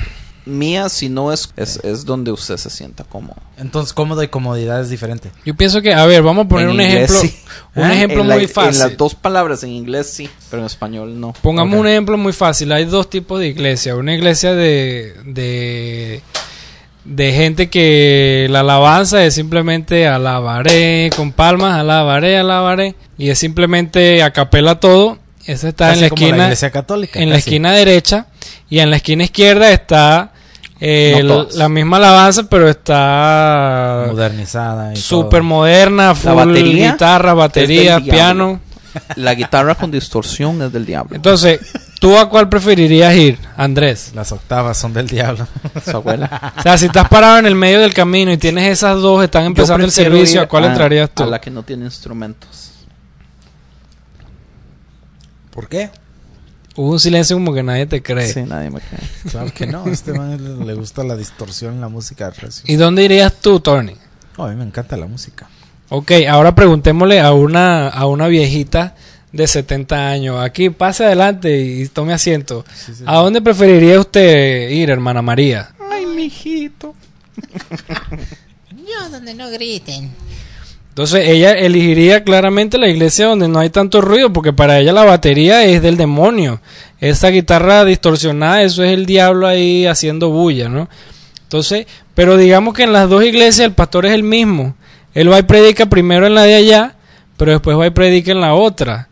mía, 0.46 0.88
sino 0.88 1.30
es, 1.30 1.50
es, 1.56 1.76
es 1.84 2.06
donde 2.06 2.32
usted 2.32 2.56
se 2.56 2.70
sienta 2.70 3.04
cómodo. 3.04 3.36
Entonces, 3.58 3.92
cómodo 3.92 4.22
y 4.22 4.28
comodidad 4.28 4.80
es 4.80 4.88
diferente. 4.88 5.30
Yo 5.44 5.54
pienso 5.54 5.82
que, 5.82 5.92
a 5.92 6.06
ver, 6.06 6.22
vamos 6.22 6.46
a 6.46 6.48
poner 6.48 6.68
En 6.70 6.74
un 6.76 6.80
inglés, 6.80 7.10
ejemplo, 7.10 7.20
sí. 7.28 7.36
un 7.74 7.84
Ah, 7.84 7.92
ejemplo 7.94 8.22
en 8.22 8.28
la- 8.28 8.34
muy 8.36 8.46
fácil. 8.46 8.80
En 8.82 8.88
las 8.88 8.96
dos 8.96 9.14
palabras, 9.14 9.62
en 9.64 9.70
inglés 9.72 10.06
sí, 10.10 10.30
pero 10.48 10.62
en 10.62 10.66
español 10.66 11.20
no. 11.20 11.34
Pongamos 11.42 11.74
Ok. 11.74 11.80
un 11.80 11.86
ejemplo 11.88 12.16
muy 12.16 12.32
fácil. 12.32 12.72
Hay 12.72 12.86
dos 12.86 13.10
tipos 13.10 13.38
de 13.40 13.48
iglesia. 13.48 13.94
Una 13.94 14.14
iglesia 14.14 14.54
de, 14.54 15.12
de, 15.26 16.22
de 17.08 17.32
gente 17.32 17.70
que 17.70 18.46
la 18.50 18.60
alabanza 18.60 19.24
es 19.24 19.34
simplemente 19.34 20.06
alabaré 20.06 21.10
con 21.16 21.32
palmas, 21.32 21.78
alabaré, 21.78 22.38
alabaré. 22.38 22.94
Y 23.16 23.30
es 23.30 23.38
simplemente 23.38 24.22
acapela 24.22 24.78
todo. 24.78 25.18
Esa 25.46 25.68
está 25.68 25.94
en 25.94 25.96
la 25.96 26.00
la 26.02 26.06
esquina, 26.08 26.44
iglesia 26.44 26.70
católica. 26.70 27.18
en 27.18 27.30
la 27.30 27.36
esquina 27.36 27.72
derecha. 27.72 28.26
Y 28.68 28.80
en 28.80 28.90
la 28.90 28.96
esquina 28.96 29.24
izquierda 29.24 29.72
está 29.72 30.32
eh, 30.80 31.22
No 31.24 31.48
la 31.54 31.70
misma 31.70 31.96
alabanza, 31.96 32.42
pero 32.44 32.68
está 32.68 34.04
modernizada 34.08 34.94
súper 34.94 35.42
moderna, 35.42 36.14
full 36.14 36.34
batería 36.34 36.92
guitarra, 36.92 37.34
batería, 37.34 38.00
piano. 38.00 38.60
La 39.16 39.34
guitarra 39.34 39.74
con 39.76 39.90
distorsión 39.90 40.60
es 40.60 40.72
del 40.72 40.84
diablo. 40.84 41.16
Entonces, 41.16 41.60
¿tú 41.98 42.16
a 42.18 42.28
cuál 42.28 42.48
preferirías 42.48 43.14
ir, 43.16 43.38
Andrés? 43.56 44.12
Las 44.14 44.32
octavas 44.32 44.76
son 44.78 44.92
del 44.92 45.06
diablo. 45.06 45.46
Su 45.84 45.96
abuela. 45.96 46.52
O 46.58 46.62
sea, 46.62 46.78
si 46.78 46.86
estás 46.86 47.08
parado 47.08 47.38
en 47.38 47.46
el 47.46 47.54
medio 47.54 47.80
del 47.80 47.94
camino 47.94 48.32
y 48.32 48.38
tienes 48.38 48.70
esas 48.70 49.00
dos, 49.00 49.22
están 49.24 49.44
empezando 49.44 49.84
el 49.84 49.90
servicio, 49.92 50.40
¿a 50.42 50.46
cuál 50.48 50.64
entrarías 50.64 51.10
tú? 51.10 51.22
A 51.22 51.26
la 51.26 51.40
que 51.40 51.50
no 51.50 51.62
tiene 51.62 51.84
instrumentos. 51.84 52.72
¿Por 55.50 55.68
qué? 55.68 55.90
Hubo 56.76 56.92
un 56.92 57.00
silencio 57.00 57.34
como 57.36 57.52
que 57.52 57.62
nadie 57.62 57.86
te 57.86 58.02
cree. 58.02 58.32
Sí, 58.32 58.42
nadie 58.42 58.70
me 58.70 58.80
cree. 58.80 59.00
Claro 59.30 59.52
que 59.52 59.66
no. 59.66 59.84
A 59.84 59.90
este 59.90 60.12
man 60.12 60.58
le, 60.60 60.64
le 60.64 60.74
gusta 60.74 61.02
la 61.02 61.16
distorsión 61.16 61.74
en 61.74 61.80
la 61.80 61.88
música. 61.88 62.30
recio. 62.30 62.62
¿Y 62.66 62.76
dónde 62.76 63.02
irías 63.04 63.34
tú, 63.40 63.58
Tony? 63.60 63.94
Oh, 64.36 64.44
a 64.44 64.50
mí 64.50 64.54
me 64.56 64.64
encanta 64.64 64.96
la 64.96 65.06
música. 65.06 65.48
Ok, 65.90 66.12
ahora 66.28 66.54
preguntémosle 66.54 67.20
a 67.20 67.32
una, 67.32 67.88
a 67.88 68.06
una 68.06 68.28
viejita 68.28 68.94
de 69.32 69.46
70 69.46 70.10
años. 70.10 70.40
Aquí, 70.40 70.70
pase 70.70 71.04
adelante 71.04 71.58
y 71.60 71.86
tome 71.88 72.12
asiento. 72.12 72.64
¿A 73.06 73.16
dónde 73.16 73.42
preferiría 73.42 74.00
usted 74.00 74.70
ir, 74.70 74.90
hermana 74.90 75.22
María? 75.22 75.70
Ay, 75.90 76.06
mijito. 76.06 76.94
Yo 78.70 79.10
donde 79.10 79.34
no 79.34 79.50
griten. 79.50 80.10
Entonces 80.98 81.28
ella 81.28 81.52
elegiría 81.52 82.24
claramente 82.24 82.76
la 82.76 82.88
iglesia 82.88 83.26
donde 83.26 83.46
no 83.46 83.60
hay 83.60 83.70
tanto 83.70 84.00
ruido, 84.00 84.32
porque 84.32 84.52
para 84.52 84.80
ella 84.80 84.92
la 84.92 85.04
batería 85.04 85.62
es 85.62 85.80
del 85.80 85.96
demonio. 85.96 86.60
Esa 86.98 87.28
guitarra 87.28 87.84
distorsionada, 87.84 88.62
eso 88.62 88.82
es 88.82 88.94
el 88.94 89.06
diablo 89.06 89.46
ahí 89.46 89.86
haciendo 89.86 90.30
bulla, 90.30 90.68
¿no? 90.68 90.88
Entonces, 91.44 91.86
pero 92.14 92.36
digamos 92.36 92.74
que 92.74 92.82
en 92.82 92.92
las 92.92 93.08
dos 93.08 93.22
iglesias 93.22 93.66
el 93.66 93.74
pastor 93.74 94.06
es 94.06 94.12
el 94.12 94.24
mismo. 94.24 94.74
Él 95.14 95.30
va 95.30 95.38
y 95.38 95.42
predica 95.44 95.86
primero 95.86 96.26
en 96.26 96.34
la 96.34 96.42
de 96.42 96.56
allá, 96.56 96.96
pero 97.36 97.52
después 97.52 97.78
va 97.78 97.86
y 97.86 97.90
predica 97.90 98.32
en 98.32 98.40
la 98.40 98.54
otra. 98.54 99.08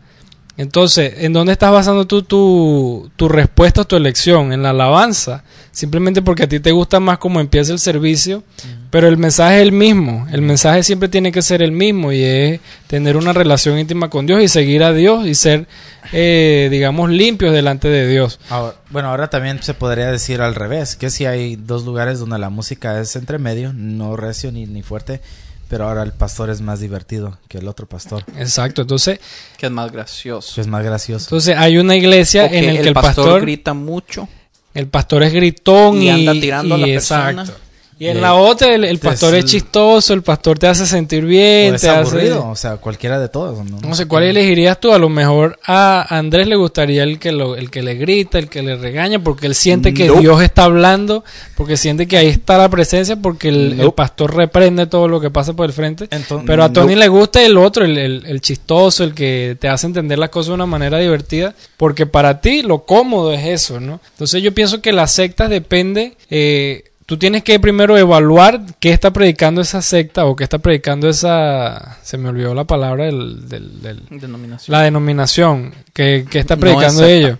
Entonces, 0.57 1.13
¿en 1.19 1.33
dónde 1.33 1.53
estás 1.53 1.71
basando 1.71 2.07
tú 2.07 2.23
tu, 2.23 3.11
tu 3.15 3.29
respuesta 3.29 3.83
tu 3.83 3.95
elección? 3.95 4.51
¿En 4.51 4.63
la 4.63 4.71
alabanza? 4.71 5.43
Simplemente 5.71 6.23
porque 6.23 6.43
a 6.43 6.47
ti 6.49 6.59
te 6.59 6.71
gusta 6.71 6.99
más 6.99 7.19
cómo 7.19 7.39
empieza 7.39 7.71
el 7.73 7.77
servicio, 7.77 8.41
pero 8.89 9.07
el 9.07 9.17
mensaje 9.17 9.57
es 9.57 9.61
el 9.61 9.71
mismo. 9.71 10.25
El 10.31 10.41
mensaje 10.41 10.81
siempre 10.81 11.09
tiene 11.09 11.31
que 11.31 11.43
ser 11.43 11.61
el 11.61 11.71
mismo 11.71 12.11
y 12.11 12.23
es 12.23 12.59
tener 12.87 13.17
una 13.17 13.33
relación 13.33 13.77
íntima 13.77 14.09
con 14.09 14.25
Dios 14.25 14.41
y 14.41 14.47
seguir 14.47 14.81
a 14.83 14.93
Dios 14.93 15.27
y 15.27 15.35
ser, 15.35 15.67
eh, 16.11 16.69
digamos, 16.71 17.11
limpios 17.11 17.53
delante 17.53 17.87
de 17.89 18.07
Dios. 18.07 18.39
Ahora- 18.49 18.75
bueno, 18.89 19.09
ahora 19.09 19.29
también 19.29 19.61
se 19.61 19.75
podría 19.75 20.11
decir 20.11 20.41
al 20.41 20.55
revés, 20.55 20.95
que 20.95 21.11
si 21.11 21.27
hay 21.27 21.55
dos 21.55 21.85
lugares 21.85 22.17
donde 22.17 22.39
la 22.39 22.49
música 22.49 22.99
es 22.99 23.15
entre 23.15 23.37
medio, 23.37 23.73
no 23.73 24.15
recio 24.17 24.51
ni, 24.51 24.65
ni 24.65 24.81
fuerte, 24.81 25.21
pero 25.69 25.87
ahora 25.87 26.03
el 26.03 26.13
pastor 26.13 26.49
es 26.49 26.61
más 26.61 26.79
divertido 26.79 27.37
que 27.47 27.57
el 27.57 27.67
otro 27.67 27.87
pastor, 27.87 28.23
Exacto. 28.37 28.81
Entonces, 28.81 29.19
Que 29.57 29.65
es 29.67 29.71
más 29.71 29.91
gracioso. 29.91 30.55
que 30.55 30.61
es 30.61 30.67
más 30.67 30.83
gracioso. 30.83 31.25
entonces 31.25 31.55
hay 31.57 31.77
una 31.77 31.95
iglesia 31.95 32.45
en 32.45 32.67
la 32.75 32.81
que 32.81 32.87
el 32.87 32.93
pastor, 32.93 33.15
pastor 33.25 33.41
grita 33.41 33.73
mucho. 33.73 34.27
el 34.73 34.87
pastor 34.87 35.23
es 35.23 35.33
gritón 35.33 36.01
y, 36.01 36.05
Y 36.05 36.09
anda 36.09 36.33
tirando 36.33 36.75
a 36.75 36.77
la 36.77 36.87
y 36.87 36.93
persona. 36.93 37.41
exacto. 37.43 37.59
Y 37.99 38.07
en 38.07 38.21
la 38.21 38.35
otra 38.35 38.75
el, 38.75 38.83
el 38.83 38.99
pastor 38.99 39.33
es 39.33 39.45
es- 39.45 39.51
chistoso, 39.51 40.13
el 40.13 40.21
pastor 40.21 40.59
te 40.59 40.67
hace 40.67 40.85
sentir 40.85 41.25
bien, 41.25 41.73
O 41.73 41.75
es 41.75 41.81
te 41.81 41.89
hace 41.89 41.99
aburrido, 41.99 42.47
o 42.47 42.55
sea, 42.55 42.77
cualquiera 42.77 43.19
de 43.19 43.27
todos. 43.27 43.65
No, 43.65 43.79
No 43.79 43.95
sé 43.95 44.05
cuál 44.07 44.23
elegirías 44.23 44.79
tú. 44.79 44.91
A 44.93 44.99
lo 44.99 45.09
mejor 45.09 45.57
a 45.65 46.15
Andrés 46.15 46.45
le 46.47 46.55
gustaría 46.55 47.01
el 47.03 47.17
que 47.17 47.31
lo, 47.31 47.55
el 47.55 47.71
que 47.71 47.81
le 47.81 47.95
grita, 47.95 48.37
el 48.37 48.49
que 48.49 48.61
le 48.61 48.75
regaña, 48.75 49.17
porque 49.23 49.47
él 49.47 49.55
siente 49.55 49.95
que 49.95 50.07
Nope. 50.07 50.19
Dios 50.21 50.41
está 50.43 50.65
hablando, 50.65 51.23
porque 51.55 51.75
siente 51.75 52.07
que 52.07 52.17
ahí 52.17 52.27
está 52.27 52.57
la 52.59 52.69
presencia, 52.69 53.15
porque 53.15 53.49
el, 53.49 53.91
pastor 53.95 54.35
reprende 54.35 54.85
todo 54.85 55.07
lo 55.07 55.19
que 55.19 55.31
pasa 55.31 55.53
por 55.53 55.65
el 55.65 55.73
frente. 55.73 56.07
Entonces, 56.11 56.45
Pero 56.45 56.63
a 56.63 56.71
Tony 56.71 56.93
Nope. 56.93 56.99
le 56.99 57.07
gusta 57.07 57.41
el 57.41 57.57
otro, 57.57 57.83
el, 57.83 57.97
el- 57.97 58.25
el 58.27 58.41
chistoso, 58.41 59.03
el 59.03 59.15
que 59.15 59.57
te 59.59 59.69
hace 59.69 59.87
entender 59.87 60.19
las 60.19 60.29
cosas 60.29 60.49
de 60.49 60.53
una 60.53 60.65
manera 60.67 60.99
divertida, 60.99 61.55
porque 61.77 62.05
para 62.05 62.41
ti 62.41 62.61
lo 62.61 62.83
cómodo 62.85 63.33
es 63.33 63.43
eso, 63.45 63.79
¿no? 63.79 63.99
Entonces 64.11 64.43
yo 64.43 64.53
pienso 64.53 64.81
que 64.81 64.91
las 64.93 65.11
sectas 65.13 65.49
depende, 65.49 66.15
eh, 66.29 66.83
tú 67.07 67.17
tienes 67.17 67.41
que 67.43 67.59
primero 67.59 67.97
evaluar 67.97 68.61
qué 68.79 68.91
está 68.91 69.11
predicando 69.11 69.61
esa 69.61 69.81
secta 69.81 70.25
o 70.25 70.35
qué 70.35 70.43
está 70.43 70.59
predicando 70.59 71.09
esa, 71.09 71.97
se 72.03 72.17
me 72.19 72.29
olvidó 72.29 72.53
la 72.53 72.65
palabra 72.65 73.05
del, 73.05 73.49
del- 73.49 73.81
del- 73.81 74.03
Denominación. 74.11 74.71
la 74.71 74.83
denominación 74.83 75.73
que, 75.93 76.25
que 76.29 76.37
está 76.37 76.55
predicando 76.57 77.03
ellos. 77.05 77.39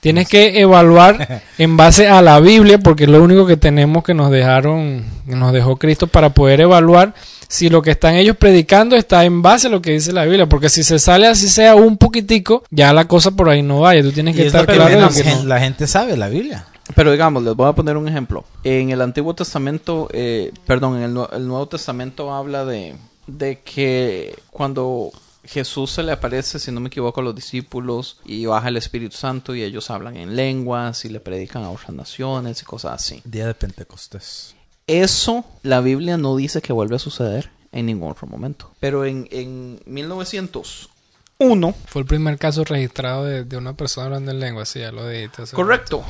Tienes 0.00 0.28
que 0.28 0.58
evaluar 0.60 1.42
en 1.58 1.76
base 1.76 2.08
a 2.08 2.20
la 2.22 2.40
Biblia, 2.40 2.78
porque 2.78 3.04
es 3.04 3.10
lo 3.10 3.22
único 3.22 3.46
que 3.46 3.56
tenemos 3.56 4.02
que 4.02 4.14
nos 4.14 4.32
dejaron, 4.32 5.04
que 5.28 5.36
nos 5.36 5.52
dejó 5.52 5.76
Cristo 5.76 6.08
para 6.08 6.30
poder 6.30 6.60
evaluar 6.62 7.14
si 7.48 7.68
lo 7.68 7.82
que 7.82 7.92
están 7.92 8.16
ellos 8.16 8.36
predicando 8.36 8.96
está 8.96 9.24
en 9.24 9.42
base 9.42 9.68
a 9.68 9.70
lo 9.70 9.80
que 9.80 9.92
dice 9.92 10.12
la 10.12 10.24
Biblia. 10.24 10.46
Porque 10.46 10.70
si 10.70 10.82
se 10.82 10.98
sale 10.98 11.28
así 11.28 11.48
sea 11.48 11.76
un 11.76 11.98
poquitico, 11.98 12.64
ya 12.70 12.92
la 12.92 13.06
cosa 13.06 13.30
por 13.30 13.48
ahí 13.48 13.62
no 13.62 13.80
vaya. 13.80 14.02
Tú 14.02 14.10
tienes 14.10 14.34
que 14.34 14.46
estar 14.46 14.66
claro 14.66 15.08
que 15.10 15.22
no. 15.22 15.44
la 15.44 15.60
gente 15.60 15.86
sabe, 15.86 16.16
la 16.16 16.28
Biblia. 16.28 16.64
Pero 16.94 17.10
digamos, 17.12 17.42
les 17.42 17.54
voy 17.54 17.68
a 17.68 17.72
poner 17.72 17.96
un 17.96 18.08
ejemplo. 18.08 18.44
En 18.64 18.90
el 18.90 19.00
Antiguo 19.00 19.34
Testamento, 19.34 20.08
eh, 20.12 20.52
perdón, 20.66 20.96
en 20.96 21.02
el, 21.04 21.14
Nue- 21.14 21.28
el 21.32 21.46
Nuevo 21.46 21.66
Testamento 21.68 22.32
habla 22.34 22.64
de, 22.64 22.94
de 23.26 23.60
que 23.60 24.36
cuando 24.50 25.10
Jesús 25.44 25.90
se 25.90 26.02
le 26.02 26.12
aparece, 26.12 26.58
si 26.58 26.70
no 26.70 26.80
me 26.80 26.88
equivoco, 26.88 27.20
a 27.20 27.24
los 27.24 27.34
discípulos 27.34 28.18
y 28.24 28.46
baja 28.46 28.68
el 28.68 28.76
Espíritu 28.76 29.16
Santo 29.16 29.54
y 29.54 29.62
ellos 29.62 29.90
hablan 29.90 30.16
en 30.16 30.36
lenguas 30.36 31.04
y 31.04 31.08
le 31.08 31.20
predican 31.20 31.64
a 31.64 31.70
otras 31.70 31.90
naciones 31.90 32.62
y 32.62 32.64
cosas 32.64 32.92
así. 32.92 33.20
Día 33.24 33.46
de 33.46 33.54
Pentecostés. 33.54 34.54
Eso 34.86 35.44
la 35.62 35.80
Biblia 35.80 36.16
no 36.16 36.36
dice 36.36 36.60
que 36.62 36.72
vuelve 36.72 36.96
a 36.96 36.98
suceder 36.98 37.50
en 37.72 37.86
ningún 37.86 38.10
otro 38.10 38.26
momento. 38.26 38.70
Pero 38.80 39.04
en, 39.04 39.26
en 39.30 39.80
1901, 39.86 41.74
Fue 41.86 42.02
el 42.02 42.06
primer 42.06 42.38
caso 42.38 42.64
registrado 42.64 43.24
de, 43.24 43.44
de 43.44 43.56
una 43.56 43.72
persona 43.74 44.06
hablando 44.06 44.30
en 44.30 44.40
lengua, 44.40 44.64
sí, 44.64 44.80
ya 44.80 44.92
lo 44.92 45.08
dijiste. 45.08 45.44
correcto. 45.54 46.02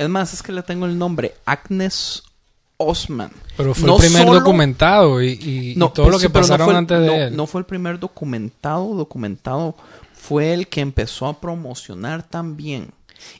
Es 0.00 0.08
más, 0.08 0.32
es 0.32 0.42
que 0.42 0.50
le 0.52 0.62
tengo 0.62 0.86
el 0.86 0.96
nombre, 0.96 1.34
Agnes 1.44 2.22
Osman. 2.78 3.30
Pero 3.56 3.74
fue 3.74 3.86
No 3.86 3.96
el 3.96 4.00
primer 4.00 4.22
solo- 4.26 4.38
documentado 4.40 5.22
y, 5.22 5.32
y- 5.32 5.70
y 5.72 5.74
todo 5.74 5.92
pues 5.94 6.08
lo 6.08 6.18
sí, 6.18 6.26
que 6.26 6.30
pasaron 6.30 6.70
el- 6.70 6.76
antes 6.76 7.00
de 7.00 7.24
él. 7.26 7.36
No 7.36 7.46
fue 7.46 7.60
el 7.60 7.66
primer 7.66 7.98
documentado, 8.00 8.94
documentado. 8.94 9.74
Fue 10.14 10.54
el 10.54 10.68
que 10.68 10.80
empezó 10.80 11.26
a 11.26 11.38
promocionar 11.38 12.22
también. 12.22 12.92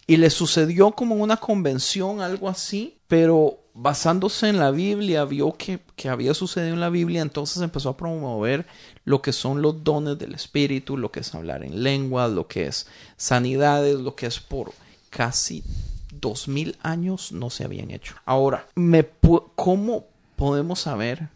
Y 0.07 0.19
le 0.19 0.29
sucedió 0.29 0.91
como 0.93 1.15
en 1.15 1.23
una 1.23 1.39
convención, 1.39 2.21
algo 2.21 2.51
así, 2.51 2.99
pero 3.09 3.57
basándose 3.73 4.51
en 4.51 4.59
la 4.59 4.71
Biblia, 4.71 5.25
vio 5.25 5.55
que, 5.57 5.81
que 5.97 6.11
había 6.11 6.35
sucedido 6.35 6.75
en 6.75 6.81
la 6.81 6.91
Biblia, 6.91 7.23
entonces 7.23 7.63
empezó 7.63 7.89
a 7.89 7.97
promover 7.97 8.67
lo 9.07 9.23
que 9.23 9.33
son 9.33 9.63
los 9.63 9.83
dones 9.83 10.19
del 10.19 10.35
Espíritu, 10.35 10.99
lo 10.99 11.11
que 11.11 11.21
es 11.21 11.35
hablar 11.35 11.65
en 11.65 11.83
lenguas, 11.83 12.31
lo 12.31 12.47
que 12.47 12.67
es 12.67 12.87
sanidades, 13.17 13.95
lo 13.99 14.15
que 14.15 14.27
es 14.27 14.39
por 14.41 14.73
casi 15.09 15.65
dos 16.21 16.49
mil 16.49 16.77
años 16.83 17.33
no 17.33 17.51
se 17.51 17.65
habían 17.65 17.91
hecho. 17.91 18.15
Ahora, 18.25 18.67
me 18.75 19.07
¿cómo 19.55 20.07
podemos 20.37 20.81
saber 20.81 21.29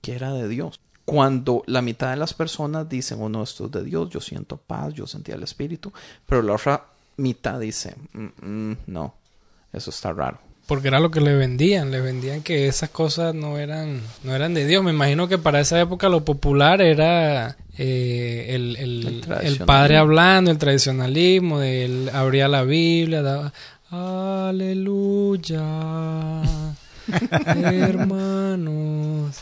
que 0.00 0.12
era 0.14 0.32
de 0.32 0.48
Dios? 0.48 0.78
Cuando 1.04 1.62
la 1.66 1.82
mitad 1.82 2.10
de 2.10 2.16
las 2.16 2.32
personas 2.32 2.88
dicen, 2.88 3.18
oh 3.20 3.28
no, 3.28 3.42
esto 3.42 3.66
es 3.66 3.72
de 3.72 3.82
Dios, 3.84 4.08
yo 4.10 4.20
siento 4.20 4.56
paz, 4.56 4.94
yo 4.94 5.06
sentía 5.06 5.34
el 5.34 5.42
Espíritu, 5.42 5.92
pero 6.26 6.42
la 6.42 6.54
otra 6.54 6.84
mitad 7.16 7.58
dice, 7.58 7.96
"Mm, 8.12 8.26
mm, 8.70 8.76
no, 8.86 9.14
eso 9.72 9.90
está 9.90 10.12
raro. 10.12 10.38
Porque 10.66 10.88
era 10.88 11.00
lo 11.00 11.10
que 11.10 11.20
le 11.20 11.34
vendían, 11.34 11.90
le 11.90 12.00
vendían 12.00 12.42
que 12.42 12.68
esas 12.68 12.88
cosas 12.90 13.34
no 13.34 13.58
eran, 13.58 14.00
no 14.22 14.32
eran 14.34 14.54
de 14.54 14.64
Dios. 14.64 14.82
Me 14.84 14.92
imagino 14.92 15.26
que 15.26 15.36
para 15.36 15.60
esa 15.60 15.78
época 15.80 16.08
lo 16.08 16.24
popular 16.24 16.80
era 16.80 17.56
eh, 17.76 18.46
el, 18.50 18.76
el- 18.76 19.06
El 19.06 19.14
el 19.14 19.20
tradicionalismo. 19.22 19.66
padre 19.66 19.96
hablando, 19.96 20.50
el 20.52 20.58
tradicionalismo, 20.58 21.58
de 21.58 21.84
él 21.84 22.10
abría 22.14 22.46
la 22.46 22.62
Biblia, 22.62 23.22
daba 23.22 23.52
aleluya, 23.92 25.62
hermanos. 27.56 29.36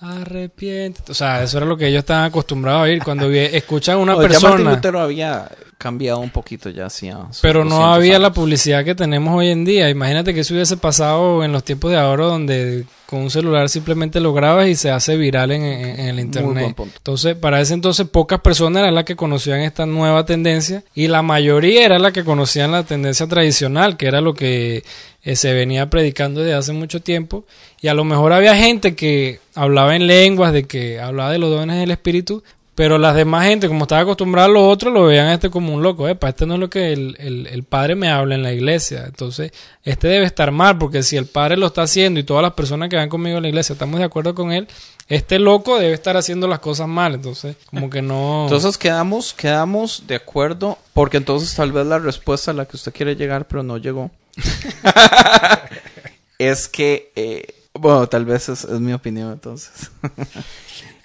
Arrepiente. 0.00 1.02
O 1.10 1.14
sea, 1.14 1.42
eso 1.42 1.58
era 1.58 1.66
lo 1.66 1.76
que 1.76 1.86
ellos 1.88 2.00
estaban 2.00 2.24
acostumbrados 2.24 2.80
a 2.80 2.84
oír. 2.84 3.02
Cuando 3.02 3.30
escuchan 3.56 3.96
a 3.96 3.98
una 3.98 4.16
O 4.16 4.22
ya 4.22 4.28
Martín 4.28 4.40
persona. 4.40 4.70
Lutero 4.70 5.00
había 5.00 5.48
cambiado 5.78 6.18
un 6.20 6.30
poquito 6.30 6.70
ya 6.70 6.86
hacia... 6.86 7.18
Pero 7.42 7.64
no 7.64 7.70
200 7.76 7.94
había 7.96 8.18
la 8.18 8.32
publicidad 8.32 8.84
que 8.84 8.94
tenemos 8.94 9.34
hoy 9.36 9.48
en 9.48 9.64
día. 9.64 9.90
Imagínate 9.90 10.32
que 10.34 10.40
eso 10.40 10.54
hubiese 10.54 10.76
pasado 10.76 11.44
en 11.44 11.52
los 11.52 11.64
tiempos 11.64 11.90
de 11.90 11.98
ahora 11.98 12.24
donde 12.26 12.84
con 13.06 13.20
un 13.20 13.30
celular 13.30 13.68
simplemente 13.68 14.18
lo 14.20 14.32
grabas 14.32 14.66
y 14.68 14.74
se 14.74 14.90
hace 14.90 15.16
viral 15.16 15.50
en, 15.52 15.62
en- 15.62 16.00
en 16.00 16.06
el 16.08 16.20
internet. 16.20 16.74
Entonces, 16.96 17.36
para 17.36 17.60
ese 17.60 17.74
entonces 17.74 18.08
pocas 18.08 18.40
personas 18.40 18.80
eran 18.82 18.94
las 18.94 19.04
que 19.04 19.14
conocían 19.16 19.60
esta 19.60 19.86
nueva 19.86 20.24
tendencia 20.24 20.82
y 20.94 21.08
la 21.08 21.22
mayoría 21.22 21.84
era 21.84 21.98
la 21.98 22.12
que 22.12 22.24
conocían 22.24 22.72
la 22.72 22.82
tendencia 22.82 23.26
tradicional, 23.26 23.96
que 23.96 24.06
era 24.06 24.20
lo 24.20 24.34
que 24.34 24.82
eh, 25.22 25.36
se 25.36 25.52
venía 25.52 25.90
predicando 25.90 26.40
desde 26.40 26.54
hace 26.54 26.72
mucho 26.72 27.00
tiempo. 27.00 27.44
Y 27.80 27.88
a 27.88 27.94
lo 27.94 28.04
mejor 28.04 28.32
había 28.32 28.56
gente 28.56 28.94
que 28.94 29.40
hablaba 29.54 29.94
en 29.94 30.06
lenguas, 30.06 30.52
de 30.52 30.64
que 30.64 30.98
hablaba 31.00 31.30
de 31.30 31.38
los 31.38 31.50
dones 31.50 31.78
del 31.78 31.90
Espíritu, 31.90 32.42
pero 32.74 32.98
las 32.98 33.14
demás 33.14 33.46
gente, 33.46 33.68
como 33.68 33.84
estaba 33.84 34.02
acostumbrada 34.02 34.46
a 34.46 34.50
lo 34.50 34.68
otro, 34.68 34.90
lo 34.90 35.04
veían 35.04 35.26
a 35.26 35.34
este 35.34 35.50
como 35.50 35.72
un 35.72 35.82
loco. 35.82 36.08
Epa, 36.08 36.30
este 36.30 36.46
no 36.46 36.54
es 36.54 36.60
lo 36.60 36.70
que 36.70 36.92
el, 36.92 37.16
el, 37.18 37.46
el 37.46 37.62
padre 37.62 37.94
me 37.94 38.10
habla 38.10 38.34
en 38.34 38.42
la 38.42 38.52
iglesia. 38.52 39.04
Entonces, 39.06 39.52
este 39.84 40.08
debe 40.08 40.26
estar 40.26 40.50
mal, 40.50 40.78
porque 40.78 41.02
si 41.02 41.16
el 41.16 41.26
padre 41.26 41.56
lo 41.56 41.66
está 41.66 41.82
haciendo 41.82 42.18
y 42.18 42.24
todas 42.24 42.42
las 42.42 42.54
personas 42.54 42.88
que 42.88 42.96
van 42.96 43.08
conmigo 43.08 43.36
en 43.36 43.42
la 43.42 43.48
iglesia 43.48 43.74
estamos 43.74 44.00
de 44.00 44.06
acuerdo 44.06 44.34
con 44.34 44.52
él, 44.52 44.66
este 45.08 45.38
loco 45.38 45.78
debe 45.78 45.92
estar 45.92 46.16
haciendo 46.16 46.48
las 46.48 46.60
cosas 46.60 46.88
mal. 46.88 47.14
Entonces, 47.14 47.56
como 47.66 47.90
que 47.90 48.02
no. 48.02 48.42
Entonces 48.44 48.78
quedamos, 48.78 49.34
quedamos 49.34 50.04
de 50.06 50.16
acuerdo, 50.16 50.78
porque 50.92 51.18
entonces 51.18 51.54
tal 51.54 51.72
vez 51.72 51.86
la 51.86 51.98
respuesta 51.98 52.50
a 52.50 52.54
la 52.54 52.66
que 52.66 52.76
usted 52.76 52.92
quiere 52.92 53.16
llegar, 53.16 53.46
pero 53.46 53.62
no 53.62 53.78
llegó, 53.78 54.10
es 56.38 56.68
que, 56.68 57.12
eh, 57.14 57.54
bueno, 57.72 58.06
tal 58.08 58.24
vez 58.24 58.48
es, 58.48 58.64
es 58.64 58.80
mi 58.80 58.92
opinión 58.92 59.32
entonces, 59.32 59.90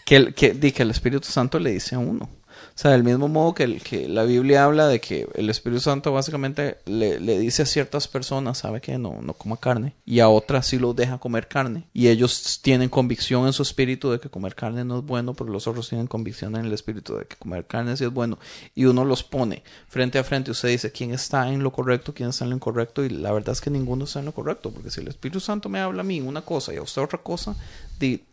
que, 0.10 0.16
el, 0.16 0.34
que, 0.34 0.82
el 0.82 0.90
Espíritu 0.90 1.28
Santo 1.28 1.60
le 1.60 1.72
dice 1.72 1.94
a 1.94 2.00
uno. 2.00 2.26
O 2.26 2.82
sea, 2.82 2.92
del 2.92 3.04
mismo 3.04 3.28
modo 3.28 3.54
que, 3.54 3.64
el, 3.64 3.84
que 3.84 4.10
la 4.10 4.24
Biblia 4.24 4.64
habla 4.64 4.88
de 4.88 5.00
que 5.00 5.28
el 5.36 5.52
Espíritu 5.52 5.82
Santo 5.82 6.12
básicamente 6.12 6.78
le, 6.86 7.20
le 7.20 7.38
dice 7.38 7.62
a 7.62 7.66
ciertas 7.68 8.08
personas, 8.08 8.58
sabe 8.58 8.82
que 8.82 8.98
no, 8.98 9.20
no 9.22 9.34
coma 9.34 9.58
carne, 9.58 9.94
y 10.06 10.20
a 10.20 10.30
otras 10.30 10.66
sí 10.66 10.80
los 10.80 10.96
deja 10.96 11.20
comer 11.20 11.48
carne. 11.48 11.88
Y 11.94 12.08
ellos 12.08 12.60
tienen 12.64 12.90
convicción 12.90 13.46
en 13.46 13.54
su 13.54 13.62
espíritu 13.62 14.10
de 14.10 14.20
que 14.20 14.30
comer 14.30 14.56
carne 14.56 14.84
no 14.84 14.98
es 14.98 15.06
bueno, 15.06 15.36
pero 15.36 15.52
los 15.52 15.68
otros 15.68 15.88
tienen 15.90 16.08
convicción 16.08 16.56
en 16.56 16.66
el 16.66 16.74
espíritu 16.74 17.16
de 17.16 17.26
que 17.26 17.36
comer 17.36 17.68
carne 17.68 17.96
sí 17.96 18.06
es 18.06 18.12
bueno. 18.12 18.40
Y 18.74 18.86
uno 18.86 19.06
los 19.06 19.24
pone 19.24 19.62
frente 19.90 20.18
a 20.18 20.24
frente. 20.24 20.50
Usted 20.50 20.70
dice 20.70 20.92
quién 20.92 21.14
está 21.14 21.50
en 21.50 21.62
lo 21.62 21.72
correcto, 21.72 22.16
quién 22.16 22.30
está 22.30 22.46
en 22.46 22.50
lo 22.50 22.56
incorrecto, 22.56 23.06
y 23.06 23.10
la 23.10 23.32
verdad 23.32 23.52
es 23.52 23.62
que 23.62 23.70
ninguno 23.70 24.06
está 24.06 24.20
en 24.20 24.26
lo 24.26 24.32
correcto, 24.32 24.72
porque 24.72 24.90
si 24.90 25.02
el 25.02 25.08
Espíritu 25.08 25.40
Santo 25.40 25.70
me 25.70 25.80
habla 25.80 26.02
a 26.02 26.06
mí 26.06 26.20
una 26.20 26.42
cosa 26.42 26.74
y 26.74 26.78
a 26.78 26.82
usted 26.82 27.04
otra 27.04 27.20
cosa, 27.20 27.56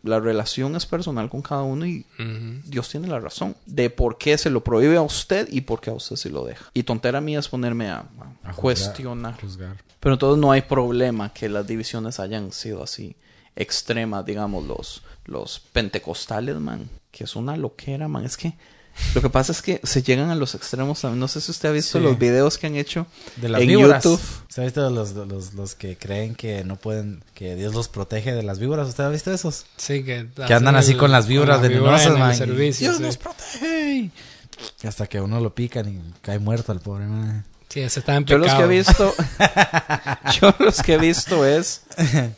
la 0.03 0.21
relación 0.21 0.77
es 0.77 0.87
personal 0.87 1.29
con 1.29 1.43
cada 1.43 1.63
uno 1.63 1.87
y. 1.87 2.05
Dios 2.65 2.89
tiene 2.89 3.09
la 3.09 3.21
razón 3.21 3.57
de 3.67 3.91
por 3.91 4.19
qué 4.19 4.39
se 4.39 4.51
lo 4.51 4.63
prohíbe 4.63 4.97
a 4.97 5.03
usted 5.03 5.49
y 5.51 5.63
por 5.63 5.81
qué 5.81 5.91
a 5.91 5.95
usted 5.95 6.17
se 6.17 6.31
lo 6.31 6.45
deja. 6.45 6.65
Y 6.75 6.83
tontera 6.85 7.21
mía 7.21 7.39
es 7.39 7.49
ponerme 7.49 7.89
a, 7.91 7.99
a 7.99 8.01
A 8.01 8.53
juzgar, 8.53 8.55
cuestionar. 8.55 9.41
juzgar. 9.41 9.77
Pero 10.01 10.15
entonces 10.15 10.41
no 10.41 10.53
hay 10.53 10.63
problema 10.63 11.33
que 11.33 11.49
las 11.49 11.67
divisiones 11.67 12.21
hayan 12.21 12.53
sido 12.53 12.83
así 12.83 13.17
extremas, 13.57 14.25
digamos, 14.25 14.65
los, 14.67 15.03
los 15.25 15.59
pentecostales, 15.59 16.57
man, 16.57 16.89
que 17.11 17.25
es 17.25 17.35
una 17.35 17.57
loquera, 17.57 18.07
man. 18.07 18.25
Es 18.25 18.37
que 18.37 18.55
lo 19.15 19.21
que 19.23 19.31
pasa 19.31 19.53
es 19.53 19.63
que 19.63 19.81
se 19.83 20.03
llegan 20.03 20.31
a 20.31 20.35
los 20.35 20.55
extremos 20.55 21.01
también. 21.01 21.21
No 21.21 21.29
sé 21.29 21.41
si 21.41 21.51
usted 21.51 21.69
ha 21.69 21.73
visto 21.73 21.99
Sí. 21.99 22.05
los 22.05 22.19
videos 22.19 22.59
que 22.59 22.67
han 22.67 22.77
hecho 22.77 23.07
De 23.37 23.49
las 23.49 23.61
en 23.61 23.69
víboras. 23.69 24.03
YouTube. 24.05 24.21
¿Usted 24.49 24.63
ha 24.63 24.65
visto 24.65 24.91
los, 24.91 25.13
los, 25.13 25.55
los 25.55 25.75
que 25.75 25.97
creen 25.99 26.35
que 26.35 26.65
no 26.65 26.77
pueden, 26.77 27.23
que 27.35 27.57
Dios 27.57 27.75
los 27.75 27.89
protege 27.89 28.33
de 28.35 28.43
las 28.43 28.59
víboras? 28.59 28.89
¿Usted 28.89 29.05
ha 29.05 29.09
visto 29.11 29.33
esos? 29.33 29.67
Sí, 29.77 30.03
que, 30.05 30.29
Que 30.47 30.55
andan 30.55 30.77
así 30.77 30.95
con 30.95 31.11
las 31.13 31.27
víboras 31.27 31.61
venenosas, 31.61 32.07
en 32.07 32.13
el 32.15 32.19
man, 32.19 32.33
y 32.33 32.37
servicio, 32.37 32.89
Dios 32.89 32.97
sí. 32.99 33.03
nos 33.03 33.17
protege. 33.17 34.11
Hasta 34.85 35.07
que 35.07 35.21
uno 35.21 35.41
lo 35.41 35.55
pican 35.55 35.89
y 35.89 36.01
cae 36.23 36.39
muerto 36.39 36.73
al 36.73 36.81
pobre 36.81 37.07
man. 37.07 37.45
Sí, 37.69 37.81
ese 37.81 37.99
está 38.01 38.15
en 38.17 38.25
Yo 38.25 38.39
los 38.39 38.55
que 38.55 38.63
he 38.63 38.67
visto, 38.69 39.13
yo 40.41 40.55
los 40.61 40.83
que 40.83 40.95
he 40.95 40.99
visto 40.99 41.45
es 41.45 41.83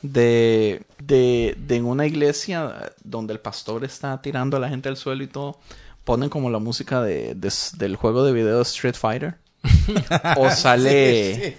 de, 0.02 0.82
de, 1.02 1.54
de 1.58 1.76
en 1.76 1.84
una 1.84 2.06
iglesia 2.06 2.92
donde 3.04 3.34
el 3.34 3.40
pastor 3.40 3.84
está 3.84 4.20
tirando 4.22 4.56
a 4.56 4.60
la 4.60 4.68
gente 4.68 4.88
al 4.88 4.96
suelo 4.96 5.22
y 5.22 5.26
todo, 5.26 5.58
ponen 6.08 6.30
como 6.30 6.48
la 6.48 6.58
música 6.58 7.02
de, 7.02 7.34
de- 7.34 7.52
del 7.76 7.96
juego 7.96 8.24
de 8.24 8.32
video 8.32 8.62
Street 8.62 8.94
Fighter. 8.94 9.36
o 10.38 10.50
sale, 10.50 11.58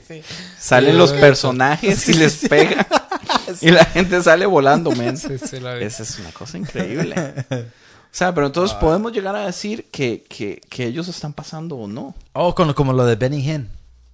salen 0.57 0.91
Sí, 0.93 0.97
los 0.97 1.11
personajes 1.13 2.09
y 2.09 2.13
les 2.13 2.47
pega 2.47 2.87
y 3.61 3.69
la 3.69 3.85
gente 3.85 4.23
sale 4.23 4.47
volando, 4.47 4.89
men. 4.91 5.13
Esa 5.15 6.03
es 6.03 6.19
una 6.19 6.31
cosa 6.31 6.57
increíble. 6.57 7.13
O 7.51 8.09
sea, 8.11 8.33
pero 8.33 8.47
entonces 8.47 8.75
podemos 8.77 9.11
llegar 9.11 9.35
a 9.35 9.45
decir 9.45 9.85
que, 9.91 10.23
que, 10.27 10.61
que 10.67 10.87
ellos 10.87 11.07
están 11.09 11.33
pasando 11.33 11.75
o 11.75 11.87
no. 11.87 12.15
Oh, 12.33 12.55
con, 12.55 12.73
como 12.73 12.91
lo 12.93 13.05
de 13.05 13.15
Benny 13.15 13.47
Hinn. 13.47 13.69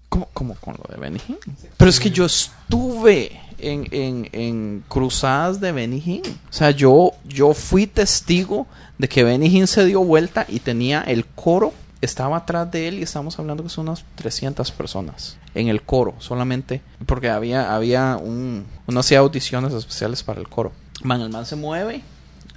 ¿Cómo, 0.10 0.28
cómo 0.34 0.56
con 0.56 0.76
lo 0.76 0.94
de 0.94 1.00
Benny 1.00 1.22
Hinn? 1.28 1.38
Pero 1.78 1.90
es 1.90 2.00
que 2.00 2.10
yo 2.12 2.26
estuve 2.26 3.40
en, 3.60 3.88
en, 3.92 4.30
en 4.32 4.84
cruzadas 4.88 5.60
de 5.60 5.72
Benny 5.72 6.02
Hinn. 6.06 6.24
O 6.50 6.54
sea, 6.54 6.72
yo, 6.72 7.12
yo 7.26 7.54
fui 7.54 7.88
testigo 7.88 8.68
de 8.98 9.08
que 9.08 9.24
Benny 9.24 9.48
Hinn 9.48 9.68
se 9.68 9.86
dio 9.86 10.04
vuelta 10.04 10.46
y 10.48 10.60
tenía 10.60 11.02
el 11.02 11.26
coro. 11.26 11.74
Estaba 12.02 12.38
atrás 12.38 12.70
de 12.72 12.88
él 12.88 13.00
y 13.00 13.04
estamos 13.04 13.40
hablando 13.40 13.64
que 13.64 13.70
son 13.70 13.88
unas 13.88 14.04
300 14.16 14.72
personas 14.72 15.38
en 15.56 15.70
el 15.70 15.82
coro 15.82 16.14
solamente. 16.20 16.82
Porque 17.06 17.30
había, 17.30 17.74
había 17.74 18.18
un... 18.18 18.66
Uno 18.86 19.00
hacía 19.00 19.20
audiciones 19.20 19.74
especiales 19.74 20.22
para 20.22 20.40
el 20.40 20.48
coro. 20.48 20.72
Man, 21.04 21.22
el 21.22 21.30
man 21.30 21.46
se 21.46 21.56
mueve, 21.56 22.04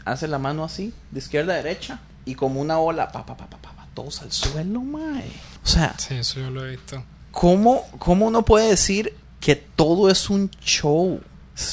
hace 0.05 0.29
la 0.29 0.39
mano 0.39 0.65
así, 0.65 0.93
de 1.11 1.19
izquierda 1.19 1.55
a 1.55 1.57
derecha, 1.57 2.01
y 2.25 2.35
como 2.35 2.61
una 2.61 2.79
ola, 2.79 3.11
pa, 3.11 3.25
pa, 3.25 3.37
pa, 3.37 3.47
pa, 3.47 3.59
pa, 3.59 3.73
pa, 3.73 3.87
todos 3.95 4.23
al 4.23 4.33
suelo, 4.33 4.81
mae. 4.81 5.25
O 5.65 5.67
sea, 5.67 5.95
Sí, 5.99 6.15
eso 6.15 6.41
yo 6.41 6.51
lo 6.51 6.65
he 6.65 6.71
visto. 6.71 7.03
¿Cómo, 7.31 7.85
¿Cómo 7.99 8.27
uno 8.27 8.45
puede 8.45 8.69
decir 8.69 9.15
que 9.41 9.57
todo 9.57 10.11
es 10.11 10.31
un 10.31 10.51
show? 10.61 11.21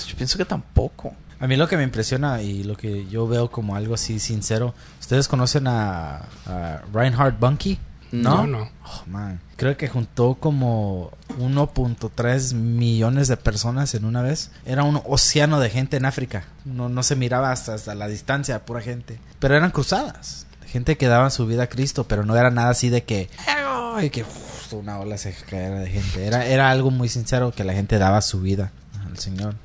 Yo 0.07 0.15
pienso 0.15 0.37
que 0.37 0.45
tampoco. 0.45 1.13
A 1.39 1.47
mí 1.47 1.57
lo 1.57 1.67
que 1.67 1.77
me 1.77 1.83
impresiona 1.83 2.41
y 2.41 2.63
lo 2.63 2.75
que 2.77 3.07
yo 3.07 3.27
veo 3.27 3.51
como 3.51 3.75
algo 3.75 3.93
así 3.93 4.19
sincero, 4.19 4.73
¿ustedes 4.99 5.27
conocen 5.27 5.67
a, 5.67 6.23
a 6.45 6.81
Reinhard 6.93 7.37
Bunky? 7.37 7.77
No, 8.11 8.47
no. 8.47 8.69
Oh, 8.85 9.03
man. 9.07 9.41
Creo 9.57 9.75
que 9.77 9.87
juntó 9.87 10.35
como 10.35 11.11
1.3 11.39 12.53
millones 12.53 13.27
de 13.27 13.37
personas 13.37 13.93
en 13.93 14.05
una 14.05 14.21
vez. 14.21 14.51
Era 14.65 14.83
un 14.83 15.01
océano 15.05 15.59
de 15.59 15.69
gente 15.69 15.97
en 15.97 16.05
África. 16.05 16.45
No, 16.63 16.87
no 16.89 17.03
se 17.03 17.15
miraba 17.15 17.51
hasta, 17.51 17.73
hasta 17.73 17.95
la 17.95 18.07
distancia, 18.07 18.65
pura 18.65 18.81
gente. 18.81 19.19
Pero 19.39 19.55
eran 19.55 19.71
cruzadas. 19.71 20.47
Gente 20.65 20.97
que 20.97 21.07
daba 21.07 21.29
su 21.29 21.45
vida 21.45 21.63
a 21.63 21.69
Cristo, 21.69 22.05
pero 22.05 22.25
no 22.25 22.35
era 22.35 22.51
nada 22.51 22.69
así 22.69 22.89
de 22.89 23.03
que... 23.03 23.29
Ay, 23.47 24.09
que 24.09 24.25
una 24.73 24.99
ola 24.99 25.17
se 25.17 25.33
caera 25.33 25.79
de 25.79 25.89
gente. 25.89 26.25
Era, 26.25 26.45
era 26.45 26.69
algo 26.69 26.91
muy 26.91 27.09
sincero 27.09 27.51
que 27.51 27.63
la 27.63 27.73
gente 27.73 27.97
daba 27.97 28.21
su 28.21 28.41
vida 28.41 28.71
al 29.07 29.17
Señor. 29.17 29.55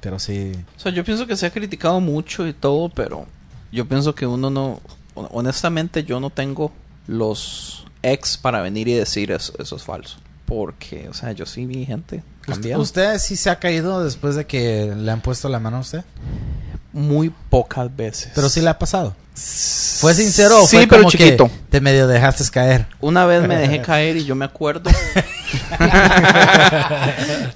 Pero 0.00 0.18
sí... 0.18 0.52
O 0.76 0.80
sea, 0.80 0.92
yo 0.92 1.04
pienso 1.04 1.26
que 1.26 1.36
se 1.36 1.46
ha 1.46 1.50
criticado 1.50 2.00
mucho 2.00 2.46
y 2.46 2.52
todo, 2.52 2.88
pero 2.88 3.26
yo 3.72 3.86
pienso 3.86 4.14
que 4.14 4.26
uno 4.26 4.50
no... 4.50 4.80
Honestamente, 5.14 6.04
yo 6.04 6.20
no 6.20 6.30
tengo 6.30 6.72
los 7.06 7.86
ex 8.02 8.36
para 8.36 8.60
venir 8.60 8.88
y 8.88 8.94
decir 8.94 9.30
eso, 9.32 9.54
eso 9.58 9.76
es 9.76 9.82
falso. 9.82 10.18
Porque, 10.44 11.08
o 11.08 11.14
sea, 11.14 11.32
yo 11.32 11.46
sí 11.46 11.66
vi 11.66 11.84
gente 11.84 12.22
cambiada. 12.42 12.80
¿Usted 12.80 13.18
sí 13.18 13.36
se 13.36 13.50
ha 13.50 13.58
caído 13.58 14.04
después 14.04 14.36
de 14.36 14.46
que 14.46 14.94
le 14.94 15.10
han 15.10 15.20
puesto 15.20 15.48
la 15.48 15.58
mano 15.58 15.78
a 15.78 15.80
usted? 15.80 16.04
Muy 16.98 17.30
pocas 17.50 17.94
veces. 17.94 18.30
Pero 18.34 18.48
sí 18.48 18.62
le 18.62 18.70
ha 18.70 18.78
pasado. 18.78 19.14
¿Fue 20.00 20.14
sincero 20.14 20.62
o 20.62 20.66
Sí, 20.66 20.76
fue 20.78 20.86
pero 20.86 21.02
como 21.02 21.10
chiquito. 21.10 21.46
que 21.48 21.52
te 21.68 21.80
medio 21.82 22.06
dejaste 22.06 22.42
caer? 22.50 22.86
Una 23.02 23.26
vez 23.26 23.46
me 23.46 23.54
dejé 23.56 23.82
caer 23.82 24.16
y 24.16 24.24
yo 24.24 24.34
me 24.34 24.46
acuerdo. 24.46 24.90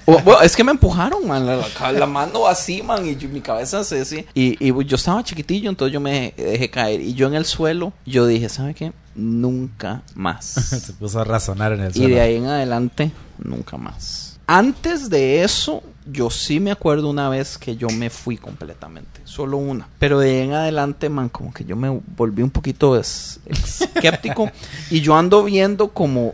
O- 0.05 0.19
bueno, 0.19 0.41
es 0.41 0.55
que 0.55 0.63
me 0.63 0.71
empujaron, 0.71 1.27
man. 1.27 1.45
La, 1.45 1.55
la- 1.57 1.91
la 1.91 2.05
mano 2.05 2.47
así, 2.47 2.81
man. 2.83 3.05
Y 3.07 3.15
yo- 3.15 3.29
mi 3.29 3.41
cabeza 3.41 3.83
se 3.83 4.01
así. 4.01 4.25
Y, 4.33 4.57
y 4.63 4.85
yo 4.85 4.95
estaba 4.95 5.23
chiquitillo, 5.23 5.69
entonces 5.69 5.93
yo 5.93 5.99
me 5.99 6.33
dejé 6.37 6.69
caer. 6.69 7.01
Y 7.01 7.13
yo 7.13 7.27
en 7.27 7.33
el 7.33 7.45
suelo, 7.45 7.93
yo 8.05 8.27
dije, 8.27 8.47
¿sabe 8.49 8.73
qué? 8.73 8.93
Nunca 9.15 10.01
más. 10.15 10.45
Se 10.45 10.93
puso 10.93 11.19
a 11.19 11.23
razonar 11.23 11.73
en 11.73 11.81
el 11.81 11.91
y 11.91 11.93
suelo. 11.99 12.15
de 12.15 12.21
ahí 12.21 12.35
en 12.35 12.45
adelante, 12.45 13.11
nunca 13.39 13.77
más. 13.77 14.30
Antes 14.53 15.09
de 15.09 15.43
eso, 15.43 15.81
yo 16.05 16.29
sí 16.29 16.59
me 16.59 16.71
acuerdo 16.71 17.09
una 17.09 17.29
vez 17.29 17.57
que 17.57 17.77
yo 17.77 17.87
me 17.89 18.09
fui 18.09 18.35
completamente. 18.37 19.21
Solo 19.23 19.55
una. 19.55 19.87
Pero 19.97 20.19
de 20.19 20.29
ahí 20.29 20.39
en 20.47 20.53
adelante, 20.53 21.07
man, 21.07 21.29
como 21.29 21.53
que 21.53 21.63
yo 21.63 21.77
me 21.77 21.87
volví 22.17 22.43
un 22.43 22.49
poquito 22.49 22.97
es- 22.99 23.39
escéptico. 23.45 24.51
y 24.89 24.99
yo 24.99 25.15
ando 25.15 25.45
viendo 25.45 25.89
como... 25.93 26.33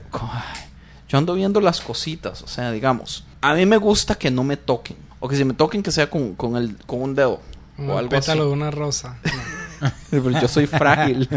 Yo 1.08 1.20
ando 1.20 1.36
viendo 1.36 1.62
las 1.62 1.80
cositas. 1.80 2.42
O 2.42 2.48
sea, 2.48 2.72
digamos, 2.72 3.24
a 3.42 3.54
mí 3.54 3.68
me 3.68 3.78
gusta 3.78 4.16
que 4.16 4.32
no 4.32 4.44
me 4.44 4.58
toquen. 4.58 4.98
O 5.20 5.28
que 5.30 5.36
si 5.36 5.46
me 5.46 5.54
toquen 5.54 5.84
que 5.84 5.92
sea 5.92 6.10
con, 6.10 6.34
con, 6.34 6.56
el, 6.58 6.76
con 6.88 7.02
un 7.04 7.14
dedo. 7.14 7.40
Un 7.78 7.92
o 7.92 7.98
algo 8.00 8.10
pétalo 8.10 8.42
así. 8.42 8.48
de 8.50 8.54
una 8.54 8.72
rosa. 8.72 9.18
No. 9.24 9.32
Yo 10.42 10.48
soy 10.48 10.68
frágil. 10.68 11.28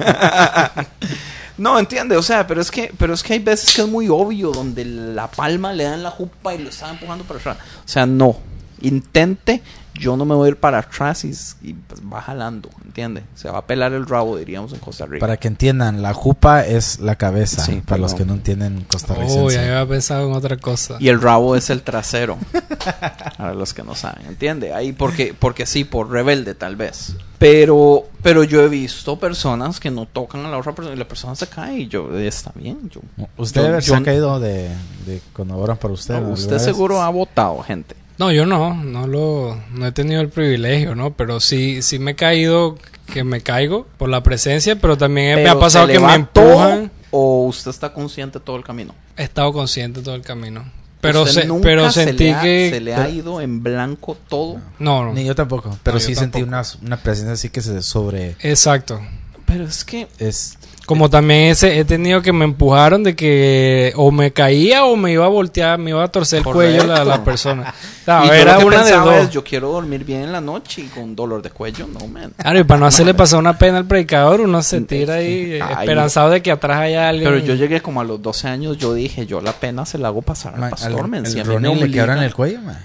no, 1.59 1.79
entiende, 1.79 2.17
o 2.17 2.23
sea, 2.23 2.47
pero 2.47 2.61
es 2.61 2.71
que, 2.71 2.93
pero 2.97 3.15
es 3.15 3.23
que 3.23 3.35
hay 3.35 3.39
veces 3.39 3.75
que 3.75 3.83
es 3.83 3.89
muy 3.89 4.09
obvio 4.09 4.51
donde 4.51 4.85
la 4.85 5.31
palma 5.31 5.73
le 5.73 5.85
dan 5.85 6.03
la 6.03 6.11
jupa 6.11 6.55
y 6.55 6.59
lo 6.59 6.71
están 6.71 6.91
empujando 6.91 7.25
para 7.25 7.41
atrás. 7.41 7.59
O 7.85 7.89
sea, 7.89 8.07
no. 8.07 8.37
intente, 8.83 9.63
yo 9.95 10.17
no 10.17 10.25
me 10.25 10.35
voy 10.35 10.47
a 10.47 10.49
ir 10.51 10.57
para 10.57 10.79
atrás 10.79 11.25
y, 11.25 11.33
y, 11.63 11.75
pues, 11.75 12.01
va 12.01 12.21
jalando, 12.23 12.71
¿entiende? 12.85 13.25
Se 13.35 13.51
va 13.51 13.59
a 13.59 13.67
pelar 13.67 13.93
el 13.93 14.07
rabo, 14.07 14.37
diríamos 14.37 14.73
en 14.73 14.79
Costa 14.79 15.07
Rica. 15.07 15.21
Para 15.21 15.37
que 15.37 15.49
entiendan, 15.49 16.01
la 16.03 16.15
jupa 16.15 16.65
es 16.67 17.01
la 17.01 17.17
cabeza. 17.17 17.65
Sí, 17.65 17.83
para 17.85 18.01
los 18.01 18.15
que 18.15 18.25
no 18.25 18.35
entienden 18.35 18.85
costarricense. 18.91 19.41
Uy, 19.43 19.55
había 19.57 19.87
pensado 19.87 20.29
en 20.29 20.35
otra 20.35 20.57
cosa. 20.57 20.97
Y 21.01 21.09
el 21.09 21.21
rabo 21.21 21.57
es 21.57 21.71
el 21.71 21.83
trasero. 21.83 22.39
Para 23.37 23.55
los 23.55 23.73
que 23.75 23.83
no 23.83 23.95
saben, 23.95 24.27
¿entiende? 24.27 24.73
Ahí 24.75 24.93
porque, 24.93 25.35
porque 25.39 25.67
sí, 25.67 25.85
por 25.85 26.11
rebelde 26.11 26.55
tal 26.55 26.77
vez. 26.77 27.15
Pero, 27.39 28.05
pero 28.23 28.45
yo 28.45 28.63
he 28.63 28.69
visto 28.69 29.19
personas 29.19 29.81
que 29.81 29.91
no 29.91 30.07
tocan 30.07 30.45
a 30.45 30.51
la 30.51 30.59
otra 30.59 30.75
persona 30.75 30.95
y 30.95 30.99
la 30.99 31.09
persona 31.09 31.35
se 31.35 31.47
cae 31.47 31.79
y 31.79 31.89
yo, 31.89 32.17
está 32.19 32.53
bien. 32.55 32.91
Yo, 32.91 33.01
¿Usted 33.39 33.63
Yo- 33.73 33.81
se 33.81 33.87
yo- 33.89 33.97
ha 33.97 34.03
caído 34.03 34.41
de, 34.41 34.69
de 35.07 35.23
cuando 35.35 35.57
oran 35.57 35.79
para 35.79 35.95
usted? 35.95 36.21
No, 36.21 36.29
usted 36.31 36.59
seguro 36.59 37.01
ha 37.01 37.09
votado, 37.09 37.63
gente. 37.63 37.97
No, 38.21 38.31
yo 38.31 38.45
no, 38.45 38.75
no 38.75 39.07
lo, 39.07 39.59
no 39.73 39.87
he 39.87 39.93
tenido 39.93 40.21
el 40.21 40.29
privilegio, 40.29 40.95
¿no? 40.95 41.15
Pero 41.15 41.41
sí, 41.41 41.81
sí 41.81 41.99
me 41.99 42.11
he 42.11 42.15
caído, 42.17 42.77
que 43.11 43.25
me 43.25 43.41
caigo 43.41 43.87
por 43.97 44.11
la 44.11 44.23
presencia, 44.23 44.77
pero 44.77 44.99
también 44.99 45.43
me 45.43 45.49
ha 45.49 45.59
pasado 45.59 45.87
¿se 45.87 45.95
que 45.95 45.99
me 46.01 46.15
empujan. 46.15 46.91
¿O 47.11 47.47
usted 47.47 47.71
está 47.71 47.95
consciente 47.95 48.39
todo 48.39 48.57
el 48.57 48.63
camino? 48.63 48.95
He 49.17 49.23
estado 49.25 49.53
consciente 49.55 50.03
todo 50.03 50.15
el 50.15 50.21
camino. 50.23 50.71
Pero, 51.01 51.23
¿Usted 51.23 51.41
se- 51.43 51.49
nunca 51.49 51.63
pero 51.65 51.91
se 51.91 52.05
sentí 52.05 52.29
ha- 52.29 52.43
que... 52.43 52.69
se 52.71 52.81
le 52.81 52.95
ha 52.95 53.09
ido 53.09 53.41
en 53.41 53.63
blanco 53.63 54.19
todo. 54.29 54.61
No, 54.79 55.03
no. 55.07 55.15
Ni 55.15 55.25
yo 55.25 55.35
tampoco. 55.35 55.79
Pero 55.83 55.95
No, 55.97 56.01
yo 56.03 56.07
sí 56.07 56.15
sentí 56.15 56.41
tampoco. 56.41 56.77
una, 56.83 56.87
una 56.89 57.03
presencia 57.03 57.33
así 57.33 57.49
que 57.49 57.63
se 57.63 57.83
sobre... 57.83 58.37
Exacto. 58.41 59.01
Pero 59.47 59.65
es 59.65 59.83
que 59.83 60.09
Es, 60.19 60.59
Como 60.91 61.09
también 61.09 61.53
ese, 61.53 61.79
he 61.79 61.85
tenido 61.85 62.21
que 62.21 62.33
me 62.33 62.45
empujaron 62.45 63.05
de 63.05 63.15
que 63.15 63.93
o 63.95 64.11
me 64.11 64.33
caía 64.33 64.85
o 64.87 64.97
me 64.97 65.13
iba 65.13 65.25
a 65.25 65.29
voltear, 65.29 65.79
me 65.79 65.91
iba 65.91 66.03
a 66.03 66.09
torcer 66.09 66.39
el 66.39 66.45
cuello 66.45 66.83
la, 66.85 67.05
la 67.05 67.23
persona. 67.23 67.73
Y 68.25 68.27
yo 68.27 68.33
era 68.33 68.55
lo 68.55 68.59
que 68.59 68.65
una 68.65 68.83
de 68.85 68.91
dos. 68.97 69.15
es, 69.15 69.31
yo 69.31 69.45
quiero 69.45 69.71
dormir 69.71 70.05
bien 70.05 70.23
en 70.23 70.33
la 70.33 70.41
noche 70.41 70.81
y 70.83 70.87
con 70.87 71.15
dolor 71.15 71.43
de 71.43 71.51
cuello, 71.51 71.87
no, 71.87 72.09
man. 72.09 72.33
Claro, 72.37 72.59
y 72.59 72.65
para 72.65 72.81
no 72.81 72.87
hacerle 72.87 73.15
pasar 73.15 73.39
una 73.39 73.57
pena 73.57 73.79
al 73.79 73.85
predicador, 73.85 74.41
uno 74.41 74.65
se 74.65 74.81
tira 74.81 75.15
ahí 75.15 75.53
eh, 75.53 75.61
Ay. 75.63 75.77
esperanzado 75.83 76.31
de 76.31 76.43
que 76.43 76.51
atrás 76.51 76.81
haya 76.81 77.09
alguien. 77.09 77.31
Pero 77.31 77.39
yo 77.45 77.55
llegué 77.55 77.81
como 77.81 78.01
a 78.01 78.05
los 78.05 78.21
12 78.21 78.49
años, 78.49 78.79
yo 78.79 78.93
dije, 78.95 79.27
yo 79.27 79.41
la 79.41 79.53
pena 79.53 79.87
se 79.87 79.97
la 79.97 80.09
hago 80.09 80.23
pasar 80.23 80.55
al 80.55 80.61
man, 80.61 80.71
pastor, 80.71 80.91
al- 81.05 81.15
al 81.15 81.27
Si 81.29 81.39
a 81.39 81.45
mí 81.45 81.49
me 81.51 81.55
Ronnie 81.55 81.75
le 81.77 81.81
obligan- 81.83 81.93
quebran 81.93 82.23
el 82.25 82.35
cuello, 82.35 82.61
man. 82.63 82.79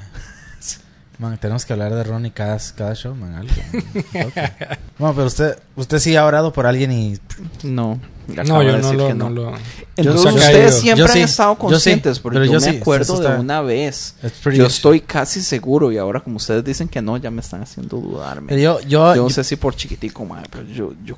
Man, 1.18 1.38
tenemos 1.38 1.66
que 1.66 1.74
hablar 1.74 1.94
de 1.96 2.04
Ronnie 2.04 2.32
cada, 2.32 2.58
cada 2.76 2.94
show, 2.94 3.16
man. 3.16 3.36
Algo, 3.36 3.54
man. 3.74 4.28
Ok. 4.28 4.78
Bueno, 4.98 5.14
pero 5.14 5.28
usted, 5.28 5.60
usted 5.76 6.00
sí 6.00 6.16
ha 6.16 6.26
orado 6.26 6.54
por 6.54 6.66
alguien 6.66 6.90
y... 6.94 7.18
No, 7.64 8.00
no, 8.28 8.60
de 8.60 8.66
yo 8.66 8.78
no 8.78 8.94
lo, 8.94 9.08
que 9.08 9.14
no 9.14 9.30
lo- 9.30 9.54
Entonces 9.98 10.24
no 10.26 10.36
ustedes 10.36 10.42
caído. 10.68 10.72
siempre 10.72 11.00
Yo 11.06 11.08
sí, 11.10 11.20
han 11.20 11.26
estado 11.26 11.52
yo 11.52 11.56
sí, 11.56 11.60
conscientes, 11.68 12.20
porque 12.20 12.36
pero 12.40 12.46
yo, 12.46 12.54
yo 12.54 12.66
me 12.66 12.72
sí, 12.72 12.78
acuerdo 12.78 13.20
de 13.20 13.28
una 13.38 13.60
vez. 13.62 14.16
Yo 14.54 14.66
estoy 14.66 15.02
casi 15.02 15.42
seguro 15.42 15.92
y 15.92 15.98
ahora 15.98 16.22
como 16.22 16.38
ustedes 16.38 16.64
dicen 16.64 16.88
que 16.88 17.02
no, 17.02 17.18
ya 17.18 17.30
me 17.30 17.42
están 17.42 17.62
haciendo 17.62 17.98
dudarme. 17.98 18.48
Pero 18.48 18.62
yo, 18.62 18.80
yo, 18.88 19.16
yo 19.16 19.24
no 19.24 19.28
yo- 19.28 19.30
sé 19.30 19.44
si 19.44 19.58
por 19.58 19.76
chiquitico, 19.76 20.24
madre, 20.24 20.48
pero 20.50 20.64
yo, 20.64 20.94
yo 21.04 21.18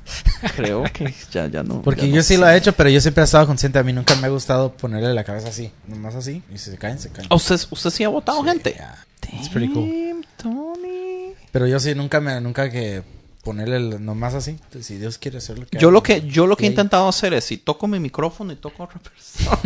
creo 0.56 0.82
que 0.92 1.14
ya, 1.30 1.46
ya 1.46 1.62
no. 1.62 1.80
porque 1.82 2.00
ya 2.02 2.08
yo 2.08 2.16
no 2.16 2.22
sí 2.22 2.34
sé. 2.34 2.38
lo 2.38 2.48
he 2.48 2.56
hecho, 2.56 2.72
pero 2.72 2.90
yo 2.90 3.00
siempre 3.00 3.22
he 3.22 3.26
estado 3.26 3.46
consciente. 3.46 3.78
A 3.78 3.84
mí 3.84 3.92
nunca 3.92 4.16
me 4.16 4.26
ha 4.26 4.30
gustado 4.30 4.72
ponerle 4.72 5.14
la 5.14 5.22
cabeza 5.22 5.50
así, 5.50 5.70
nomás 5.86 6.16
así. 6.16 6.42
Y 6.52 6.58
si 6.58 6.72
se 6.72 6.78
caen, 6.78 6.98
se 6.98 7.10
caen. 7.10 7.28
¿A 7.30 7.34
¿Usted, 7.36 7.60
usted 7.70 7.90
sí 7.90 8.02
ha 8.02 8.08
votado 8.08 8.42
gente? 8.42 8.72
Yeah. 8.72 9.04
It's 9.34 9.48
pretty 9.48 9.72
cool. 9.72 10.24
Tony. 10.36 11.34
Pero 11.52 11.66
yo 11.66 11.80
sí 11.80 11.94
nunca 11.94 12.20
me, 12.20 12.40
nunca 12.40 12.70
que 12.70 13.02
ponerle 13.42 13.76
el- 13.76 14.04
nomás 14.04 14.34
así. 14.34 14.58
Si 14.80 14.98
Dios 14.98 15.18
quiere 15.18 15.38
hacerlo. 15.38 15.66
Yo 15.72 15.90
lo 15.90 16.02
que, 16.02 16.20
yo 16.22 16.46
lo 16.46 16.56
que 16.56 16.64
he 16.66 16.68
intentado 16.68 17.08
hacer 17.08 17.32
es 17.34 17.44
si 17.44 17.56
toco 17.58 17.86
mi 17.88 17.98
micrófono 17.98 18.52
y 18.52 18.56
toco 18.56 18.82
a 18.82 18.86
otra 18.86 19.00
persona. 19.00 19.58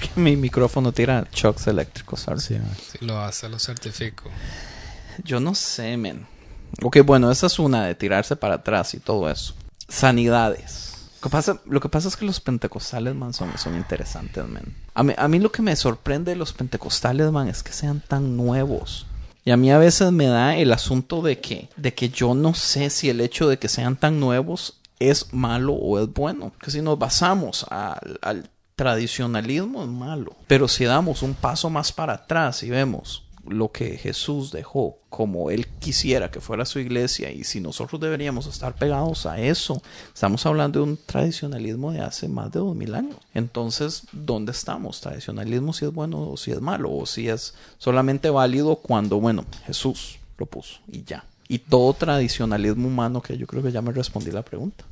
Que 0.00 0.08
mi 0.20 0.36
micrófono 0.36 0.92
tira 0.92 1.26
shocks 1.32 1.66
eléctricos, 1.66 2.20
¿sabes? 2.20 2.44
Sí. 2.44 2.56
Si 2.90 3.04
lo 3.04 3.18
hace, 3.20 3.48
lo 3.48 3.58
certifico. 3.58 4.30
Yo 5.24 5.40
no 5.40 5.54
sé, 5.54 5.96
men. 5.96 6.26
Ok, 6.82 6.98
bueno, 7.04 7.30
esa 7.30 7.46
es 7.46 7.58
una 7.58 7.84
de 7.86 7.94
tirarse 7.94 8.36
para 8.36 8.54
atrás 8.56 8.94
y 8.94 9.00
todo 9.00 9.28
eso. 9.30 9.54
Sanidades. 9.88 10.89
Lo 11.22 11.80
que 11.80 11.88
pasa, 11.88 12.08
es 12.08 12.16
que 12.16 12.24
los 12.24 12.40
pentecostales, 12.40 13.14
man, 13.14 13.34
son, 13.34 13.50
interesantes, 13.76 14.46
men. 14.46 14.74
A 14.94 15.02
mí, 15.02 15.12
a 15.16 15.28
mí 15.28 15.38
lo 15.38 15.52
que 15.52 15.60
me 15.60 15.76
sorprende 15.76 16.32
de 16.32 16.36
los 16.36 16.52
pentecostales, 16.52 17.30
man, 17.30 17.48
es 17.48 17.62
que 17.62 17.72
sean 17.72 18.00
tan 18.00 18.36
nuevos. 18.36 19.06
Y 19.44 19.50
a 19.50 19.56
mí 19.56 19.70
a 19.70 19.78
veces 19.78 20.12
me 20.12 20.26
da 20.26 20.56
el 20.56 20.72
asunto 20.72 21.22
de 21.22 21.40
que, 21.40 21.68
de 21.76 21.94
que 21.94 22.08
yo 22.08 22.34
no 22.34 22.54
sé 22.54 22.90
si 22.90 23.10
el 23.10 23.20
hecho 23.20 23.48
de 23.48 23.58
que 23.58 23.68
sean 23.68 23.96
tan 23.96 24.18
nuevos 24.18 24.80
es 24.98 25.32
malo 25.32 25.74
o 25.74 25.98
es 25.98 26.12
bueno. 26.12 26.52
Que 26.62 26.70
si 26.70 26.80
nos 26.80 26.98
basamos 26.98 27.66
al, 27.68 28.18
al 28.22 28.50
tradicionalismo 28.74 29.82
es 29.82 29.88
malo. 29.88 30.36
Pero 30.46 30.68
si 30.68 30.84
damos 30.84 31.22
un 31.22 31.34
paso 31.34 31.68
más 31.68 31.92
para 31.92 32.14
atrás 32.14 32.62
y 32.62 32.70
vemos 32.70 33.24
lo 33.46 33.72
que 33.72 33.96
Jesús 33.96 34.52
dejó 34.52 34.98
como 35.08 35.50
él 35.50 35.66
quisiera 35.78 36.30
que 36.30 36.40
fuera 36.40 36.64
su 36.64 36.78
iglesia 36.78 37.30
y 37.30 37.44
si 37.44 37.60
nosotros 37.60 38.00
deberíamos 38.00 38.46
estar 38.46 38.74
pegados 38.74 39.26
a 39.26 39.40
eso, 39.40 39.82
estamos 40.12 40.44
hablando 40.46 40.80
de 40.80 40.90
un 40.90 40.98
tradicionalismo 40.98 41.92
de 41.92 42.00
hace 42.00 42.28
más 42.28 42.52
de 42.52 42.60
dos 42.60 42.76
mil 42.76 42.94
años. 42.94 43.16
Entonces, 43.34 44.04
¿dónde 44.12 44.52
estamos? 44.52 45.00
¿Tradicionalismo 45.00 45.72
si 45.72 45.86
es 45.86 45.92
bueno 45.92 46.30
o 46.30 46.36
si 46.36 46.52
es 46.52 46.60
malo? 46.60 46.92
¿O 46.92 47.06
si 47.06 47.28
es 47.28 47.54
solamente 47.78 48.30
válido 48.30 48.76
cuando, 48.76 49.20
bueno, 49.20 49.44
Jesús 49.66 50.18
lo 50.38 50.46
puso 50.46 50.78
y 50.86 51.04
ya? 51.04 51.24
Y 51.48 51.58
todo 51.58 51.92
tradicionalismo 51.94 52.86
humano, 52.86 53.20
que 53.20 53.36
yo 53.36 53.46
creo 53.46 53.62
que 53.62 53.72
ya 53.72 53.82
me 53.82 53.90
respondí 53.90 54.30
la 54.30 54.42
pregunta. 54.42 54.84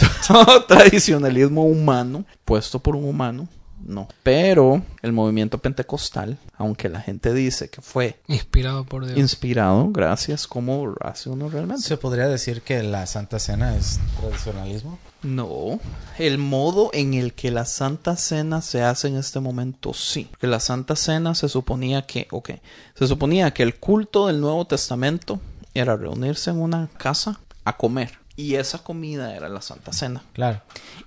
Todo 0.28 0.64
tradicionalismo 0.64 1.64
humano, 1.64 2.24
puesto 2.44 2.78
por 2.78 2.96
un 2.96 3.04
humano, 3.04 3.48
no. 3.84 4.08
Pero 4.22 4.82
el 5.02 5.12
movimiento 5.12 5.58
pentecostal, 5.58 6.38
aunque 6.56 6.88
la 6.88 7.00
gente 7.00 7.32
dice 7.32 7.70
que 7.70 7.80
fue 7.82 8.20
Inspirado 8.28 8.84
por 8.84 9.06
Dios. 9.06 9.18
inspirado, 9.18 9.90
gracias, 9.90 10.46
¿cómo 10.46 10.94
hace 11.00 11.30
uno 11.30 11.48
realmente? 11.48 11.82
¿Se 11.82 11.96
podría 11.96 12.28
decir 12.28 12.62
que 12.62 12.82
la 12.82 13.06
Santa 13.06 13.38
Cena 13.38 13.76
es 13.76 14.00
tradicionalismo? 14.18 14.98
No, 15.22 15.80
el 16.18 16.38
modo 16.38 16.90
en 16.94 17.14
el 17.14 17.34
que 17.34 17.50
la 17.50 17.64
Santa 17.64 18.16
Cena 18.16 18.62
se 18.62 18.82
hace 18.82 19.08
en 19.08 19.16
este 19.16 19.40
momento 19.40 19.92
sí. 19.92 20.28
Porque 20.30 20.46
la 20.46 20.60
Santa 20.60 20.96
Cena 20.96 21.34
se 21.34 21.48
suponía 21.48 22.02
que, 22.02 22.26
ok, 22.30 22.50
se 22.94 23.06
suponía 23.06 23.52
que 23.52 23.62
el 23.62 23.76
culto 23.76 24.26
del 24.28 24.40
Nuevo 24.40 24.66
Testamento 24.66 25.40
era 25.74 25.96
reunirse 25.96 26.50
en 26.50 26.60
una 26.60 26.88
casa 26.96 27.40
a 27.64 27.76
comer. 27.76 28.18
Y 28.36 28.54
esa 28.54 28.78
comida 28.78 29.36
era 29.36 29.48
la 29.50 29.60
Santa 29.60 29.92
Cena. 29.92 30.22
Claro. 30.32 30.62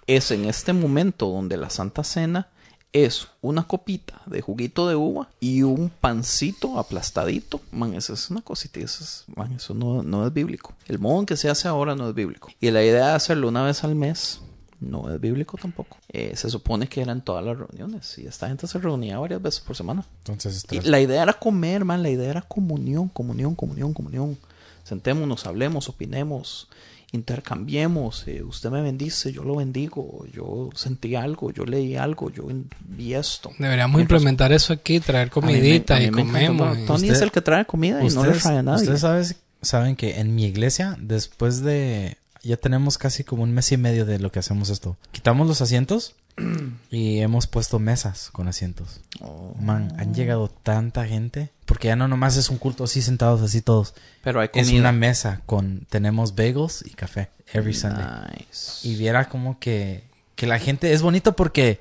Es 0.05 0.29
en 0.29 0.45
este 0.45 0.73
momento 0.73 1.29
donde 1.29 1.57
la 1.57 1.71
Santa 1.71 2.03
Cena 2.03 2.49
es 2.93 3.27
una 3.41 3.63
copita 3.67 4.21
de 4.27 4.41
juguito 4.41 4.87
de 4.87 4.95
uva 4.95 5.27
y 5.39 5.63
un 5.63 5.89
pancito 5.89 6.77
aplastadito. 6.79 7.59
Man, 7.71 7.95
eso 7.95 8.13
es 8.13 8.29
una 8.29 8.41
cosita. 8.41 8.79
Eso, 8.79 9.03
es- 9.03 9.25
man, 9.35 9.51
eso 9.53 9.73
no, 9.73 10.03
no 10.03 10.25
es 10.27 10.33
bíblico. 10.33 10.73
El 10.87 10.99
modo 10.99 11.19
en 11.19 11.25
que 11.25 11.35
se 11.35 11.49
hace 11.49 11.67
ahora 11.67 11.95
no 11.95 12.07
es 12.07 12.15
bíblico. 12.15 12.49
Y 12.61 12.69
la 12.71 12.83
idea 12.83 13.07
de 13.07 13.13
hacerlo 13.13 13.47
una 13.49 13.63
vez 13.63 13.83
al 13.83 13.95
mes 13.95 14.41
no 14.79 15.11
es 15.13 15.19
bíblico 15.19 15.57
tampoco. 15.57 15.97
Eh, 16.09 16.33
se 16.35 16.49
supone 16.49 16.87
que 16.87 17.01
eran 17.01 17.21
todas 17.23 17.43
las 17.43 17.57
reuniones 17.57 18.17
y 18.19 18.27
esta 18.27 18.47
gente 18.47 18.67
se 18.67 18.77
reunía 18.79 19.17
varias 19.17 19.41
veces 19.41 19.61
por 19.61 19.75
semana. 19.75 20.05
Entonces, 20.19 20.63
es 20.69 20.85
Y 20.85 20.89
la 20.89 20.99
idea 20.99 21.23
era 21.23 21.33
comer, 21.33 21.85
man. 21.85 22.03
La 22.03 22.09
idea 22.09 22.29
era 22.29 22.41
comunión, 22.41 23.07
comunión, 23.09 23.55
comunión, 23.55 23.93
comunión. 23.93 24.37
Sentémonos, 24.83 25.45
hablemos, 25.47 25.87
opinemos, 25.87 26.67
intercambiemos. 27.13 28.27
eh, 28.27 28.43
usted 28.43 28.69
me 28.69 28.81
bendice, 28.81 29.31
yo 29.31 29.43
lo 29.43 29.55
bendigo. 29.55 30.25
Yo 30.33 30.69
sentí 30.75 31.15
algo, 31.15 31.51
yo 31.51 31.63
leí 31.65 31.95
algo, 31.95 32.29
yo 32.29 32.43
vi 32.81 33.13
esto. 33.13 33.51
Deberíamos 33.57 33.97
Mientras- 33.97 34.19
implementar 34.21 34.51
eso 34.51 34.73
aquí, 34.73 34.99
traer 34.99 35.27
me- 35.27 35.31
comidita 35.31 36.01
y 36.01 36.09
comemos. 36.09 36.77
Tony 36.85 36.95
Usted- 37.03 37.13
es 37.13 37.21
el 37.21 37.31
que 37.31 37.41
trae 37.41 37.65
comida 37.65 38.03
y 38.03 38.09
no 38.09 38.25
le 38.25 38.33
trae 38.33 38.57
a 38.57 38.63
nadie. 38.63 38.81
ustedes 38.83 39.01
sabes- 39.01 39.35
saben 39.61 39.95
que 39.95 40.19
en 40.19 40.35
mi 40.35 40.45
iglesia, 40.45 40.97
después 40.99 41.61
de... 41.63 42.17
Ya 42.45 42.57
tenemos 42.57 42.97
casi 42.97 43.23
como 43.23 43.43
un 43.43 43.53
mes 43.53 43.71
y 43.71 43.77
medio 43.77 44.05
de 44.05 44.19
lo 44.19 44.29
que 44.29 44.39
hacemos 44.39 44.69
esto. 44.69 44.97
Quitamos 45.13 45.47
los 45.47 45.61
asientos 45.61 46.13
y 46.89 47.19
hemos 47.19 47.47
puesto 47.47 47.79
mesas 47.79 48.29
con 48.31 48.47
asientos. 48.47 49.01
Oh, 49.21 49.55
Man, 49.59 49.93
han 49.97 50.13
llegado 50.13 50.49
tanta 50.49 51.05
gente. 51.05 51.51
Porque 51.65 51.87
ya 51.87 51.95
no 51.95 52.07
nomás 52.07 52.37
es 52.37 52.49
un 52.49 52.57
culto 52.57 52.83
así 52.83 53.01
sentados 53.01 53.41
así 53.41 53.61
todos. 53.61 53.93
pero 54.23 54.41
hay 54.41 54.49
Es 54.53 54.67
comida. 54.67 54.81
una 54.81 54.91
mesa 54.91 55.41
con... 55.45 55.85
Tenemos 55.89 56.35
bagels 56.35 56.83
y 56.85 56.91
café. 56.91 57.29
Every 57.53 57.73
Sunday. 57.73 58.05
Nice. 58.37 58.87
Y 58.87 58.95
viera 58.95 59.29
como 59.29 59.59
que, 59.59 60.03
que 60.35 60.47
la 60.47 60.59
gente 60.59 60.91
es 60.93 61.01
bonito 61.01 61.35
porque 61.35 61.79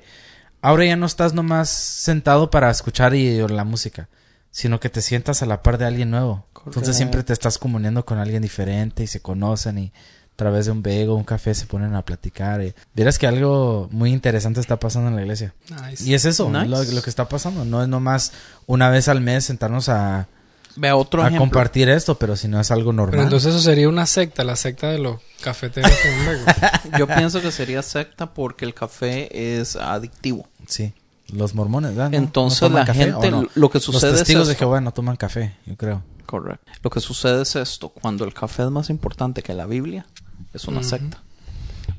ahora 0.61 0.85
ya 0.85 0.95
no 0.95 1.05
estás 1.05 1.33
nomás 1.33 1.69
sentado 1.69 2.49
para 2.49 2.69
escuchar 2.69 3.13
y 3.15 3.41
oír 3.41 3.51
la 3.51 3.63
música, 3.65 4.07
sino 4.51 4.79
que 4.79 4.89
te 4.89 5.01
sientas 5.01 5.41
a 5.41 5.45
la 5.45 5.61
par 5.63 5.77
de 5.77 5.85
alguien 5.85 6.11
nuevo. 6.11 6.45
Entonces 6.65 6.95
siempre 6.95 7.23
te 7.23 7.33
estás 7.33 7.57
comuniendo 7.57 8.05
con 8.05 8.19
alguien 8.19 8.41
diferente 8.41 9.03
y 9.03 9.07
se 9.07 9.21
conocen 9.21 9.77
y 9.79 9.91
a 10.33 10.35
través 10.35 10.65
de 10.65 10.71
un 10.71 10.81
bego, 10.81 11.15
un 11.15 11.23
café 11.23 11.53
se 11.53 11.65
ponen 11.67 11.93
a 11.95 12.01
platicar. 12.03 12.61
Y 12.63 12.73
vieras 12.95 13.19
que 13.19 13.27
algo 13.27 13.87
muy 13.91 14.11
interesante 14.11 14.59
está 14.59 14.77
pasando 14.79 15.09
en 15.09 15.15
la 15.15 15.21
iglesia. 15.21 15.53
Nice. 15.87 16.03
Y 16.03 16.13
es 16.15 16.25
eso, 16.25 16.49
Nice. 16.49 16.65
lo, 16.67 16.83
lo 16.83 17.01
que 17.01 17.09
está 17.09 17.29
pasando. 17.29 17.65
No 17.65 17.81
es 17.83 17.87
nomás 17.87 18.33
una 18.65 18.89
vez 18.89 19.07
al 19.07 19.21
mes 19.21 19.45
sentarnos 19.45 19.89
a, 19.89 20.27
Vea 20.75 20.95
otro 20.95 21.21
a 21.21 21.27
ejemplo. 21.27 21.41
compartir 21.41 21.87
esto, 21.87 22.17
pero 22.17 22.35
si 22.35 22.47
no 22.47 22.59
es 22.59 22.71
algo 22.71 22.91
normal. 22.93 23.11
Pero 23.11 23.23
entonces 23.23 23.53
eso 23.53 23.61
sería 23.61 23.87
una 23.87 24.07
secta, 24.07 24.43
la 24.43 24.55
secta 24.55 24.89
de 24.89 24.97
los 24.97 25.17
cafeteros 25.41 25.91
con 25.91 26.25
bagels. 26.25 26.97
Yo 26.97 27.05
pienso 27.05 27.39
que 27.41 27.51
sería 27.51 27.83
secta 27.83 28.33
porque 28.33 28.65
el 28.65 28.73
café 28.73 29.59
es 29.59 29.75
adictivo. 29.75 30.47
Sí. 30.67 30.93
los 31.27 31.53
mormones, 31.53 31.91
¿verdad? 31.95 32.09
¿No- 32.09 32.17
Entonces 32.17 32.61
no 32.71 32.79
la 32.79 32.85
café 32.85 33.05
gente, 33.05 33.29
no? 33.29 33.47
lo 33.53 33.69
que 33.69 33.79
sucede 33.79 34.11
Los 34.11 34.13
es 34.13 34.25
testigos 34.25 34.47
de 34.47 34.53
esto. 34.53 34.65
Jehová 34.65 34.81
no 34.81 34.91
toman 34.93 35.15
café, 35.15 35.55
yo 35.67 35.75
creo. 35.77 36.01
Correcto. 36.25 36.71
Lo 36.81 36.89
que 36.89 36.99
sucede 37.01 37.43
es 37.43 37.55
esto. 37.55 37.89
Cuando 37.89 38.25
el 38.25 38.33
café 38.33 38.63
es 38.63 38.71
más 38.71 38.89
importante 38.89 39.43
que 39.43 39.53
la 39.53 39.67
Biblia, 39.67 40.07
es 40.53 40.65
una 40.65 40.83
secta. 40.83 41.21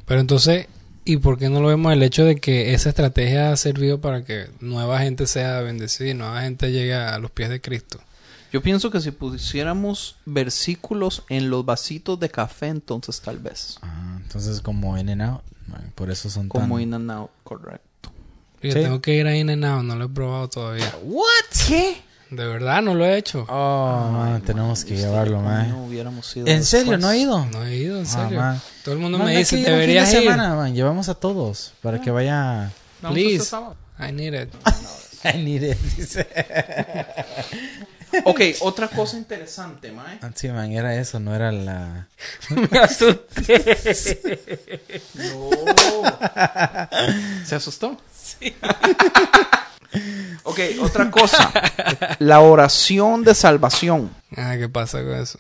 Pero 0.07 0.21
entonces, 0.21 0.67
¿y 1.05 1.17
por 1.19 1.39
qué 1.39 1.49
no 1.49 1.61
lo 1.61 1.69
vemos 1.69 1.93
el 1.93 2.03
hecho 2.03 2.25
de 2.25 2.37
que 2.37 2.75
esa 2.75 2.89
estrategia 2.91 3.53
ha 3.53 3.57
servido 3.57 4.01
para 4.01 4.25
que 4.25 4.49
nueva 4.61 4.99
gente 5.01 5.27
sea 5.27 5.61
bendecida 5.61 6.09
y 6.11 6.15
nueva 6.15 6.43
gente 6.43 6.73
llegue 6.73 6.95
a 6.95 7.19
los 7.19 7.31
pies 7.31 7.49
de 7.51 7.61
Cristo? 7.61 8.01
Yo 8.53 8.63
pienso 8.63 8.91
que 8.91 9.01
si 9.01 9.11
pusiéramos 9.11 10.17
versículos 10.27 11.25
en 11.29 11.51
los 11.51 11.65
vasitos 11.65 12.21
de 12.21 12.29
café, 12.31 12.69
entonces 12.69 13.21
tal 13.21 13.39
vez. 13.39 13.79
Ah, 13.83 14.19
entonces 14.23 14.61
como 14.61 14.97
in 14.97 15.09
and 15.11 15.23
out, 15.23 15.43
bueno, 15.67 15.87
por 15.95 16.11
eso 16.11 16.31
son 16.31 16.49
Como 16.49 16.77
tan... 16.77 16.83
in 16.83 16.95
and 16.95 17.11
out, 17.11 17.31
correcto. 17.43 18.13
Yo 18.63 18.73
Sí. 18.73 18.79
tengo 18.81 19.03
que 19.03 19.15
ir 19.15 19.27
a 19.27 19.37
In-N-Out, 19.37 19.85
no 19.85 19.95
lo 19.95 20.07
he 20.07 20.09
probado 20.09 20.49
todavía. 20.49 20.91
¿What? 21.03 21.25
¿Qué? 21.69 21.97
De 22.37 22.47
verdad, 22.47 22.83
no 22.83 22.95
lo 22.95 23.05
he 23.05 23.17
hecho. 23.19 23.45
Oh, 23.49 24.11
man, 24.13 24.43
tenemos 24.43 24.85
que 24.85 24.97
llevarlo, 24.97 25.41
man. 25.41 25.71
No 25.71 25.85
hubiéramos 25.85 26.35
ido 26.37 26.47
¿En 26.47 26.65
serio? 26.65 26.97
¿No 26.99 27.09
ha 27.09 27.17
ido? 27.17 27.45
No 27.47 27.65
he 27.65 27.77
ido, 27.77 27.99
en 27.99 28.07
Ah, 28.07 28.09
serio. 28.09 28.41
man. 28.41 28.61
Todo 28.83 28.95
el 28.95 29.01
mundo 29.01 29.19
Man, 29.19 29.29
me 29.29 29.39
dice, 29.39 29.57
deberías 29.59 30.13
ir. 30.13 30.21
semana, 30.23 30.55
man. 30.55 30.75
Llevamos 30.75 31.09
a 31.09 31.15
todos 31.15 31.73
para 31.83 32.01
que 32.01 32.11
vaya... 32.11 32.71
Please. 33.01 33.55
I 34.01 34.13
need 34.13 34.35
it. 34.35 34.53
I 35.25 35.39
need 35.39 35.63
it, 35.63 35.79
dice. 35.97 36.27
Ok, 38.25 38.41
otra 38.61 38.89
cosa 38.89 39.17
interesante, 39.17 39.91
Mae. 39.93 40.19
Ah, 40.23 40.31
Sí, 40.35 40.49
man, 40.49 40.71
era 40.73 40.95
eso, 40.97 41.19
no 41.21 41.35
era 41.35 41.53
la... 41.53 42.09
me 42.71 42.79
asusté. 42.79 43.75
¿Se 47.45 47.55
asustó? 47.55 47.97
Sí. 48.17 48.55
Ok, 50.45 50.59
otra 50.81 51.11
cosa. 51.11 51.53
La 52.19 52.41
oración 52.41 53.25
de 53.25 53.35
salvación. 53.35 54.11
Ah, 54.37 54.57
¿qué 54.59 54.69
pasa 54.69 55.03
con 55.03 55.15
eso? 55.15 55.39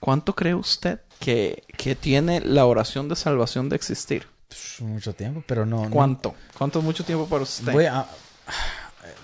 ¿Cuánto 0.00 0.34
cree 0.34 0.54
usted 0.54 1.00
que, 1.20 1.62
que 1.76 1.94
tiene 1.94 2.40
la 2.40 2.66
oración 2.66 3.08
de 3.08 3.16
salvación 3.16 3.68
de 3.68 3.76
existir? 3.76 4.26
Psh, 4.50 4.82
Mucho 4.82 5.14
tiempo, 5.14 5.42
pero 5.46 5.64
no... 5.64 5.84
no. 5.84 5.90
¿Cuánto? 5.90 6.34
¿Cuánto 6.56 6.80
es 6.80 6.84
mucho 6.84 7.04
tiempo 7.04 7.26
para 7.26 7.42
usted? 7.44 7.72
Voy 7.72 7.86
a... 7.86 8.06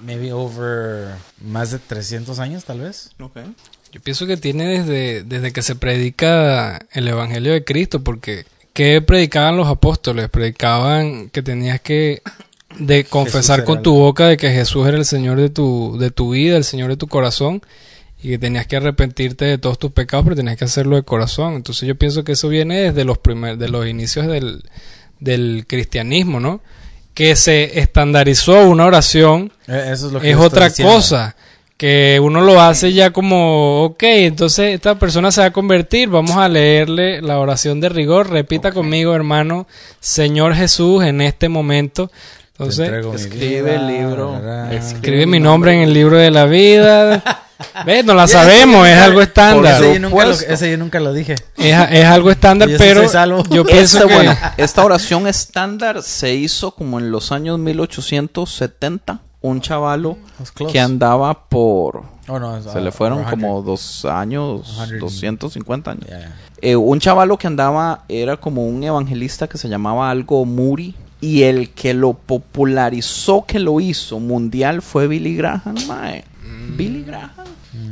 Maybe 0.00 0.32
over 0.32 1.14
más 1.40 1.70
de 1.72 1.78
300 1.78 2.38
años, 2.38 2.64
tal 2.64 2.80
vez. 2.80 3.10
Ok. 3.20 3.38
Yo 3.90 4.00
pienso 4.00 4.26
que 4.26 4.36
tiene 4.36 4.78
desde, 4.78 5.22
desde 5.24 5.52
que 5.52 5.62
se 5.62 5.74
predica 5.74 6.78
el 6.92 7.08
Evangelio 7.08 7.52
de 7.52 7.64
Cristo, 7.64 8.04
porque 8.04 8.44
¿qué 8.74 9.00
predicaban 9.00 9.56
los 9.56 9.66
apóstoles? 9.66 10.28
Predicaban 10.28 11.30
que 11.30 11.42
tenías 11.42 11.80
que 11.80 12.22
de 12.78 13.04
confesar 13.04 13.64
con 13.64 13.82
tu 13.82 13.94
boca 13.94 14.26
de 14.26 14.36
que 14.36 14.50
Jesús 14.50 14.86
era 14.86 14.96
el 14.96 15.04
Señor 15.04 15.40
de 15.40 15.48
tu, 15.50 15.96
de 15.98 16.10
tu 16.10 16.30
vida, 16.30 16.56
el 16.56 16.64
Señor 16.64 16.90
de 16.90 16.96
tu 16.96 17.08
corazón, 17.08 17.62
y 18.22 18.30
que 18.30 18.38
tenías 18.38 18.66
que 18.66 18.76
arrepentirte 18.76 19.44
de 19.44 19.58
todos 19.58 19.78
tus 19.78 19.92
pecados, 19.92 20.24
pero 20.24 20.36
tenías 20.36 20.56
que 20.56 20.64
hacerlo 20.64 20.96
de 20.96 21.02
corazón. 21.02 21.54
Entonces 21.54 21.88
yo 21.88 21.94
pienso 21.96 22.24
que 22.24 22.32
eso 22.32 22.48
viene 22.48 22.80
desde 22.80 23.04
los 23.04 23.18
primer, 23.18 23.58
de 23.58 23.68
los 23.68 23.86
inicios 23.86 24.26
del, 24.26 24.62
del 25.20 25.64
cristianismo, 25.66 26.40
¿no? 26.40 26.60
Que 27.14 27.36
se 27.36 27.80
estandarizó 27.80 28.68
una 28.68 28.86
oración 28.86 29.50
Eso 29.66 30.06
es 30.08 30.12
lo 30.12 30.20
que 30.20 30.30
es 30.30 30.36
yo 30.36 30.44
estoy 30.44 30.46
otra 30.46 30.68
diciendo. 30.68 30.94
cosa. 30.94 31.36
Que 31.76 32.18
uno 32.20 32.40
lo 32.40 32.60
hace 32.60 32.92
ya 32.92 33.12
como, 33.12 33.84
ok, 33.84 34.02
entonces 34.02 34.74
esta 34.74 34.98
persona 34.98 35.30
se 35.30 35.42
va 35.42 35.46
a 35.46 35.52
convertir, 35.52 36.08
vamos 36.08 36.36
a 36.36 36.48
leerle 36.48 37.22
la 37.22 37.38
oración 37.38 37.80
de 37.80 37.88
rigor, 37.88 38.30
repita 38.30 38.72
conmigo 38.72 39.14
hermano, 39.14 39.68
Señor 40.00 40.54
Jesús, 40.56 41.04
en 41.04 41.20
este 41.20 41.48
momento. 41.48 42.10
Entonces, 42.58 42.90
escribe 43.14 43.76
el 43.76 43.86
libro. 43.86 44.40
escribe 44.70 45.26
mi 45.26 45.38
nombre 45.38 45.74
en 45.74 45.82
el 45.82 45.94
libro 45.94 46.16
de 46.16 46.32
la 46.32 46.46
vida. 46.46 47.22
¿Ves? 47.86 48.04
No 48.04 48.14
la 48.14 48.26
sabemos, 48.26 48.86
es 48.86 48.98
algo 48.98 49.20
estándar. 49.20 49.82
Ese 49.82 49.94
yo, 49.94 50.00
nunca 50.00 50.24
lo, 50.24 50.34
supuesto. 50.34 50.52
ese 50.54 50.70
yo 50.70 50.78
nunca 50.78 51.00
lo 51.00 51.12
dije. 51.12 51.34
Es, 51.56 51.76
es 51.90 52.04
algo 52.04 52.30
estándar, 52.30 52.68
pero 52.78 53.02
yo 53.50 53.64
pienso 53.66 53.98
Esta, 53.98 54.08
que... 54.08 54.14
bueno, 54.14 54.36
esta 54.56 54.84
oración 54.84 55.26
estándar 55.28 56.02
se 56.02 56.34
hizo 56.34 56.72
como 56.72 56.98
en 56.98 57.10
los 57.10 57.30
años 57.32 57.58
1870. 57.58 59.20
Un 59.40 59.60
chavalo 59.60 60.18
que 60.72 60.80
andaba 60.80 61.48
por... 61.48 62.02
Oh, 62.26 62.40
no, 62.40 62.56
es, 62.56 62.64
Se 62.64 62.80
uh, 62.80 62.82
le 62.82 62.90
fueron 62.90 63.18
100. 63.18 63.30
como 63.30 63.62
dos 63.62 64.04
años, 64.04 64.66
100. 64.88 64.98
250 64.98 65.90
años. 65.92 66.06
Eh, 66.60 66.74
un 66.74 66.98
chavalo 66.98 67.38
que 67.38 67.46
andaba 67.46 68.04
era 68.08 68.36
como 68.36 68.66
un 68.66 68.82
evangelista 68.82 69.46
que 69.46 69.56
se 69.56 69.68
llamaba 69.68 70.10
algo 70.10 70.44
Muri. 70.44 70.96
Y 71.20 71.42
el 71.42 71.70
que 71.70 71.94
lo 71.94 72.14
popularizó, 72.14 73.44
que 73.46 73.58
lo 73.58 73.80
hizo 73.80 74.20
mundial, 74.20 74.82
fue 74.82 75.08
Billy 75.08 75.34
Graham, 75.36 75.74
mae. 75.86 76.24
Billy 76.76 77.02
Graham. 77.02 77.30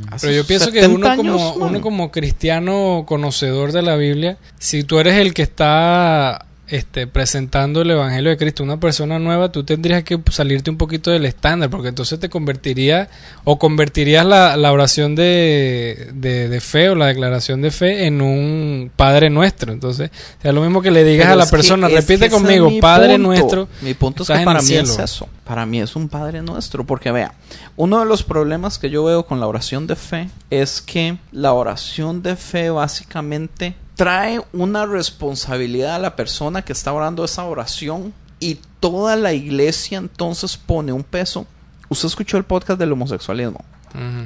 Hace 0.09 0.27
Pero 0.27 0.41
yo 0.41 0.47
pienso 0.47 0.71
que 0.71 0.81
70 0.81 0.97
uno 0.97 1.15
como, 1.15 1.53
uno 1.53 1.81
como 1.81 2.11
cristiano 2.11 3.03
conocedor 3.05 3.71
de 3.71 3.81
la 3.81 3.95
Biblia, 3.95 4.37
si 4.57 4.83
tú 4.83 4.99
eres 4.99 5.15
el 5.15 5.33
que 5.33 5.43
está 5.43 6.46
este, 6.69 7.07
presentando 7.07 7.81
el 7.81 7.91
Evangelio 7.91 8.29
de 8.29 8.37
Cristo, 8.37 8.63
una 8.63 8.79
persona 8.79 9.19
nueva, 9.19 9.51
tú 9.51 9.63
tendrías 9.63 10.03
que 10.03 10.19
salirte 10.31 10.69
un 10.69 10.77
poquito 10.77 11.11
del 11.11 11.25
estándar, 11.25 11.69
porque 11.69 11.87
entonces 11.89 12.19
te 12.19 12.29
convertiría 12.29 13.09
o 13.45 13.57
convertirías 13.57 14.25
la, 14.25 14.57
la 14.57 14.71
oración 14.73 15.15
de, 15.15 16.09
de, 16.13 16.49
de 16.49 16.59
fe 16.61 16.89
o 16.89 16.95
la 16.95 17.07
declaración 17.07 17.61
de 17.61 17.71
fe 17.71 18.05
en 18.05 18.21
un 18.21 18.91
Padre 18.95 19.29
Nuestro. 19.29 19.71
Entonces, 19.71 20.11
o 20.39 20.41
sea, 20.41 20.51
lo 20.51 20.61
mismo 20.61 20.81
que 20.81 20.91
le 20.91 21.03
digas 21.03 21.27
Pero 21.27 21.33
a 21.33 21.37
la 21.37 21.45
que- 21.45 21.51
persona, 21.51 21.87
repite 21.87 22.29
conmigo, 22.29 22.69
Padre 22.81 23.13
punto. 23.13 23.27
Nuestro. 23.27 23.67
Mi 23.81 23.93
punto 23.93 24.23
es 24.23 24.29
que 24.29 24.45
para 24.45 24.61
mí 24.61 24.73
es 24.73 24.97
eso. 24.99 25.27
Para 25.45 25.65
mí 25.65 25.79
es 25.79 25.95
un 25.95 26.09
Padre 26.09 26.41
Nuestro. 26.41 26.85
Porque 26.85 27.11
vea, 27.11 27.33
uno 27.77 27.99
de 27.99 28.05
los 28.05 28.23
problemas 28.23 28.77
que 28.77 28.89
yo 28.89 29.03
veo 29.05 29.25
con 29.25 29.39
la 29.39 29.47
oración 29.47 29.87
de 29.87 29.95
fe 29.95 30.29
es 30.49 30.81
que 30.81 31.17
la 31.31 31.53
oración 31.53 32.21
de 32.21 32.35
fe 32.35 32.69
básicamente 32.69 33.75
trae 33.97 34.39
una 34.53 34.85
responsabilidad 34.85 35.95
a 35.95 35.99
la 35.99 36.15
persona 36.15 36.61
que 36.63 36.71
está 36.71 36.93
orando 36.93 37.25
esa 37.25 37.43
oración 37.43 38.13
y 38.39 38.59
toda 38.79 39.15
la 39.17 39.33
iglesia 39.33 39.97
entonces 39.97 40.55
pone 40.55 40.93
un 40.93 41.03
peso. 41.03 41.45
Usted 41.89 42.07
escuchó 42.07 42.37
el 42.37 42.45
podcast 42.45 42.79
del 42.79 42.93
homosexualismo. 42.93 43.65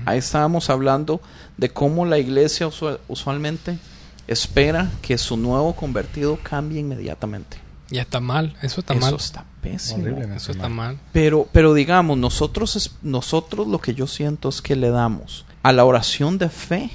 Ahí 0.06 0.18
estábamos 0.20 0.70
hablando 0.70 1.22
de 1.58 1.70
cómo 1.70 2.06
la 2.06 2.20
iglesia 2.20 2.68
usual- 2.68 3.00
usualmente 3.08 3.80
espera 4.28 4.92
que 5.02 5.18
su 5.18 5.38
nuevo 5.38 5.74
convertido 5.76 6.38
cambie 6.44 6.80
inmediatamente. 6.82 7.58
Ya 7.90 8.02
está 8.02 8.20
mal, 8.20 8.56
eso 8.62 8.82
está 8.82 8.94
Eso 8.94 9.02
mal. 9.06 9.16
está 9.16 9.46
pésimo. 9.62 10.04
Horrible, 10.04 10.36
Eso 10.36 10.52
está 10.52 10.68
mal. 10.70 10.96
mal. 10.96 11.00
Pero, 11.14 11.48
pero 11.54 11.74
digamos, 11.74 12.18
nosotros, 12.18 12.76
es- 12.76 12.92
nosotros 13.02 13.68
lo 13.68 13.80
que 13.80 13.94
yo 13.94 14.08
siento 14.08 14.50
es 14.50 14.62
que 14.62 14.76
le 14.76 14.90
damos 14.90 15.46
a 15.64 15.72
la 15.72 15.86
oración 15.86 16.38
de 16.38 16.50
fe 16.50 16.90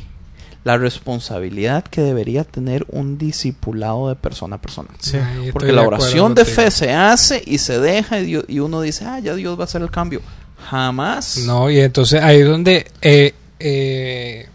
la 0.66 0.76
responsabilidad 0.78 1.84
que 1.84 2.00
debería 2.00 2.42
tener 2.42 2.86
un 2.88 3.18
discipulado 3.18 4.08
de 4.08 4.16
persona 4.16 4.56
a 4.56 4.60
persona. 4.60 4.88
Sí. 4.98 5.16
Porque 5.52 5.70
la 5.70 5.82
oración 5.82 6.34
de 6.34 6.44
fe 6.44 6.72
se 6.72 6.92
hace 6.92 7.40
y 7.46 7.58
se 7.58 7.78
deja 7.78 8.18
y, 8.18 8.26
Dios- 8.26 8.44
y 8.48 8.58
uno 8.58 8.80
dice, 8.80 9.04
ah, 9.04 9.20
ya 9.20 9.36
Dios 9.36 9.56
va 9.56 9.62
a 9.62 9.64
hacer 9.66 9.80
el 9.80 9.92
cambio. 9.92 10.22
Jamás. 10.68 11.38
No, 11.46 11.70
y 11.70 11.78
entonces 11.78 12.20
ahí 12.20 12.40
es 12.40 12.48
donde, 12.48 12.84
eh, 13.00 13.32
eh, 13.60 14.48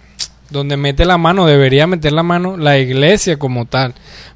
donde 0.50 0.76
mete 0.76 1.06
la 1.06 1.18
mano, 1.18 1.46
debería 1.46 1.88
meter 1.88 2.12
la 2.12 2.24
mano 2.24 2.58
la 2.58 2.78
iglesia 2.78 3.40
como 3.40 3.66
tal. 3.66 3.94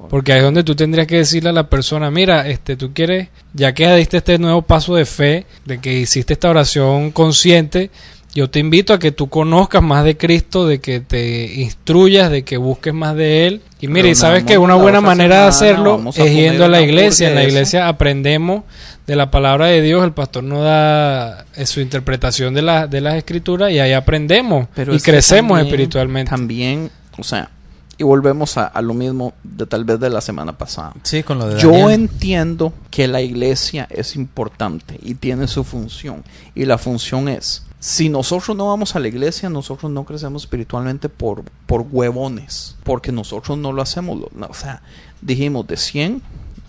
Porque 0.08 0.32
ahí 0.32 0.38
es 0.38 0.44
donde 0.44 0.64
tú 0.64 0.74
tendrías 0.74 1.06
que 1.06 1.18
decirle 1.18 1.50
a 1.50 1.52
la 1.52 1.68
persona, 1.68 2.10
mira, 2.10 2.48
este, 2.48 2.76
tú 2.78 2.94
quieres, 2.94 3.28
ya 3.52 3.74
que 3.74 3.94
diste 3.96 4.16
este 4.16 4.38
nuevo 4.38 4.62
paso 4.62 4.94
de 4.94 5.04
fe, 5.04 5.44
de 5.66 5.78
que 5.78 5.92
hiciste 5.92 6.32
esta 6.32 6.48
oración 6.48 7.10
consciente, 7.10 7.90
yo 8.36 8.50
te 8.50 8.58
invito 8.60 8.92
a 8.92 8.98
que 8.98 9.12
tú 9.12 9.28
conozcas 9.28 9.82
más 9.82 10.04
de 10.04 10.16
Cristo, 10.16 10.66
de 10.66 10.78
que 10.80 11.00
te 11.00 11.54
instruyas, 11.54 12.30
de 12.30 12.44
que 12.44 12.56
busques 12.58 12.92
más 12.94 13.16
de 13.16 13.46
Él. 13.46 13.62
Y 13.80 13.88
mira, 13.88 14.08
y 14.08 14.14
sabes 14.14 14.44
que 14.44 14.58
una 14.58 14.74
buena 14.74 15.00
manera 15.00 15.42
de 15.42 15.48
hacerlo 15.48 16.02
es 16.14 16.32
yendo 16.32 16.66
a 16.66 16.68
la 16.68 16.80
iglesia. 16.82 17.28
En 17.30 17.34
la 17.34 17.44
iglesia 17.44 17.88
aprendemos 17.88 18.62
de 19.06 19.16
la 19.16 19.30
palabra 19.30 19.66
de 19.66 19.80
Dios, 19.82 20.04
el 20.04 20.12
pastor 20.12 20.44
nos 20.44 20.62
da 20.64 21.46
eh, 21.54 21.64
su 21.64 21.80
interpretación 21.80 22.52
de, 22.54 22.62
la, 22.62 22.86
de 22.86 23.00
las 23.00 23.14
escrituras 23.14 23.70
y 23.70 23.78
ahí 23.78 23.92
aprendemos 23.92 24.66
Pero 24.74 24.94
y 24.94 24.98
crecemos 25.00 25.56
también- 25.58 25.66
espiritualmente. 25.66 26.30
También, 26.30 26.90
o 27.16 27.22
sea, 27.22 27.50
y 27.98 28.02
volvemos 28.02 28.58
a, 28.58 28.66
a 28.66 28.82
lo 28.82 28.92
mismo 28.94 29.32
de 29.42 29.64
tal 29.64 29.84
vez 29.84 29.98
de 30.00 30.10
la 30.10 30.20
semana 30.20 30.58
pasada. 30.58 30.92
Sí, 31.04 31.22
con 31.22 31.38
lo 31.38 31.48
de 31.48 31.60
Yo 31.60 31.70
Daniel. 31.70 31.92
entiendo 31.92 32.72
que 32.90 33.08
la 33.08 33.22
iglesia 33.22 33.86
es 33.90 34.16
importante 34.16 34.98
y 35.02 35.14
tiene 35.14 35.46
su 35.46 35.64
función. 35.64 36.22
Y 36.54 36.64
la 36.66 36.76
función 36.76 37.28
es, 37.28 37.62
si 37.80 38.08
nosotros 38.08 38.56
no 38.56 38.68
vamos 38.68 38.96
a 38.96 39.00
la 39.00 39.08
iglesia, 39.08 39.48
nosotros 39.48 39.90
no 39.90 40.04
crecemos 40.04 40.42
espiritualmente 40.42 41.08
por, 41.08 41.44
por 41.66 41.86
huevones. 41.90 42.76
Porque 42.84 43.12
nosotros 43.12 43.58
no 43.58 43.72
lo 43.72 43.82
hacemos. 43.82 44.20
O 44.48 44.54
sea, 44.54 44.82
dijimos 45.20 45.66
de 45.66 45.76
100, 45.76 46.22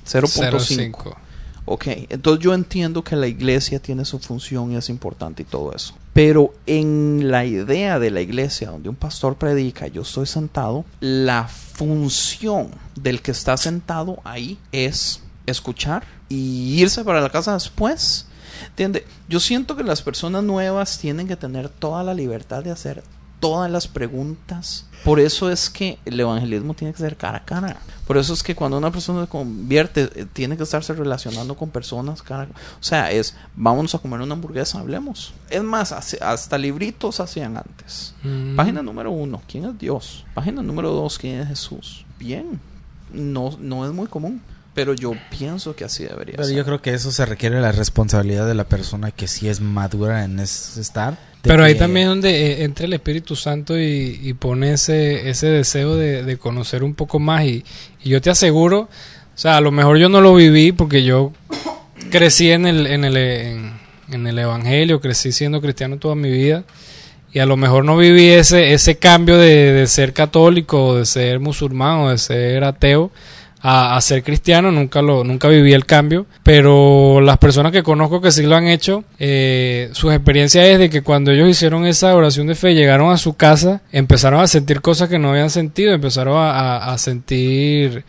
0.5. 0.06 0.52
0.5. 0.52 1.16
Ok, 1.70 1.86
entonces 2.08 2.42
yo 2.42 2.54
entiendo 2.54 3.04
que 3.04 3.18
la 3.18 3.28
iglesia 3.28 3.80
tiene 3.80 4.06
su 4.06 4.20
función 4.20 4.72
y 4.72 4.78
es 4.78 4.90
importante 4.90 5.42
y 5.42 5.46
todo 5.46 5.74
eso. 5.74 5.94
Pero 6.14 6.54
en 6.66 7.30
la 7.30 7.44
idea 7.44 8.00
de 8.00 8.10
la 8.10 8.22
iglesia, 8.22 8.70
donde 8.70 8.88
un 8.88 8.96
pastor 8.96 9.36
predica, 9.36 9.88
yo 9.88 10.04
estoy 10.04 10.28
sentado, 10.28 10.86
la 11.02 11.50
función 11.50 12.72
del 12.96 13.22
que 13.22 13.32
está 13.32 13.58
sentado 13.58 14.20
ahí 14.24 14.58
es 14.72 15.22
escuchar 15.46 16.06
y 16.30 16.80
irse 16.82 17.04
para 17.04 17.20
la 17.20 17.30
casa 17.30 17.54
después. 17.54 18.27
¿Entiende? 18.70 19.06
Yo 19.28 19.40
siento 19.40 19.76
que 19.76 19.84
las 19.84 20.02
personas 20.02 20.44
nuevas 20.44 21.00
tienen 21.00 21.28
que 21.28 21.36
tener 21.36 21.70
toda 21.70 22.04
la 22.04 22.14
libertad 22.14 22.64
de 22.64 22.72
hacer 22.72 23.04
todas 23.40 23.70
las 23.70 23.88
preguntas. 23.88 24.86
Por 25.04 25.20
eso 25.20 25.50
es 25.52 25.70
que 25.70 26.00
el 26.06 26.20
evangelismo 26.20 26.74
tiene 26.74 26.94
que 26.94 27.00
ser 27.00 27.16
cara 27.16 27.38
a 27.38 27.46
cara. 27.46 27.78
Por 28.06 28.18
eso 28.18 28.34
es 28.34 28.42
que 28.42 28.56
cuando 28.56 28.78
una 28.78 28.92
persona 28.92 29.22
se 29.22 29.30
convierte, 29.30 30.10
eh, 30.16 30.26
tiene 30.32 30.58
que 30.58 30.64
estarse 30.64 30.94
relacionando 30.94 31.56
con 31.56 31.70
personas 31.70 32.22
cara 32.22 32.44
a 32.44 32.46
O 32.46 32.84
sea, 32.84 33.12
es, 33.12 33.36
vámonos 33.56 33.94
a 33.96 34.00
comer 34.00 34.22
una 34.22 34.34
hamburguesa, 34.34 34.80
hablemos. 34.80 35.34
Es 35.50 35.64
más, 35.64 35.92
hasta 35.92 36.58
libritos 36.58 37.20
hacían 37.20 37.58
antes. 37.58 38.16
Mm. 38.24 38.56
Página 38.56 38.82
número 38.82 39.12
uno, 39.12 39.42
¿quién 39.48 39.66
es 39.66 39.78
Dios? 39.78 40.26
Página 40.34 40.62
número 40.62 40.92
dos, 40.92 41.18
¿quién 41.18 41.40
es 41.42 41.48
Jesús? 41.48 42.06
Bien, 42.18 42.60
no, 43.14 43.56
no 43.60 43.86
es 43.86 43.94
muy 43.94 44.08
común, 44.08 44.42
pero 44.78 44.94
yo 44.94 45.14
pienso 45.32 45.76
que 45.76 45.86
así 45.86 46.04
debería 46.04 46.36
Pero 46.36 46.48
ser. 46.48 46.56
yo 46.56 46.64
creo 46.64 46.84
que 46.84 46.94
eso 46.94 47.12
se 47.12 47.26
requiere 47.26 47.60
la 47.60 47.72
responsabilidad 47.72 48.46
de 48.46 48.54
la 48.54 48.66
persona 48.66 49.10
que 49.10 49.28
sí 49.28 49.50
es 49.50 49.60
madura 49.60 50.24
en 50.24 50.40
ese 50.40 50.80
estar. 50.80 51.18
Pero 51.42 51.64
ahí 51.64 51.74
también 51.74 52.10
donde 52.10 52.30
eh, 52.30 52.64
entra 52.64 52.86
el 52.86 52.94
Espíritu 52.94 53.36
Santo 53.36 53.76
y, 53.80 54.20
y 54.22 54.34
pone 54.34 54.74
ese, 54.74 55.32
ese 55.32 55.48
deseo 55.48 55.96
de, 55.96 56.22
de 56.22 56.38
conocer 56.38 56.84
un 56.84 56.94
poco 56.94 57.18
más. 57.18 57.44
Y, 57.46 57.66
y 58.04 58.10
yo 58.10 58.22
te 58.22 58.30
aseguro, 58.30 58.82
o 58.82 58.88
sea, 59.34 59.58
a 59.58 59.62
lo 59.62 59.72
mejor 59.72 59.98
yo 59.98 60.10
no 60.10 60.22
lo 60.22 60.36
viví 60.36 60.72
porque 60.74 61.04
yo 61.04 61.34
crecí 62.12 62.52
en 62.52 62.68
el, 62.68 62.86
en 62.86 63.04
el, 63.04 63.18
en, 63.18 63.80
en 64.12 64.28
el 64.28 64.38
Evangelio, 64.38 65.02
crecí 65.02 65.32
siendo 65.32 65.60
cristiano 65.60 65.98
toda 65.98 66.14
mi 66.14 66.30
vida. 66.30 66.66
Y 67.34 67.40
a 67.40 67.48
lo 67.48 67.58
mejor 67.58 67.84
no 67.84 67.98
viví 67.98 68.30
ese, 68.30 68.74
ese 68.74 68.98
cambio 68.98 69.40
de, 69.40 69.74
de 69.74 69.88
ser 69.88 70.14
católico, 70.14 70.90
o 70.90 70.98
de 71.00 71.08
ser 71.08 71.40
musulmán 71.40 72.02
o 72.02 72.10
de 72.12 72.20
ser 72.20 72.64
ateo 72.64 73.10
a, 73.62 74.00
ser 74.02 74.24
cristiano, 74.24 74.72
nunca 74.72 75.02
lo, 75.02 75.24
nunca 75.24 75.48
viví 75.48 75.74
el 75.74 75.86
cambio, 75.86 76.26
pero 76.44 77.20
las 77.22 77.38
personas 77.38 77.72
que 77.72 77.84
conozco 77.84 78.22
que 78.22 78.32
sí 78.32 78.44
lo 78.44 78.56
han 78.56 78.68
hecho, 78.68 79.04
eh, 79.20 79.90
sus 79.94 80.14
experiencias 80.14 80.66
es 80.66 80.80
de 80.80 80.90
que 80.90 81.02
cuando 81.02 81.32
ellos 81.32 81.50
hicieron 81.50 81.86
esa 81.86 82.16
oración 82.16 82.48
de 82.48 82.56
fe, 82.56 82.76
llegaron 82.76 83.12
a 83.12 83.18
su 83.18 83.34
casa, 83.34 83.82
empezaron 83.92 84.42
a 84.42 84.48
sentir 84.48 84.82
cosas 84.82 85.10
que 85.10 85.20
no 85.20 85.32
habían 85.32 85.50
sentido, 85.50 85.94
empezaron 85.94 86.36
a, 86.38 86.96
sentir 86.98 88.04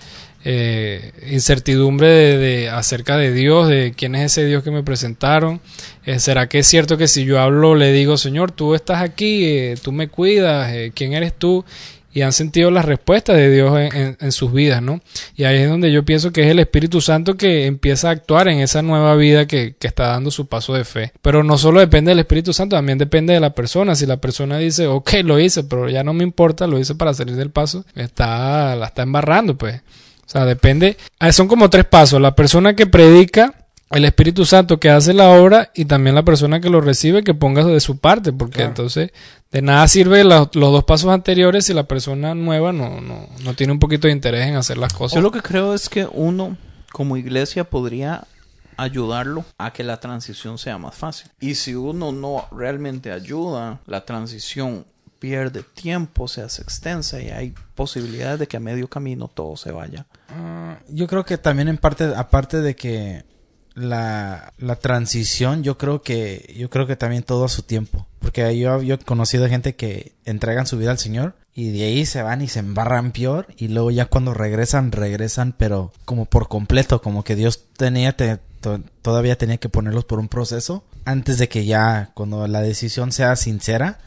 eh, 0.45 1.13
incertidumbre 1.31 2.09
de, 2.09 2.69
acerca 2.69 3.17
de 3.17 3.33
Dios, 3.33 3.69
de 3.69 3.95
quién 3.97 4.15
es 4.15 4.33
ese 4.33 4.45
Dios 4.45 4.63
que 4.63 4.71
me 4.71 4.83
presentaron. 4.83 5.61
Eh, 6.05 6.19
¿Será 6.21 6.49
que 6.49 6.61
es 6.61 6.67
cierto 6.67 6.97
que 6.97 7.09
si 7.09 7.25
yo 7.25 7.41
hablo 7.41 7.75
le 7.75 7.93
digo, 7.93 8.17
Señor, 8.17 8.53
tú 8.53 8.75
estás 8.75 9.03
aquí, 9.03 9.45
eh, 9.45 9.75
tú 9.83 9.93
me 9.93 10.09
cuidas, 10.09 10.73
quién 10.95 11.15
eres 11.15 11.33
tú? 11.35 11.65
Y 12.13 12.23
han 12.23 12.33
sentido 12.33 12.71
las 12.71 12.85
respuestas 12.85 13.37
de 13.37 13.51
Dios 13.51 13.73
en, 13.77 14.33
sus 14.33 14.53
vidas, 14.53 14.83
¿no? 14.83 15.01
Y 15.37 15.45
ahí 15.45 15.59
es 15.59 15.69
donde 15.69 15.93
yo 15.93 16.05
pienso 16.05 16.33
que 16.33 16.43
es 16.43 16.49
el 16.49 16.59
Espíritu 16.59 17.01
Santo 17.01 17.37
que 17.37 17.67
empieza 17.67 18.09
a 18.09 18.13
actuar 18.13 18.49
en 18.49 18.61
esa 18.61 18.83
nueva 18.83 19.15
vida 19.15 19.47
que, 19.47 19.77
que 19.79 19.87
está 19.87 20.09
dando 20.09 20.31
su 20.31 20.47
paso 20.47 20.75
de 20.75 20.85
fe. 20.85 21.13
Pero 21.21 21.45
no 21.45 21.59
solo 21.59 21.81
depende 21.81 22.11
del 22.11 22.21
Espíritu 22.21 22.53
Santo, 22.53 22.77
también 22.77 22.99
depende 22.99 23.35
de 23.35 23.41
la 23.41 23.55
persona. 23.55 23.95
Si 23.95 24.07
la 24.07 24.17
persona 24.17 24.59
dice, 24.59 24.87
ok, 24.87 25.11
lo 25.23 25.39
hice, 25.39 25.65
pero 25.65 25.89
ya 25.89 26.03
no 26.03 26.15
me 26.15 26.25
importa, 26.25 26.67
lo 26.67 26.79
hice 26.79 26.95
para 26.95 27.15
salir 27.15 27.37
del 27.37 27.51
paso, 27.51 27.85
está, 27.95 28.75
la 28.75 28.87
está 28.87 29.03
embarrando, 29.03 29.57
pues. 29.57 29.83
O 30.29 30.31
sea, 30.31 30.45
depende. 30.45 30.97
ah, 31.21 31.33
Son 31.33 31.49
como 31.49 31.71
tres 31.71 31.87
pasos. 31.87 32.21
La 32.21 32.35
persona 32.35 32.77
que 32.77 32.87
predica, 32.87 33.55
el 33.91 34.05
Espíritu 34.05 34.45
Santo 34.45 34.79
que 34.79 34.91
hace 34.91 35.15
la 35.15 35.31
obra 35.31 35.71
y 35.75 35.87
también 35.87 36.15
la 36.15 36.23
persona 36.25 36.61
que 36.61 36.69
lo 36.71 36.81
recibe 36.81 37.25
que 37.25 37.35
ponga 37.35 37.65
de 37.65 37.81
su 37.81 37.99
parte, 37.99 38.33
porque 38.33 38.63
entonces 38.65 39.11
de 39.51 39.63
nada 39.63 39.89
sirve 39.89 40.25
la- 40.25 40.51
los 40.53 40.73
dos 40.73 40.85
pasos 40.85 41.11
anteriores 41.11 41.65
si 41.67 41.73
la 41.75 41.85
persona 41.85 42.35
nueva 42.35 42.73
no, 42.73 43.01
no, 43.01 43.27
no 43.43 43.55
tiene 43.55 43.73
un 43.73 43.79
poquito 43.79 44.07
de 44.07 44.13
interés 44.13 44.47
en 44.47 44.57
hacer 44.57 44.77
las 44.79 44.93
cosas. 44.93 45.17
Yo 45.17 45.23
lo 45.23 45.31
que 45.33 45.41
creo 45.41 45.73
es 45.75 45.89
que 45.89 46.07
uno, 46.13 46.57
como 46.93 47.17
iglesia, 47.17 47.65
podría 47.65 48.25
ayudarlo 48.77 49.45
a 49.59 49.73
que 49.73 49.83
la 49.85 49.99
transición 50.01 50.59
sea 50.59 50.79
más 50.79 50.95
fácil. 50.95 51.31
Y 51.41 51.55
si 51.57 51.75
uno 51.75 52.13
no 52.13 52.47
realmente 52.53 53.11
ayuda, 53.11 53.81
la 53.87 54.05
transición 54.05 54.87
pierde 55.19 55.63
tiempo, 55.65 56.29
se 56.29 56.43
hace 56.43 56.63
extensa 56.63 57.21
y 57.21 57.31
hay 57.31 57.55
posibilidades 57.75 58.39
de 58.39 58.47
que 58.47 58.57
a 58.57 58.61
medio 58.61 58.87
camino 58.89 59.27
todo 59.27 59.57
se 59.57 59.73
vaya. 59.73 60.07
Ah, 60.29 60.77
yo 60.89 61.09
creo 61.09 61.25
que 61.25 61.39
también 61.39 61.67
en 61.69 61.79
parte, 61.79 62.05
aparte 62.15 62.61
de 62.61 62.77
que 62.77 63.25
la, 63.79 64.53
la 64.59 64.77
transición, 64.77 65.63
yo 65.63 65.79
creo 65.79 66.03
que, 66.03 66.55
yo 66.59 66.69
creo 66.71 66.87
que 66.87 66.97
también 66.97 67.23
todo 67.23 67.45
a 67.45 67.49
su 67.49 67.63
tiempo. 67.63 68.07
Porque 68.19 68.59
yo, 68.59 68.83
yo 68.83 68.97
he 68.97 68.99
conocido 68.99 69.49
gente 69.49 69.75
que 69.77 70.13
entregan 70.25 70.67
su 70.67 70.77
vida 70.79 70.91
al 70.91 70.99
Señor 70.99 71.35
y 71.55 71.71
de 71.71 71.85
ahí 71.85 72.07
se 72.07 72.23
van 72.23 72.43
y 72.43 72.49
se 72.49 72.59
embarran 72.61 73.13
peor 73.13 73.47
y 73.57 73.69
luego 73.69 73.91
ya 73.91 74.07
cuando 74.07 74.35
regresan, 74.35 74.93
regresan 74.93 75.55
pero 75.57 75.93
como 76.05 76.25
por 76.27 76.49
completo, 76.49 77.01
como 77.03 77.25
que 77.25 77.37
Dios 77.37 77.65
tenía, 77.77 78.17
te- 78.17 78.39
to- 78.61 78.81
todavía 79.03 79.39
tenía 79.39 79.59
que 79.59 79.69
ponerlos 79.69 80.05
por 80.05 80.19
un 80.19 80.29
proceso 80.29 80.85
antes 81.05 81.39
de 81.39 81.49
que 81.49 81.65
ya, 81.65 82.11
cuando 82.15 82.47
la 82.49 82.61
decisión 82.61 83.13
sea 83.13 83.35
sincera, 83.37 83.99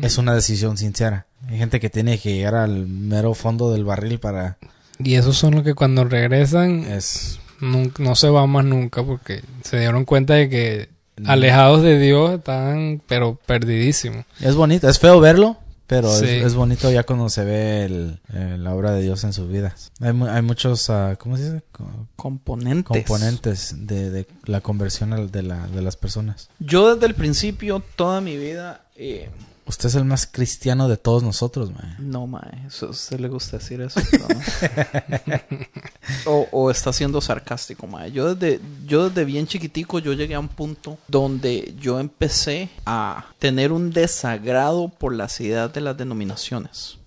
es 0.00 0.16
una 0.18 0.34
decisión 0.34 0.76
sincera. 0.78 1.26
Hay 1.48 1.58
gente 1.58 1.80
que 1.80 1.90
tiene 1.90 2.18
que 2.18 2.34
llegar 2.34 2.54
al 2.54 2.86
mero 2.86 3.34
fondo 3.34 3.72
del 3.72 3.84
barril 3.84 4.18
para... 4.20 4.58
Y 4.98 5.14
esos 5.16 5.36
son 5.36 5.54
los 5.56 5.64
que 5.64 5.74
cuando 5.74 6.04
regresan 6.04 6.84
Es, 6.84 7.38
nun- 7.60 7.92
no 7.98 8.14
se 8.14 8.28
van 8.28 8.50
más 8.50 8.64
nunca 8.64 9.02
porque 9.02 9.42
se 9.62 9.78
dieron 9.78 10.04
cuenta 10.04 10.34
de 10.34 10.48
que 10.48 10.88
alejados 11.24 11.82
de 11.82 11.98
Dios 11.98 12.32
estaban 12.32 13.00
pero 13.06 13.38
perdidísimos. 13.46 14.24
Es 14.40 14.54
bonito, 14.54 14.88
es 14.88 14.98
feo 14.98 15.18
verlo, 15.20 15.56
pero 15.86 16.08
es- 16.12 16.18
Sí. 16.20 16.26
es, 16.26 16.54
bonito 16.54 16.90
ya 16.90 17.04
cuando 17.04 17.28
se 17.28 17.44
ve 17.44 17.84
el, 17.84 18.20
eh, 18.34 18.56
la 18.58 18.74
obra 18.74 18.90
de 18.92 19.02
Dios 19.02 19.24
en 19.24 19.32
sus 19.32 19.48
vidas. 19.48 19.92
Hay, 20.00 20.12
mu- 20.12 20.26
hay 20.26 20.42
muchos, 20.42 20.90
ah, 20.90 21.16
¿cómo 21.18 21.36
se 21.36 21.44
dice? 21.52 21.62
Co- 21.72 22.06
Componentes. 22.16 22.84
componentes 23.06 23.86
de, 23.86 24.10
de 24.10 24.26
la 24.44 24.60
conversión 24.60 25.30
de, 25.30 25.42
la, 25.42 25.66
de 25.68 25.82
las 25.82 25.96
personas. 25.96 26.50
Yo 26.58 26.94
desde 26.94 27.06
el 27.06 27.14
principio, 27.14 27.82
toda 27.96 28.20
mi 28.20 28.36
vida, 28.36 28.82
eh, 28.96 29.30
Usted 29.68 29.88
es 29.88 29.96
el 29.96 30.04
más 30.04 30.28
cristiano 30.30 30.88
de 30.88 30.96
todos 30.96 31.24
nosotros, 31.24 31.72
man. 31.72 31.96
No, 31.98 32.28
mae, 32.28 32.66
eso 32.68 32.86
a 32.86 32.90
usted 32.90 33.18
le 33.18 33.28
gusta 33.28 33.58
decir 33.58 33.80
eso. 33.80 34.00
no. 36.24 36.30
o, 36.30 36.48
o 36.52 36.70
está 36.70 36.92
siendo 36.92 37.20
sarcástico, 37.20 37.88
mae. 37.88 38.12
Yo 38.12 38.34
desde, 38.34 38.60
yo 38.86 39.08
desde 39.08 39.24
bien 39.24 39.48
chiquitico, 39.48 39.98
yo 39.98 40.12
llegué 40.12 40.36
a 40.36 40.40
un 40.40 40.48
punto 40.48 40.98
donde 41.08 41.74
yo 41.80 41.98
empecé 41.98 42.68
a 42.84 43.26
tener 43.40 43.72
un 43.72 43.90
desagrado 43.90 44.88
por 44.88 45.12
las 45.12 45.40
ideas 45.40 45.72
de 45.72 45.80
las 45.80 45.96
denominaciones. 45.96 46.98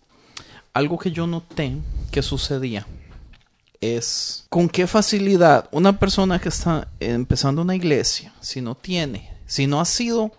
Algo 0.73 0.99
que 0.99 1.11
yo 1.11 1.27
noté 1.27 1.77
que 2.11 2.21
sucedía 2.21 2.85
es 3.79 4.45
con 4.49 4.67
qué 4.67 4.85
facilidad 4.85 5.69
una 5.71 5.97
persona 5.97 6.39
que 6.39 6.49
está 6.49 6.89
empezando 6.99 7.61
una 7.61 7.75
iglesia, 7.75 8.33
si 8.41 8.59
no 8.59 8.75
tiene, 8.75 9.31
si 9.45 9.67
no 9.67 9.79
ha 9.79 9.85
sido 9.85 10.33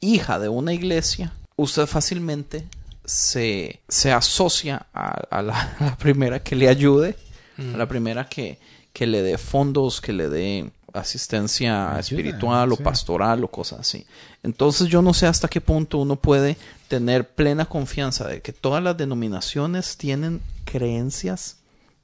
hija 0.00 0.38
de 0.38 0.48
una 0.48 0.72
iglesia, 0.72 1.34
usted 1.56 1.86
fácilmente 1.86 2.66
se, 3.04 3.80
se 3.88 4.12
asocia 4.12 4.86
a, 4.92 5.08
a 5.30 5.42
la, 5.42 5.60
a 5.80 5.84
la 5.84 5.96
primera 5.96 6.42
que 6.42 6.56
le 6.56 6.68
ayude, 6.68 7.16
a 7.58 7.76
la 7.76 7.88
primera 7.88 8.28
que, 8.28 8.58
que 8.92 9.06
le 9.06 9.22
dé 9.22 9.38
fondos, 9.38 10.00
que 10.00 10.12
le 10.12 10.28
dé 10.28 10.70
asistencia 10.92 11.88
Ayuda, 11.90 12.00
espiritual 12.00 12.72
o 12.72 12.76
sí. 12.76 12.82
pastoral 12.82 13.44
o 13.44 13.48
cosas 13.48 13.80
así. 13.80 14.06
Entonces 14.42 14.88
yo 14.88 15.02
no 15.02 15.14
sé 15.14 15.26
hasta 15.26 15.48
qué 15.48 15.60
punto 15.60 15.98
uno 15.98 16.16
puede 16.16 16.56
tener 16.88 17.28
plena 17.28 17.66
confianza 17.66 18.26
de 18.26 18.40
que 18.40 18.52
todas 18.52 18.82
las 18.82 18.96
denominaciones 18.96 19.96
tienen 19.96 20.40
creencias 20.64 21.58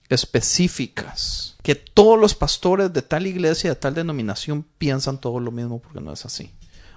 específicas. 0.09 1.57
Que 1.63 1.75
todos 1.75 2.19
los 2.19 2.35
pastores 2.35 2.93
de 2.93 3.03
tal 3.03 3.27
iglesia, 3.27 3.71
de 3.71 3.77
tal 3.77 3.95
denominación, 3.95 4.65
piensan 4.79 5.19
todo 5.19 5.41
lo 5.41 5.51
mismo 5.51 5.79
porque 5.79 6.01
no 6.01 6.13
es 6.13 6.25
así. 6.27 6.51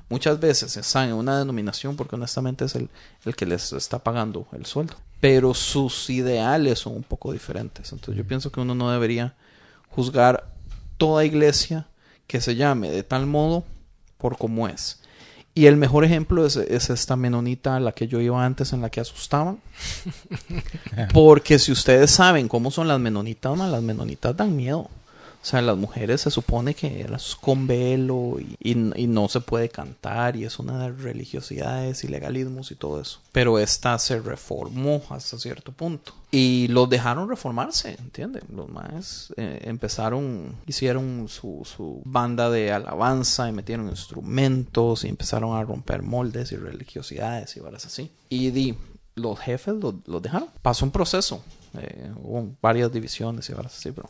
Muchas 0.10 0.40
veces 0.40 0.78
están 0.78 1.10
en 1.10 1.16
una 1.16 1.40
denominación 1.40 1.96
porque 1.96 2.16
honestamente 2.16 2.66
es 2.66 2.76
el, 2.76 2.90
el 3.26 3.36
que 3.36 3.46
les 3.46 3.74
está 3.74 4.00
pagando 4.00 4.48
el 4.52 4.66
sueldo. 4.66 4.96
Pero 5.20 5.54
sus 5.54 6.10
ideales 6.10 6.80
son 6.80 6.96
un 6.96 7.04
poco 7.04 7.32
diferentes. 7.32 7.92
Entonces 7.92 8.16
yo 8.16 8.28
pienso 8.28 8.52
que 8.52 8.60
uno 8.60 8.76
no 8.76 8.92
debería 8.92 9.34
juzgar 9.90 10.52
toda 10.98 11.26
iglesia 11.26 11.88
que 12.28 12.42
se 12.42 12.56
llame 12.56 12.92
de 12.92 13.04
tal 13.04 13.26
modo 13.26 13.64
por 14.18 14.38
cómo 14.38 14.68
es. 14.68 15.00
Y 15.58 15.68
el 15.68 15.78
mejor 15.78 16.04
ejemplo 16.04 16.46
es, 16.46 16.58
es 16.58 16.90
esta 16.90 17.16
menonita 17.16 17.78
a 17.78 17.80
la 17.80 17.94
que 17.94 18.08
yo 18.08 18.20
iba 18.20 18.46
antes 18.46 18.74
en 18.74 18.82
la 18.82 18.90
que 18.90 19.00
asustaban. 19.00 19.60
Porque 21.14 21.60
si 21.60 21.72
ustedes 21.72 22.12
saben 22.12 22.50
cómo 22.50 22.72
son 22.72 22.90
las 22.90 23.00
menonitas, 23.00 23.58
man, 23.58 23.72
las 23.72 23.82
menonitas 23.82 24.36
dan 24.36 24.56
miedo. 24.56 24.90
O 25.46 25.48
sea, 25.48 25.62
las 25.62 25.78
mujeres 25.78 26.22
se 26.22 26.32
supone 26.32 26.74
que 26.74 27.02
eran 27.02 27.20
con 27.40 27.68
velo 27.68 28.38
y, 28.40 28.58
y- 28.72 29.06
no 29.06 29.30
se 29.30 29.42
puede 29.42 29.70
cantar 29.70 30.36
y 30.36 30.44
es 30.44 30.58
una 30.58 30.80
de 30.80 30.92
religiosidades 30.92 32.04
y 32.04 32.08
legalismos 32.08 32.72
y 32.72 32.76
todo 32.76 33.00
eso. 33.00 33.20
Pero 33.32 33.60
esta 33.60 34.00
se 34.00 34.20
reformó 34.20 35.04
hasta 35.12 35.38
cierto 35.38 35.72
punto. 35.72 36.14
Y 36.32 36.68
los 36.70 36.90
dejaron 36.90 37.30
reformarse, 37.30 37.96
¿entiendes? 38.00 38.42
Los 38.50 38.70
más 38.70 39.32
empezaron, 39.38 40.56
hicieron 40.66 41.28
su, 41.30 41.62
su 41.64 42.02
banda 42.06 42.50
de 42.50 42.72
alabanza 42.72 43.48
y 43.48 43.52
metieron 43.52 43.88
instrumentos 43.90 45.04
y 45.04 45.10
empezaron 45.10 45.56
a 45.56 45.64
romper 45.64 46.02
moldes 46.02 46.52
y 46.54 46.56
religiosidades 46.56 47.56
y 47.56 47.60
varas 47.60 47.86
así. 47.86 48.12
Y 48.30 48.50
di, 48.50 48.76
los 49.14 49.40
jefes 49.40 49.76
los, 49.76 49.94
los 50.08 50.24
dejaron. 50.24 50.50
Pasó 50.64 50.86
un 50.86 50.92
proceso. 50.92 51.44
eh, 51.78 52.12
hubo 52.24 52.50
varias 52.64 52.92
divisiones 52.92 53.48
y 53.50 53.54
varas 53.54 53.78
así, 53.78 53.92
pero 53.92 54.10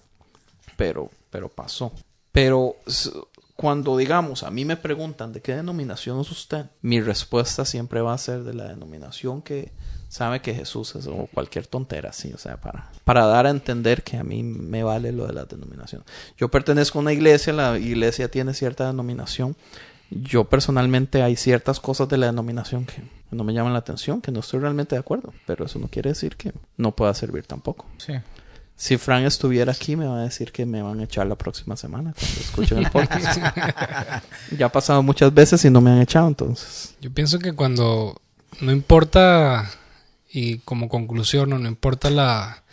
pero, 0.76 1.10
pero 1.30 1.50
pasó. 1.50 1.92
Pero 2.32 2.76
cuando 3.56 3.96
digamos, 3.96 4.44
a 4.44 4.52
mí 4.52 4.66
me 4.66 4.76
preguntan 4.76 5.32
de 5.32 5.42
qué 5.42 5.56
denominación 5.56 6.20
es 6.20 6.30
usted, 6.30 6.66
mi 6.82 7.00
respuesta 7.00 7.64
siempre 7.64 8.02
va 8.02 8.14
a 8.14 8.18
ser 8.18 8.44
de 8.44 8.54
la 8.54 8.66
denominación 8.66 9.42
que 9.42 9.72
sabe 10.10 10.42
que 10.42 10.54
Jesús 10.54 10.96
es 10.96 11.08
o 11.08 11.28
cualquier 11.34 11.68
tontera 11.68 12.10
así, 12.10 12.32
o 12.34 12.38
sea, 12.38 12.58
para, 12.58 12.92
para 13.04 13.26
dar 13.26 13.48
a 13.48 13.50
entender 13.50 14.04
que 14.04 14.18
a 14.18 14.24
mí 14.24 14.44
me 14.44 14.84
vale 14.84 15.12
lo 15.12 15.28
de 15.28 15.34
la 15.34 15.46
denominación. 15.46 16.04
Yo 16.38 16.50
pertenezco 16.50 17.00
a 17.00 17.02
una 17.02 17.14
iglesia, 17.14 17.54
la 17.54 17.78
iglesia 17.78 18.30
tiene 18.30 18.54
cierta 18.54 18.88
denominación. 18.88 19.56
Yo 20.10 20.46
personalmente 20.46 21.24
hay 21.24 21.36
ciertas 21.36 21.80
cosas 21.80 22.08
de 22.08 22.18
la 22.18 22.28
denominación 22.28 22.86
que 22.86 23.02
no 23.32 23.44
me 23.44 23.54
llaman 23.54 23.74
la 23.74 23.80
atención, 23.80 24.22
que 24.22 24.32
no 24.32 24.42
estoy 24.42 24.60
realmente 24.60 24.96
de 24.96 25.00
acuerdo, 25.00 25.34
pero 25.46 25.66
eso 25.66 25.80
no 25.80 25.88
quiere 25.88 26.10
decir 26.10 26.36
que 26.36 26.54
no 26.78 26.96
pueda 26.96 27.14
servir 27.14 27.46
tampoco. 27.46 27.86
Sí. 27.98 28.14
Si 28.78 28.98
Fran 28.98 29.24
estuviera 29.24 29.72
aquí, 29.72 29.96
me 29.96 30.06
va 30.06 30.20
a 30.20 30.24
decir 30.24 30.52
que 30.52 30.66
me 30.66 30.82
van 30.82 31.00
a 31.00 31.04
echar 31.04 31.28
la 31.28 31.36
próxima 31.36 31.78
semana 31.78 32.14
cuando 32.14 32.42
escuchen 32.42 32.78
el 32.80 32.92
podcast. 32.92 33.40
ya 34.58 34.66
ha 34.66 34.72
pasado 34.72 35.02
muchas 35.02 35.34
veces 35.34 35.64
y 35.64 35.70
no 35.70 35.80
me 35.80 35.92
han 35.92 36.02
echado, 36.02 36.28
entonces. 36.28 36.94
Yo 37.00 37.12
pienso 37.14 37.40
que 37.40 37.54
cuando 37.54 38.22
no 38.60 38.72
importa, 38.74 39.70
y 40.30 40.58
como 40.60 40.90
conclusión, 40.90 41.50
no, 41.50 41.58
no 41.60 41.70
importa 41.70 42.10
la, 42.10 42.64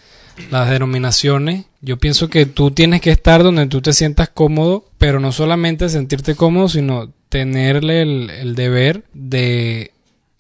las 0.51 0.71
denominaciones, 0.71 1.67
yo 1.81 1.99
pienso 1.99 2.29
que 2.29 2.47
tú 2.47 2.73
tienes 2.73 3.01
que 3.01 3.11
estar 3.11 3.45
donde 3.45 3.67
tú 3.67 3.81
te 3.81 3.93
sientas 3.93 4.29
cómodo, 4.29 4.85
pero 4.99 5.21
no 5.21 5.31
solamente 5.31 5.89
sentirte 5.89 6.35
cómodo, 6.35 6.69
sino 6.69 7.13
tenerle 7.29 8.03
el, 8.03 8.31
el 8.31 8.55
deber 8.57 9.05
de 9.15 9.92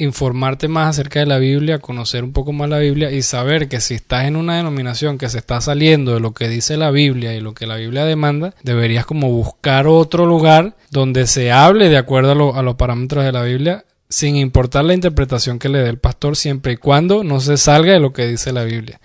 informarte 0.02 0.68
más 0.68 0.90
acerca 0.90 1.20
de 1.20 1.26
la 1.26 1.38
Biblia, 1.38 1.78
conocer 1.78 2.24
un 2.24 2.32
poco 2.32 2.52
más 2.52 2.68
la 2.68 2.78
Biblia 2.78 3.10
y 3.10 3.22
saber 3.22 3.68
que 3.68 3.80
si 3.80 3.94
estás 3.94 4.26
en 4.26 4.36
una 4.36 4.56
denominación 4.56 5.18
que 5.18 5.28
se 5.28 5.38
está 5.38 5.60
saliendo 5.60 6.14
de 6.14 6.20
lo 6.20 6.32
que 6.32 6.48
dice 6.48 6.76
la 6.76 6.90
Biblia 6.90 7.34
y 7.34 7.40
lo 7.40 7.54
que 7.54 7.66
la 7.66 7.76
Biblia 7.76 8.04
demanda, 8.04 8.54
deberías 8.62 9.06
como 9.06 9.30
buscar 9.30 9.86
otro 9.86 10.26
lugar 10.26 10.76
donde 10.90 11.26
se 11.26 11.52
hable 11.52 11.88
de 11.88 11.96
acuerdo 11.98 12.32
a, 12.32 12.34
lo- 12.34 12.54
a 12.56 12.62
los 12.62 12.74
parámetros 12.76 13.24
de 13.24 13.32
la 13.32 13.42
Biblia 13.42 13.84
sin 14.08 14.36
importar 14.36 14.84
la 14.84 14.94
interpretación 14.94 15.58
que 15.58 15.68
le 15.70 15.78
dé 15.78 15.88
el 15.88 15.98
pastor 15.98 16.36
siempre 16.36 16.72
y 16.72 16.76
cuando 16.76 17.24
no 17.24 17.40
se 17.40 17.56
salga 17.56 17.92
de 17.94 18.00
lo 18.00 18.12
que 18.12 18.26
dice 18.26 18.52
la 18.52 18.64
Biblia. 18.64 19.00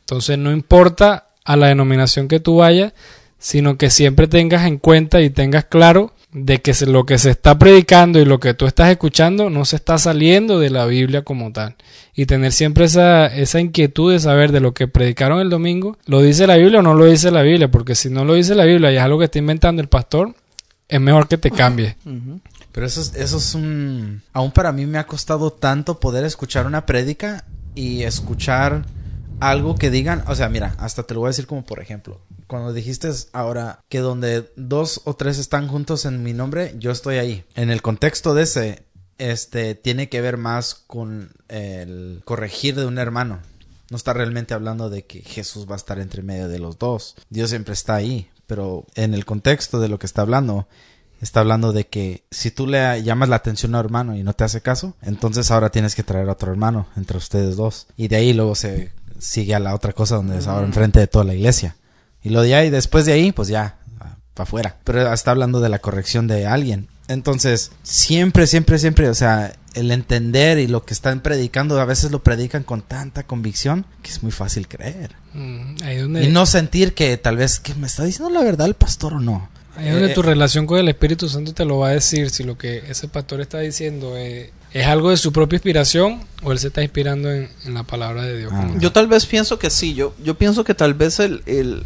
Entonces 0.00 0.36
no 0.36 0.52
importa 0.52 1.28
a 1.44 1.56
la 1.56 1.68
denominación 1.68 2.28
que 2.28 2.40
tú 2.40 2.56
vayas, 2.56 2.92
sino 3.38 3.78
que 3.78 3.88
siempre 3.88 4.26
tengas 4.28 4.66
en 4.66 4.76
cuenta 4.78 5.22
y 5.22 5.30
tengas 5.30 5.64
claro 5.64 6.12
de 6.32 6.58
que 6.58 6.72
lo 6.86 7.04
que 7.06 7.18
se 7.18 7.30
está 7.30 7.58
predicando 7.58 8.20
y 8.20 8.24
lo 8.24 8.38
que 8.38 8.54
tú 8.54 8.66
estás 8.66 8.90
escuchando 8.90 9.50
no 9.50 9.64
se 9.64 9.76
está 9.76 9.98
saliendo 9.98 10.60
de 10.60 10.70
la 10.70 10.86
Biblia 10.86 11.22
como 11.22 11.52
tal. 11.52 11.76
Y 12.14 12.26
tener 12.26 12.52
siempre 12.52 12.84
esa, 12.84 13.26
esa 13.26 13.60
inquietud 13.60 14.12
de 14.12 14.20
saber 14.20 14.52
de 14.52 14.60
lo 14.60 14.72
que 14.72 14.86
predicaron 14.86 15.40
el 15.40 15.50
domingo, 15.50 15.96
¿lo 16.06 16.22
dice 16.22 16.46
la 16.46 16.56
Biblia 16.56 16.80
o 16.80 16.82
no 16.82 16.94
lo 16.94 17.06
dice 17.06 17.30
la 17.30 17.42
Biblia? 17.42 17.70
Porque 17.70 17.94
si 17.94 18.10
no 18.10 18.24
lo 18.24 18.34
dice 18.34 18.54
la 18.54 18.64
Biblia 18.64 18.92
y 18.92 18.96
es 18.96 19.02
algo 19.02 19.18
que 19.18 19.24
está 19.24 19.38
inventando 19.38 19.82
el 19.82 19.88
pastor, 19.88 20.34
es 20.88 21.00
mejor 21.00 21.26
que 21.28 21.38
te 21.38 21.50
cambie. 21.50 21.96
Pero 22.72 22.86
eso 22.86 23.00
es, 23.00 23.14
eso 23.16 23.38
es 23.38 23.54
un... 23.54 24.22
Aún 24.32 24.52
para 24.52 24.72
mí 24.72 24.86
me 24.86 24.98
ha 24.98 25.06
costado 25.06 25.52
tanto 25.52 25.98
poder 25.98 26.24
escuchar 26.24 26.66
una 26.66 26.86
prédica 26.86 27.44
y 27.74 28.02
escuchar 28.02 28.84
algo 29.40 29.74
que 29.74 29.90
digan... 29.90 30.22
O 30.28 30.34
sea, 30.36 30.48
mira, 30.48 30.74
hasta 30.78 31.02
te 31.02 31.14
lo 31.14 31.20
voy 31.20 31.28
a 31.28 31.30
decir 31.30 31.46
como 31.46 31.64
por 31.64 31.80
ejemplo. 31.80 32.20
Cuando 32.50 32.72
dijiste 32.72 33.08
ahora 33.32 33.84
que 33.88 34.00
donde 34.00 34.50
dos 34.56 35.02
o 35.04 35.14
tres 35.14 35.38
están 35.38 35.68
juntos 35.68 36.04
en 36.04 36.24
mi 36.24 36.32
nombre, 36.32 36.74
yo 36.80 36.90
estoy 36.90 37.18
ahí. 37.18 37.44
En 37.54 37.70
el 37.70 37.80
contexto 37.80 38.34
de 38.34 38.42
ese, 38.42 38.82
este, 39.18 39.76
tiene 39.76 40.08
que 40.08 40.20
ver 40.20 40.36
más 40.36 40.74
con 40.74 41.30
el 41.46 42.22
corregir 42.24 42.74
de 42.74 42.86
un 42.86 42.98
hermano. 42.98 43.38
No 43.88 43.96
está 43.96 44.14
realmente 44.14 44.52
hablando 44.52 44.90
de 44.90 45.06
que 45.06 45.20
Jesús 45.20 45.68
va 45.70 45.74
a 45.74 45.76
estar 45.76 46.00
entre 46.00 46.22
medio 46.22 46.48
de 46.48 46.58
los 46.58 46.76
dos. 46.76 47.14
Dios 47.28 47.50
siempre 47.50 47.72
está 47.72 47.94
ahí. 47.94 48.28
Pero 48.48 48.84
en 48.96 49.14
el 49.14 49.24
contexto 49.24 49.78
de 49.78 49.88
lo 49.88 50.00
que 50.00 50.06
está 50.06 50.22
hablando, 50.22 50.66
está 51.20 51.38
hablando 51.38 51.72
de 51.72 51.86
que 51.86 52.24
si 52.32 52.50
tú 52.50 52.66
le 52.66 53.00
llamas 53.04 53.28
la 53.28 53.36
atención 53.36 53.76
a 53.76 53.78
un 53.78 53.84
hermano 53.84 54.16
y 54.16 54.24
no 54.24 54.32
te 54.32 54.42
hace 54.42 54.60
caso, 54.60 54.96
entonces 55.02 55.52
ahora 55.52 55.70
tienes 55.70 55.94
que 55.94 56.02
traer 56.02 56.28
a 56.28 56.32
otro 56.32 56.50
hermano 56.50 56.88
entre 56.96 57.16
ustedes 57.16 57.54
dos. 57.54 57.86
Y 57.96 58.08
de 58.08 58.16
ahí 58.16 58.32
luego 58.32 58.56
se 58.56 58.90
sigue 59.20 59.54
a 59.54 59.60
la 59.60 59.72
otra 59.72 59.92
cosa 59.92 60.16
donde 60.16 60.38
es 60.38 60.48
ahora 60.48 60.66
enfrente 60.66 60.98
de 60.98 61.06
toda 61.06 61.24
la 61.24 61.34
iglesia. 61.34 61.76
Y 62.22 62.30
lo 62.30 62.42
de 62.42 62.54
ahí, 62.54 62.70
después 62.70 63.06
de 63.06 63.12
ahí, 63.12 63.32
pues 63.32 63.48
ya, 63.48 63.76
para 64.34 64.44
afuera. 64.44 64.76
Pero 64.84 65.12
está 65.12 65.30
hablando 65.30 65.60
de 65.60 65.68
la 65.68 65.78
corrección 65.78 66.26
de 66.26 66.46
alguien. 66.46 66.88
Entonces, 67.08 67.72
siempre, 67.82 68.46
siempre, 68.46 68.78
siempre, 68.78 69.08
o 69.08 69.14
sea, 69.14 69.52
el 69.74 69.90
entender 69.90 70.58
y 70.58 70.66
lo 70.68 70.84
que 70.84 70.94
están 70.94 71.20
predicando, 71.20 71.80
a 71.80 71.84
veces 71.84 72.10
lo 72.12 72.22
predican 72.22 72.62
con 72.62 72.82
tanta 72.82 73.24
convicción 73.24 73.84
que 74.02 74.10
es 74.10 74.22
muy 74.22 74.32
fácil 74.32 74.68
creer. 74.68 75.10
Mm, 75.34 75.76
Ahí 75.82 75.96
es 75.96 76.02
donde, 76.02 76.24
Y 76.24 76.28
no 76.28 76.46
sentir 76.46 76.94
que 76.94 77.16
tal 77.16 77.36
vez 77.36 77.58
que 77.58 77.74
me 77.74 77.86
está 77.86 78.04
diciendo 78.04 78.30
la 78.32 78.44
verdad 78.44 78.66
el 78.68 78.74
pastor 78.74 79.14
o 79.14 79.20
no. 79.20 79.48
ahí 79.76 79.88
es 79.88 79.92
donde 79.94 80.10
Eh, 80.12 80.14
tu 80.14 80.22
relación 80.22 80.66
con 80.66 80.78
el 80.78 80.88
Espíritu 80.88 81.28
Santo 81.28 81.52
te 81.52 81.64
lo 81.64 81.78
va 81.78 81.88
a 81.88 81.92
decir 81.92 82.30
si 82.30 82.44
lo 82.44 82.56
que 82.58 82.84
ese 82.88 83.08
pastor 83.08 83.40
está 83.40 83.58
diciendo 83.58 84.16
es, 84.16 84.50
es 84.72 84.86
algo 84.86 85.10
de 85.10 85.16
su 85.16 85.32
propia 85.32 85.56
inspiración 85.56 86.20
o 86.42 86.52
él 86.52 86.58
se 86.60 86.68
está 86.68 86.82
inspirando 86.82 87.32
en, 87.32 87.48
en 87.64 87.74
la 87.74 87.82
palabra 87.84 88.22
de 88.22 88.38
Dios. 88.38 88.52
Ah. 88.54 88.70
Yo 88.78 88.92
tal 88.92 89.08
vez 89.08 89.26
pienso 89.26 89.58
que 89.58 89.70
sí, 89.70 89.94
yo, 89.94 90.14
yo 90.22 90.36
pienso 90.36 90.62
que 90.64 90.74
tal 90.74 90.94
vez 90.94 91.18
el, 91.20 91.42
el 91.46 91.84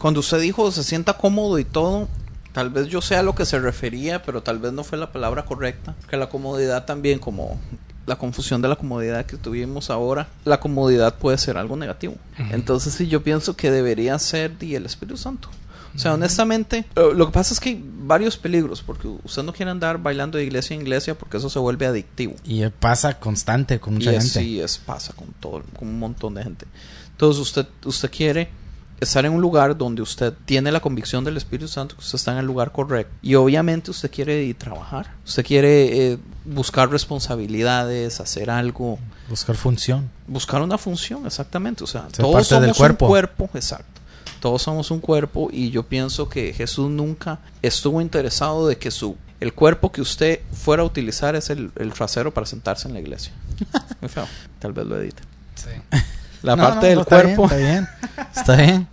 cuando 0.00 0.20
usted 0.20 0.40
dijo 0.40 0.72
se 0.72 0.82
sienta 0.82 1.12
cómodo 1.18 1.58
y 1.58 1.64
todo, 1.64 2.08
tal 2.52 2.70
vez 2.70 2.88
yo 2.88 3.02
sé 3.02 3.16
a 3.16 3.22
lo 3.22 3.34
que 3.34 3.44
se 3.44 3.58
refería, 3.58 4.22
pero 4.22 4.42
tal 4.42 4.58
vez 4.58 4.72
no 4.72 4.82
fue 4.82 4.96
la 4.98 5.12
palabra 5.12 5.44
correcta, 5.44 5.94
que 6.08 6.16
la 6.16 6.28
comodidad 6.28 6.86
también 6.86 7.18
como 7.18 7.60
la 8.06 8.16
confusión 8.16 8.62
de 8.62 8.68
la 8.68 8.76
comodidad 8.76 9.26
que 9.26 9.36
tuvimos 9.36 9.90
ahora, 9.90 10.28
la 10.44 10.58
comodidad 10.58 11.16
puede 11.16 11.36
ser 11.36 11.58
algo 11.58 11.76
negativo. 11.76 12.14
Entonces 12.50 12.94
sí, 12.94 13.08
yo 13.08 13.22
pienso 13.22 13.56
que 13.56 13.70
debería 13.70 14.18
ser 14.18 14.58
di, 14.58 14.74
el 14.74 14.86
Espíritu 14.86 15.18
Santo. 15.18 15.48
O 15.94 15.98
sea, 15.98 16.14
honestamente, 16.14 16.86
eh, 16.96 17.10
lo 17.14 17.26
que 17.26 17.32
pasa 17.32 17.52
es 17.52 17.60
que 17.60 17.70
hay 17.70 17.84
varios 17.84 18.36
peligros, 18.36 18.80
porque 18.80 19.08
usted 19.08 19.42
no 19.42 19.52
quiere 19.52 19.70
andar 19.70 20.00
bailando 20.00 20.38
de 20.38 20.44
iglesia 20.44 20.74
en 20.74 20.82
iglesia 20.82 21.18
porque 21.18 21.36
eso 21.36 21.50
se 21.50 21.58
vuelve 21.58 21.84
adictivo. 21.86 22.34
Y 22.44 22.66
pasa 22.68 23.18
constante 23.18 23.80
con 23.80 23.94
Y 23.94 23.96
mucha 23.96 24.12
gente. 24.12 24.38
así 24.38 24.60
es, 24.60 24.78
pasa 24.78 25.12
con 25.12 25.28
todo, 25.40 25.62
con 25.76 25.88
un 25.88 25.98
montón 25.98 26.34
de 26.34 26.44
gente. 26.44 26.66
Entonces 27.10 27.42
usted, 27.42 27.66
usted 27.84 28.10
quiere 28.10 28.48
estar 29.00 29.24
en 29.24 29.32
un 29.32 29.40
lugar 29.40 29.76
donde 29.76 30.02
usted 30.02 30.32
tiene 30.44 30.70
la 30.70 30.80
convicción 30.80 31.24
del 31.24 31.36
Espíritu 31.36 31.68
Santo, 31.68 31.94
que 31.96 32.00
usted 32.02 32.16
está 32.16 32.32
en 32.32 32.38
el 32.38 32.46
lugar 32.46 32.70
correcto. 32.72 33.12
Y 33.22 33.34
obviamente 33.34 33.90
usted 33.90 34.10
quiere 34.10 34.42
ir 34.44 34.56
trabajar. 34.56 35.14
Usted 35.26 35.44
quiere 35.44 36.12
eh, 36.12 36.18
buscar 36.44 36.90
responsabilidades, 36.90 38.20
hacer 38.20 38.50
algo, 38.50 38.98
Buscar 39.28 39.56
función. 39.56 40.10
buscar 40.26 40.60
una 40.62 40.76
función, 40.78 41.26
exactamente. 41.26 41.84
O 41.84 41.86
sea, 41.86 42.02
Ser 42.10 42.24
todos 42.24 42.46
somos 42.46 42.66
del 42.66 42.74
cuerpo. 42.74 43.06
un 43.06 43.10
cuerpo, 43.10 43.50
exacto. 43.54 44.00
Todos 44.40 44.62
somos 44.62 44.90
un 44.90 45.00
cuerpo 45.00 45.48
y 45.52 45.70
yo 45.70 45.82
pienso 45.82 46.28
que 46.28 46.52
Jesús 46.52 46.90
nunca 46.90 47.40
estuvo 47.62 48.00
interesado 48.00 48.66
de 48.68 48.78
que 48.78 48.90
su 48.90 49.16
el 49.38 49.54
cuerpo 49.54 49.90
que 49.90 50.02
usted 50.02 50.40
fuera 50.52 50.82
a 50.82 50.86
utilizar 50.86 51.34
es 51.34 51.48
el, 51.48 51.72
el 51.76 51.92
trasero 51.94 52.32
para 52.34 52.46
sentarse 52.46 52.88
en 52.88 52.94
la 52.94 53.00
iglesia. 53.00 53.32
Muy 54.02 54.08
feo. 54.10 54.26
Tal 54.58 54.72
vez 54.74 54.86
lo 54.86 55.00
edite. 55.00 55.22
Sí. 55.54 55.70
La 56.42 56.56
No, 56.56 56.62
parte 56.64 56.76
no, 56.76 56.86
del 56.88 56.94
no, 56.96 57.02
está 57.02 57.22
cuerpo. 57.22 57.48
bien, 57.48 57.48
Está 57.50 57.56
bien. 57.56 57.88
Está 58.36 58.56
bien. 58.56 58.88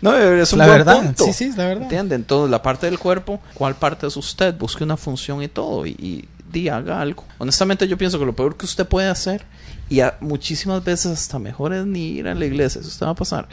No, 0.00 0.14
es 0.16 0.52
un 0.52 0.58
la 0.60 0.66
buen 0.66 0.78
verdad. 0.78 0.96
punto. 1.02 1.24
Sí, 1.24 1.32
sí, 1.32 1.44
es 1.46 1.56
la 1.56 1.64
verdad. 1.64 1.82
¿Entiende? 1.84 2.14
Entonces, 2.14 2.50
la 2.50 2.62
parte 2.62 2.86
del 2.86 2.98
cuerpo, 2.98 3.40
¿cuál 3.54 3.74
parte 3.74 4.06
es 4.06 4.16
usted? 4.16 4.56
Busque 4.56 4.84
una 4.84 4.96
función 4.96 5.42
y 5.42 5.48
todo. 5.48 5.86
Y, 5.86 5.90
y, 5.98 6.28
di, 6.52 6.68
haga 6.68 7.00
algo. 7.00 7.24
Honestamente, 7.38 7.86
yo 7.88 7.98
pienso 7.98 8.18
que 8.18 8.24
lo 8.24 8.34
peor 8.36 8.56
que 8.56 8.64
usted 8.64 8.86
puede 8.86 9.08
hacer, 9.08 9.44
y 9.88 10.00
a- 10.00 10.16
muchísimas 10.20 10.84
veces 10.84 11.12
hasta 11.12 11.38
mejor 11.38 11.72
es 11.74 11.84
ni 11.84 12.00
ir 12.10 12.28
a 12.28 12.34
la 12.34 12.44
iglesia, 12.44 12.80
eso 12.80 12.88
usted 12.88 13.06
va 13.06 13.10
a 13.10 13.14
pasar 13.14 13.48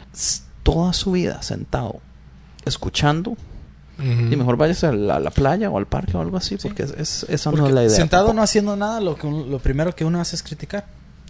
toda 0.62 0.92
su 0.92 1.12
vida 1.12 1.42
sentado, 1.42 2.00
escuchando, 2.64 3.30
Ujú. 3.98 4.32
y 4.32 4.36
mejor 4.36 4.56
váyase 4.56 4.86
a 4.86 4.92
la, 4.92 5.16
a 5.16 5.20
la 5.20 5.30
playa 5.30 5.70
o 5.70 5.78
al 5.78 5.86
parque 5.86 6.16
o 6.16 6.20
algo 6.20 6.36
así, 6.36 6.56
porque 6.56 6.82
es, 6.84 6.90
es- 6.92 7.26
esa 7.28 7.50
no 7.50 7.66
es 7.66 7.72
la 7.72 7.82
idea. 7.84 7.96
sentado 7.96 8.32
no 8.34 8.42
haciendo 8.42 8.76
nada, 8.76 9.00
lo, 9.00 9.16
que 9.16 9.26
un- 9.26 9.50
lo 9.50 9.58
primero 9.58 9.94
que 9.94 10.04
uno 10.04 10.20
hace 10.20 10.36
es 10.36 10.42
criticar. 10.42 10.84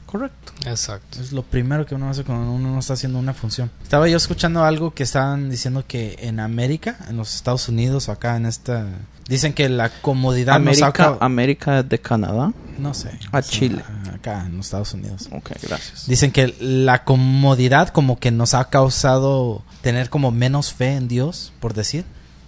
Correcto. 0.06 0.52
Exacto. 0.64 1.20
Es 1.20 1.32
lo 1.32 1.42
primero 1.42 1.84
que 1.84 1.94
uno 1.94 2.08
hace 2.08 2.22
cuando 2.22 2.50
uno 2.50 2.72
no 2.72 2.78
está 2.78 2.94
haciendo 2.94 3.18
una 3.18 3.34
función. 3.34 3.70
Estaba 3.82 4.08
yo 4.08 4.16
escuchando 4.16 4.64
algo 4.64 4.94
que 4.94 5.02
estaban 5.02 5.50
diciendo 5.50 5.84
que 5.86 6.16
en 6.20 6.38
América, 6.40 6.96
en 7.08 7.16
los 7.16 7.34
Estados 7.34 7.68
Unidos 7.68 8.08
o 8.08 8.12
acá 8.12 8.36
en 8.36 8.46
esta... 8.46 8.86
Dicen 9.28 9.52
que 9.52 9.68
la 9.68 9.90
comodidad 9.90 10.60
nos 10.60 10.80
ha 10.80 10.86
América, 10.86 11.18
América 11.20 11.82
de 11.82 11.98
Canadá. 11.98 12.52
No 12.78 12.94
sé. 12.94 13.10
A 13.32 13.42
Chile. 13.42 13.82
Acá 14.14 14.46
en 14.46 14.56
los 14.56 14.66
Estados 14.66 14.94
Unidos. 14.94 15.28
Ok, 15.32 15.50
gracias. 15.62 16.06
Dicen 16.06 16.30
que 16.30 16.54
la 16.60 17.02
comodidad 17.02 17.88
como 17.88 18.20
que 18.20 18.30
nos 18.30 18.54
ha 18.54 18.68
causado 18.70 19.64
tener 19.80 20.10
como 20.10 20.30
menos 20.30 20.72
fe 20.72 20.94
en 20.94 21.08
Dios, 21.08 21.52
por 21.58 21.74
decir. 21.74 22.04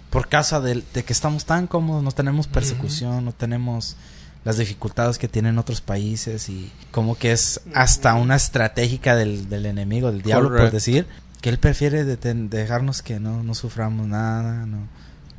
Por 0.09 0.29
causa 0.29 0.61
de, 0.61 0.83
de 0.93 1.03
que 1.03 1.13
estamos 1.13 1.45
tan 1.45 1.67
cómodos, 1.67 2.01
no 2.01 2.11
tenemos 2.11 2.47
persecución, 2.47 3.25
no 3.25 3.33
tenemos 3.33 3.97
las 4.45 4.57
dificultades 4.57 5.17
que 5.17 5.27
tienen 5.27 5.57
otros 5.57 5.81
países 5.81 6.49
y 6.49 6.71
como 6.91 7.17
que 7.17 7.31
es 7.31 7.61
hasta 7.73 8.13
una 8.15 8.35
estratégica 8.35 9.15
del, 9.15 9.49
del 9.49 9.65
enemigo, 9.65 10.11
del 10.11 10.21
diablo, 10.21 10.49
por 10.49 10.71
decir, 10.71 11.05
que 11.41 11.49
él 11.49 11.57
prefiere 11.57 12.05
deten- 12.05 12.49
dejarnos 12.49 13.01
que 13.01 13.19
no, 13.19 13.43
no 13.43 13.53
suframos 13.53 14.07
nada, 14.07 14.65
no, 14.65 14.87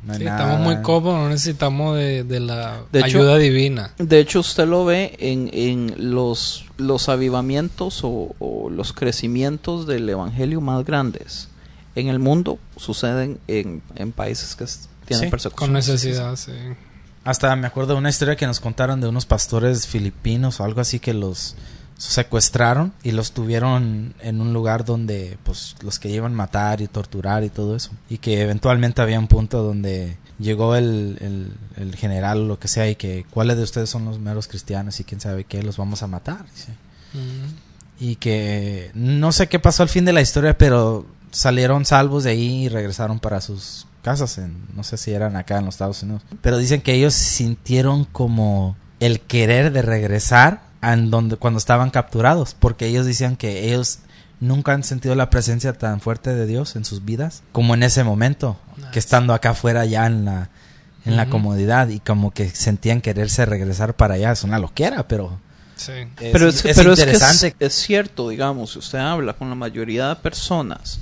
no 0.03 0.13
hay 0.13 0.19
Sí, 0.19 0.25
nada. 0.25 0.41
estamos 0.43 0.65
muy 0.65 0.81
cómodos, 0.83 1.19
no 1.19 1.29
necesitamos 1.29 1.97
de, 1.97 2.23
de 2.23 2.39
la 2.39 2.83
De 2.91 2.99
hecho- 2.99 3.05
ayuda 3.19 3.37
divina. 3.37 3.91
De 3.97 4.19
hecho, 4.19 4.39
usted 4.39 4.67
lo 4.67 4.85
ve 4.85 5.15
en, 5.19 5.49
en 5.53 6.11
los, 6.13 6.65
los 6.77 7.09
avivamientos 7.09 8.03
o, 8.03 8.35
o 8.39 8.69
los 8.69 8.93
crecimientos 8.93 9.87
del 9.87 10.07
evangelio 10.09 10.61
más 10.61 10.85
grandes. 10.85 11.49
En 11.95 12.07
el 12.07 12.19
mundo 12.19 12.57
suceden 12.77 13.39
en, 13.47 13.81
en 13.95 14.11
países 14.11 14.55
que 14.55 14.65
tienen 15.05 15.25
Sí, 15.25 15.29
persecución. 15.31 15.67
Con 15.67 15.73
necesidad, 15.73 16.35
sí. 16.35 16.51
Hasta 17.23 17.55
me 17.55 17.67
acuerdo 17.67 17.93
de 17.93 17.99
una 17.99 18.09
historia 18.09 18.35
que 18.35 18.47
nos 18.47 18.59
contaron 18.59 18.99
de 18.99 19.07
unos 19.07 19.25
pastores 19.25 19.87
filipinos 19.87 20.59
o 20.59 20.63
algo 20.63 20.81
así 20.81 20.99
que 20.99 21.13
los 21.13 21.55
secuestraron 21.97 22.93
y 23.03 23.11
los 23.11 23.31
tuvieron 23.31 24.15
en 24.21 24.41
un 24.41 24.53
lugar 24.53 24.85
donde 24.85 25.37
pues 25.43 25.75
los 25.83 25.99
que 25.99 26.09
iban 26.09 26.33
a 26.33 26.35
matar 26.35 26.81
y 26.81 26.87
torturar 26.87 27.43
y 27.43 27.49
todo 27.49 27.75
eso. 27.75 27.91
Y 28.09 28.17
que 28.17 28.41
eventualmente 28.41 29.01
había 29.01 29.19
un 29.19 29.27
punto 29.27 29.61
donde 29.61 30.17
llegó 30.39 30.75
el, 30.75 31.17
el, 31.21 31.53
el 31.77 31.95
general 31.95 32.39
o 32.39 32.45
lo 32.45 32.59
que 32.59 32.67
sea 32.67 32.89
y 32.89 32.95
que 32.95 33.25
cuáles 33.29 33.57
de 33.57 33.63
ustedes 33.63 33.89
son 33.89 34.05
los 34.05 34.19
meros 34.19 34.47
cristianos 34.47 34.99
y 34.99 35.03
quién 35.03 35.21
sabe 35.21 35.43
qué, 35.43 35.61
los 35.61 35.77
vamos 35.77 36.01
a 36.01 36.07
matar. 36.07 36.43
dice. 36.51 36.73
Y 37.99 38.15
que 38.15 38.89
no 38.95 39.31
sé 39.31 39.47
qué 39.47 39.59
pasó 39.59 39.83
al 39.83 39.89
fin 39.89 40.05
de 40.05 40.13
la 40.13 40.21
historia, 40.21 40.57
pero 40.57 41.05
salieron 41.29 41.85
salvos 41.85 42.23
de 42.23 42.31
ahí 42.31 42.65
y 42.65 42.69
regresaron 42.69 43.19
para 43.19 43.41
sus 43.41 43.85
casas. 44.01 44.37
En, 44.37 44.57
no 44.75 44.83
sé 44.83 44.97
si 44.97 45.11
eran 45.11 45.35
acá 45.35 45.57
en 45.59 45.65
los 45.65 45.75
Estados 45.75 46.01
Unidos. 46.03 46.21
Pero 46.41 46.57
dicen 46.57 46.81
que 46.81 46.93
ellos 46.93 47.13
sintieron 47.13 48.05
como 48.05 48.75
el 48.99 49.19
querer 49.21 49.71
de 49.71 49.81
regresar 49.81 50.61
a 50.81 50.93
en 50.93 51.11
donde 51.11 51.35
cuando 51.37 51.57
estaban 51.59 51.89
capturados, 51.91 52.55
porque 52.57 52.87
ellos 52.87 53.05
decían 53.05 53.35
que 53.35 53.67
ellos 53.69 53.99
nunca 54.39 54.73
han 54.73 54.83
sentido 54.83 55.13
la 55.15 55.29
presencia 55.29 55.73
tan 55.73 56.01
fuerte 56.01 56.33
de 56.33 56.47
Dios 56.47 56.75
en 56.75 56.83
sus 56.85 57.05
vidas 57.05 57.43
como 57.51 57.75
en 57.75 57.83
ese 57.83 58.03
momento, 58.03 58.57
que 58.91 58.97
estando 58.99 59.33
acá 59.35 59.51
afuera 59.51 59.85
ya 59.85 60.07
en 60.07 60.25
la 60.25 60.49
en 61.05 61.17
la 61.17 61.29
comodidad 61.29 61.87
y 61.89 61.99
como 61.99 62.29
que 62.31 62.49
sentían 62.51 63.01
quererse 63.01 63.45
regresar 63.47 63.95
para 63.95 64.13
allá, 64.15 64.31
es 64.33 64.43
una 64.43 64.59
loquera, 64.59 65.07
pero 65.07 65.39
Sí. 65.75 65.93
es, 65.93 66.31
pero 66.31 66.47
es, 66.47 66.63
es 66.63 66.77
pero 66.77 66.93
es 66.93 66.99
que 66.99 67.09
es- 67.09 67.13
interesante. 67.15 67.55
es 67.59 67.73
cierto, 67.73 68.29
digamos, 68.29 68.73
si 68.73 68.79
usted 68.79 68.99
habla 68.99 69.33
con 69.33 69.49
la 69.49 69.55
mayoría 69.55 70.09
de 70.09 70.15
personas 70.17 70.99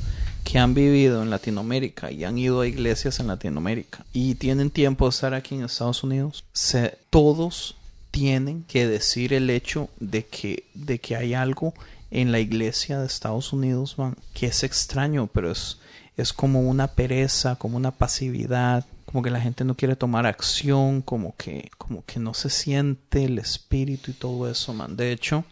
que 0.50 0.58
han 0.58 0.74
vivido 0.74 1.22
en 1.22 1.30
Latinoamérica 1.30 2.10
y 2.10 2.24
han 2.24 2.40
ido 2.40 2.62
a 2.62 2.68
iglesias 2.68 3.20
en 3.20 3.28
Latinoamérica 3.28 4.04
y 4.14 4.34
tienen 4.34 4.72
tiempo 4.72 5.06
de 5.06 5.10
estar 5.12 5.36
aquí 5.36 5.54
en 5.54 5.64
Estados 5.64 6.04
Unidos, 6.04 6.44
se, 6.54 6.98
todos 7.12 7.76
tienen 8.10 8.64
que 8.64 8.88
decir 8.88 9.32
el 9.34 9.52
hecho 9.52 9.90
de 10.00 10.26
que, 10.26 10.64
de 10.74 10.98
que 10.98 11.16
hay 11.16 11.36
algo 11.36 11.76
en 12.10 12.32
la 12.32 12.40
iglesia 12.40 13.00
de 13.00 13.06
Estados 13.06 13.54
Unidos, 13.54 14.00
man, 14.00 14.16
que 14.34 14.48
es 14.48 14.64
extraño, 14.64 15.28
pero 15.32 15.52
es, 15.52 15.78
es 16.18 16.34
como 16.34 16.62
una 16.62 16.88
pereza, 16.88 17.56
como 17.56 17.78
una 17.78 17.92
pasividad, 17.92 18.88
como 19.06 19.22
que 19.22 19.30
la 19.30 19.42
gente 19.42 19.64
no 19.64 19.76
quiere 19.76 19.96
tomar 19.96 20.26
acción, 20.26 21.04
como 21.04 21.36
que, 21.36 21.70
como 21.78 22.04
que 22.06 22.20
no 22.20 22.34
se 22.34 22.50
siente 22.50 23.26
el 23.26 23.38
espíritu 23.38 24.10
y 24.10 24.16
todo 24.16 24.50
eso, 24.50 24.74
man. 24.74 24.98
De 24.98 25.12
hecho, 25.12 25.46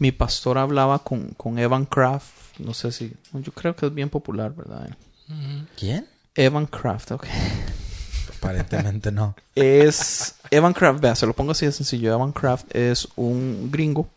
mi 0.00 0.10
pastor 0.10 0.58
hablaba 0.58 0.98
con, 0.98 1.28
con 1.36 1.60
Evan 1.60 1.86
Kraft, 1.86 2.51
no 2.64 2.74
sé 2.74 2.92
si, 2.92 3.12
yo 3.32 3.52
creo 3.52 3.74
que 3.76 3.86
es 3.86 3.94
bien 3.94 4.08
popular, 4.08 4.54
¿verdad? 4.54 4.90
¿Quién? 5.76 6.06
Evan 6.34 6.66
Kraft, 6.66 7.12
ok. 7.12 7.26
Aparentemente 8.36 9.12
no. 9.12 9.34
Es 9.54 10.36
Evan 10.50 10.72
Kraft, 10.72 11.00
vea, 11.00 11.14
se 11.14 11.26
lo 11.26 11.34
pongo 11.34 11.52
así 11.52 11.66
de 11.66 11.72
sencillo. 11.72 12.12
Evan 12.12 12.32
Kraft 12.32 12.74
es 12.74 13.08
un 13.16 13.70
gringo 13.70 14.08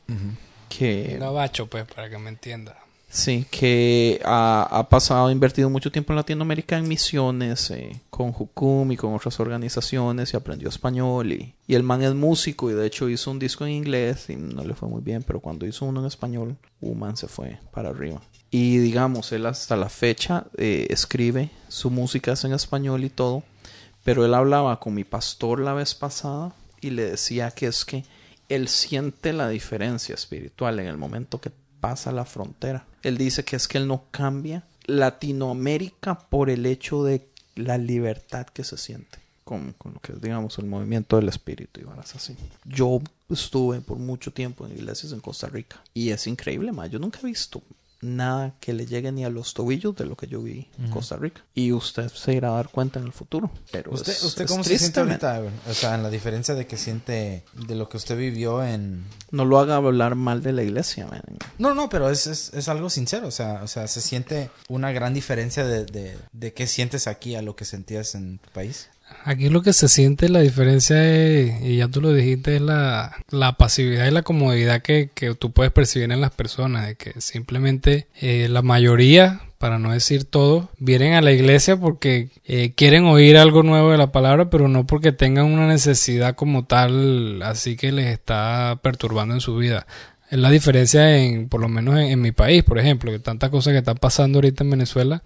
que 0.69 1.17
Gabacho, 1.19 1.67
pues, 1.67 1.85
para 1.85 2.09
que 2.09 2.17
me 2.17 2.29
entienda. 2.29 2.75
Sí, 3.15 3.45
que 3.49 4.19
ha, 4.25 4.67
ha 4.69 4.89
pasado, 4.89 5.27
ha 5.27 5.31
invertido 5.31 5.69
mucho 5.69 5.89
tiempo 5.89 6.11
en 6.11 6.17
Latinoamérica 6.17 6.77
en 6.77 6.85
misiones, 6.85 7.71
eh, 7.71 8.01
con 8.09 8.33
Jucum 8.33 8.91
y 8.91 8.97
con 8.97 9.13
otras 9.13 9.39
organizaciones 9.39 10.33
y 10.33 10.37
aprendió 10.37 10.67
español. 10.67 11.31
Y, 11.31 11.53
y 11.65 11.75
el 11.75 11.83
man 11.83 12.01
es 12.01 12.13
músico 12.13 12.69
y 12.69 12.73
de 12.73 12.85
hecho 12.85 13.07
hizo 13.07 13.31
un 13.31 13.39
disco 13.39 13.65
en 13.65 13.71
inglés 13.71 14.29
y 14.29 14.35
no 14.35 14.65
le 14.65 14.73
fue 14.73 14.89
muy 14.89 15.01
bien, 15.01 15.23
pero 15.23 15.39
cuando 15.39 15.65
hizo 15.65 15.85
uno 15.85 16.01
en 16.01 16.07
español, 16.07 16.57
un 16.81 16.99
man 16.99 17.15
se 17.15 17.29
fue 17.29 17.57
para 17.71 17.89
arriba. 17.89 18.21
Y 18.57 18.77
digamos, 18.77 19.33
él 19.33 19.47
hasta 19.47 19.75
la 19.75 19.89
fecha 19.89 20.45
eh, 20.55 20.87
escribe, 20.89 21.49
su 21.67 21.91
música 21.91 22.31
es 22.31 22.45
en 22.45 22.53
español 22.53 23.03
y 23.03 23.09
todo, 23.09 23.43
pero 24.05 24.23
él 24.23 24.33
hablaba 24.33 24.79
con 24.79 24.93
mi 24.93 25.03
pastor 25.03 25.59
la 25.59 25.73
vez 25.73 25.93
pasada 25.93 26.55
y 26.79 26.91
le 26.91 27.03
decía 27.03 27.51
que 27.51 27.67
es 27.67 27.83
que 27.83 28.05
él 28.47 28.69
siente 28.69 29.33
la 29.33 29.49
diferencia 29.49 30.15
espiritual 30.15 30.79
en 30.79 30.87
el 30.87 30.95
momento 30.95 31.41
que 31.41 31.51
pasa 31.81 32.13
la 32.13 32.23
frontera. 32.23 32.85
Él 33.03 33.17
dice 33.17 33.43
que 33.43 33.57
es 33.57 33.67
que 33.67 33.77
él 33.77 33.89
no 33.89 34.05
cambia 34.09 34.63
Latinoamérica 34.85 36.17
por 36.17 36.49
el 36.49 36.65
hecho 36.65 37.03
de 37.03 37.27
la 37.55 37.77
libertad 37.77 38.47
que 38.47 38.63
se 38.63 38.77
siente 38.77 39.19
con, 39.43 39.73
con 39.73 39.95
lo 39.95 39.99
que 39.99 40.13
es, 40.13 40.21
digamos, 40.21 40.57
el 40.59 40.67
movimiento 40.67 41.17
del 41.17 41.27
espíritu 41.27 41.81
y 41.81 41.83
varas 41.83 42.15
así. 42.15 42.37
Yo 42.63 43.01
estuve 43.29 43.81
por 43.81 43.97
mucho 43.97 44.31
tiempo 44.31 44.65
en 44.65 44.71
iglesias 44.71 45.11
en 45.11 45.19
Costa 45.19 45.47
Rica 45.47 45.83
y 45.93 46.11
es 46.11 46.25
increíble, 46.25 46.71
ma. 46.71 46.87
Yo 46.87 46.99
nunca 46.99 47.19
he 47.21 47.25
visto 47.25 47.61
nada 48.05 48.55
que 48.59 48.73
le 48.73 48.85
llegue 48.85 49.11
ni 49.11 49.25
a 49.25 49.29
los 49.29 49.53
tobillos 49.53 49.95
de 49.95 50.05
lo 50.05 50.15
que 50.15 50.27
yo 50.27 50.41
vi 50.41 50.69
en 50.79 50.89
Costa 50.89 51.17
Rica. 51.17 51.41
Y 51.53 51.71
usted 51.71 52.09
se 52.09 52.33
irá 52.33 52.49
a 52.49 52.55
dar 52.55 52.69
cuenta 52.69 52.99
en 52.99 53.05
el 53.05 53.11
futuro. 53.11 53.51
Pero 53.71 53.91
¿Usted, 53.91 54.13
es- 54.13 54.23
usted 54.23 54.45
es 54.45 54.51
cómo 54.51 54.63
se 54.63 54.69
triste, 54.69 54.85
siente 54.93 54.99
ahorita? 55.27 55.43
O 55.69 55.73
sea, 55.73 55.95
en 55.95 56.03
la 56.03 56.09
diferencia 56.09 56.55
de 56.55 56.67
que 56.67 56.77
siente 56.77 57.43
de 57.53 57.75
lo 57.75 57.89
que 57.89 57.97
usted 57.97 58.17
vivió 58.17 58.63
en... 58.63 59.03
No 59.31 59.43
lo 59.45 59.59
haga 59.59 59.75
hablar 59.75 60.15
mal 60.15 60.41
de 60.43 60.53
la 60.53 60.63
iglesia, 60.63 61.07
man. 61.07 61.21
No, 61.57 61.73
no, 61.73 61.89
pero 61.89 62.09
es, 62.09 62.27
es, 62.27 62.53
es 62.53 62.69
algo 62.69 62.89
sincero. 62.89 63.27
O 63.27 63.31
sea, 63.31 63.61
o 63.63 63.67
sea, 63.67 63.87
se 63.87 64.01
siente 64.01 64.49
una 64.69 64.91
gran 64.91 65.13
diferencia 65.13 65.65
de, 65.65 65.85
de, 65.85 66.17
de 66.31 66.53
qué 66.53 66.67
sientes 66.67 67.07
aquí 67.07 67.35
a 67.35 67.41
lo 67.41 67.55
que 67.55 67.65
sentías 67.65 68.15
en 68.15 68.37
tu 68.39 68.49
país. 68.51 68.89
Aquí 69.23 69.49
lo 69.49 69.63
que 69.63 69.73
se 69.73 69.87
siente 69.87 70.29
la 70.29 70.39
diferencia 70.39 71.03
es, 71.03 71.59
y 71.63 71.77
ya 71.77 71.87
tú 71.87 71.99
lo 71.99 72.13
dijiste, 72.13 72.57
es 72.57 72.61
la, 72.61 73.15
la 73.31 73.57
pasividad 73.57 74.05
y 74.05 74.11
la 74.11 74.21
comodidad 74.21 74.83
que, 74.83 75.09
que 75.15 75.33
tú 75.33 75.51
puedes 75.51 75.73
percibir 75.73 76.11
en 76.11 76.21
las 76.21 76.29
personas, 76.29 76.85
de 76.85 76.95
que 76.95 77.19
simplemente 77.19 78.07
eh, 78.21 78.47
la 78.49 78.61
mayoría, 78.61 79.41
para 79.57 79.79
no 79.79 79.93
decir 79.93 80.25
todos, 80.25 80.67
vienen 80.77 81.13
a 81.13 81.21
la 81.21 81.31
iglesia 81.31 81.75
porque 81.75 82.29
eh, 82.45 82.73
quieren 82.75 83.05
oír 83.05 83.37
algo 83.37 83.63
nuevo 83.63 83.91
de 83.91 83.97
la 83.97 84.11
palabra, 84.11 84.51
pero 84.51 84.67
no 84.67 84.85
porque 84.85 85.11
tengan 85.11 85.45
una 85.45 85.67
necesidad 85.67 86.35
como 86.35 86.65
tal, 86.65 87.41
así 87.41 87.75
que 87.75 87.91
les 87.91 88.07
está 88.07 88.79
perturbando 88.83 89.33
en 89.33 89.41
su 89.41 89.55
vida. 89.55 89.87
Es 90.29 90.37
la 90.37 90.51
diferencia 90.51 91.17
en, 91.17 91.49
por 91.49 91.61
lo 91.61 91.67
menos 91.67 91.95
en, 91.95 92.07
en 92.11 92.21
mi 92.21 92.31
país, 92.31 92.63
por 92.63 92.77
ejemplo, 92.77 93.11
que 93.11 93.19
tantas 93.19 93.49
cosas 93.49 93.73
que 93.73 93.79
están 93.79 93.97
pasando 93.97 94.37
ahorita 94.37 94.63
en 94.63 94.69
Venezuela, 94.69 95.23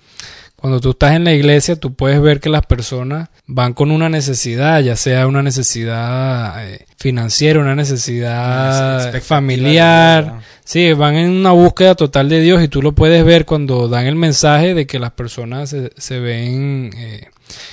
cuando 0.60 0.80
tú 0.80 0.91
estás 0.91 1.15
en 1.15 1.23
la 1.23 1.34
iglesia, 1.34 1.76
tú 1.77 1.94
puedes 1.94 2.22
ver 2.22 2.40
que 2.40 2.49
las 2.49 2.65
personas 2.65 3.30
van 3.48 3.73
con 3.73 3.91
una 3.91 4.10
necesidad, 4.10 4.81
ya 4.81 4.95
sea 4.95 5.26
una 5.26 5.41
necesidad 5.41 6.69
eh, 6.69 6.86
financiera, 6.98 7.60
una 7.60 7.76
necesidad 7.76 9.22
familiar. 9.22 10.41
Sí, 10.65 10.94
van 10.94 11.15
en 11.15 11.31
una 11.31 11.52
búsqueda 11.52 11.95
total 11.95 12.30
de 12.30 12.41
Dios 12.41 12.61
y 12.61 12.68
tú 12.68 12.81
lo 12.81 12.94
puedes 12.94 13.23
ver 13.26 13.45
cuando 13.45 13.88
dan 13.88 14.06
el 14.06 14.15
mensaje 14.15 14.73
de 14.73 14.86
que 14.86 14.99
las 14.99 15.11
personas 15.11 15.69
se, 15.69 15.91
se 15.98 16.19
ven, 16.19 16.91
eh, 16.95 17.30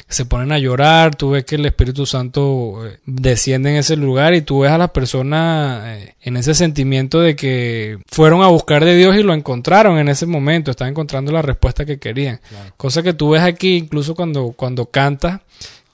se 0.08 0.24
ponen 0.24 0.52
a 0.52 0.58
llorar, 0.58 1.14
tú 1.14 1.30
ves 1.30 1.44
que 1.44 1.56
el 1.56 1.66
Espíritu 1.66 2.06
Santo 2.06 2.86
eh, 2.86 2.98
desciende 3.06 3.70
en 3.70 3.76
ese 3.76 3.96
lugar 3.96 4.34
y 4.34 4.42
tú 4.42 4.60
ves 4.60 4.70
a 4.72 4.78
las 4.78 4.90
personas 4.90 5.82
eh, 5.86 6.14
en 6.22 6.36
ese 6.36 6.54
sentimiento 6.54 7.20
de 7.20 7.36
que 7.36 7.98
fueron 8.08 8.42
a 8.42 8.48
buscar 8.48 8.84
de 8.84 8.96
Dios 8.96 9.16
y 9.16 9.22
lo 9.22 9.34
encontraron 9.34 9.98
en 9.98 10.08
ese 10.08 10.26
momento, 10.26 10.70
están 10.70 10.88
encontrando 10.88 11.32
la 11.32 11.42
respuesta 11.42 11.84
que 11.84 11.98
querían. 11.98 12.40
Cosa 12.76 13.02
que 13.02 13.12
tú 13.12 13.30
ves 13.30 13.42
aquí 13.42 13.76
incluso 13.76 14.14
cuando, 14.14 14.52
cuando 14.56 14.86
cantas 14.86 15.40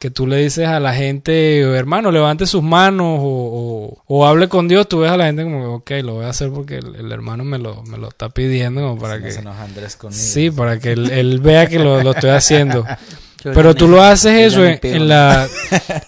que 0.03 0.11
tú 0.11 0.27
le 0.27 0.39
dices 0.39 0.67
a 0.67 0.81
la 0.81 0.93
gente, 0.95 1.61
hermano, 1.61 2.11
levante 2.11 2.45
sus 2.45 2.61
manos 2.61 3.21
o, 3.21 3.23
o, 3.23 4.03
o 4.09 4.27
hable 4.27 4.49
con 4.49 4.67
Dios, 4.67 4.89
tú 4.89 4.99
ves 4.99 5.13
a 5.13 5.17
la 5.17 5.27
gente 5.27 5.45
como, 5.45 5.77
ok, 5.77 5.91
lo 6.03 6.15
voy 6.15 6.25
a 6.25 6.31
hacer 6.31 6.51
porque 6.51 6.79
el, 6.79 6.97
el 6.97 7.13
hermano 7.13 7.45
me 7.45 7.57
lo, 7.57 7.85
me 7.85 7.99
lo 7.99 8.09
está 8.09 8.29
pidiendo 8.29 8.81
como 8.81 8.99
para 8.99 9.23
que... 9.23 9.33
Andrés 9.39 9.95
conmigo. 9.95 10.21
Sí, 10.21 10.51
para 10.51 10.81
que 10.81 10.91
él, 10.91 11.09
él 11.13 11.39
vea 11.39 11.69
que 11.69 11.79
lo, 11.79 12.03
lo 12.03 12.11
estoy 12.11 12.31
haciendo. 12.31 12.85
Pero 13.43 13.75
tú 13.75 13.89
lo 13.89 14.03
haces 14.03 14.53
eso 14.53 14.65
en, 14.65 14.79
pido 14.79 14.95
en 14.97 15.09
nada. 15.09 15.49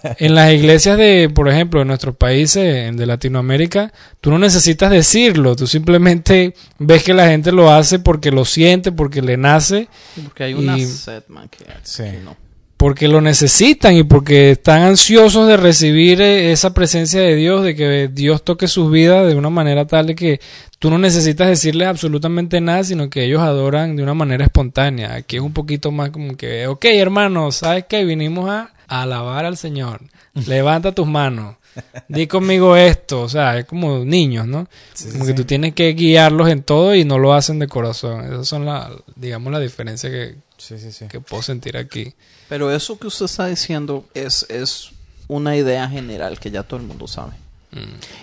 la, 0.03 0.17
en 0.19 0.35
las 0.35 0.53
iglesias 0.53 0.97
de, 0.99 1.31
por 1.35 1.49
ejemplo, 1.49 1.81
en 1.83 1.89
nuestros 1.89 2.17
países 2.17 2.97
de 2.97 3.07
Latinoamérica, 3.07 3.93
tú 4.21 4.31
no 4.31 4.39
necesitas 4.39 4.91
decirlo, 4.91 5.57
tú 5.57 5.67
simplemente 5.67 6.55
ves 6.79 7.03
que 7.03 7.15
la 7.15 7.29
gente 7.29 7.53
lo 7.53 7.71
hace 7.73 7.99
porque 7.99 8.31
lo 8.31 8.45
siente, 8.45 8.93
porque 8.93 9.23
le 9.23 9.37
nace, 9.37 9.89
Porque 10.23 10.45
hay 10.45 10.55
una 10.55 10.79
y- 10.79 10.87
sed, 10.87 11.23
man, 11.29 11.49
que, 11.49 11.65
Sí. 11.83 12.03
que 12.05 12.21
no. 12.25 12.37
porque 12.77 13.09
lo 13.09 13.21
necesitan 13.21 13.97
y 13.97 14.03
porque 14.03 14.51
están 14.51 14.83
ansiosos 14.83 15.49
de 15.49 15.57
recibir 15.57 16.21
eh, 16.21 16.53
esa 16.53 16.75
presencia 16.75 17.21
de 17.21 17.35
Dios, 17.35 17.65
de 17.65 17.75
que 17.75 18.09
Dios 18.13 18.45
toque 18.45 18.69
sus 18.69 18.91
vidas 18.91 19.27
de 19.27 19.35
una 19.35 19.49
manera 19.49 19.87
tal 19.87 20.07
de 20.07 20.15
que 20.15 20.41
tú 20.85 20.91
no 20.91 20.99
necesitas 20.99 21.49
decirles 21.49 21.89
absolutamente 21.89 22.61
nada, 22.61 22.85
sino 22.85 23.09
que 23.09 23.25
ellos 23.25 23.41
adoran 23.41 23.97
de 23.97 24.03
una 24.03 24.13
manera 24.13 24.45
espontánea. 24.45 25.15
Aquí 25.15 25.37
es 25.37 25.43
un 25.43 25.55
poquito 25.55 25.91
más 25.91 26.11
como 26.11 26.37
que, 26.37 26.67
ok 26.67 26.85
hermanos, 26.85 27.57
¿sabes 27.57 27.87
qué? 27.89 28.05
Vinimos 28.05 28.51
a 28.51 28.71
alabar 28.87 29.47
al 29.47 29.57
Señor. 29.57 30.03
Levanta 30.47 30.93
tus 30.93 31.07
manos. 31.07 31.57
Di 32.07 32.27
conmigo 32.27 32.77
esto, 32.77 33.23
o 33.23 33.31
sea, 33.31 33.59
es 33.59 33.65
como 33.65 34.05
niños, 34.05 34.47
¿no? 34.47 34.69
como 35.13 35.25
que 35.25 35.33
tú 35.33 35.47
tienes 35.47 35.73
que 35.73 35.95
guiarlos 35.95 36.51
en 36.51 36.63
todo 36.63 36.95
y 36.95 37.07
no 37.07 37.19
lo 37.19 37.33
hacen 37.33 37.59
de 37.59 37.67
corazón. 37.67 38.27
Esas 38.27 38.47
son 38.47 38.67
la, 38.67 38.91
digamos, 39.17 39.51
la 39.55 39.61
diferencia 39.61 40.11
que, 40.11 40.35
Sí, 40.59 40.79
sí, 40.79 40.93
sí. 40.93 41.07
que 41.09 41.19
puedo 41.19 41.43
sentir 41.43 41.79
aquí. 41.79 42.13
Pero 42.51 42.71
eso 42.71 42.99
que 42.99 43.07
usted 43.07 43.25
está 43.25 43.47
diciendo 43.47 44.05
es, 44.13 44.45
es 44.51 44.91
una 45.29 45.57
idea 45.57 45.89
general 45.89 46.39
que 46.39 46.51
ya 46.51 46.63
todo 46.63 46.79
el 46.79 46.87
mundo 46.87 47.07
sabe. 47.07 47.33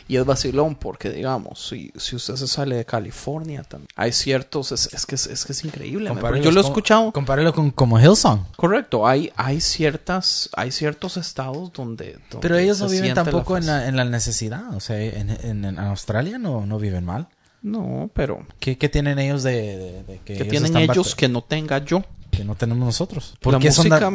Y 0.08 0.18
es 0.18 0.26
vacilón 0.26 0.76
porque, 0.76 1.10
digamos, 1.10 1.68
si, 1.68 1.92
si 1.96 2.16
usted 2.16 2.36
se 2.36 2.48
sale 2.48 2.76
de 2.76 2.86
California 2.86 3.64
también, 3.64 3.88
hay 3.96 4.12
ciertos, 4.12 4.72
es, 4.72 4.94
es 4.94 5.06
que, 5.06 5.16
es, 5.16 5.28
es 5.28 5.46
que 5.46 5.52
es 5.54 5.64
increíble. 5.66 6.10
Yo 6.44 6.52
lo 6.52 6.62
he 6.62 6.64
escuchado. 6.64 7.12
Compárelo 7.12 7.54
con 7.54 7.72
como 7.72 8.00
Hillsong. 8.00 8.46
Correcto, 8.56 9.08
hay, 9.08 9.32
hay 9.36 9.62
ciertas, 9.62 10.50
hay 10.56 10.72
ciertos 10.72 11.18
estados 11.18 11.72
donde, 11.74 12.14
donde 12.30 12.40
Pero 12.42 12.58
ellos 12.58 12.80
no 12.80 12.88
viven 12.90 13.14
tampoco 13.14 13.58
en 13.58 13.66
la, 13.66 13.88
en 13.88 13.96
la 13.96 14.06
necesidad. 14.06 14.74
O 14.76 14.80
sea, 14.80 15.00
en, 15.02 15.30
en- 15.30 15.66
en 15.66 15.80
Australia 15.80 16.38
no, 16.38 16.66
no 16.66 16.78
viven 16.80 17.06
mal. 17.06 17.28
No, 17.64 18.10
pero 18.14 18.46
¿Qué, 18.60 18.78
qué 18.78 18.90
tienen 18.90 19.20
ellos 19.20 19.44
de, 19.44 19.52
de- 19.78 20.04
de 20.04 20.18
que 20.20 20.34
que 20.34 20.34
ellos 20.34 20.48
tienen 20.50 20.78
ellos 20.78 21.16
que 21.16 21.28
no 21.30 21.44
tenga 21.44 21.78
yo. 21.78 22.04
Que 22.42 22.48
no 22.48 22.56
tenemos 22.56 22.84
nosotros? 22.84 23.36
La 23.44 23.60
qué 23.60 23.72
son 23.72 23.88
música, 23.88 24.12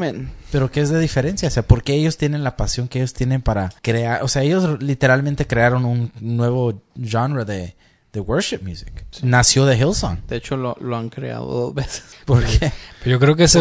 Pero 0.50 0.70
¿qué 0.70 0.80
es 0.80 0.90
de 0.90 0.98
diferencia? 0.98 1.46
O 1.46 1.50
sea, 1.50 1.62
¿por 1.62 1.84
qué 1.84 1.94
ellos 1.94 2.16
tienen 2.16 2.42
la 2.42 2.56
pasión 2.56 2.88
que 2.88 2.98
ellos 2.98 3.14
tienen 3.14 3.40
para 3.40 3.72
crear? 3.82 4.24
O 4.24 4.28
sea, 4.28 4.42
ellos 4.42 4.82
literalmente 4.82 5.46
crearon 5.46 5.84
un 5.84 6.10
nuevo 6.20 6.82
genre 7.00 7.44
de, 7.44 7.76
de 8.16 8.20
worship 8.22 8.58
music. 8.62 9.04
Nació 9.22 9.64
de 9.66 9.76
Hillsong. 9.76 10.26
de 10.26 10.36
hecho 10.36 10.56
lo, 10.56 10.76
lo 10.80 10.96
han 10.96 11.08
creado 11.10 11.46
dos 11.46 11.74
veces. 11.74 12.02
¿Por 12.24 12.44
qué? 12.44 12.72
Pero 13.04 13.10
yo 13.16 13.20
creo 13.20 13.36
que 13.36 13.44
ese, 13.44 13.60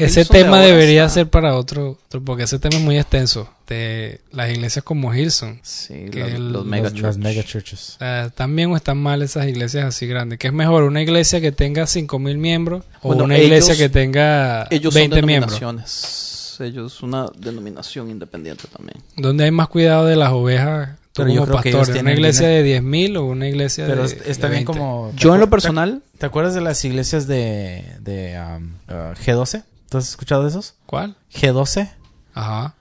ese 0.00 0.20
de 0.20 0.26
tema 0.26 0.60
debería 0.60 1.04
está- 1.04 1.14
ser 1.14 1.30
para 1.30 1.54
otro, 1.56 1.98
otro- 2.06 2.24
porque 2.24 2.42
ese 2.44 2.58
tema 2.58 2.76
es 2.76 2.82
muy 2.82 2.98
extenso. 2.98 3.48
De 3.68 4.20
las 4.32 4.50
iglesias 4.50 4.84
como 4.84 5.14
Hillsong. 5.14 5.60
Sí, 5.62 6.06
Que 6.10 6.20
los, 6.20 6.28
el- 6.32 6.52
los 6.52 6.64
mega 6.66 6.90
Las- 6.90 7.00
las 7.00 7.18
mega 7.18 7.44
churches. 7.44 7.94
O 7.96 7.98
sea, 7.98 8.24
¿Están 8.26 8.56
bien 8.56 8.72
o 8.72 8.76
están 8.76 8.98
mal 8.98 9.22
esas 9.22 9.46
iglesias 9.46 9.84
así 9.84 10.08
grandes? 10.08 10.40
¿Qué 10.40 10.48
es 10.48 10.52
mejor? 10.52 10.82
¿Una 10.82 11.00
iglesia 11.02 11.40
que 11.40 11.52
tenga 11.52 11.84
5.000 11.84 12.36
miembros 12.36 12.84
o 13.02 13.08
Bueno, 13.08 13.24
una 13.24 13.36
ellos- 13.36 13.46
iglesia 13.46 13.76
que 13.76 13.88
tenga 13.88 14.66
Ellos 14.70 14.92
20 14.92 15.18
son 15.18 15.26
miembros? 15.26 15.60
denominaciones. 15.60 16.56
Ellos 16.60 17.02
una 17.02 17.26
denominación 17.38 18.10
independiente 18.10 18.64
también. 18.76 19.02
¿Dónde 19.16 19.44
hay 19.44 19.50
más 19.50 19.68
cuidado 19.68 20.04
de 20.04 20.16
las 20.16 20.30
ovejas? 20.32 20.90
Pero 21.14 21.28
yo 21.30 21.44
creo 21.44 21.60
que 21.60 21.68
ellos 21.70 21.78
pastor, 21.80 21.94
¿una 21.96 22.02
tienen 22.04 22.18
iglesia 22.18 22.48
dinero. 22.48 22.64
de 22.64 22.82
10.000 22.82 23.16
o 23.18 23.24
una 23.24 23.48
iglesia 23.48 23.86
Pero 23.86 24.02
de 24.02 24.06
es, 24.06 24.12
es 24.12 24.26
de 24.26 24.34
también 24.36 24.64
20? 24.64 24.72
como... 24.72 25.12
Yo 25.16 25.34
en 25.34 25.40
lo 25.40 25.46
¿te 25.46 25.48
acuer- 25.48 25.50
personal, 25.50 26.02
¿Te 26.18 26.26
acuerdas 26.26 26.54
de 26.54 26.60
las 26.60 26.84
iglesias 26.84 27.26
de, 27.26 27.84
de 28.00 28.38
um, 28.40 28.74
uh, 28.88 29.14
G12? 29.14 29.64
¿Tú 29.88 29.98
has 29.98 30.08
escuchado 30.08 30.42
de 30.44 30.50
esos? 30.50 30.74
¿Cuál? 30.86 31.16
G12. 31.34 31.90
Ajá. 32.34 32.74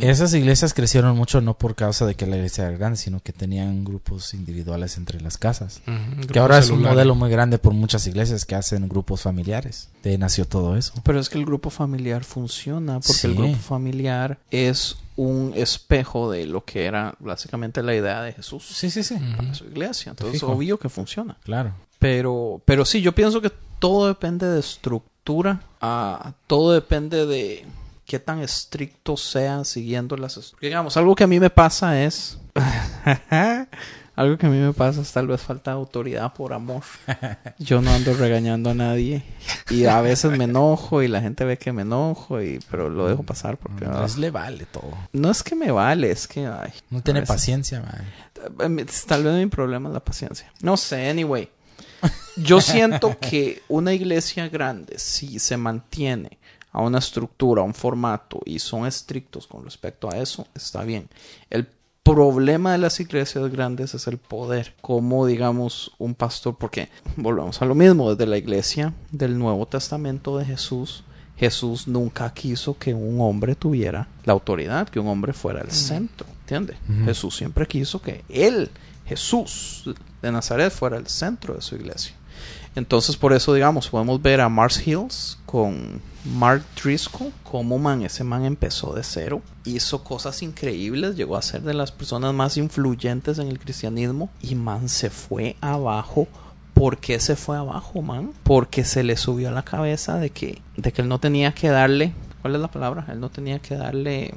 Esas 0.00 0.32
iglesias 0.32 0.72
crecieron 0.74 1.16
mucho 1.16 1.40
no 1.40 1.54
por 1.58 1.74
causa 1.74 2.06
de 2.06 2.14
que 2.14 2.24
la 2.26 2.36
iglesia 2.36 2.66
era 2.68 2.78
grande, 2.78 2.96
sino 2.96 3.20
que 3.20 3.32
tenían 3.32 3.84
grupos 3.84 4.32
individuales 4.32 4.96
entre 4.96 5.20
las 5.20 5.36
casas. 5.38 5.82
Que 6.32 6.38
ahora 6.38 6.58
es 6.58 6.70
un 6.70 6.80
modelo 6.82 7.14
muy 7.16 7.28
grande 7.30 7.58
por 7.58 7.74
muchas 7.74 8.06
iglesias 8.06 8.44
que 8.46 8.54
hacen 8.54 8.88
grupos 8.88 9.22
familiares. 9.22 9.88
De 10.04 10.10
ahí 10.10 10.18
nació 10.18 10.46
todo 10.46 10.76
eso. 10.76 10.94
pero 11.02 11.18
es 11.20 11.28
que 11.28 11.36
el 11.38 11.44
grupo 11.44 11.70
familiar 11.70 12.22
funciona 12.24 13.00
porque 13.00 13.26
el 13.26 13.34
grupo 13.34 13.56
familiar 13.58 14.38
es 14.50 14.96
un 15.16 15.52
espejo 15.56 16.30
de 16.30 16.46
lo 16.46 16.64
que 16.64 16.84
era 16.84 17.14
básicamente 17.18 17.82
la 17.82 17.94
idea 17.94 18.22
de 18.22 18.32
Jesús 18.32 18.64
Sí, 18.66 18.90
sí, 18.90 19.02
sí. 19.02 19.16
para 19.36 19.54
su 19.54 19.64
iglesia. 19.64 20.10
Entonces, 20.10 20.40
fijo. 20.40 20.52
obvio 20.52 20.78
que 20.78 20.88
funciona. 20.88 21.36
Claro. 21.42 21.72
Pero, 21.98 22.60
pero 22.64 22.84
sí, 22.84 23.00
yo 23.00 23.12
pienso 23.14 23.40
que 23.40 23.50
todo 23.78 24.08
depende 24.08 24.46
de 24.46 24.60
estructura, 24.60 25.60
ah, 25.80 26.32
todo 26.46 26.72
depende 26.72 27.26
de 27.26 27.64
qué 28.04 28.18
tan 28.18 28.40
estrictos 28.40 29.22
sean 29.22 29.64
siguiendo 29.64 30.16
las 30.16 30.36
estructuras. 30.36 30.60
Digamos, 30.70 30.96
algo 30.96 31.14
que 31.14 31.24
a 31.24 31.26
mí 31.26 31.40
me 31.40 31.50
pasa 31.50 32.02
es... 32.02 32.38
algo 34.16 34.36
que 34.38 34.46
a 34.46 34.48
mí 34.48 34.56
me 34.56 34.72
pasa 34.72 35.02
es 35.02 35.12
tal 35.12 35.26
vez 35.28 35.40
falta 35.42 35.70
de 35.72 35.76
autoridad 35.76 36.32
por 36.34 36.52
amor. 36.52 36.82
Yo 37.58 37.80
no 37.82 37.90
ando 37.92 38.14
regañando 38.14 38.70
a 38.70 38.74
nadie 38.74 39.22
y 39.70 39.84
a 39.84 40.00
veces 40.00 40.36
me 40.36 40.44
enojo 40.44 41.02
y 41.02 41.08
la 41.08 41.20
gente 41.20 41.44
ve 41.44 41.58
que 41.58 41.72
me 41.72 41.82
enojo 41.82 42.42
y 42.42 42.58
pero 42.70 42.88
lo 42.88 43.06
dejo 43.08 43.22
pasar 43.22 43.56
porque 43.58 43.84
ah, 43.84 43.98
Pues 44.00 44.16
le 44.18 44.30
vale 44.30 44.64
todo. 44.66 44.90
no 45.12 45.30
es 45.30 45.42
que 45.42 45.54
me 45.54 45.70
vale, 45.70 46.10
es 46.10 46.26
que 46.26 46.46
ay, 46.46 46.72
No 46.90 47.02
tiene 47.02 47.20
veces- 47.20 47.34
paciencia, 47.34 47.80
man. 47.80 48.78
eh, 48.80 48.86
Tal 49.06 49.22
vez 49.22 49.34
mi 49.34 49.46
problema 49.46 49.88
es 49.90 49.92
la 49.94 50.00
paciencia. 50.04 50.50
No 50.62 50.76
sé, 50.76 51.08
anyway. 51.08 51.48
Yo 52.36 52.60
siento 52.60 53.16
que 53.20 53.62
una 53.68 53.92
iglesia 53.92 54.48
grande, 54.48 54.98
si 54.98 55.38
se 55.38 55.56
mantiene 55.56 56.38
a 56.72 56.80
una 56.82 56.98
estructura, 56.98 57.62
a 57.62 57.64
un 57.64 57.72
formato 57.74 58.40
y 58.44 58.58
son 58.58 58.86
estrictos 58.86 59.46
con 59.46 59.64
respecto 59.64 60.10
a 60.10 60.18
eso, 60.18 60.46
está 60.54 60.82
bien. 60.84 61.08
El 61.48 61.66
problema 62.14 62.72
de 62.72 62.78
las 62.78 63.00
iglesias 63.00 63.50
grandes 63.50 63.94
es 63.94 64.06
el 64.06 64.18
poder. 64.18 64.74
Como, 64.80 65.26
digamos, 65.26 65.92
un 65.98 66.14
pastor, 66.14 66.56
porque 66.56 66.88
volvemos 67.16 67.60
a 67.60 67.64
lo 67.64 67.74
mismo, 67.74 68.10
desde 68.14 68.30
la 68.30 68.38
iglesia 68.38 68.94
del 69.10 69.38
Nuevo 69.38 69.66
Testamento 69.66 70.38
de 70.38 70.44
Jesús, 70.44 71.04
Jesús 71.36 71.86
nunca 71.86 72.32
quiso 72.32 72.78
que 72.78 72.94
un 72.94 73.20
hombre 73.20 73.54
tuviera 73.54 74.08
la 74.24 74.32
autoridad, 74.32 74.88
que 74.88 75.00
un 75.00 75.08
hombre 75.08 75.32
fuera 75.32 75.60
el 75.60 75.70
centro, 75.70 76.26
¿entiendes? 76.40 76.76
Jesús 77.04 77.36
siempre 77.36 77.66
quiso 77.66 78.00
que 78.00 78.24
él, 78.28 78.70
Jesús 79.04 79.90
de 80.22 80.32
Nazaret, 80.32 80.72
fuera 80.72 80.96
el 80.96 81.08
centro 81.08 81.54
de 81.54 81.60
su 81.60 81.74
iglesia. 81.74 82.14
Entonces, 82.76 83.16
por 83.16 83.32
eso, 83.32 83.54
digamos, 83.54 83.88
podemos 83.88 84.20
ver 84.22 84.40
a 84.40 84.48
Mars 84.48 84.86
Hills 84.86 85.38
con 85.46 86.00
Mark 86.24 86.62
Driscoll, 86.82 87.32
como 87.42 87.78
man, 87.78 88.02
ese 88.02 88.22
man 88.22 88.44
empezó 88.44 88.92
de 88.92 89.02
cero, 89.02 89.42
hizo 89.64 90.04
cosas 90.04 90.42
increíbles, 90.42 91.16
llegó 91.16 91.36
a 91.36 91.42
ser 91.42 91.62
de 91.62 91.72
las 91.74 91.90
personas 91.90 92.34
más 92.34 92.56
influyentes 92.58 93.38
en 93.38 93.48
el 93.48 93.58
cristianismo 93.58 94.28
y 94.42 94.54
man 94.56 94.88
se 94.88 95.10
fue 95.10 95.56
abajo. 95.60 96.28
¿Por 96.74 96.98
qué 96.98 97.18
se 97.20 97.36
fue 97.36 97.56
abajo, 97.56 98.02
man? 98.02 98.32
Porque 98.42 98.84
se 98.84 99.02
le 99.02 99.16
subió 99.16 99.48
a 99.48 99.52
la 99.52 99.62
cabeza 99.64 100.18
de 100.18 100.28
que, 100.28 100.60
de 100.76 100.92
que 100.92 101.00
él 101.00 101.08
no 101.08 101.18
tenía 101.18 101.52
que 101.52 101.70
darle, 101.70 102.12
¿cuál 102.42 102.54
es 102.56 102.60
la 102.60 102.68
palabra? 102.70 103.06
Él 103.10 103.18
no 103.18 103.30
tenía 103.30 103.58
que 103.60 103.76
darle 103.76 104.34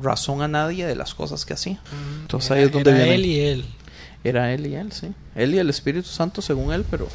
razón 0.00 0.42
a 0.42 0.46
nadie 0.46 0.86
de 0.86 0.94
las 0.94 1.14
cosas 1.14 1.44
que 1.44 1.54
hacía. 1.54 1.80
Entonces 2.22 2.52
ahí 2.52 2.62
es 2.62 2.70
donde 2.70 2.90
Era 2.90 2.98
viene. 3.00 3.14
él 3.16 3.26
y 3.26 3.40
él. 3.40 3.64
Era 4.22 4.52
él 4.54 4.66
y 4.68 4.76
él, 4.76 4.92
sí. 4.92 5.12
Él 5.34 5.52
y 5.54 5.58
el 5.58 5.68
Espíritu 5.68 6.06
Santo, 6.08 6.40
según 6.42 6.72
él, 6.72 6.84
pero 6.88 7.08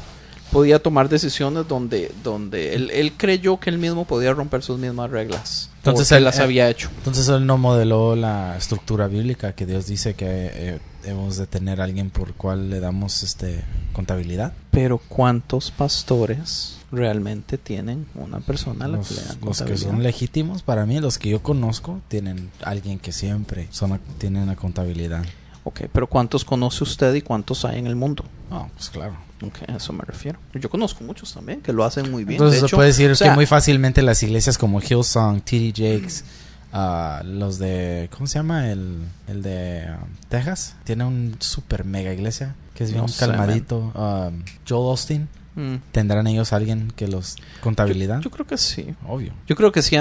podía 0.50 0.82
tomar 0.82 1.08
decisiones 1.08 1.66
donde, 1.68 2.12
donde 2.22 2.74
él, 2.74 2.90
él 2.90 3.12
creyó 3.16 3.58
que 3.60 3.70
él 3.70 3.78
mismo 3.78 4.04
podía 4.04 4.32
romper 4.32 4.62
sus 4.62 4.78
mismas 4.78 5.10
reglas. 5.10 5.70
Entonces 5.78 6.10
él 6.12 6.24
las 6.24 6.36
él- 6.36 6.42
había 6.42 6.68
hecho. 6.68 6.90
Entonces 6.98 7.28
él 7.28 7.46
no 7.46 7.56
modeló 7.58 8.16
la 8.16 8.56
estructura 8.56 9.06
bíblica 9.08 9.52
que 9.54 9.66
Dios 9.66 9.86
dice 9.86 10.14
que 10.14 10.26
eh, 10.28 10.78
hemos 11.04 11.36
de 11.36 11.46
tener 11.46 11.80
a 11.80 11.84
alguien 11.84 12.10
por 12.10 12.34
cual 12.34 12.68
le 12.70 12.80
damos 12.80 13.22
este 13.22 13.62
contabilidad. 13.92 14.52
Pero 14.70 14.98
¿cuántos 14.98 15.70
pastores 15.70 16.76
realmente 16.92 17.56
tienen 17.56 18.06
una 18.14 18.40
persona 18.40 18.86
a 18.86 18.88
la 18.88 18.98
que 19.00 19.14
le 19.14 19.20
dan 19.22 19.38
Los, 19.42 19.60
los 19.60 19.62
que 19.62 19.76
son 19.76 20.02
legítimos 20.02 20.62
para 20.62 20.84
mí, 20.86 20.98
los 21.00 21.18
que 21.18 21.28
yo 21.30 21.42
conozco, 21.42 22.00
tienen 22.08 22.50
alguien 22.64 22.98
que 22.98 23.12
siempre 23.12 23.68
son 23.70 23.92
a- 23.92 24.00
tienen 24.18 24.46
la 24.48 24.56
contabilidad. 24.56 25.24
Ok, 25.62 25.82
pero 25.92 26.06
¿cuántos 26.08 26.44
conoce 26.44 26.82
usted 26.84 27.14
y 27.14 27.22
cuántos 27.22 27.64
hay 27.64 27.78
en 27.78 27.86
el 27.86 27.94
mundo? 27.94 28.24
No, 28.50 28.70
pues 28.76 28.90
claro. 28.90 29.14
Ok, 29.42 29.68
a 29.68 29.76
eso 29.76 29.92
me 29.92 30.02
refiero. 30.04 30.38
Yo 30.54 30.68
conozco 30.68 31.04
muchos 31.04 31.32
también 31.32 31.60
que 31.60 31.72
lo 31.72 31.84
hacen 31.84 32.10
muy 32.10 32.24
bien. 32.24 32.36
Entonces 32.36 32.62
de 32.62 32.68
se 32.68 32.76
puede 32.76 32.88
decir 32.88 33.10
o 33.10 33.14
sea, 33.14 33.30
que 33.30 33.34
muy 33.34 33.46
fácilmente 33.46 34.02
las 34.02 34.22
iglesias 34.22 34.58
como 34.58 34.80
Hillsong, 34.80 35.40
TD 35.40 35.72
Jakes, 35.74 36.24
ah, 36.72 37.22
los 37.24 37.58
de, 37.58 38.08
¿cómo 38.12 38.26
se 38.26 38.38
llama? 38.38 38.70
El, 38.70 38.98
el 39.28 39.42
de 39.42 39.86
ah, 39.88 40.04
Texas, 40.28 40.76
tiene 40.84 41.04
un 41.04 41.36
super 41.38 41.84
mega 41.84 42.12
iglesia 42.12 42.54
que 42.74 42.84
es 42.84 42.92
bien 42.92 43.04
No 43.04 43.12
calmadito. 43.18 43.92
Ah, 43.94 44.30
Joel 44.68 44.90
Austin, 44.90 45.28
mm, 45.54 45.74
¿tendrán 45.92 46.26
ellos 46.26 46.52
alguien 46.52 46.92
que 46.96 47.08
los 47.08 47.36
contabilidad? 47.60 48.20
yo 48.20 48.30
creo 48.30 48.46
que 48.46 48.56
sí. 48.58 48.94
Obvio. 49.06 49.32
Yo 49.46 49.56
creo 49.56 49.72
que 49.72 49.82
sí. 49.82 49.96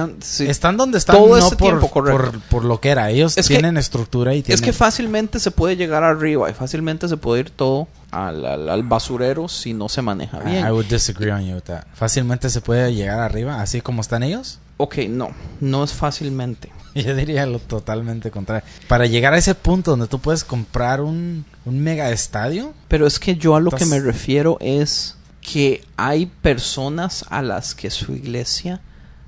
Están 0.47 0.77
donde 0.77 0.97
están 0.97 1.15
Todo 1.17 1.29
no 1.29 1.37
ese 1.37 1.55
por, 1.55 1.57
tiempo, 1.57 1.89
por, 1.89 2.39
por 2.41 2.65
lo 2.65 2.79
que 2.79 2.89
era. 2.89 3.09
Ellos 3.09 3.37
Es 3.37 3.47
que- 3.47 3.55
tienen 3.55 3.77
estructura 3.77 4.33
y 4.35 4.41
tienen... 4.41 4.55
Es 4.55 4.61
que 4.65 4.73
fácilmente 4.73 5.39
se 5.39 5.51
puede 5.51 5.75
llegar 5.75 6.03
arriba 6.03 6.49
y 6.49 6.53
fácilmente 6.53 7.07
se 7.07 7.17
puede 7.17 7.41
ir 7.41 7.49
todo 7.49 7.87
al, 8.11 8.45
al- 8.45 8.69
al 8.69 8.83
basurero 8.83 9.47
si 9.47 9.73
no 9.73 9.89
se 9.89 10.01
maneja 10.01 10.39
bien. 10.39 10.65
I 10.65 10.71
would 10.71 10.85
disagree 10.87 11.31
on 11.31 11.45
you 11.45 11.55
with 11.55 11.63
that. 11.63 11.83
Fácilmente 11.93 12.49
se 12.49 12.61
puede 12.61 12.93
llegar 12.93 13.19
arriba, 13.19 13.61
así 13.61 13.81
como 13.81 14.01
están 14.01 14.23
ellos. 14.23 14.59
Ok, 14.77 14.97
no, 15.09 15.29
no 15.59 15.83
es 15.83 15.93
fácilmente. 15.93 16.69
Yo 16.95 17.13
diría 17.15 17.45
lo 17.45 17.59
totalmente 17.59 18.31
contrario. 18.31 18.67
Para 18.87 19.05
llegar 19.05 19.33
a 19.33 19.37
ese 19.37 19.53
punto 19.53 19.91
donde 19.91 20.07
tú 20.07 20.19
puedes 20.19 20.43
comprar 20.43 21.01
un, 21.01 21.45
un 21.65 21.79
mega 21.79 22.09
estadio, 22.11 22.73
Pero 22.87 23.05
es 23.05 23.19
que 23.19 23.35
yo 23.35 23.55
a 23.55 23.59
lo 23.59 23.69
que 23.71 23.85
me 23.85 23.99
refiero 23.99 24.57
es 24.59 25.15
que 25.51 25.83
hay 25.97 26.27
personas 26.27 27.25
a 27.29 27.41
las 27.41 27.73
que 27.73 27.89
su 27.89 28.13
iglesia 28.13 28.81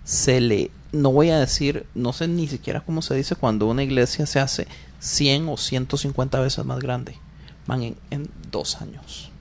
se 0.03 0.39
le... 0.39 0.71
No 0.91 1.11
voy 1.11 1.29
a 1.29 1.39
decir, 1.39 1.87
no 1.95 2.13
sé 2.13 2.27
ni 2.27 2.47
siquiera 2.47 2.81
cómo 2.81 3.01
se 3.01 3.15
dice 3.15 3.35
cuando 3.35 3.67
una 3.67 3.81
iglesia 3.81 4.25
se 4.25 4.39
hace 4.39 4.67
100 4.99 5.49
o 5.49 5.57
150 5.57 6.39
veces 6.39 6.63
más 6.65 6.79
grande. 6.79 7.17
Man, 7.65 7.81
en, 7.81 7.97
en 8.11 8.29
dos 8.51 8.81
años, 8.81 9.31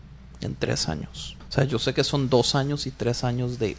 en 0.40 0.54
tres 0.54 0.88
años. 0.88 1.36
O 1.48 1.52
sea, 1.52 1.64
yo 1.64 1.78
sé 1.78 1.92
que 1.92 2.04
son 2.04 2.30
dos 2.30 2.54
años 2.54 2.86
y 2.86 2.92
tres 2.92 3.24
años 3.24 3.58
de 3.58 3.76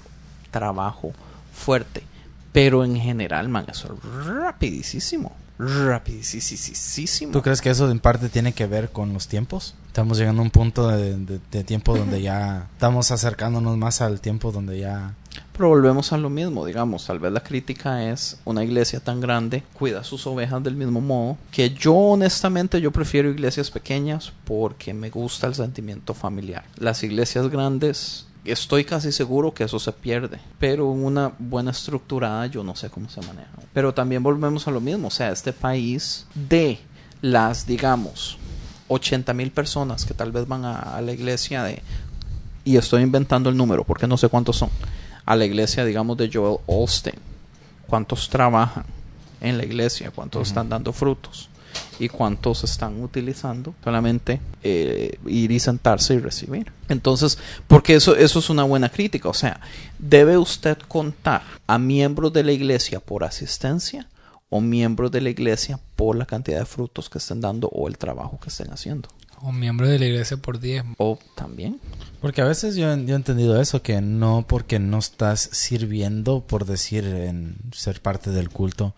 trabajo 0.51 1.13
fuerte. 1.53 2.03
Pero 2.51 2.83
en 2.83 2.97
general, 2.97 3.49
man, 3.49 3.65
eso 3.69 3.93
es 3.93 4.25
rapidísimo. 4.25 5.35
Rapidísimo. 5.61 7.31
¿tú 7.31 7.41
crees 7.41 7.61
que 7.61 7.69
eso 7.69 7.89
en 7.91 7.99
parte 7.99 8.29
tiene 8.29 8.53
que 8.53 8.65
ver 8.67 8.91
con 8.91 9.13
los 9.13 9.27
tiempos? 9.27 9.75
Estamos 9.87 10.17
llegando 10.17 10.41
a 10.41 10.45
un 10.45 10.51
punto 10.51 10.87
de, 10.87 11.17
de- 11.17 11.39
de 11.51 11.63
tiempo 11.63 11.97
donde 11.97 12.21
ya 12.21 12.67
estamos 12.73 13.11
acercándonos 13.11 13.77
más 13.77 14.01
al 14.01 14.21
tiempo 14.21 14.51
donde 14.51 14.79
ya... 14.79 15.13
pero 15.51 15.67
volvemos 15.69 16.13
a 16.13 16.17
lo 16.17 16.29
mismo, 16.29 16.65
digamos, 16.65 17.05
tal 17.05 17.19
vez 17.19 17.31
la 17.33 17.43
crítica 17.43 18.09
es 18.09 18.39
una 18.45 18.63
iglesia 18.63 18.99
tan 19.01 19.19
grande 19.19 19.63
cuida 19.73 20.03
sus 20.05 20.25
ovejas 20.27 20.63
del 20.63 20.75
mismo 20.75 21.01
modo, 21.01 21.37
que 21.51 21.71
yo 21.71 21.93
honestamente 21.93 22.79
yo 22.79 22.91
prefiero 22.91 23.29
iglesias 23.29 23.69
pequeñas 23.69 24.31
porque 24.45 24.93
me 24.93 25.09
gusta 25.09 25.47
el 25.47 25.55
sentimiento 25.55 26.13
familiar. 26.13 26.63
Las 26.77 27.03
iglesias 27.03 27.49
grandes 27.49 28.27
Estoy 28.43 28.85
casi 28.85 29.11
seguro 29.11 29.53
que 29.53 29.63
eso 29.63 29.79
se 29.79 29.91
pierde, 29.91 30.39
pero 30.59 30.91
en 30.91 31.03
una 31.03 31.31
buena 31.37 31.71
estructurada 31.71 32.47
yo 32.47 32.63
no 32.63 32.75
sé 32.75 32.89
cómo 32.89 33.07
se 33.09 33.21
maneja. 33.21 33.49
Pero 33.73 33.93
también 33.93 34.23
volvemos 34.23 34.67
a 34.67 34.71
lo 34.71 34.81
mismo, 34.81 35.09
o 35.09 35.11
sea, 35.11 35.31
este 35.31 35.53
país 35.53 36.25
de 36.33 36.79
las, 37.21 37.67
digamos, 37.67 38.39
80 38.87 39.33
mil 39.33 39.51
personas 39.51 40.05
que 40.05 40.15
tal 40.15 40.31
vez 40.31 40.47
van 40.47 40.65
a, 40.65 40.79
a 40.79 41.01
la 41.01 41.11
iglesia 41.11 41.63
de, 41.63 41.83
y 42.65 42.77
estoy 42.77 43.03
inventando 43.03 43.49
el 43.49 43.57
número 43.57 43.83
porque 43.83 44.07
no 44.07 44.17
sé 44.17 44.27
cuántos 44.27 44.57
son, 44.57 44.69
a 45.25 45.35
la 45.35 45.45
iglesia, 45.45 45.85
digamos, 45.85 46.17
de 46.17 46.29
Joel 46.33 46.57
Olstein, 46.65 47.19
cuántos 47.87 48.27
trabajan 48.27 48.85
en 49.39 49.57
la 49.57 49.65
iglesia, 49.65 50.09
cuántos 50.09 50.47
están 50.47 50.67
dando 50.67 50.93
frutos 50.93 51.50
y 51.99 52.09
cuántos 52.09 52.63
están 52.63 53.01
utilizando 53.01 53.75
solamente 53.83 54.39
eh, 54.63 55.17
ir 55.25 55.51
y 55.51 55.59
sentarse 55.59 56.15
y 56.15 56.19
recibir. 56.19 56.71
Entonces, 56.89 57.37
porque 57.67 57.95
eso, 57.95 58.15
eso 58.15 58.39
es 58.39 58.49
una 58.49 58.63
buena 58.63 58.89
crítica, 58.89 59.29
o 59.29 59.33
sea, 59.33 59.61
¿debe 59.99 60.37
usted 60.37 60.77
contar 60.87 61.43
a 61.67 61.77
miembros 61.77 62.33
de 62.33 62.43
la 62.43 62.51
iglesia 62.51 62.99
por 62.99 63.23
asistencia 63.23 64.07
o 64.49 64.61
miembros 64.61 65.11
de 65.11 65.21
la 65.21 65.29
iglesia 65.29 65.79
por 65.95 66.15
la 66.15 66.25
cantidad 66.25 66.59
de 66.59 66.65
frutos 66.65 67.09
que 67.09 67.19
estén 67.19 67.41
dando 67.41 67.67
o 67.69 67.87
el 67.87 67.97
trabajo 67.97 68.39
que 68.41 68.49
estén 68.49 68.71
haciendo? 68.71 69.09
O 69.43 69.51
miembro 69.51 69.87
de 69.87 69.97
la 69.97 70.05
iglesia 70.05 70.37
por 70.37 70.59
10. 70.59 70.83
O 70.97 71.17
también. 71.35 71.79
Porque 72.19 72.41
a 72.41 72.45
veces 72.45 72.75
yo, 72.75 72.95
yo 72.95 73.13
he 73.13 73.17
entendido 73.17 73.59
eso, 73.59 73.81
que 73.81 73.99
no 74.01 74.45
porque 74.47 74.77
no 74.77 74.99
estás 74.99 75.49
sirviendo, 75.51 76.41
por 76.41 76.65
decir, 76.65 77.05
en 77.05 77.55
ser 77.71 78.01
parte 78.01 78.29
del 78.29 78.49
culto, 78.49 78.93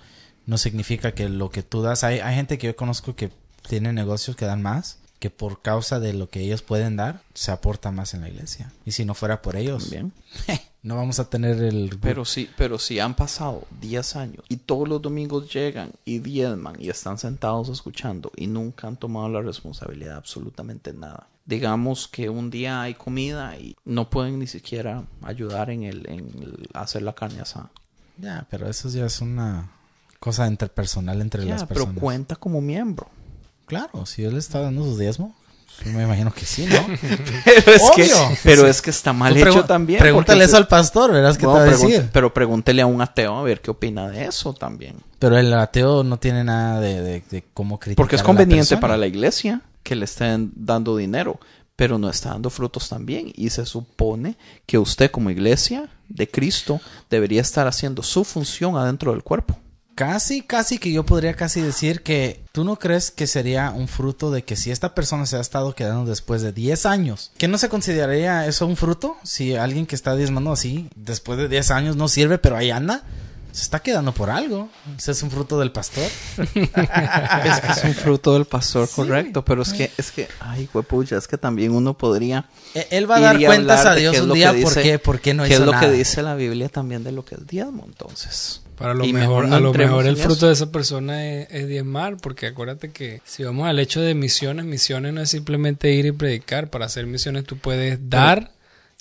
no 0.46 0.58
significa 0.58 1.14
que 1.14 1.30
lo 1.30 1.50
que 1.50 1.64
tú 1.64 1.82
das, 1.82 2.04
hay, 2.04 2.20
hay 2.20 2.36
gente 2.36 2.58
que 2.58 2.68
yo 2.68 2.76
conozco 2.76 3.16
que 3.16 3.32
tiene 3.68 3.94
negocios 3.94 4.36
que 4.36 4.46
dan 4.46 4.62
más, 4.62 5.00
que 5.24 5.30
por 5.30 5.62
causa 5.62 6.02
de 6.02 6.12
lo 6.12 6.28
que 6.28 6.42
ellos 6.42 6.62
pueden 6.62 6.98
dar, 6.98 7.22
se 7.34 7.52
aporta 7.52 7.92
más 7.92 8.14
en 8.14 8.22
la 8.22 8.30
iglesia. 8.30 8.74
Y 8.86 8.92
si 8.92 9.06
no 9.06 9.14
fuera 9.14 9.42
por 9.42 9.56
ellos, 9.56 9.84
También. 9.84 10.12
no 10.84 10.98
vamos 10.98 11.18
a 11.20 11.30
tener 11.30 11.62
el... 11.62 11.98
Pero 12.02 12.26
sí, 12.26 12.50
pero 12.58 12.78
si 12.78 13.00
han 13.00 13.16
pasado 13.16 13.66
10 13.80 14.16
años 14.18 14.44
y 14.50 14.58
todos 14.58 14.86
los 14.86 15.02
domingos 15.02 15.50
llegan 15.54 15.92
y 16.04 16.20
diezman 16.20 16.76
y 16.78 16.90
están 16.90 17.18
sentados 17.18 17.70
escuchando 17.70 18.34
y 18.36 18.48
nunca 18.48 18.88
han 18.88 18.98
tomado 18.98 19.30
la 19.30 19.42
responsabilidad 19.42 20.12
de 20.12 20.18
absolutamente 20.18 20.92
nada. 20.92 21.28
Digamos 21.46 22.10
que 22.10 22.28
un 22.28 22.50
día 22.50 22.82
hay 22.82 22.94
comida 22.94 23.58
y 23.58 23.78
no 23.86 24.10
pueden 24.10 24.40
ni 24.40 24.48
siquiera 24.48 25.06
ayudar 25.22 25.70
en 25.70 25.84
el, 25.84 26.06
en 26.10 26.30
el 26.42 26.70
hacer 26.74 27.02
la 27.02 27.16
carne 27.16 27.40
asada. 27.40 27.72
Ya, 28.18 28.46
pero 28.50 28.70
eso 28.70 28.90
ya 28.90 29.06
es 29.06 29.22
una 29.22 29.72
cosa 30.24 30.48
interpersonal 30.48 31.20
entre 31.22 31.44
las 31.44 31.64
pero 31.66 31.82
personas. 31.82 32.00
cuenta 32.02 32.36
como 32.38 32.62
miembro. 32.62 33.10
Claro, 33.66 34.06
si 34.06 34.24
él 34.24 34.38
está 34.38 34.62
dando 34.62 34.84
su 34.86 34.98
diezmo, 34.98 35.36
yo 35.84 35.92
me 35.92 36.04
imagino 36.04 36.32
que 36.32 36.46
sí, 36.46 36.66
¿no? 36.66 36.78
Pero 37.46 37.72
es, 37.74 37.82
que, 37.96 38.04
Obvio. 38.04 38.38
pero 38.44 38.68
es 38.68 38.82
que 38.82 38.90
está 38.92 39.12
mal 39.12 39.36
hecho 39.36 39.66
también. 39.66 40.00
Pregúntale 40.00 40.46
eso 40.46 40.56
al 40.56 40.68
pastor, 40.68 41.12
verás 41.12 41.38
qué 41.38 41.46
No, 41.46 41.54
te 41.54 41.60
va 41.60 41.66
a 41.66 41.68
pregun- 41.68 41.88
decir. 41.90 42.10
Pero 42.14 42.34
pregúntele 42.34 42.82
a 42.82 42.86
un 42.86 43.02
ateo 43.02 43.36
a 43.38 43.44
ver 43.44 43.60
qué 43.60 43.72
opina 43.72 44.08
de 44.08 44.26
eso 44.26 44.54
también. 44.54 44.96
Pero 45.20 45.38
el 45.38 45.52
ateo 45.54 46.04
no 46.04 46.18
tiene 46.18 46.44
nada 46.44 46.80
de, 46.80 47.02
de- 47.02 47.24
de 47.30 47.44
cómo 47.54 47.80
criticar 47.80 47.98
Porque 48.04 48.16
es 48.16 48.22
a 48.22 48.24
la 48.24 48.28
conveniente 48.28 48.78
para 48.78 48.96
la 48.98 49.08
iglesia 49.08 49.62
que 49.82 49.96
le 49.96 50.06
estén 50.06 50.52
dando 50.56 50.96
dinero, 50.96 51.40
pero 51.76 51.98
no 51.98 52.08
está 52.10 52.30
dando 52.30 52.50
frutos 52.50 52.88
también. 52.88 53.34
Y 53.36 53.50
se 53.50 53.66
supone 53.66 54.38
que 54.66 54.78
usted 54.78 55.10
como 55.12 55.32
iglesia 55.32 55.90
de 56.08 56.30
Cristo 56.30 56.80
debería 57.10 57.42
estar 57.42 57.68
haciendo 57.68 58.04
su 58.04 58.24
función 58.24 58.78
adentro 58.78 59.12
del 59.12 59.24
cuerpo. 59.24 59.58
Casi, 59.96 60.42
casi 60.42 60.80
que 60.80 60.92
yo 60.92 61.06
podría 61.06 61.36
casi 61.36 61.62
decir 61.62 62.02
que 62.02 62.42
tú 62.52 62.64
no 62.64 62.78
crees 62.80 63.12
que 63.12 63.28
sería 63.28 63.70
un 63.70 63.88
fruto 63.88 64.32
de 64.32 64.44
que 64.44 64.56
si 64.56 64.72
esta 64.72 64.96
persona 64.96 65.26
se 65.28 65.38
ha 65.38 65.40
estado 65.42 65.76
quedando 65.76 66.10
después 66.10 66.42
de 66.42 66.52
10 66.52 66.86
años, 66.88 67.32
que 67.38 67.48
no 67.48 67.60
se 67.60 67.70
consideraría 67.70 68.48
eso 68.48 68.66
un 68.66 68.76
fruto? 68.76 69.18
Si 69.24 69.56
alguien 69.56 69.86
que 69.86 69.94
está 69.96 70.16
diezmando 70.16 70.52
así, 70.52 70.90
después 70.96 71.38
de 71.38 71.48
10 71.48 71.70
años 71.72 71.96
no 71.96 72.08
sirve, 72.08 72.40
pero 72.40 72.58
ahí 72.58 72.72
anda, 72.72 73.04
se 73.52 73.62
está 73.62 73.82
quedando 73.82 74.16
por 74.16 74.32
algo. 74.32 74.68
Ese 74.98 75.12
es 75.12 75.22
un 75.22 75.30
fruto 75.30 75.60
del 75.60 75.72
pastor. 75.72 76.10
Es 76.38 77.60
que 77.62 77.72
es 77.72 77.84
un 77.84 77.94
fruto 77.94 78.34
del 78.34 78.46
pastor, 78.46 78.90
correcto. 78.90 79.46
Pero 79.46 79.62
es 79.62 79.74
que, 79.74 79.92
es 79.96 80.10
que, 80.10 80.28
ay, 80.40 80.68
huepucha, 80.74 81.18
es 81.18 81.28
que 81.28 81.38
también 81.38 81.72
uno 81.72 81.96
podría. 81.96 82.46
E- 82.74 82.88
Él 82.90 83.10
va 83.10 83.18
a 83.18 83.20
dar 83.20 83.40
cuentas 83.46 83.86
a 83.86 83.94
Dios 83.94 84.20
un 84.22 84.34
día 84.34 84.54
que 84.56 84.62
por 84.64 84.70
dice- 84.74 84.82
qué, 84.82 84.98
por 84.98 85.20
qué 85.22 85.36
no 85.36 85.46
hizo 85.46 85.54
es 85.54 85.60
lo 85.60 85.72
nada. 85.72 85.86
que 85.86 85.92
dice 85.92 86.24
la 86.24 86.34
Biblia 86.34 86.68
también 86.70 87.04
de 87.04 87.12
lo 87.12 87.24
que 87.24 87.36
es 87.36 87.46
diezmo, 87.46 87.84
entonces. 87.86 88.63
Para 88.84 88.96
lo 88.96 89.06
Y 89.06 89.14
mejor, 89.14 89.48
no 89.48 89.56
a 89.56 89.60
lo 89.62 89.74
mejor 89.74 90.06
el 90.06 90.18
fruto 90.18 90.48
de 90.48 90.52
esa 90.52 90.70
persona 90.70 91.26
es, 91.26 91.48
es 91.52 91.70
diezmar, 91.70 92.18
porque 92.18 92.48
acuérdate 92.48 92.92
que 92.92 93.22
si 93.24 93.42
vamos 93.46 93.66
al 93.66 93.80
hecho 93.80 94.02
de 94.02 94.14
misiones, 94.14 94.66
misiones 94.66 95.14
no 95.14 95.22
es 95.22 95.30
simplemente 95.30 95.94
ir 95.94 96.06
y 96.06 96.12
predicar. 96.12 96.70
Para 96.70 96.88
hacer 96.88 97.06
misiones 97.08 97.46
tú 97.46 97.56
puedes 97.58 98.10
dar, 98.10 98.52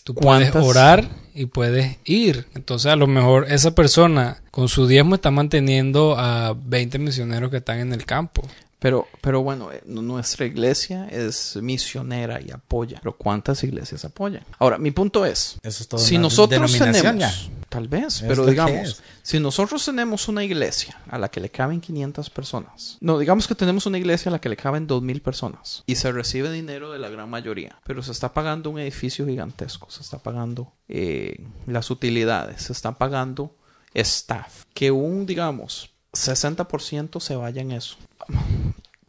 tú 0.04 0.14
puedes 0.14 0.52
¿cuántas- 0.52 0.64
orar 0.64 1.08
y 1.34 1.46
puedes 1.46 1.96
ir. 2.04 2.46
Entonces 2.54 2.92
a 2.92 2.96
lo 2.96 3.08
mejor 3.08 3.46
esa 3.50 3.74
persona 3.74 4.40
con 4.52 4.68
su 4.68 4.86
diezmo 4.86 5.16
está 5.16 5.32
manteniendo 5.32 6.14
a 6.16 6.54
20 6.64 7.00
misioneros 7.00 7.50
que 7.50 7.56
están 7.56 7.80
en 7.80 7.92
el 7.92 8.04
campo. 8.06 8.42
Pero, 8.82 9.06
pero 9.20 9.42
bueno, 9.42 9.70
eh, 9.72 9.80
nu- 9.86 10.02
nuestra 10.02 10.44
iglesia 10.44 11.06
es 11.08 11.56
misionera 11.62 12.40
y 12.42 12.50
apoya. 12.50 12.98
Pero 13.00 13.16
¿cuántas 13.16 13.62
iglesias 13.62 14.04
apoyan? 14.04 14.44
Ahora, 14.58 14.76
mi 14.76 14.90
punto 14.90 15.24
es, 15.24 15.56
Eso 15.62 15.82
es 15.84 15.88
todo 15.88 16.00
si 16.00 16.18
nosotros 16.18 16.72
tenemos, 16.76 17.18
ya. 17.20 17.32
tal 17.68 17.86
vez, 17.86 18.24
pero 18.26 18.44
digamos, 18.44 19.00
si 19.22 19.38
nosotros 19.38 19.84
tenemos 19.84 20.26
una 20.26 20.42
iglesia 20.42 21.00
a 21.08 21.16
la 21.18 21.30
que 21.30 21.40
le 21.40 21.48
caben 21.48 21.80
500 21.80 22.28
personas, 22.30 22.98
no, 23.00 23.18
digamos 23.20 23.46
que 23.46 23.54
tenemos 23.54 23.86
una 23.86 23.98
iglesia 23.98 24.30
a 24.30 24.32
la 24.32 24.40
que 24.40 24.48
le 24.48 24.56
caben 24.56 24.88
2000 24.88 25.22
personas 25.22 25.84
y 25.86 25.94
se 25.94 26.10
recibe 26.10 26.50
dinero 26.50 26.90
de 26.90 26.98
la 26.98 27.08
gran 27.08 27.30
mayoría, 27.30 27.78
pero 27.86 28.02
se 28.02 28.10
está 28.10 28.34
pagando 28.34 28.68
un 28.70 28.80
edificio 28.80 29.24
gigantesco, 29.26 29.88
se 29.90 30.02
está 30.02 30.18
pagando 30.18 30.72
eh, 30.88 31.46
las 31.68 31.90
utilidades, 31.92 32.62
se 32.64 32.72
está 32.72 32.98
pagando 32.98 33.54
staff, 33.94 34.64
que 34.74 34.90
un, 34.90 35.24
digamos, 35.24 35.90
60% 36.14 37.20
se 37.20 37.36
vaya 37.36 37.62
en 37.62 37.72
eso. 37.72 37.96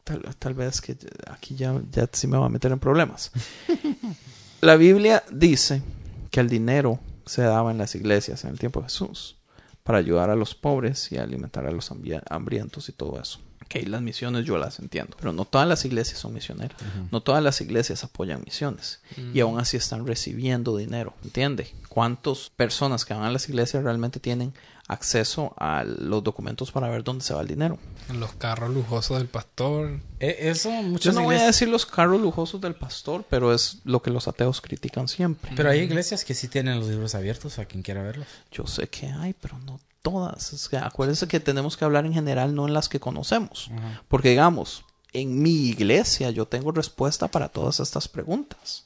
Tal, 0.04 0.54
vez 0.54 0.82
que 0.82 0.98
aquí 1.28 1.56
ya, 1.56 1.82
ya 1.92 2.10
sí 2.12 2.28
me 2.28 2.38
va 2.38 2.48
a 2.48 2.50
meter 2.50 2.72
en 2.72 2.80
problemas. 2.80 3.32
La 4.62 4.76
Biblia 4.76 5.24
dice 5.32 5.82
que 6.30 6.40
el 6.40 6.50
dinero 6.50 7.00
se 7.26 7.42
daba 7.42 7.72
en 7.72 7.78
las 7.78 7.96
iglesias 7.96 8.44
en 8.44 8.52
el 8.52 8.60
tiempo 8.60 8.80
de 8.80 8.86
Jesús 8.86 9.38
para 9.84 9.98
ayudar 9.98 10.30
a 10.30 10.36
los 10.36 10.56
pobres 10.56 11.12
y 11.12 11.18
alimentar 11.18 11.66
a 11.66 11.72
los 11.72 11.92
hambrientos 11.92 12.90
y 12.90 12.94
todo 12.94 13.20
eso. 13.22 13.40
Ok, 13.76 13.88
las 13.88 14.02
misiones 14.02 14.46
yo 14.46 14.58
las 14.58 14.80
entiendo, 14.80 15.16
pero 15.20 15.34
no 15.34 15.46
todas 15.46 15.68
las 15.68 15.84
iglesias 15.86 16.20
son 16.20 16.34
misioneras. 16.34 16.78
No 17.12 17.22
todas 17.22 17.42
las 17.44 17.60
iglesias 17.62 18.04
apoyan 18.04 18.42
misiones 18.46 19.00
y 19.34 19.40
aún 19.40 19.60
así 19.60 19.78
están 19.78 20.06
recibiendo 20.06 20.78
dinero. 20.78 21.14
¿Entiende? 21.24 21.74
¿Cuántas 21.90 22.52
personas 22.56 23.06
que 23.06 23.14
van 23.14 23.24
a 23.24 23.32
las 23.32 23.48
iglesias 23.50 23.84
realmente 23.84 24.20
tienen 24.20 24.54
acceso 24.88 25.54
a 25.58 25.84
los 25.86 26.24
documentos 26.24 26.72
para 26.72 26.90
ver 26.90 27.04
dónde 27.04 27.24
se 27.24 27.34
va 27.34 27.42
el 27.42 27.48
dinero? 27.48 27.80
En 28.10 28.20
los 28.20 28.34
carros 28.34 28.70
lujosos 28.74 29.18
del 29.18 29.28
pastor. 29.28 30.00
E- 30.20 30.50
Eso 30.50 30.70
Yo 30.70 30.82
muchas 30.84 31.16
no 31.16 31.24
voy 31.24 31.38
a 31.38 31.46
decir 31.46 31.70
los 31.70 31.86
carros 31.86 32.20
lujosos 32.22 32.60
del 32.62 32.76
pastor, 32.76 33.26
pero 33.30 33.54
es 33.54 33.78
lo 33.86 34.02
que 34.02 34.12
los 34.12 34.28
ateos 34.28 34.60
critican 34.62 35.08
siempre. 35.08 35.52
Pero 35.56 35.70
hay 35.70 35.80
iglesias 35.80 36.26
que 36.26 36.34
sí 36.34 36.48
tienen 36.48 36.80
los 36.80 36.90
libros 36.90 37.16
abiertos 37.16 37.60
a 37.60 37.66
quien 37.66 37.82
quiera 37.82 38.04
verlos. 38.04 38.28
Yo 38.52 38.68
sé 38.68 38.88
que 38.88 39.08
hay, 39.08 39.34
pero 39.34 39.58
no 39.60 39.80
todas. 40.04 40.68
Que 40.70 40.78
acuérdense 40.78 41.28
que 41.28 41.40
tenemos 41.40 41.76
que 41.76 41.86
hablar 41.86 42.06
en 42.06 42.14
general, 42.14 42.54
no 42.54 42.68
en 42.68 42.74
las 42.74 42.90
que 42.90 43.00
conocemos. 43.00 43.72
Porque 44.08 44.30
digamos, 44.30 44.86
en 45.14 45.42
mi 45.42 45.70
iglesia 45.70 46.30
yo 46.30 46.46
tengo 46.46 46.72
respuesta 46.72 47.28
para 47.28 47.50
todas 47.50 47.80
estas 47.80 48.08
preguntas. 48.08 48.86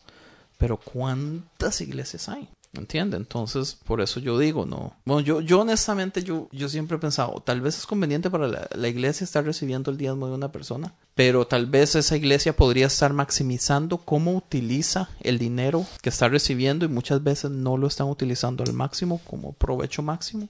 Pero 0.57 0.77
¿cuántas 0.77 1.81
iglesias 1.81 2.29
hay? 2.29 2.49
¿Entiende? 2.73 3.17
Entonces, 3.17 3.77
por 3.85 4.01
eso 4.01 4.19
yo 4.19 4.37
digo, 4.37 4.65
no. 4.65 4.93
Bueno, 5.05 5.21
yo, 5.21 5.41
yo 5.41 5.61
honestamente, 5.61 6.23
yo, 6.23 6.47
yo 6.51 6.67
siempre 6.69 6.97
he 6.97 6.99
pensado, 6.99 7.41
tal 7.43 7.61
vez 7.61 7.77
es 7.77 7.85
conveniente 7.85 8.29
para 8.29 8.47
la, 8.47 8.67
la 8.75 8.87
iglesia 8.87 9.23
estar 9.23 9.43
recibiendo 9.43 9.89
el 9.89 9.97
diezmo 9.97 10.27
de 10.27 10.33
una 10.33 10.51
persona, 10.51 10.93
pero 11.15 11.47
tal 11.47 11.65
vez 11.65 11.95
esa 11.95 12.17
iglesia 12.17 12.55
podría 12.55 12.87
estar 12.87 13.13
maximizando 13.13 13.97
cómo 13.97 14.35
utiliza 14.35 15.09
el 15.21 15.39
dinero 15.39 15.85
que 16.01 16.09
está 16.09 16.27
recibiendo 16.27 16.85
y 16.85 16.89
muchas 16.89 17.23
veces 17.23 17.51
no 17.51 17.77
lo 17.77 17.87
están 17.87 18.07
utilizando 18.07 18.63
al 18.63 18.73
máximo, 18.73 19.21
como 19.25 19.53
provecho 19.53 20.03
máximo. 20.03 20.49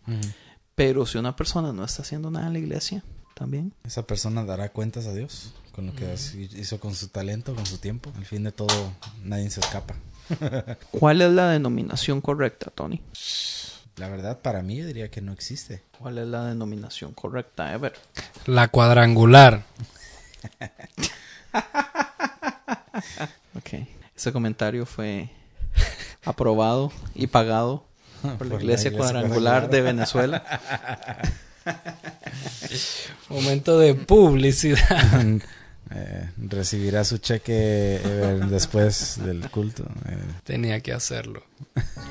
Pero 0.77 1.07
si 1.07 1.17
una 1.17 1.35
persona 1.35 1.73
no 1.73 1.83
está 1.83 2.03
haciendo 2.03 2.29
nada 2.29 2.45
en 2.45 2.53
la 2.53 2.59
iglesia, 2.59 3.03
también. 3.33 3.73
Esa 3.83 4.05
persona 4.05 4.45
dará 4.45 4.69
cuentas 4.69 5.07
a 5.07 5.13
Dios 5.13 5.55
con 5.71 5.87
lo 5.87 5.95
que 5.95 6.05
hizo 6.55 6.79
con 6.79 6.93
su 6.93 7.07
talento, 7.07 7.55
con 7.55 7.65
su 7.65 7.79
tiempo. 7.79 8.13
Al 8.15 8.25
fin 8.25 8.43
de 8.43 8.51
todo, 8.51 8.93
nadie 9.23 9.49
se 9.49 9.59
escapa. 9.59 9.95
¿Cuál 10.91 11.23
es 11.23 11.31
la 11.31 11.49
denominación 11.49 12.21
correcta, 12.21 12.69
Tony? 12.69 13.01
La 13.95 14.07
verdad, 14.07 14.37
para 14.39 14.61
mí, 14.61 14.77
yo 14.77 14.85
diría 14.85 15.09
que 15.09 15.19
no 15.19 15.31
existe. 15.31 15.81
¿Cuál 15.97 16.19
es 16.19 16.27
la 16.27 16.45
denominación 16.45 17.13
correcta, 17.13 17.73
Ever? 17.73 17.93
La 18.45 18.67
cuadrangular. 18.67 19.63
Ok. 23.55 23.73
Ese 24.15 24.31
comentario 24.31 24.85
fue 24.85 25.29
aprobado 26.25 26.91
y 27.15 27.27
pagado 27.27 27.86
por 28.38 28.48
la 28.48 28.56
iglesia 28.56 28.91
cuadrangular 28.94 29.69
de 29.69 29.81
Venezuela. 29.81 30.44
Momento 33.30 33.80
de 33.80 33.95
publicidad. 33.95 35.26
Eh, 35.89 36.30
recibirá 36.38 37.06
su 37.06 37.18
cheque 37.19 38.02
eh, 38.03 38.41
después 38.49 39.22
del 39.23 39.49
culto. 39.49 39.84
eh. 40.10 40.18
Tenía 40.44 40.81
que 40.81 40.91
hacerlo. 40.91 41.44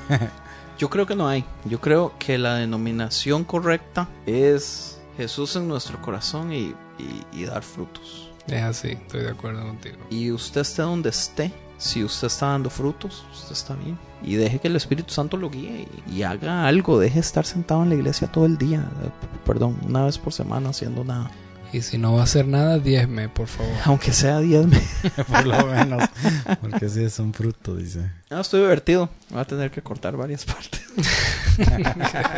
Yo 0.78 0.88
creo 0.88 1.04
que 1.04 1.14
no 1.14 1.28
hay. 1.28 1.44
Yo 1.66 1.78
creo 1.78 2.14
que 2.18 2.38
la 2.38 2.54
denominación 2.54 3.44
correcta 3.44 4.08
es 4.24 4.96
Jesús 5.18 5.56
en 5.56 5.68
nuestro 5.68 6.00
corazón 6.00 6.54
y, 6.54 6.74
y- 6.98 7.26
y 7.34 7.44
dar 7.44 7.62
frutos. 7.62 8.30
Es 8.46 8.62
así, 8.62 8.92
estoy 8.92 9.24
de 9.24 9.30
acuerdo 9.32 9.60
contigo. 9.66 9.98
Y 10.08 10.30
usted 10.30 10.62
esté 10.62 10.80
donde 10.80 11.10
esté, 11.10 11.52
si 11.78 12.02
usted 12.04 12.26
está 12.28 12.46
dando 12.46 12.70
frutos, 12.70 13.24
usted 13.32 13.52
está 13.52 13.74
bien. 13.74 13.98
Y 14.22 14.34
deje 14.36 14.58
que 14.58 14.68
el 14.68 14.76
Espíritu 14.76 15.12
Santo 15.12 15.36
lo 15.36 15.50
guíe 15.50 15.86
y, 16.08 16.16
y 16.18 16.22
haga 16.22 16.66
algo. 16.66 16.98
Deje 16.98 17.14
de 17.14 17.20
estar 17.20 17.44
sentado 17.44 17.82
en 17.82 17.90
la 17.90 17.94
iglesia 17.96 18.28
todo 18.32 18.46
el 18.46 18.56
día. 18.58 18.80
eh, 19.04 19.10
Perdón, 19.44 19.78
una 19.86 20.04
vez 20.04 20.18
por 20.18 20.32
semana 20.32 20.70
haciendo 20.70 21.04
nada. 21.04 21.30
Y 21.72 21.82
si 21.82 21.98
no 21.98 22.14
va 22.14 22.20
a 22.20 22.24
hacer 22.24 22.46
nada, 22.46 22.78
diezme, 22.78 23.28
por 23.28 23.48
favor. 23.48 23.72
Aunque 23.84 24.12
sea 24.12 24.38
10 24.38 24.66
meses. 24.68 25.12
Por 25.28 25.46
lo 25.46 25.66
menos. 25.66 26.08
Porque 26.60 26.88
sí 26.88 27.02
es 27.04 27.18
un 27.18 27.34
fruto, 27.34 27.74
dice. 27.76 28.10
No, 28.30 28.40
estoy 28.40 28.60
divertido. 28.60 29.10
Voy 29.30 29.40
a 29.40 29.44
tener 29.44 29.70
que 29.70 29.82
cortar 29.82 30.16
varias 30.16 30.44
partes. 30.44 30.80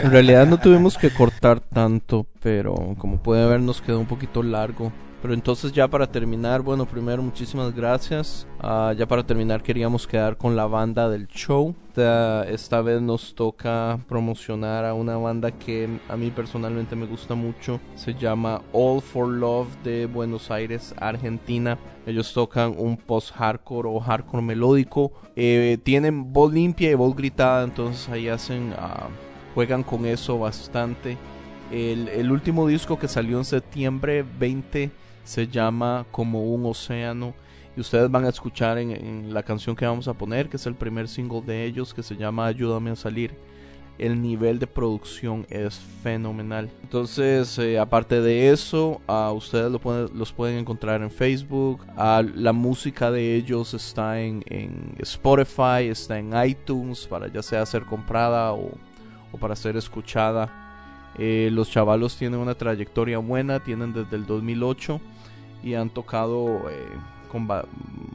en 0.03 0.11
realidad 0.11 0.47
no 0.47 0.59
tuvimos 0.59 0.97
que 0.97 1.11
cortar 1.11 1.61
tanto, 1.61 2.27
pero 2.43 2.95
como 2.99 3.23
puede 3.23 3.47
ver 3.47 3.61
nos 3.61 3.81
quedó 3.83 4.01
un 4.01 4.07
poquito 4.07 4.43
largo. 4.43 4.93
Pero 5.21 5.35
entonces 5.35 5.73
ya 5.73 5.89
para 5.89 6.07
terminar, 6.07 6.63
bueno, 6.63 6.87
primero 6.87 7.23
muchísimas 7.23 7.75
gracias. 7.75 8.47
Ah, 8.61 8.95
ya 8.97 9.07
para 9.07 9.27
terminar 9.27 9.63
queríamos 9.65 10.07
quedar 10.07 10.37
con 10.37 10.55
la 10.55 10.67
banda 10.67 11.09
del 11.09 11.27
show. 11.27 11.75
Esta, 11.89 12.49
esta 12.49 12.83
vez 12.83 13.03
nos 13.03 13.35
toca 13.35 13.99
promocionar 14.09 14.85
a 14.85 14.95
una 14.95 15.17
banda 15.17 15.51
que 15.51 15.99
a 16.09 16.17
mí 16.17 16.31
personalmente 16.31 16.95
me 16.95 17.07
gusta 17.07 17.35
mucho. 17.35 17.81
Se 17.97 18.15
llama 18.15 18.63
All 18.73 19.03
for 19.03 19.27
Love 19.27 19.69
de 19.83 20.07
Buenos 20.07 20.53
Aires, 20.53 20.95
Argentina. 21.01 21.77
Ellos 22.07 22.33
tocan 22.33 22.77
un 22.79 22.97
post-hardcore 22.97 23.89
o 23.89 23.99
hardcore 23.99 24.43
melódico. 24.43 25.11
Eh, 25.35 25.79
tienen 25.83 26.33
voz 26.33 26.53
limpia 26.53 26.93
y 26.93 26.95
voz 26.95 27.17
gritada, 27.17 27.65
entonces 27.65 28.09
ahí 28.09 28.29
hacen, 28.29 28.73
ah, 28.79 29.09
juegan 29.57 29.83
con 29.83 30.07
eso 30.07 30.39
bastante. 30.39 31.19
El, 31.73 32.09
el 32.09 32.31
último 32.31 32.69
disco 32.69 32.99
que 33.01 33.09
salió 33.09 33.37
en 33.37 33.45
septiembre 33.45 34.25
20 34.39 34.91
se 35.29 35.47
llama 35.47 36.07
Como 36.11 36.43
un 36.43 36.65
océano. 36.65 37.35
Y 37.77 37.81
ustedes 37.81 38.11
van 38.11 38.25
a 38.25 38.31
escuchar 38.31 38.79
en, 38.79 39.33
la 39.33 39.43
canción 39.43 39.77
que 39.77 39.87
vamos 39.87 40.09
a 40.09 40.15
poner, 40.15 40.49
que 40.49 40.57
es 40.57 40.67
el 40.67 40.75
primer 40.75 41.07
single 41.07 41.43
de 41.43 41.65
ellos, 41.67 41.93
que 41.93 42.03
se 42.03 42.17
llama 42.17 42.47
Ayúdame 42.47 42.91
a 42.91 42.97
salir. 42.97 43.37
El 43.99 44.23
nivel 44.23 44.59
de 44.59 44.67
producción 44.67 45.47
es 45.51 45.79
fenomenal. 46.03 46.71
Entonces, 46.83 47.59
eh, 47.59 47.79
aparte 47.79 48.23
de 48.23 48.51
eso, 48.51 49.03
a 49.07 49.31
ustedes 49.33 49.71
los 49.71 50.33
pueden 50.33 50.59
encontrar 50.59 51.03
en 51.03 51.11
Facebook. 51.11 51.85
La 51.97 52.53
música 52.55 53.11
de 53.11 53.35
ellos 53.35 53.75
está 53.75 54.21
en, 54.21 54.43
en 54.47 54.95
Spotify, 55.01 55.89
está 55.91 56.19
en 56.19 56.33
iTunes, 56.43 57.07
para 57.07 57.31
ya 57.31 57.43
sea 57.43 57.67
ser 57.67 57.85
comprada 57.85 58.55
o, 58.55 58.71
o 59.31 59.39
para 59.39 59.55
ser 59.55 59.77
escuchada. 59.77 60.68
Eh, 61.19 61.51
los 61.53 61.71
chavalos 61.71 62.17
tienen 62.17 62.39
una 62.41 62.55
trayectoria 62.55 63.19
buena, 63.19 63.61
tienen 63.61 63.93
desde 63.93 64.17
el 64.17 64.25
2008 64.27 65.01
y 65.65 65.75
han 65.75 65.91
tocado 65.91 66.71
eh, 66.71 66.87
con 67.33 67.47
ba- 67.47 67.65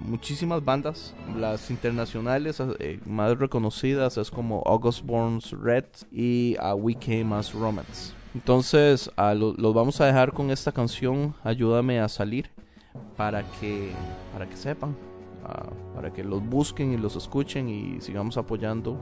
muchísimas 0.01 0.63
bandas. 0.63 1.13
Las 1.37 1.69
internacionales 1.69 2.61
eh, 2.79 2.99
más 3.05 3.37
reconocidas 3.37 4.17
es 4.17 4.31
como 4.31 4.63
August 4.65 5.05
Burns 5.05 5.51
Red 5.51 5.85
y 6.11 6.55
a 6.59 6.75
We 6.75 6.95
Came 6.95 7.35
as 7.35 7.53
Romance. 7.53 8.13
Entonces, 8.33 9.11
a 9.15 9.33
lo- 9.33 9.53
los 9.53 9.73
vamos 9.73 9.99
a 10.01 10.05
dejar 10.05 10.31
con 10.31 10.49
esta 10.49 10.71
canción, 10.71 11.35
Ayúdame 11.43 11.99
a 11.99 12.07
salir, 12.09 12.49
para 13.17 13.43
que, 13.59 13.91
para 14.31 14.47
que 14.47 14.55
sepan, 14.55 14.95
ah, 15.45 15.67
para 15.95 16.11
que 16.13 16.23
los 16.23 16.41
busquen 16.43 16.93
y 16.93 16.97
los 16.97 17.15
escuchen 17.15 17.67
y 17.69 17.99
sigamos 18.01 18.37
apoyando 18.37 18.97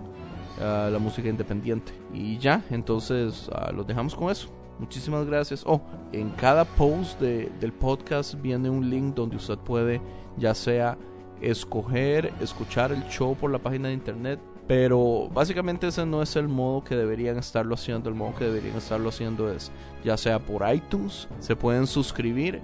la 0.62 1.00
música 1.00 1.28
independiente. 1.30 1.92
Y 2.14 2.38
ya, 2.38 2.64
entonces 2.70 3.50
ah, 3.54 3.72
los 3.72 3.86
dejamos 3.88 4.16
con 4.16 4.30
eso. 4.30 4.50
Muchísimas 4.80 5.26
gracias. 5.26 5.64
Oh, 5.66 5.82
en 6.12 6.30
cada 6.32 6.66
post 6.66 7.20
de- 7.20 7.52
del 7.60 7.72
podcast 7.72 8.34
viene 8.42 8.70
un 8.70 8.90
link 8.90 9.14
donde 9.16 9.36
usted 9.36 9.58
puede 9.58 10.02
ya 10.38 10.56
sea 10.56 10.98
escoger, 11.42 12.32
escuchar 12.40 12.92
el 12.92 13.04
show 13.08 13.36
por 13.36 13.52
la 13.52 13.60
página 13.60 13.88
de 13.90 13.94
internet. 13.94 14.40
Pero 14.68 15.30
básicamente 15.34 15.88
ese 15.88 16.06
no 16.06 16.22
es 16.22 16.36
el 16.36 16.48
modo 16.48 16.84
que 16.84 16.96
deberían 16.96 17.38
estarlo 17.38 17.76
haciendo. 17.76 18.10
El 18.10 18.16
modo 18.16 18.36
que 18.36 18.46
deberían 18.46 18.78
estarlo 18.78 19.10
haciendo 19.10 19.52
es 19.52 19.72
ya 20.04 20.16
sea 20.18 20.40
por 20.40 20.64
iTunes, 20.74 21.28
se 21.40 21.56
pueden 21.56 21.88
suscribir 21.88 22.62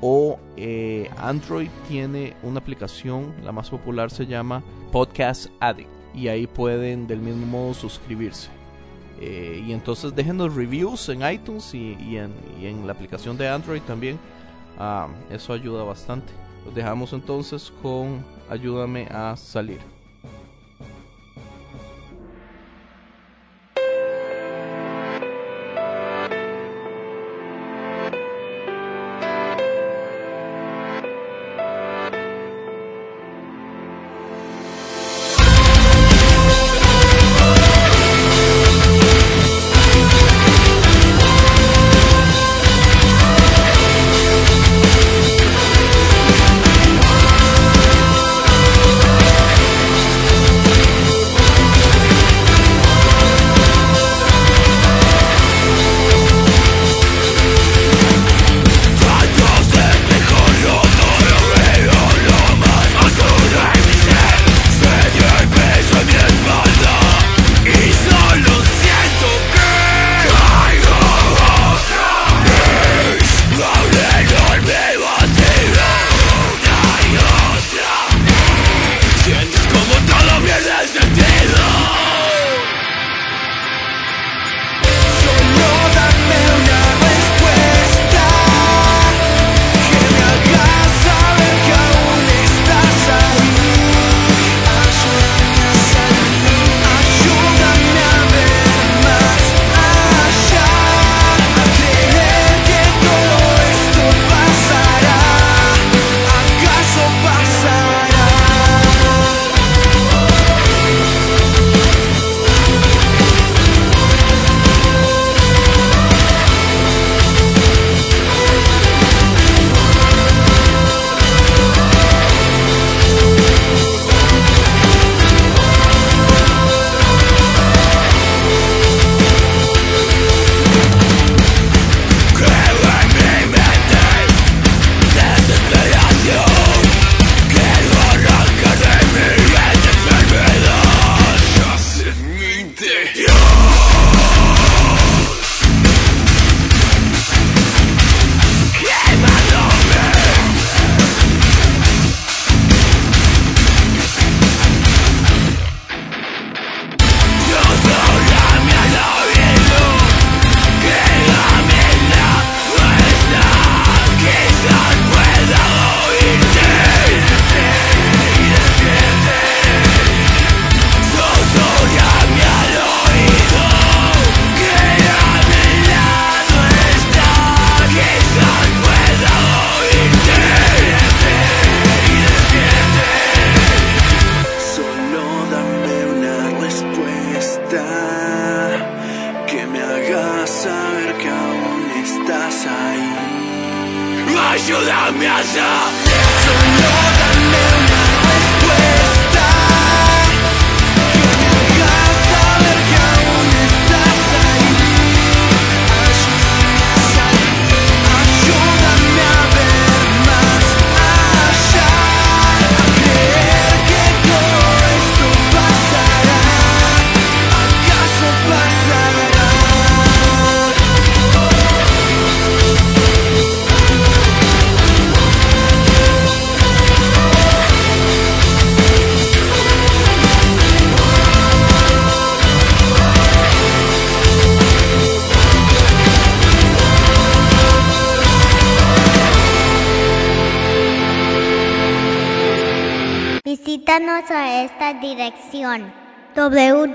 o 0.00 0.38
eh, 0.56 1.10
Android 1.18 1.68
tiene 1.88 2.34
una 2.42 2.58
aplicación, 2.60 3.34
la 3.44 3.52
más 3.52 3.70
popular 3.70 4.10
se 4.10 4.26
llama 4.26 4.62
Podcast 4.90 5.48
Addict 5.60 6.01
y 6.14 6.28
ahí 6.28 6.46
pueden 6.46 7.06
del 7.06 7.20
mismo 7.20 7.46
modo 7.46 7.74
suscribirse. 7.74 8.48
Eh, 9.20 9.62
y 9.66 9.72
entonces 9.72 10.14
dejen 10.14 10.38
los 10.38 10.54
reviews 10.54 11.08
en 11.08 11.22
iTunes 11.30 11.74
y, 11.74 11.96
y 12.00 12.16
en, 12.16 12.32
y 12.60 12.66
en 12.66 12.86
la 12.86 12.92
aplicación 12.92 13.36
de 13.36 13.48
Android 13.48 13.82
también. 13.82 14.18
Ah, 14.78 15.08
eso 15.30 15.52
ayuda 15.52 15.84
bastante. 15.84 16.32
Los 16.64 16.74
dejamos 16.74 17.12
entonces 17.12 17.72
con 17.82 18.24
Ayúdame 18.52 19.06
a 19.10 19.34
salir. 19.36 19.91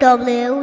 www.concienciamedia.com 0.07 0.56